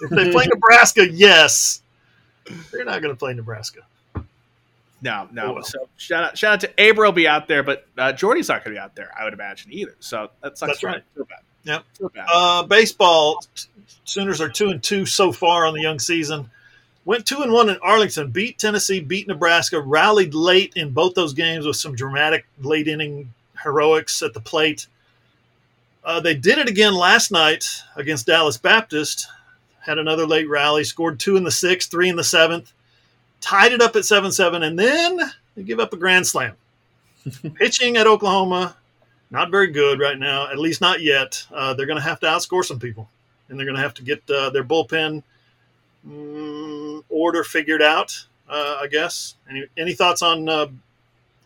If 0.00 0.08
they 0.08 0.32
play 0.32 0.46
Nebraska, 0.50 1.06
yes. 1.06 1.82
They're 2.72 2.86
not 2.86 3.02
going 3.02 3.12
to 3.14 3.18
play 3.18 3.34
Nebraska. 3.34 3.80
No, 5.02 5.28
no. 5.30 5.44
Oh, 5.44 5.52
well. 5.52 5.62
So 5.62 5.90
shout 5.98 6.24
out, 6.24 6.38
shout 6.38 6.54
out 6.54 6.60
to 6.60 6.88
Abra 6.90 7.08
will 7.08 7.12
be 7.12 7.28
out 7.28 7.48
there, 7.48 7.62
but 7.62 7.86
uh, 7.98 8.14
Jordy's 8.14 8.48
not 8.48 8.64
going 8.64 8.74
to 8.74 8.80
be 8.80 8.82
out 8.82 8.96
there. 8.96 9.10
I 9.18 9.24
would 9.24 9.34
imagine 9.34 9.70
either. 9.74 9.94
So 10.00 10.30
that 10.42 10.56
sucks. 10.56 10.80
That's 10.80 10.84
right. 10.84 11.04
Yep. 11.64 11.84
Uh, 12.32 12.62
baseball. 12.64 13.42
Sooners 14.04 14.40
are 14.40 14.48
two 14.48 14.70
and 14.70 14.82
two 14.82 15.06
so 15.06 15.30
far 15.32 15.66
on 15.66 15.74
the 15.74 15.82
young 15.82 15.98
season. 15.98 16.50
Went 17.04 17.26
two 17.26 17.42
and 17.42 17.52
one 17.52 17.70
in 17.70 17.78
Arlington. 17.82 18.30
Beat 18.30 18.58
Tennessee. 18.58 19.00
Beat 19.00 19.28
Nebraska. 19.28 19.80
Rallied 19.80 20.34
late 20.34 20.72
in 20.76 20.90
both 20.90 21.14
those 21.14 21.32
games 21.32 21.66
with 21.66 21.76
some 21.76 21.94
dramatic 21.94 22.46
late 22.60 22.88
inning 22.88 23.32
heroics 23.62 24.22
at 24.22 24.34
the 24.34 24.40
plate. 24.40 24.86
Uh, 26.04 26.20
they 26.20 26.34
did 26.34 26.58
it 26.58 26.68
again 26.68 26.94
last 26.94 27.30
night 27.30 27.64
against 27.96 28.26
Dallas 28.26 28.56
Baptist. 28.56 29.28
Had 29.80 29.98
another 29.98 30.26
late 30.26 30.48
rally, 30.48 30.84
scored 30.84 31.20
two 31.20 31.36
in 31.36 31.44
the 31.44 31.50
sixth, 31.50 31.90
three 31.90 32.08
in 32.08 32.16
the 32.16 32.24
seventh, 32.24 32.72
tied 33.40 33.72
it 33.72 33.80
up 33.80 33.96
at 33.96 34.04
7 34.04 34.30
7, 34.30 34.62
and 34.62 34.78
then 34.78 35.18
they 35.54 35.62
give 35.62 35.80
up 35.80 35.92
a 35.92 35.96
grand 35.96 36.26
slam. 36.26 36.54
Pitching 37.54 37.96
at 37.96 38.06
Oklahoma, 38.06 38.76
not 39.30 39.50
very 39.50 39.68
good 39.68 40.00
right 40.00 40.18
now, 40.18 40.50
at 40.50 40.58
least 40.58 40.80
not 40.80 41.00
yet. 41.00 41.46
Uh, 41.52 41.74
they're 41.74 41.86
going 41.86 41.98
to 41.98 42.02
have 42.02 42.20
to 42.20 42.26
outscore 42.26 42.64
some 42.64 42.78
people, 42.78 43.08
and 43.48 43.58
they're 43.58 43.66
going 43.66 43.76
to 43.76 43.82
have 43.82 43.94
to 43.94 44.02
get 44.02 44.28
uh, 44.30 44.50
their 44.50 44.64
bullpen 44.64 45.22
um, 46.06 47.04
order 47.08 47.44
figured 47.44 47.82
out, 47.82 48.26
uh, 48.48 48.78
I 48.80 48.86
guess. 48.88 49.36
Any, 49.48 49.66
any 49.76 49.92
thoughts 49.94 50.22
on, 50.22 50.48
uh, 50.48 50.66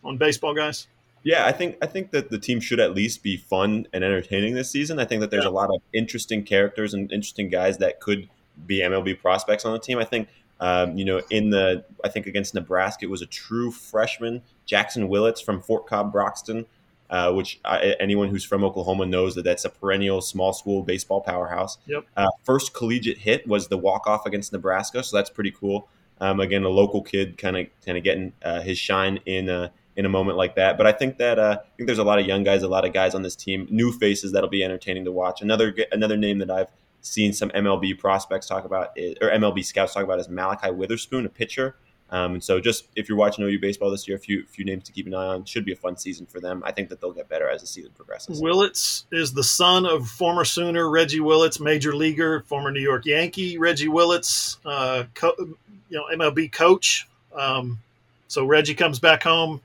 on 0.03 0.17
baseball, 0.17 0.53
guys? 0.53 0.87
Yeah, 1.25 1.47
I 1.47 1.51
think 1.51 1.77
I 1.81 1.87
think 1.87 2.11
that 2.11 2.29
the 2.29 2.37
team 2.37 2.59
should 2.59 2.79
at 2.79 2.93
least 2.93 3.23
be 3.23 3.35
fun 3.35 3.87
and 3.91 4.03
entertaining 4.03 4.53
this 4.53 4.69
season. 4.69 4.99
I 4.99 5.05
think 5.05 5.21
that 5.21 5.31
there's 5.31 5.43
yeah. 5.43 5.49
a 5.49 5.51
lot 5.51 5.73
of 5.73 5.81
interesting 5.91 6.43
characters 6.43 6.93
and 6.93 7.11
interesting 7.11 7.49
guys 7.49 7.79
that 7.79 7.99
could 7.99 8.29
be 8.67 8.81
MLB 8.81 9.19
prospects 9.19 9.65
on 9.65 9.73
the 9.73 9.79
team. 9.79 9.97
I 9.97 10.03
think 10.03 10.29
um, 10.59 10.95
you 10.95 11.03
know 11.03 11.23
in 11.31 11.49
the 11.49 11.83
I 12.03 12.09
think 12.09 12.27
against 12.27 12.53
Nebraska 12.53 13.05
it 13.05 13.09
was 13.09 13.23
a 13.23 13.25
true 13.25 13.71
freshman 13.71 14.43
Jackson 14.67 15.07
Willits 15.07 15.41
from 15.41 15.63
Fort 15.63 15.87
Cobb 15.87 16.11
Broxton, 16.11 16.67
uh, 17.09 17.31
which 17.31 17.59
I, 17.63 17.95
anyone 17.99 18.29
who's 18.29 18.43
from 18.43 18.63
Oklahoma 18.63 19.05
knows 19.05 19.35
that 19.35 19.43
that's 19.43 19.65
a 19.65 19.69
perennial 19.69 20.21
small 20.21 20.53
school 20.53 20.83
baseball 20.83 21.21
powerhouse. 21.21 21.77
Yep. 21.87 22.05
Uh, 22.15 22.29
first 22.43 22.73
collegiate 22.73 23.19
hit 23.19 23.47
was 23.47 23.67
the 23.67 23.77
walk 23.77 24.07
off 24.07 24.25
against 24.25 24.53
Nebraska, 24.53 25.03
so 25.03 25.15
that's 25.15 25.29
pretty 25.29 25.51
cool. 25.51 25.87
Um, 26.19 26.39
again, 26.39 26.63
a 26.63 26.69
local 26.69 27.01
kid 27.01 27.37
kind 27.37 27.57
of 27.57 27.67
kind 27.85 27.97
of 27.97 28.03
getting 28.03 28.33
uh, 28.43 28.61
his 28.61 28.77
shine 28.77 29.19
in 29.25 29.49
uh, 29.49 29.69
in 29.95 30.05
a 30.05 30.09
moment 30.09 30.37
like 30.37 30.55
that. 30.55 30.77
But 30.77 30.87
I 30.87 30.91
think 30.91 31.17
that 31.17 31.39
uh, 31.39 31.59
I 31.61 31.75
think 31.77 31.87
there's 31.87 31.99
a 31.99 32.03
lot 32.03 32.19
of 32.19 32.25
young 32.25 32.43
guys, 32.43 32.63
a 32.63 32.67
lot 32.67 32.85
of 32.85 32.93
guys 32.93 33.13
on 33.15 33.21
this 33.21 33.35
team, 33.35 33.67
new 33.69 33.91
faces 33.91 34.31
that'll 34.31 34.49
be 34.49 34.63
entertaining 34.63 35.05
to 35.05 35.11
watch. 35.11 35.41
Another 35.41 35.75
another 35.91 36.17
name 36.17 36.39
that 36.39 36.49
I've 36.49 36.67
seen 37.01 37.33
some 37.33 37.49
MLB 37.49 37.97
prospects 37.97 38.47
talk 38.47 38.65
about 38.65 38.89
is, 38.95 39.15
or 39.21 39.29
MLB 39.29 39.63
scouts 39.63 39.93
talk 39.93 40.03
about 40.03 40.19
is 40.19 40.27
Malachi 40.29 40.71
Witherspoon, 40.71 41.25
a 41.25 41.29
pitcher. 41.29 41.75
Um, 42.11 42.33
and 42.33 42.43
so, 42.43 42.59
just 42.59 42.87
if 42.95 43.09
you're 43.09 43.17
watching 43.17 43.43
OU 43.43 43.59
baseball 43.59 43.89
this 43.89 44.07
year, 44.07 44.15
a 44.15 44.19
few 44.19 44.45
few 44.45 44.63
names 44.63 44.83
to 44.85 44.91
keep 44.91 45.07
an 45.07 45.13
eye 45.13 45.25
on. 45.25 45.45
Should 45.45 45.65
be 45.65 45.73
a 45.73 45.75
fun 45.75 45.97
season 45.97 46.25
for 46.25 46.39
them. 46.39 46.61
I 46.65 46.71
think 46.71 46.89
that 46.89 47.01
they'll 47.01 47.11
get 47.11 47.27
better 47.27 47.49
as 47.49 47.61
the 47.61 47.67
season 47.67 47.91
progresses. 47.95 48.41
Willits 48.41 49.05
is 49.11 49.33
the 49.33 49.43
son 49.43 49.85
of 49.85 50.07
former 50.07 50.45
Sooner 50.45 50.89
Reggie 50.89 51.19
Willits, 51.19 51.59
major 51.59 51.95
leaguer, 51.95 52.41
former 52.41 52.71
New 52.71 52.81
York 52.81 53.05
Yankee 53.05 53.57
Reggie 53.57 53.87
Willits, 53.87 54.57
uh, 54.65 55.05
co- 55.15 55.35
you 55.37 55.97
know 55.97 56.05
MLB 56.13 56.51
coach. 56.51 57.07
Um, 57.33 57.79
so 58.27 58.45
Reggie 58.45 58.75
comes 58.75 58.99
back 58.99 59.23
home 59.23 59.61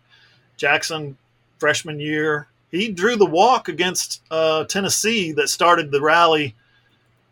Jackson, 0.61 1.17
freshman 1.59 1.99
year, 1.99 2.47
he 2.71 2.93
drew 2.93 3.17
the 3.17 3.27
walk 3.27 3.69
against 3.69 4.23
uh, 4.31 4.65
Tennessee 4.65 5.33
that 5.33 5.49
started 5.49 5.91
the 5.91 6.01
rally 6.03 6.55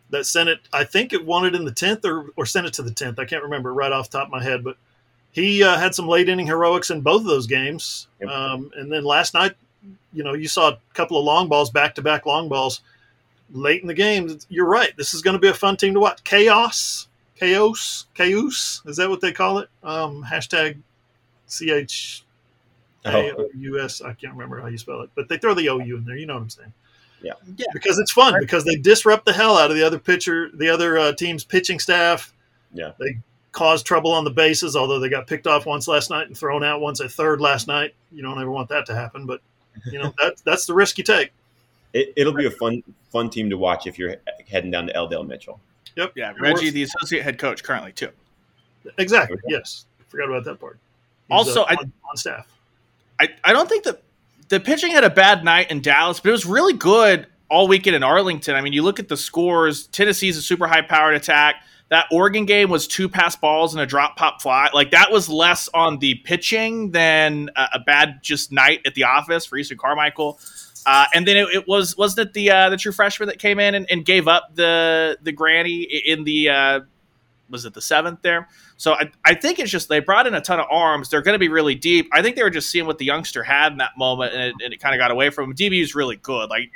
that 0.09 0.25
sent 0.25 0.49
it. 0.49 0.59
I 0.73 0.83
think 0.83 1.13
it 1.13 1.25
won 1.25 1.45
it 1.45 1.53
in 1.55 1.63
the 1.63 1.71
tenth 1.71 2.03
or 2.03 2.25
or 2.35 2.45
sent 2.45 2.65
it 2.65 2.73
to 2.73 2.81
the 2.81 2.91
tenth. 2.91 3.19
I 3.19 3.25
can't 3.25 3.43
remember 3.43 3.73
right 3.73 3.91
off 3.91 4.09
the 4.09 4.17
top 4.17 4.27
of 4.27 4.31
my 4.31 4.43
head, 4.43 4.63
but 4.63 4.77
he 5.31 5.63
uh, 5.63 5.77
had 5.77 5.93
some 5.95 6.07
late 6.07 6.29
inning 6.29 6.47
heroics 6.47 6.89
in 6.89 7.01
both 7.01 7.21
of 7.21 7.27
those 7.27 7.47
games. 7.47 8.07
Yep. 8.19 8.29
Um, 8.29 8.71
and 8.75 8.91
then 8.91 9.03
last 9.03 9.33
night, 9.33 9.53
you 10.11 10.23
know, 10.23 10.33
you 10.33 10.47
saw 10.47 10.69
a 10.69 10.79
couple 10.93 11.17
of 11.17 11.23
long 11.23 11.47
balls, 11.47 11.69
back 11.69 11.95
to 11.95 12.01
back 12.01 12.25
long 12.25 12.49
balls 12.49 12.81
late 13.51 13.81
in 13.81 13.87
the 13.87 13.93
game. 13.93 14.39
You're 14.49 14.65
right. 14.65 14.95
This 14.97 15.13
is 15.13 15.21
going 15.21 15.35
to 15.35 15.39
be 15.39 15.47
a 15.47 15.53
fun 15.53 15.77
team 15.77 15.93
to 15.93 15.99
watch. 15.99 16.23
Chaos, 16.23 17.07
chaos, 17.35 18.07
chaos. 18.15 18.81
Is 18.85 18.97
that 18.97 19.09
what 19.09 19.21
they 19.21 19.31
call 19.31 19.59
it? 19.59 19.69
Um, 19.83 20.23
hashtag 20.23 20.77
ch 21.47 22.23
a 23.05 23.31
O 23.31 23.49
U 23.55 23.79
S. 23.79 24.01
I 24.01 24.13
can't 24.13 24.33
remember 24.33 24.59
how 24.59 24.67
you 24.67 24.77
spell 24.77 25.01
it, 25.01 25.09
but 25.15 25.29
they 25.29 25.37
throw 25.37 25.53
the 25.53 25.69
O 25.69 25.79
U 25.79 25.97
in 25.97 26.05
there. 26.05 26.17
You 26.17 26.25
know 26.25 26.35
what 26.35 26.41
I'm 26.41 26.49
saying? 26.49 26.73
Yeah, 27.21 27.33
yeah. 27.57 27.67
Because 27.73 27.97
it's 27.97 28.11
fun. 28.11 28.35
Because 28.39 28.63
they 28.65 28.75
disrupt 28.75 29.25
the 29.25 29.33
hell 29.33 29.57
out 29.57 29.71
of 29.71 29.77
the 29.77 29.83
other 29.83 29.99
pitcher, 29.99 30.49
the 30.53 30.69
other 30.69 30.97
uh, 30.97 31.13
team's 31.13 31.43
pitching 31.43 31.79
staff. 31.79 32.33
Yeah, 32.73 32.91
they 32.99 33.17
cause 33.59 33.83
trouble 33.83 34.13
on 34.13 34.23
the 34.23 34.31
bases. 34.31 34.77
Although 34.77 34.99
they 34.99 35.09
got 35.09 35.27
picked 35.27 35.45
off 35.45 35.65
once 35.65 35.87
last 35.87 36.09
night 36.09 36.27
and 36.27 36.37
thrown 36.37 36.63
out 36.63 36.79
once 36.79 37.01
at 37.01 37.11
third 37.11 37.41
last 37.41 37.67
night. 37.67 37.93
You 38.11 38.23
don't 38.23 38.39
ever 38.39 38.49
want 38.49 38.69
that 38.69 38.85
to 38.85 38.95
happen, 38.95 39.25
but 39.25 39.41
you 39.91 39.99
know 39.99 40.13
that 40.21 40.37
that's 40.45 40.65
the 40.65 40.73
risk 40.73 40.97
you 40.97 41.03
take. 41.03 41.31
It, 41.93 42.25
will 42.25 42.33
be 42.33 42.45
a 42.45 42.51
fun 42.51 42.83
fun 43.11 43.29
team 43.29 43.49
to 43.49 43.57
watch 43.57 43.85
if 43.85 43.99
you're 43.99 44.15
heading 44.49 44.71
down 44.71 44.87
to 44.87 44.95
L. 44.95 45.07
Dale 45.07 45.23
Mitchell. 45.23 45.59
Yep. 45.95 46.13
Yeah, 46.15 46.33
Reggie, 46.39 46.69
the 46.69 46.83
associate 46.83 47.23
head 47.23 47.37
coach, 47.37 47.63
currently 47.63 47.91
too. 47.91 48.09
Exactly. 48.97 49.37
Yes. 49.47 49.85
Forgot 50.07 50.29
about 50.29 50.45
that 50.45 50.59
part. 50.59 50.79
He's, 51.27 51.35
also, 51.35 51.63
uh, 51.63 51.75
on, 51.77 51.91
on 52.09 52.17
staff. 52.17 52.47
I, 53.19 53.29
I 53.43 53.51
don't 53.51 53.67
think 53.67 53.83
that 53.83 54.01
the 54.47 54.59
pitching 54.59 54.91
had 54.91 55.03
a 55.03 55.09
bad 55.09 55.43
night 55.43 55.69
in 55.69 55.81
Dallas, 55.81 56.19
but 56.19 56.29
it 56.29 56.31
was 56.31 56.45
really 56.45 56.73
good 56.73 57.27
all 57.49 57.67
weekend 57.67 57.95
in 57.95 58.03
Arlington. 58.03 58.55
I 58.55 58.61
mean, 58.61 58.73
you 58.73 58.83
look 58.83 58.99
at 58.99 59.09
the 59.09 59.17
scores. 59.17 59.87
Tennessee's 59.87 60.37
a 60.37 60.41
super 60.41 60.67
high 60.67 60.81
powered 60.81 61.15
attack. 61.15 61.63
That 61.89 62.05
Oregon 62.11 62.45
game 62.45 62.69
was 62.69 62.87
two 62.87 63.09
pass 63.09 63.35
balls 63.35 63.73
and 63.73 63.81
a 63.81 63.85
drop 63.85 64.15
pop 64.15 64.41
fly. 64.41 64.69
Like 64.73 64.91
that 64.91 65.11
was 65.11 65.27
less 65.27 65.69
on 65.73 65.99
the 65.99 66.15
pitching 66.15 66.91
than 66.91 67.49
a, 67.55 67.69
a 67.73 67.79
bad 67.79 68.19
just 68.21 68.51
night 68.51 68.81
at 68.85 68.93
the 68.93 69.05
office 69.05 69.45
for 69.45 69.57
Easton 69.57 69.77
Carmichael. 69.77 70.39
Uh, 70.85 71.05
and 71.13 71.27
then 71.27 71.35
it, 71.35 71.47
it, 71.53 71.67
was 71.67 71.97
wasn't 71.97 72.29
it 72.29 72.33
the 72.33 72.51
uh, 72.51 72.69
the 72.69 72.77
true 72.77 72.91
freshman 72.91 73.27
that 73.27 73.39
came 73.39 73.59
in 73.59 73.75
and, 73.75 73.85
and, 73.91 74.05
gave 74.05 74.27
up 74.27 74.55
the 74.55 75.17
the 75.21 75.31
granny 75.31 75.81
in 75.81 76.23
the 76.23 76.49
uh, 76.49 76.79
was 77.49 77.65
it 77.65 77.73
the 77.73 77.81
seventh 77.81 78.21
there? 78.21 78.47
So 78.77 78.93
I, 78.93 79.11
I 79.25 79.33
think 79.33 79.59
it's 79.59 79.71
just 79.71 79.89
they 79.89 79.99
brought 79.99 80.25
in 80.25 80.33
a 80.33 80.41
ton 80.41 80.59
of 80.59 80.67
arms. 80.71 81.09
They're 81.09 81.21
going 81.21 81.35
to 81.35 81.39
be 81.39 81.49
really 81.49 81.75
deep. 81.75 82.09
I 82.13 82.21
think 82.21 82.35
they 82.35 82.43
were 82.43 82.49
just 82.49 82.69
seeing 82.69 82.85
what 82.85 82.97
the 82.97 83.05
youngster 83.05 83.43
had 83.43 83.73
in 83.73 83.79
that 83.79 83.97
moment, 83.97 84.33
and 84.33 84.61
it, 84.61 84.73
it 84.73 84.79
kind 84.79 84.95
of 84.95 84.99
got 84.99 85.11
away 85.11 85.29
from 85.31 85.51
him. 85.51 85.55
DB 85.55 85.81
is 85.81 85.95
really 85.95 86.15
good. 86.15 86.49
Like 86.49 86.71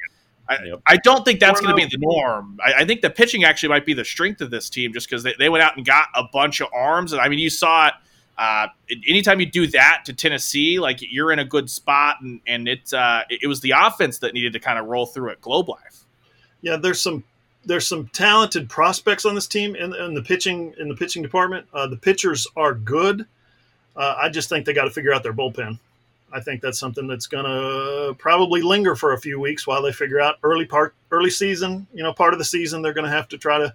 I, 0.47 0.57
yep. 0.65 0.81
I 0.85 0.97
don't 0.97 1.23
think 1.23 1.39
that's 1.39 1.61
going 1.61 1.75
to 1.75 1.75
be 1.75 1.85
the 1.85 1.97
norm. 1.97 2.59
I, 2.63 2.81
I, 2.81 2.85
think 2.85 3.01
the 3.01 3.09
pitching 3.09 3.45
actually 3.45 3.69
might 3.69 3.85
be 3.85 3.93
the 3.93 4.03
strength 4.03 4.41
of 4.41 4.51
this 4.51 4.69
team, 4.69 4.91
just 4.93 5.09
because 5.09 5.23
they, 5.23 5.33
they 5.39 5.47
went 5.47 5.63
out 5.63 5.77
and 5.77 5.85
got 5.85 6.07
a 6.15 6.23
bunch 6.33 6.59
of 6.59 6.67
arms. 6.73 7.13
And 7.13 7.21
I 7.21 7.29
mean, 7.29 7.39
you 7.39 7.49
saw 7.49 7.87
it. 7.87 7.93
Uh, 8.37 8.67
anytime 9.07 9.39
you 9.39 9.45
do 9.45 9.67
that 9.67 10.01
to 10.05 10.13
Tennessee, 10.13 10.79
like 10.79 10.99
you're 11.01 11.31
in 11.31 11.39
a 11.39 11.45
good 11.45 11.69
spot, 11.69 12.17
and 12.21 12.41
and 12.47 12.67
it 12.67 12.93
uh, 12.93 13.23
it 13.29 13.47
was 13.47 13.61
the 13.61 13.71
offense 13.71 14.19
that 14.19 14.33
needed 14.33 14.53
to 14.53 14.59
kind 14.59 14.79
of 14.79 14.87
roll 14.87 15.05
through 15.05 15.29
at 15.29 15.39
Globe 15.39 15.69
Life. 15.69 16.03
Yeah, 16.61 16.77
there's 16.77 16.99
some 16.99 17.23
there's 17.65 17.87
some 17.87 18.07
talented 18.07 18.69
prospects 18.69 19.25
on 19.25 19.35
this 19.35 19.47
team 19.47 19.75
in, 19.75 19.95
in 19.95 20.13
the 20.13 20.21
pitching 20.21 20.73
in 20.79 20.89
the 20.89 20.95
pitching 20.95 21.21
department. 21.21 21.67
Uh, 21.73 21.87
the 21.87 21.95
pitchers 21.95 22.47
are 22.55 22.73
good. 22.73 23.25
Uh, 23.95 24.15
I 24.17 24.29
just 24.29 24.49
think 24.49 24.65
they 24.65 24.73
got 24.73 24.85
to 24.85 24.91
figure 24.91 25.13
out 25.13 25.23
their 25.23 25.33
bullpen. 25.33 25.79
I 26.33 26.39
think 26.39 26.61
that's 26.61 26.79
something 26.79 27.07
that's 27.07 27.27
going 27.27 27.45
to 27.45 28.15
probably 28.17 28.63
linger 28.63 28.95
for 28.95 29.13
a 29.13 29.19
few 29.19 29.39
weeks 29.39 29.67
while 29.67 29.83
they 29.83 29.91
figure 29.91 30.19
out 30.19 30.37
early 30.41 30.65
part 30.65 30.95
early 31.11 31.29
season. 31.29 31.85
You 31.93 32.01
know, 32.01 32.11
part 32.11 32.33
of 32.33 32.39
the 32.39 32.45
season 32.45 32.81
they're 32.81 32.93
going 32.93 33.05
to 33.05 33.15
have 33.15 33.27
to 33.29 33.37
try 33.37 33.59
to 33.59 33.73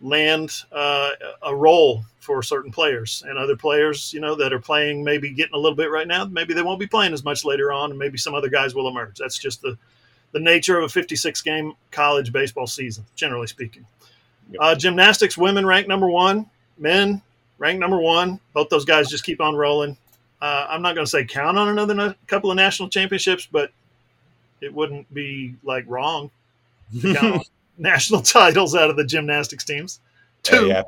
land 0.00 0.50
uh, 0.72 1.10
a 1.42 1.54
role 1.54 2.04
for 2.18 2.42
certain 2.42 2.72
players 2.72 3.22
and 3.28 3.38
other 3.38 3.56
players. 3.56 4.12
You 4.14 4.20
know 4.20 4.34
that 4.36 4.54
are 4.54 4.58
playing 4.58 5.04
maybe 5.04 5.30
getting 5.30 5.54
a 5.54 5.58
little 5.58 5.76
bit 5.76 5.90
right 5.90 6.08
now. 6.08 6.24
Maybe 6.24 6.54
they 6.54 6.62
won't 6.62 6.80
be 6.80 6.86
playing 6.86 7.12
as 7.12 7.24
much 7.24 7.44
later 7.44 7.70
on, 7.70 7.90
and 7.90 7.98
maybe 7.98 8.16
some 8.16 8.34
other 8.34 8.48
guys 8.48 8.74
will 8.74 8.88
emerge. 8.88 9.18
That's 9.18 9.38
just 9.38 9.60
the 9.60 9.76
the 10.32 10.40
nature 10.40 10.78
of 10.78 10.84
a 10.84 10.88
56 10.88 11.40
game 11.42 11.74
college 11.90 12.32
baseball 12.32 12.66
season, 12.66 13.04
generally 13.14 13.46
speaking. 13.46 13.86
Uh, 14.58 14.74
gymnastics 14.74 15.36
women 15.36 15.66
ranked 15.66 15.88
number 15.88 16.08
one, 16.08 16.48
men 16.78 17.20
ranked 17.58 17.80
number 17.80 17.98
one. 17.98 18.40
Both 18.52 18.70
those 18.70 18.84
guys 18.84 19.08
just 19.08 19.24
keep 19.24 19.40
on 19.40 19.56
rolling. 19.56 19.96
Uh, 20.40 20.66
I'm 20.68 20.82
not 20.82 20.94
going 20.94 21.04
to 21.04 21.10
say 21.10 21.24
count 21.24 21.56
on 21.56 21.68
another 21.68 21.94
na- 21.94 22.14
couple 22.26 22.50
of 22.50 22.56
national 22.56 22.88
championships, 22.88 23.48
but 23.50 23.70
it 24.60 24.72
wouldn't 24.72 25.12
be 25.12 25.54
like 25.62 25.84
wrong 25.86 26.30
to 27.00 27.14
count 27.14 27.48
national 27.78 28.20
titles 28.22 28.74
out 28.74 28.90
of 28.90 28.96
the 28.96 29.04
gymnastics 29.04 29.64
teams. 29.64 30.00
Two. 30.42 30.68
Yeah, 30.68 30.82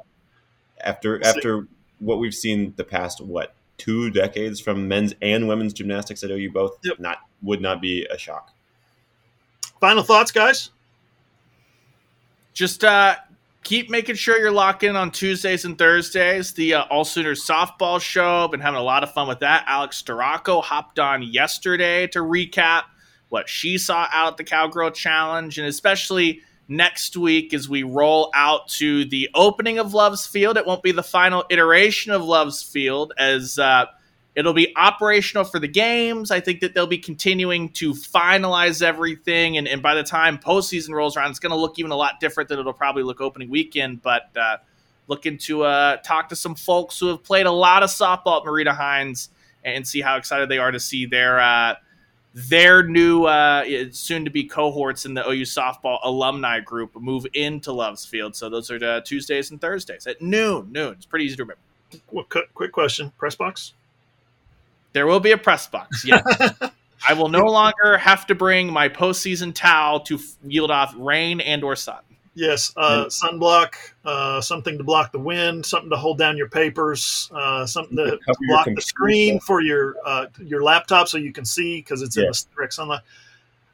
after 0.81 1.25
after 1.25 1.67
what 1.99 2.19
we've 2.19 2.35
seen 2.35 2.75
the 2.77 2.85
past 2.85 3.21
what 3.21 3.55
two 3.79 4.11
decades 4.11 4.61
from 4.61 4.87
men's 4.87 5.15
and 5.23 5.49
women's 5.49 5.73
gymnastics 5.73 6.23
at 6.23 6.31
OU 6.31 6.51
both, 6.53 6.79
yep. 6.85 6.99
not 6.99 7.19
would 7.43 7.61
not 7.61 7.81
be 7.81 8.07
a 8.07 8.19
shock. 8.19 8.53
Final 9.81 10.03
thoughts, 10.03 10.33
guys? 10.33 10.71
Just 12.53 12.83
uh, 12.83 13.17
keep 13.65 13.91
making 13.91 14.15
sure 14.15 14.39
you're 14.39 14.51
locked 14.51 14.83
in 14.83 14.97
on 14.97 15.11
Tuesdays 15.11 15.65
and 15.65 15.77
Thursdays. 15.77 16.53
The 16.53 16.75
uh, 16.75 16.85
All 16.91 17.05
Sooners 17.05 17.47
softball 17.47 18.01
show. 18.01 18.49
Been 18.49 18.61
having 18.61 18.81
a 18.81 18.83
lot 18.83 19.03
of 19.03 19.13
fun 19.13 19.29
with 19.29 19.41
that. 19.41 19.65
Alex 19.67 20.03
Storako 20.03 20.63
hopped 20.63 20.99
on 20.99 21.23
yesterday 21.23 22.07
to 22.09 22.21
recap 22.21 22.85
what 23.29 23.49
she 23.49 23.77
saw 23.79 24.09
out 24.13 24.33
at 24.33 24.37
the 24.39 24.45
Cowgirl 24.45 24.91
Challenge, 24.93 25.59
and 25.59 25.67
especially 25.67 26.41
next 26.69 27.17
week 27.17 27.55
as 27.55 27.69
we 27.69 27.83
roll 27.83 28.31
out 28.35 28.69
to 28.69 29.05
the 29.07 29.29
opening 29.35 29.79
of 29.79 29.95
Love's 29.95 30.27
Field. 30.27 30.57
It 30.57 30.67
won't 30.67 30.83
be 30.83 30.93
the 30.93 31.03
final 31.03 31.45
iteration 31.51 32.13
of 32.13 32.23
Love's 32.23 32.63
Field 32.63 33.13
as 33.19 33.59
uh, 33.59 33.87
It'll 34.39 34.53
be 34.53 34.73
operational 34.77 35.43
for 35.43 35.59
the 35.59 35.67
games. 35.67 36.31
I 36.31 36.39
think 36.39 36.61
that 36.61 36.73
they'll 36.73 36.87
be 36.87 36.99
continuing 36.99 37.71
to 37.71 37.93
finalize 37.93 38.83
everything. 38.83 39.57
And, 39.57 39.67
and 39.67 39.83
by 39.83 39.97
the 39.97 40.05
time 40.05 40.39
postseason 40.39 40.91
rolls 40.91 41.17
around, 41.17 41.31
it's 41.31 41.41
going 41.41 41.51
to 41.51 41.59
look 41.59 41.81
even 41.81 41.91
a 41.91 41.97
lot 41.97 42.21
different 42.21 42.49
than 42.49 42.61
it'll 42.61 42.73
probably 42.73 43.03
look 43.03 43.21
opening 43.21 43.51
weekend. 43.51 44.01
But 44.01 44.31
uh, 44.37 44.59
looking 45.09 45.39
to 45.39 45.65
uh, 45.65 45.97
talk 45.97 46.29
to 46.29 46.37
some 46.37 46.55
folks 46.55 47.01
who 47.01 47.09
have 47.09 47.25
played 47.25 47.47
a 47.47 47.51
lot 47.51 47.83
of 47.83 47.91
softball 47.91 48.41
at 48.41 48.47
Marita 48.47 48.79
Hynes 48.79 49.31
and 49.65 49.85
see 49.85 50.01
how 50.01 50.17
excited 50.17 50.49
they 50.49 50.59
are 50.59 50.71
to 50.71 50.79
see 50.79 51.05
their 51.05 51.41
uh, 51.41 51.75
their 52.33 52.85
new 52.85 53.25
uh, 53.25 53.65
soon 53.91 54.25
to 54.25 54.31
be 54.31 54.45
cohorts 54.45 55.05
in 55.05 55.15
the 55.15 55.29
OU 55.29 55.43
softball 55.43 55.99
alumni 56.05 56.61
group 56.61 56.95
move 56.95 57.27
into 57.35 57.73
Love's 57.73 58.07
Field. 58.07 58.37
So 58.37 58.49
those 58.49 58.71
are 58.71 58.85
uh, 58.85 59.01
Tuesdays 59.01 59.51
and 59.51 59.61
Thursdays 59.61 60.07
at 60.07 60.23
noon. 60.23 60.71
Noon. 60.71 60.93
It's 60.93 61.07
pretty 61.07 61.25
easy 61.25 61.35
to 61.35 61.43
remember. 61.43 61.61
Quick, 62.07 62.55
quick 62.55 62.71
question: 62.71 63.13
press 63.19 63.35
box. 63.35 63.73
There 64.93 65.07
will 65.07 65.21
be 65.21 65.33
a 65.33 65.39
press 65.39 65.67
box. 65.67 66.05
Yes. 66.09 66.73
I 67.09 67.13
will 67.15 67.29
no 67.29 67.45
longer 67.45 67.97
have 67.97 68.27
to 68.27 68.35
bring 68.35 68.73
my 68.73 68.89
postseason 68.89 69.55
towel 69.55 70.01
to 70.01 70.19
yield 70.43 70.73
off 70.73 70.93
rain 70.99 71.41
and 71.41 71.63
or 71.63 71.77
sun. 71.77 72.01
Yes, 72.35 72.73
uh, 72.77 73.07
sunblock, 73.07 73.75
uh, 74.05 74.41
something 74.41 74.79
to 74.79 74.85
block 74.85 75.11
the 75.11 75.19
wind, 75.19 75.67
something 75.67 75.91
to 75.91 75.97
hold 75.97 76.19
down 76.19 76.37
your 76.37 76.49
papers, 76.49 77.31
uh, 77.35 77.67
something 77.67 77.97
to, 77.97 78.13
to 78.13 78.35
block 78.49 78.69
the 78.73 78.81
screen 78.81 79.41
for 79.41 79.61
your 79.61 79.97
uh, 80.05 80.27
your 80.39 80.63
laptop 80.63 81.09
so 81.09 81.19
you 81.19 81.33
can 81.33 81.45
see 81.45 81.79
because 81.79 82.01
it's 82.01 82.17
yeah. 82.17 82.25
in 82.25 82.31
the 82.31 82.45
direct 82.55 82.75
sunlight. 82.75 83.01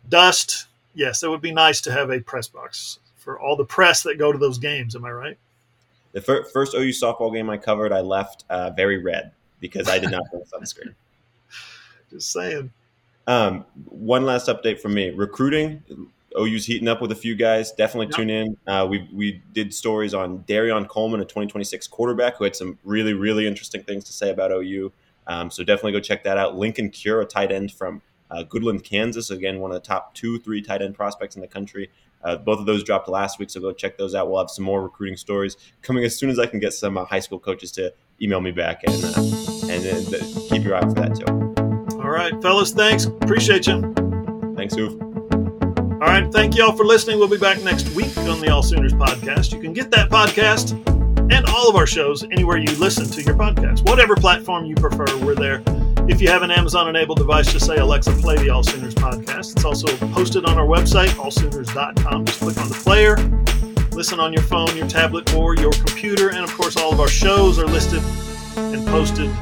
Dust. 0.09 0.67
Yes, 0.95 1.23
it 1.23 1.29
would 1.29 1.43
be 1.43 1.53
nice 1.53 1.83
to 1.83 1.93
have 1.93 2.11
a 2.11 2.21
press 2.21 2.49
box 2.49 3.01
for 3.17 3.39
all 3.39 3.57
the 3.57 3.65
press 3.67 4.03
that 4.05 4.19
go 4.19 4.33
to 4.33 4.39
those 4.39 4.59
games. 4.59 4.97
Am 4.97 5.05
I 5.05 5.11
right? 5.11 5.39
The 6.13 6.23
fir- 6.23 6.45
first 6.45 6.75
OU 6.75 6.91
softball 6.91 7.35
game 7.35 7.51
I 7.51 7.59
covered, 7.59 7.93
I 7.93 8.01
left 8.01 8.45
uh, 8.49 8.71
very 8.71 8.97
red 8.97 9.33
because 9.69 9.89
I 9.89 9.99
did 9.99 10.11
not 10.11 10.21
bring 10.31 10.43
sunscreen. 10.43 10.95
Just 12.11 12.31
saying. 12.33 12.71
Um, 13.27 13.65
one 13.87 14.27
last 14.27 14.47
update 14.49 14.79
from 14.79 14.93
me: 14.93 15.11
recruiting. 15.11 15.83
OU's 16.39 16.67
heating 16.67 16.89
up 16.89 17.01
with 17.01 17.13
a 17.13 17.15
few 17.15 17.35
guys. 17.35 17.73
Definitely 17.73 18.09
yep. 18.09 18.17
tune 18.17 18.31
in. 18.31 18.57
Uh, 18.67 18.87
we 18.89 19.09
we 19.11 19.43
did 19.55 19.73
stories 19.73 20.13
on 20.13 20.41
Darion 20.41 20.87
Coleman, 20.87 21.21
a 21.21 21.25
2026 21.25 21.87
quarterback 21.87 22.37
who 22.37 22.45
had 22.45 22.55
some 22.55 22.79
really 22.85 23.15
really 23.15 23.47
interesting 23.47 23.83
things 23.83 24.05
to 24.05 24.13
say 24.13 24.31
about 24.31 24.53
OU. 24.53 24.93
Um, 25.27 25.51
so 25.51 25.65
definitely 25.65 25.93
go 25.93 26.01
check 26.01 26.25
that 26.25 26.37
out. 26.37 26.57
Linkon 26.57 26.93
Cure, 26.93 27.23
a 27.23 27.25
tight 27.25 27.51
end 27.51 27.73
from 27.73 28.03
uh, 28.31 28.45
Goodland, 28.45 28.85
Kansas, 28.85 29.31
again 29.31 29.61
one 29.61 29.71
of 29.71 29.77
the 29.77 29.87
top 29.87 30.15
two 30.15 30.39
three 30.41 30.61
tight 30.61 30.83
end 30.83 30.95
prospects 30.95 31.37
in 31.37 31.41
the 31.41 31.49
country. 31.49 31.91
Uh, 32.25 32.37
both 32.37 32.59
of 32.59 32.67
those 32.67 32.83
dropped 32.83 33.09
last 33.09 33.39
week, 33.39 33.51
so 33.51 33.61
go 33.61 33.73
check 33.73 33.99
those 33.99 34.15
out. 34.15 34.31
We'll 34.31 34.39
have 34.39 34.51
some 34.51 34.65
more 34.65 34.83
recruiting 34.83 35.17
stories 35.17 35.57
coming 35.83 36.05
as 36.05 36.17
soon 36.17 36.31
as 36.31 36.39
I 36.39 36.47
can 36.47 36.59
get 36.59 36.73
some 36.73 36.97
uh, 36.97 37.05
high 37.05 37.21
school 37.21 37.39
coaches 37.39 37.71
to 37.73 37.93
email 38.23 38.41
me 38.41 38.51
back 38.51 38.83
and 38.85 39.05
uh, 39.05 39.71
and 39.71 40.15
uh, 40.15 40.19
keep 40.49 40.65
your 40.65 40.75
eye 40.75 40.79
out 40.79 40.85
for 40.85 40.95
that 40.95 41.15
too. 41.17 41.99
All 41.99 42.11
right, 42.11 42.33
fellas, 42.43 42.73
thanks. 42.73 43.05
Appreciate 43.05 43.67
you. 43.67 43.95
Thanks, 44.57 44.77
Oof. 44.77 45.01
All 46.05 46.11
right, 46.11 46.31
thank 46.33 46.57
you 46.57 46.65
all 46.65 46.77
for 46.77 46.85
listening. 46.85 47.19
We'll 47.19 47.29
be 47.29 47.39
back 47.39 47.63
next 47.63 47.89
week 47.91 48.17
on 48.19 48.41
the 48.41 48.51
All 48.51 48.63
Sooners 48.63 48.93
podcast. 48.93 49.53
You 49.53 49.61
can 49.61 49.73
get 49.73 49.91
that 49.93 50.11
podcast 50.11 50.73
and 51.33 51.47
all 51.47 51.69
of 51.69 51.77
our 51.77 51.87
shows 51.87 52.25
anywhere 52.25 52.59
you 52.59 52.71
listen 52.77 53.07
to 53.07 53.23
your 53.23 53.35
podcast. 53.35 53.89
Whatever 53.89 54.15
platform 54.15 54.67
you 54.67 54.75
prefer, 54.75 55.07
we're 55.25 55.35
there. 55.35 55.63
If 56.07 56.21
you 56.21 56.29
have 56.29 56.43
an 56.43 56.51
Amazon 56.51 56.89
enabled 56.89 57.19
device, 57.19 57.51
just 57.51 57.67
say 57.67 57.77
Alexa, 57.77 58.13
play 58.13 58.37
the 58.37 58.51
All 58.51 58.63
Sooners 58.63 58.95
podcast. 58.95 59.53
It's 59.53 59.65
also 59.65 59.97
posted 60.13 60.45
on 60.45 60.59
our 60.59 60.67
website, 60.67 61.09
allsooners.com. 61.09 62.27
Just 62.27 62.41
click 62.41 62.59
on 62.59 62.69
the 62.69 62.75
player, 62.75 63.17
listen 63.97 64.21
on 64.21 64.33
your 64.33 64.43
phone, 64.43 64.77
your 64.77 64.87
tablet, 64.87 65.35
or 65.35 65.57
your 65.57 65.73
computer. 65.73 66.29
And 66.29 66.41
of 66.41 66.53
course, 66.55 66.77
all 66.77 66.93
of 66.93 67.01
our 67.01 67.09
shows 67.09 67.59
are 67.59 67.67
listed 67.67 68.03
and 68.57 68.87
posted 68.87 69.33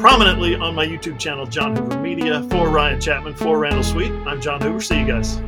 prominently 0.00 0.54
on 0.54 0.74
my 0.74 0.86
YouTube 0.86 1.18
channel, 1.18 1.46
John 1.46 1.76
Hoover 1.76 2.00
Media. 2.00 2.42
For 2.44 2.68
Ryan 2.68 3.00
Chapman, 3.00 3.34
for 3.34 3.58
Randall 3.58 3.84
Sweet, 3.84 4.10
I'm 4.26 4.40
John 4.40 4.62
Hoover. 4.62 4.80
See 4.80 5.00
you 5.00 5.06
guys. 5.06 5.38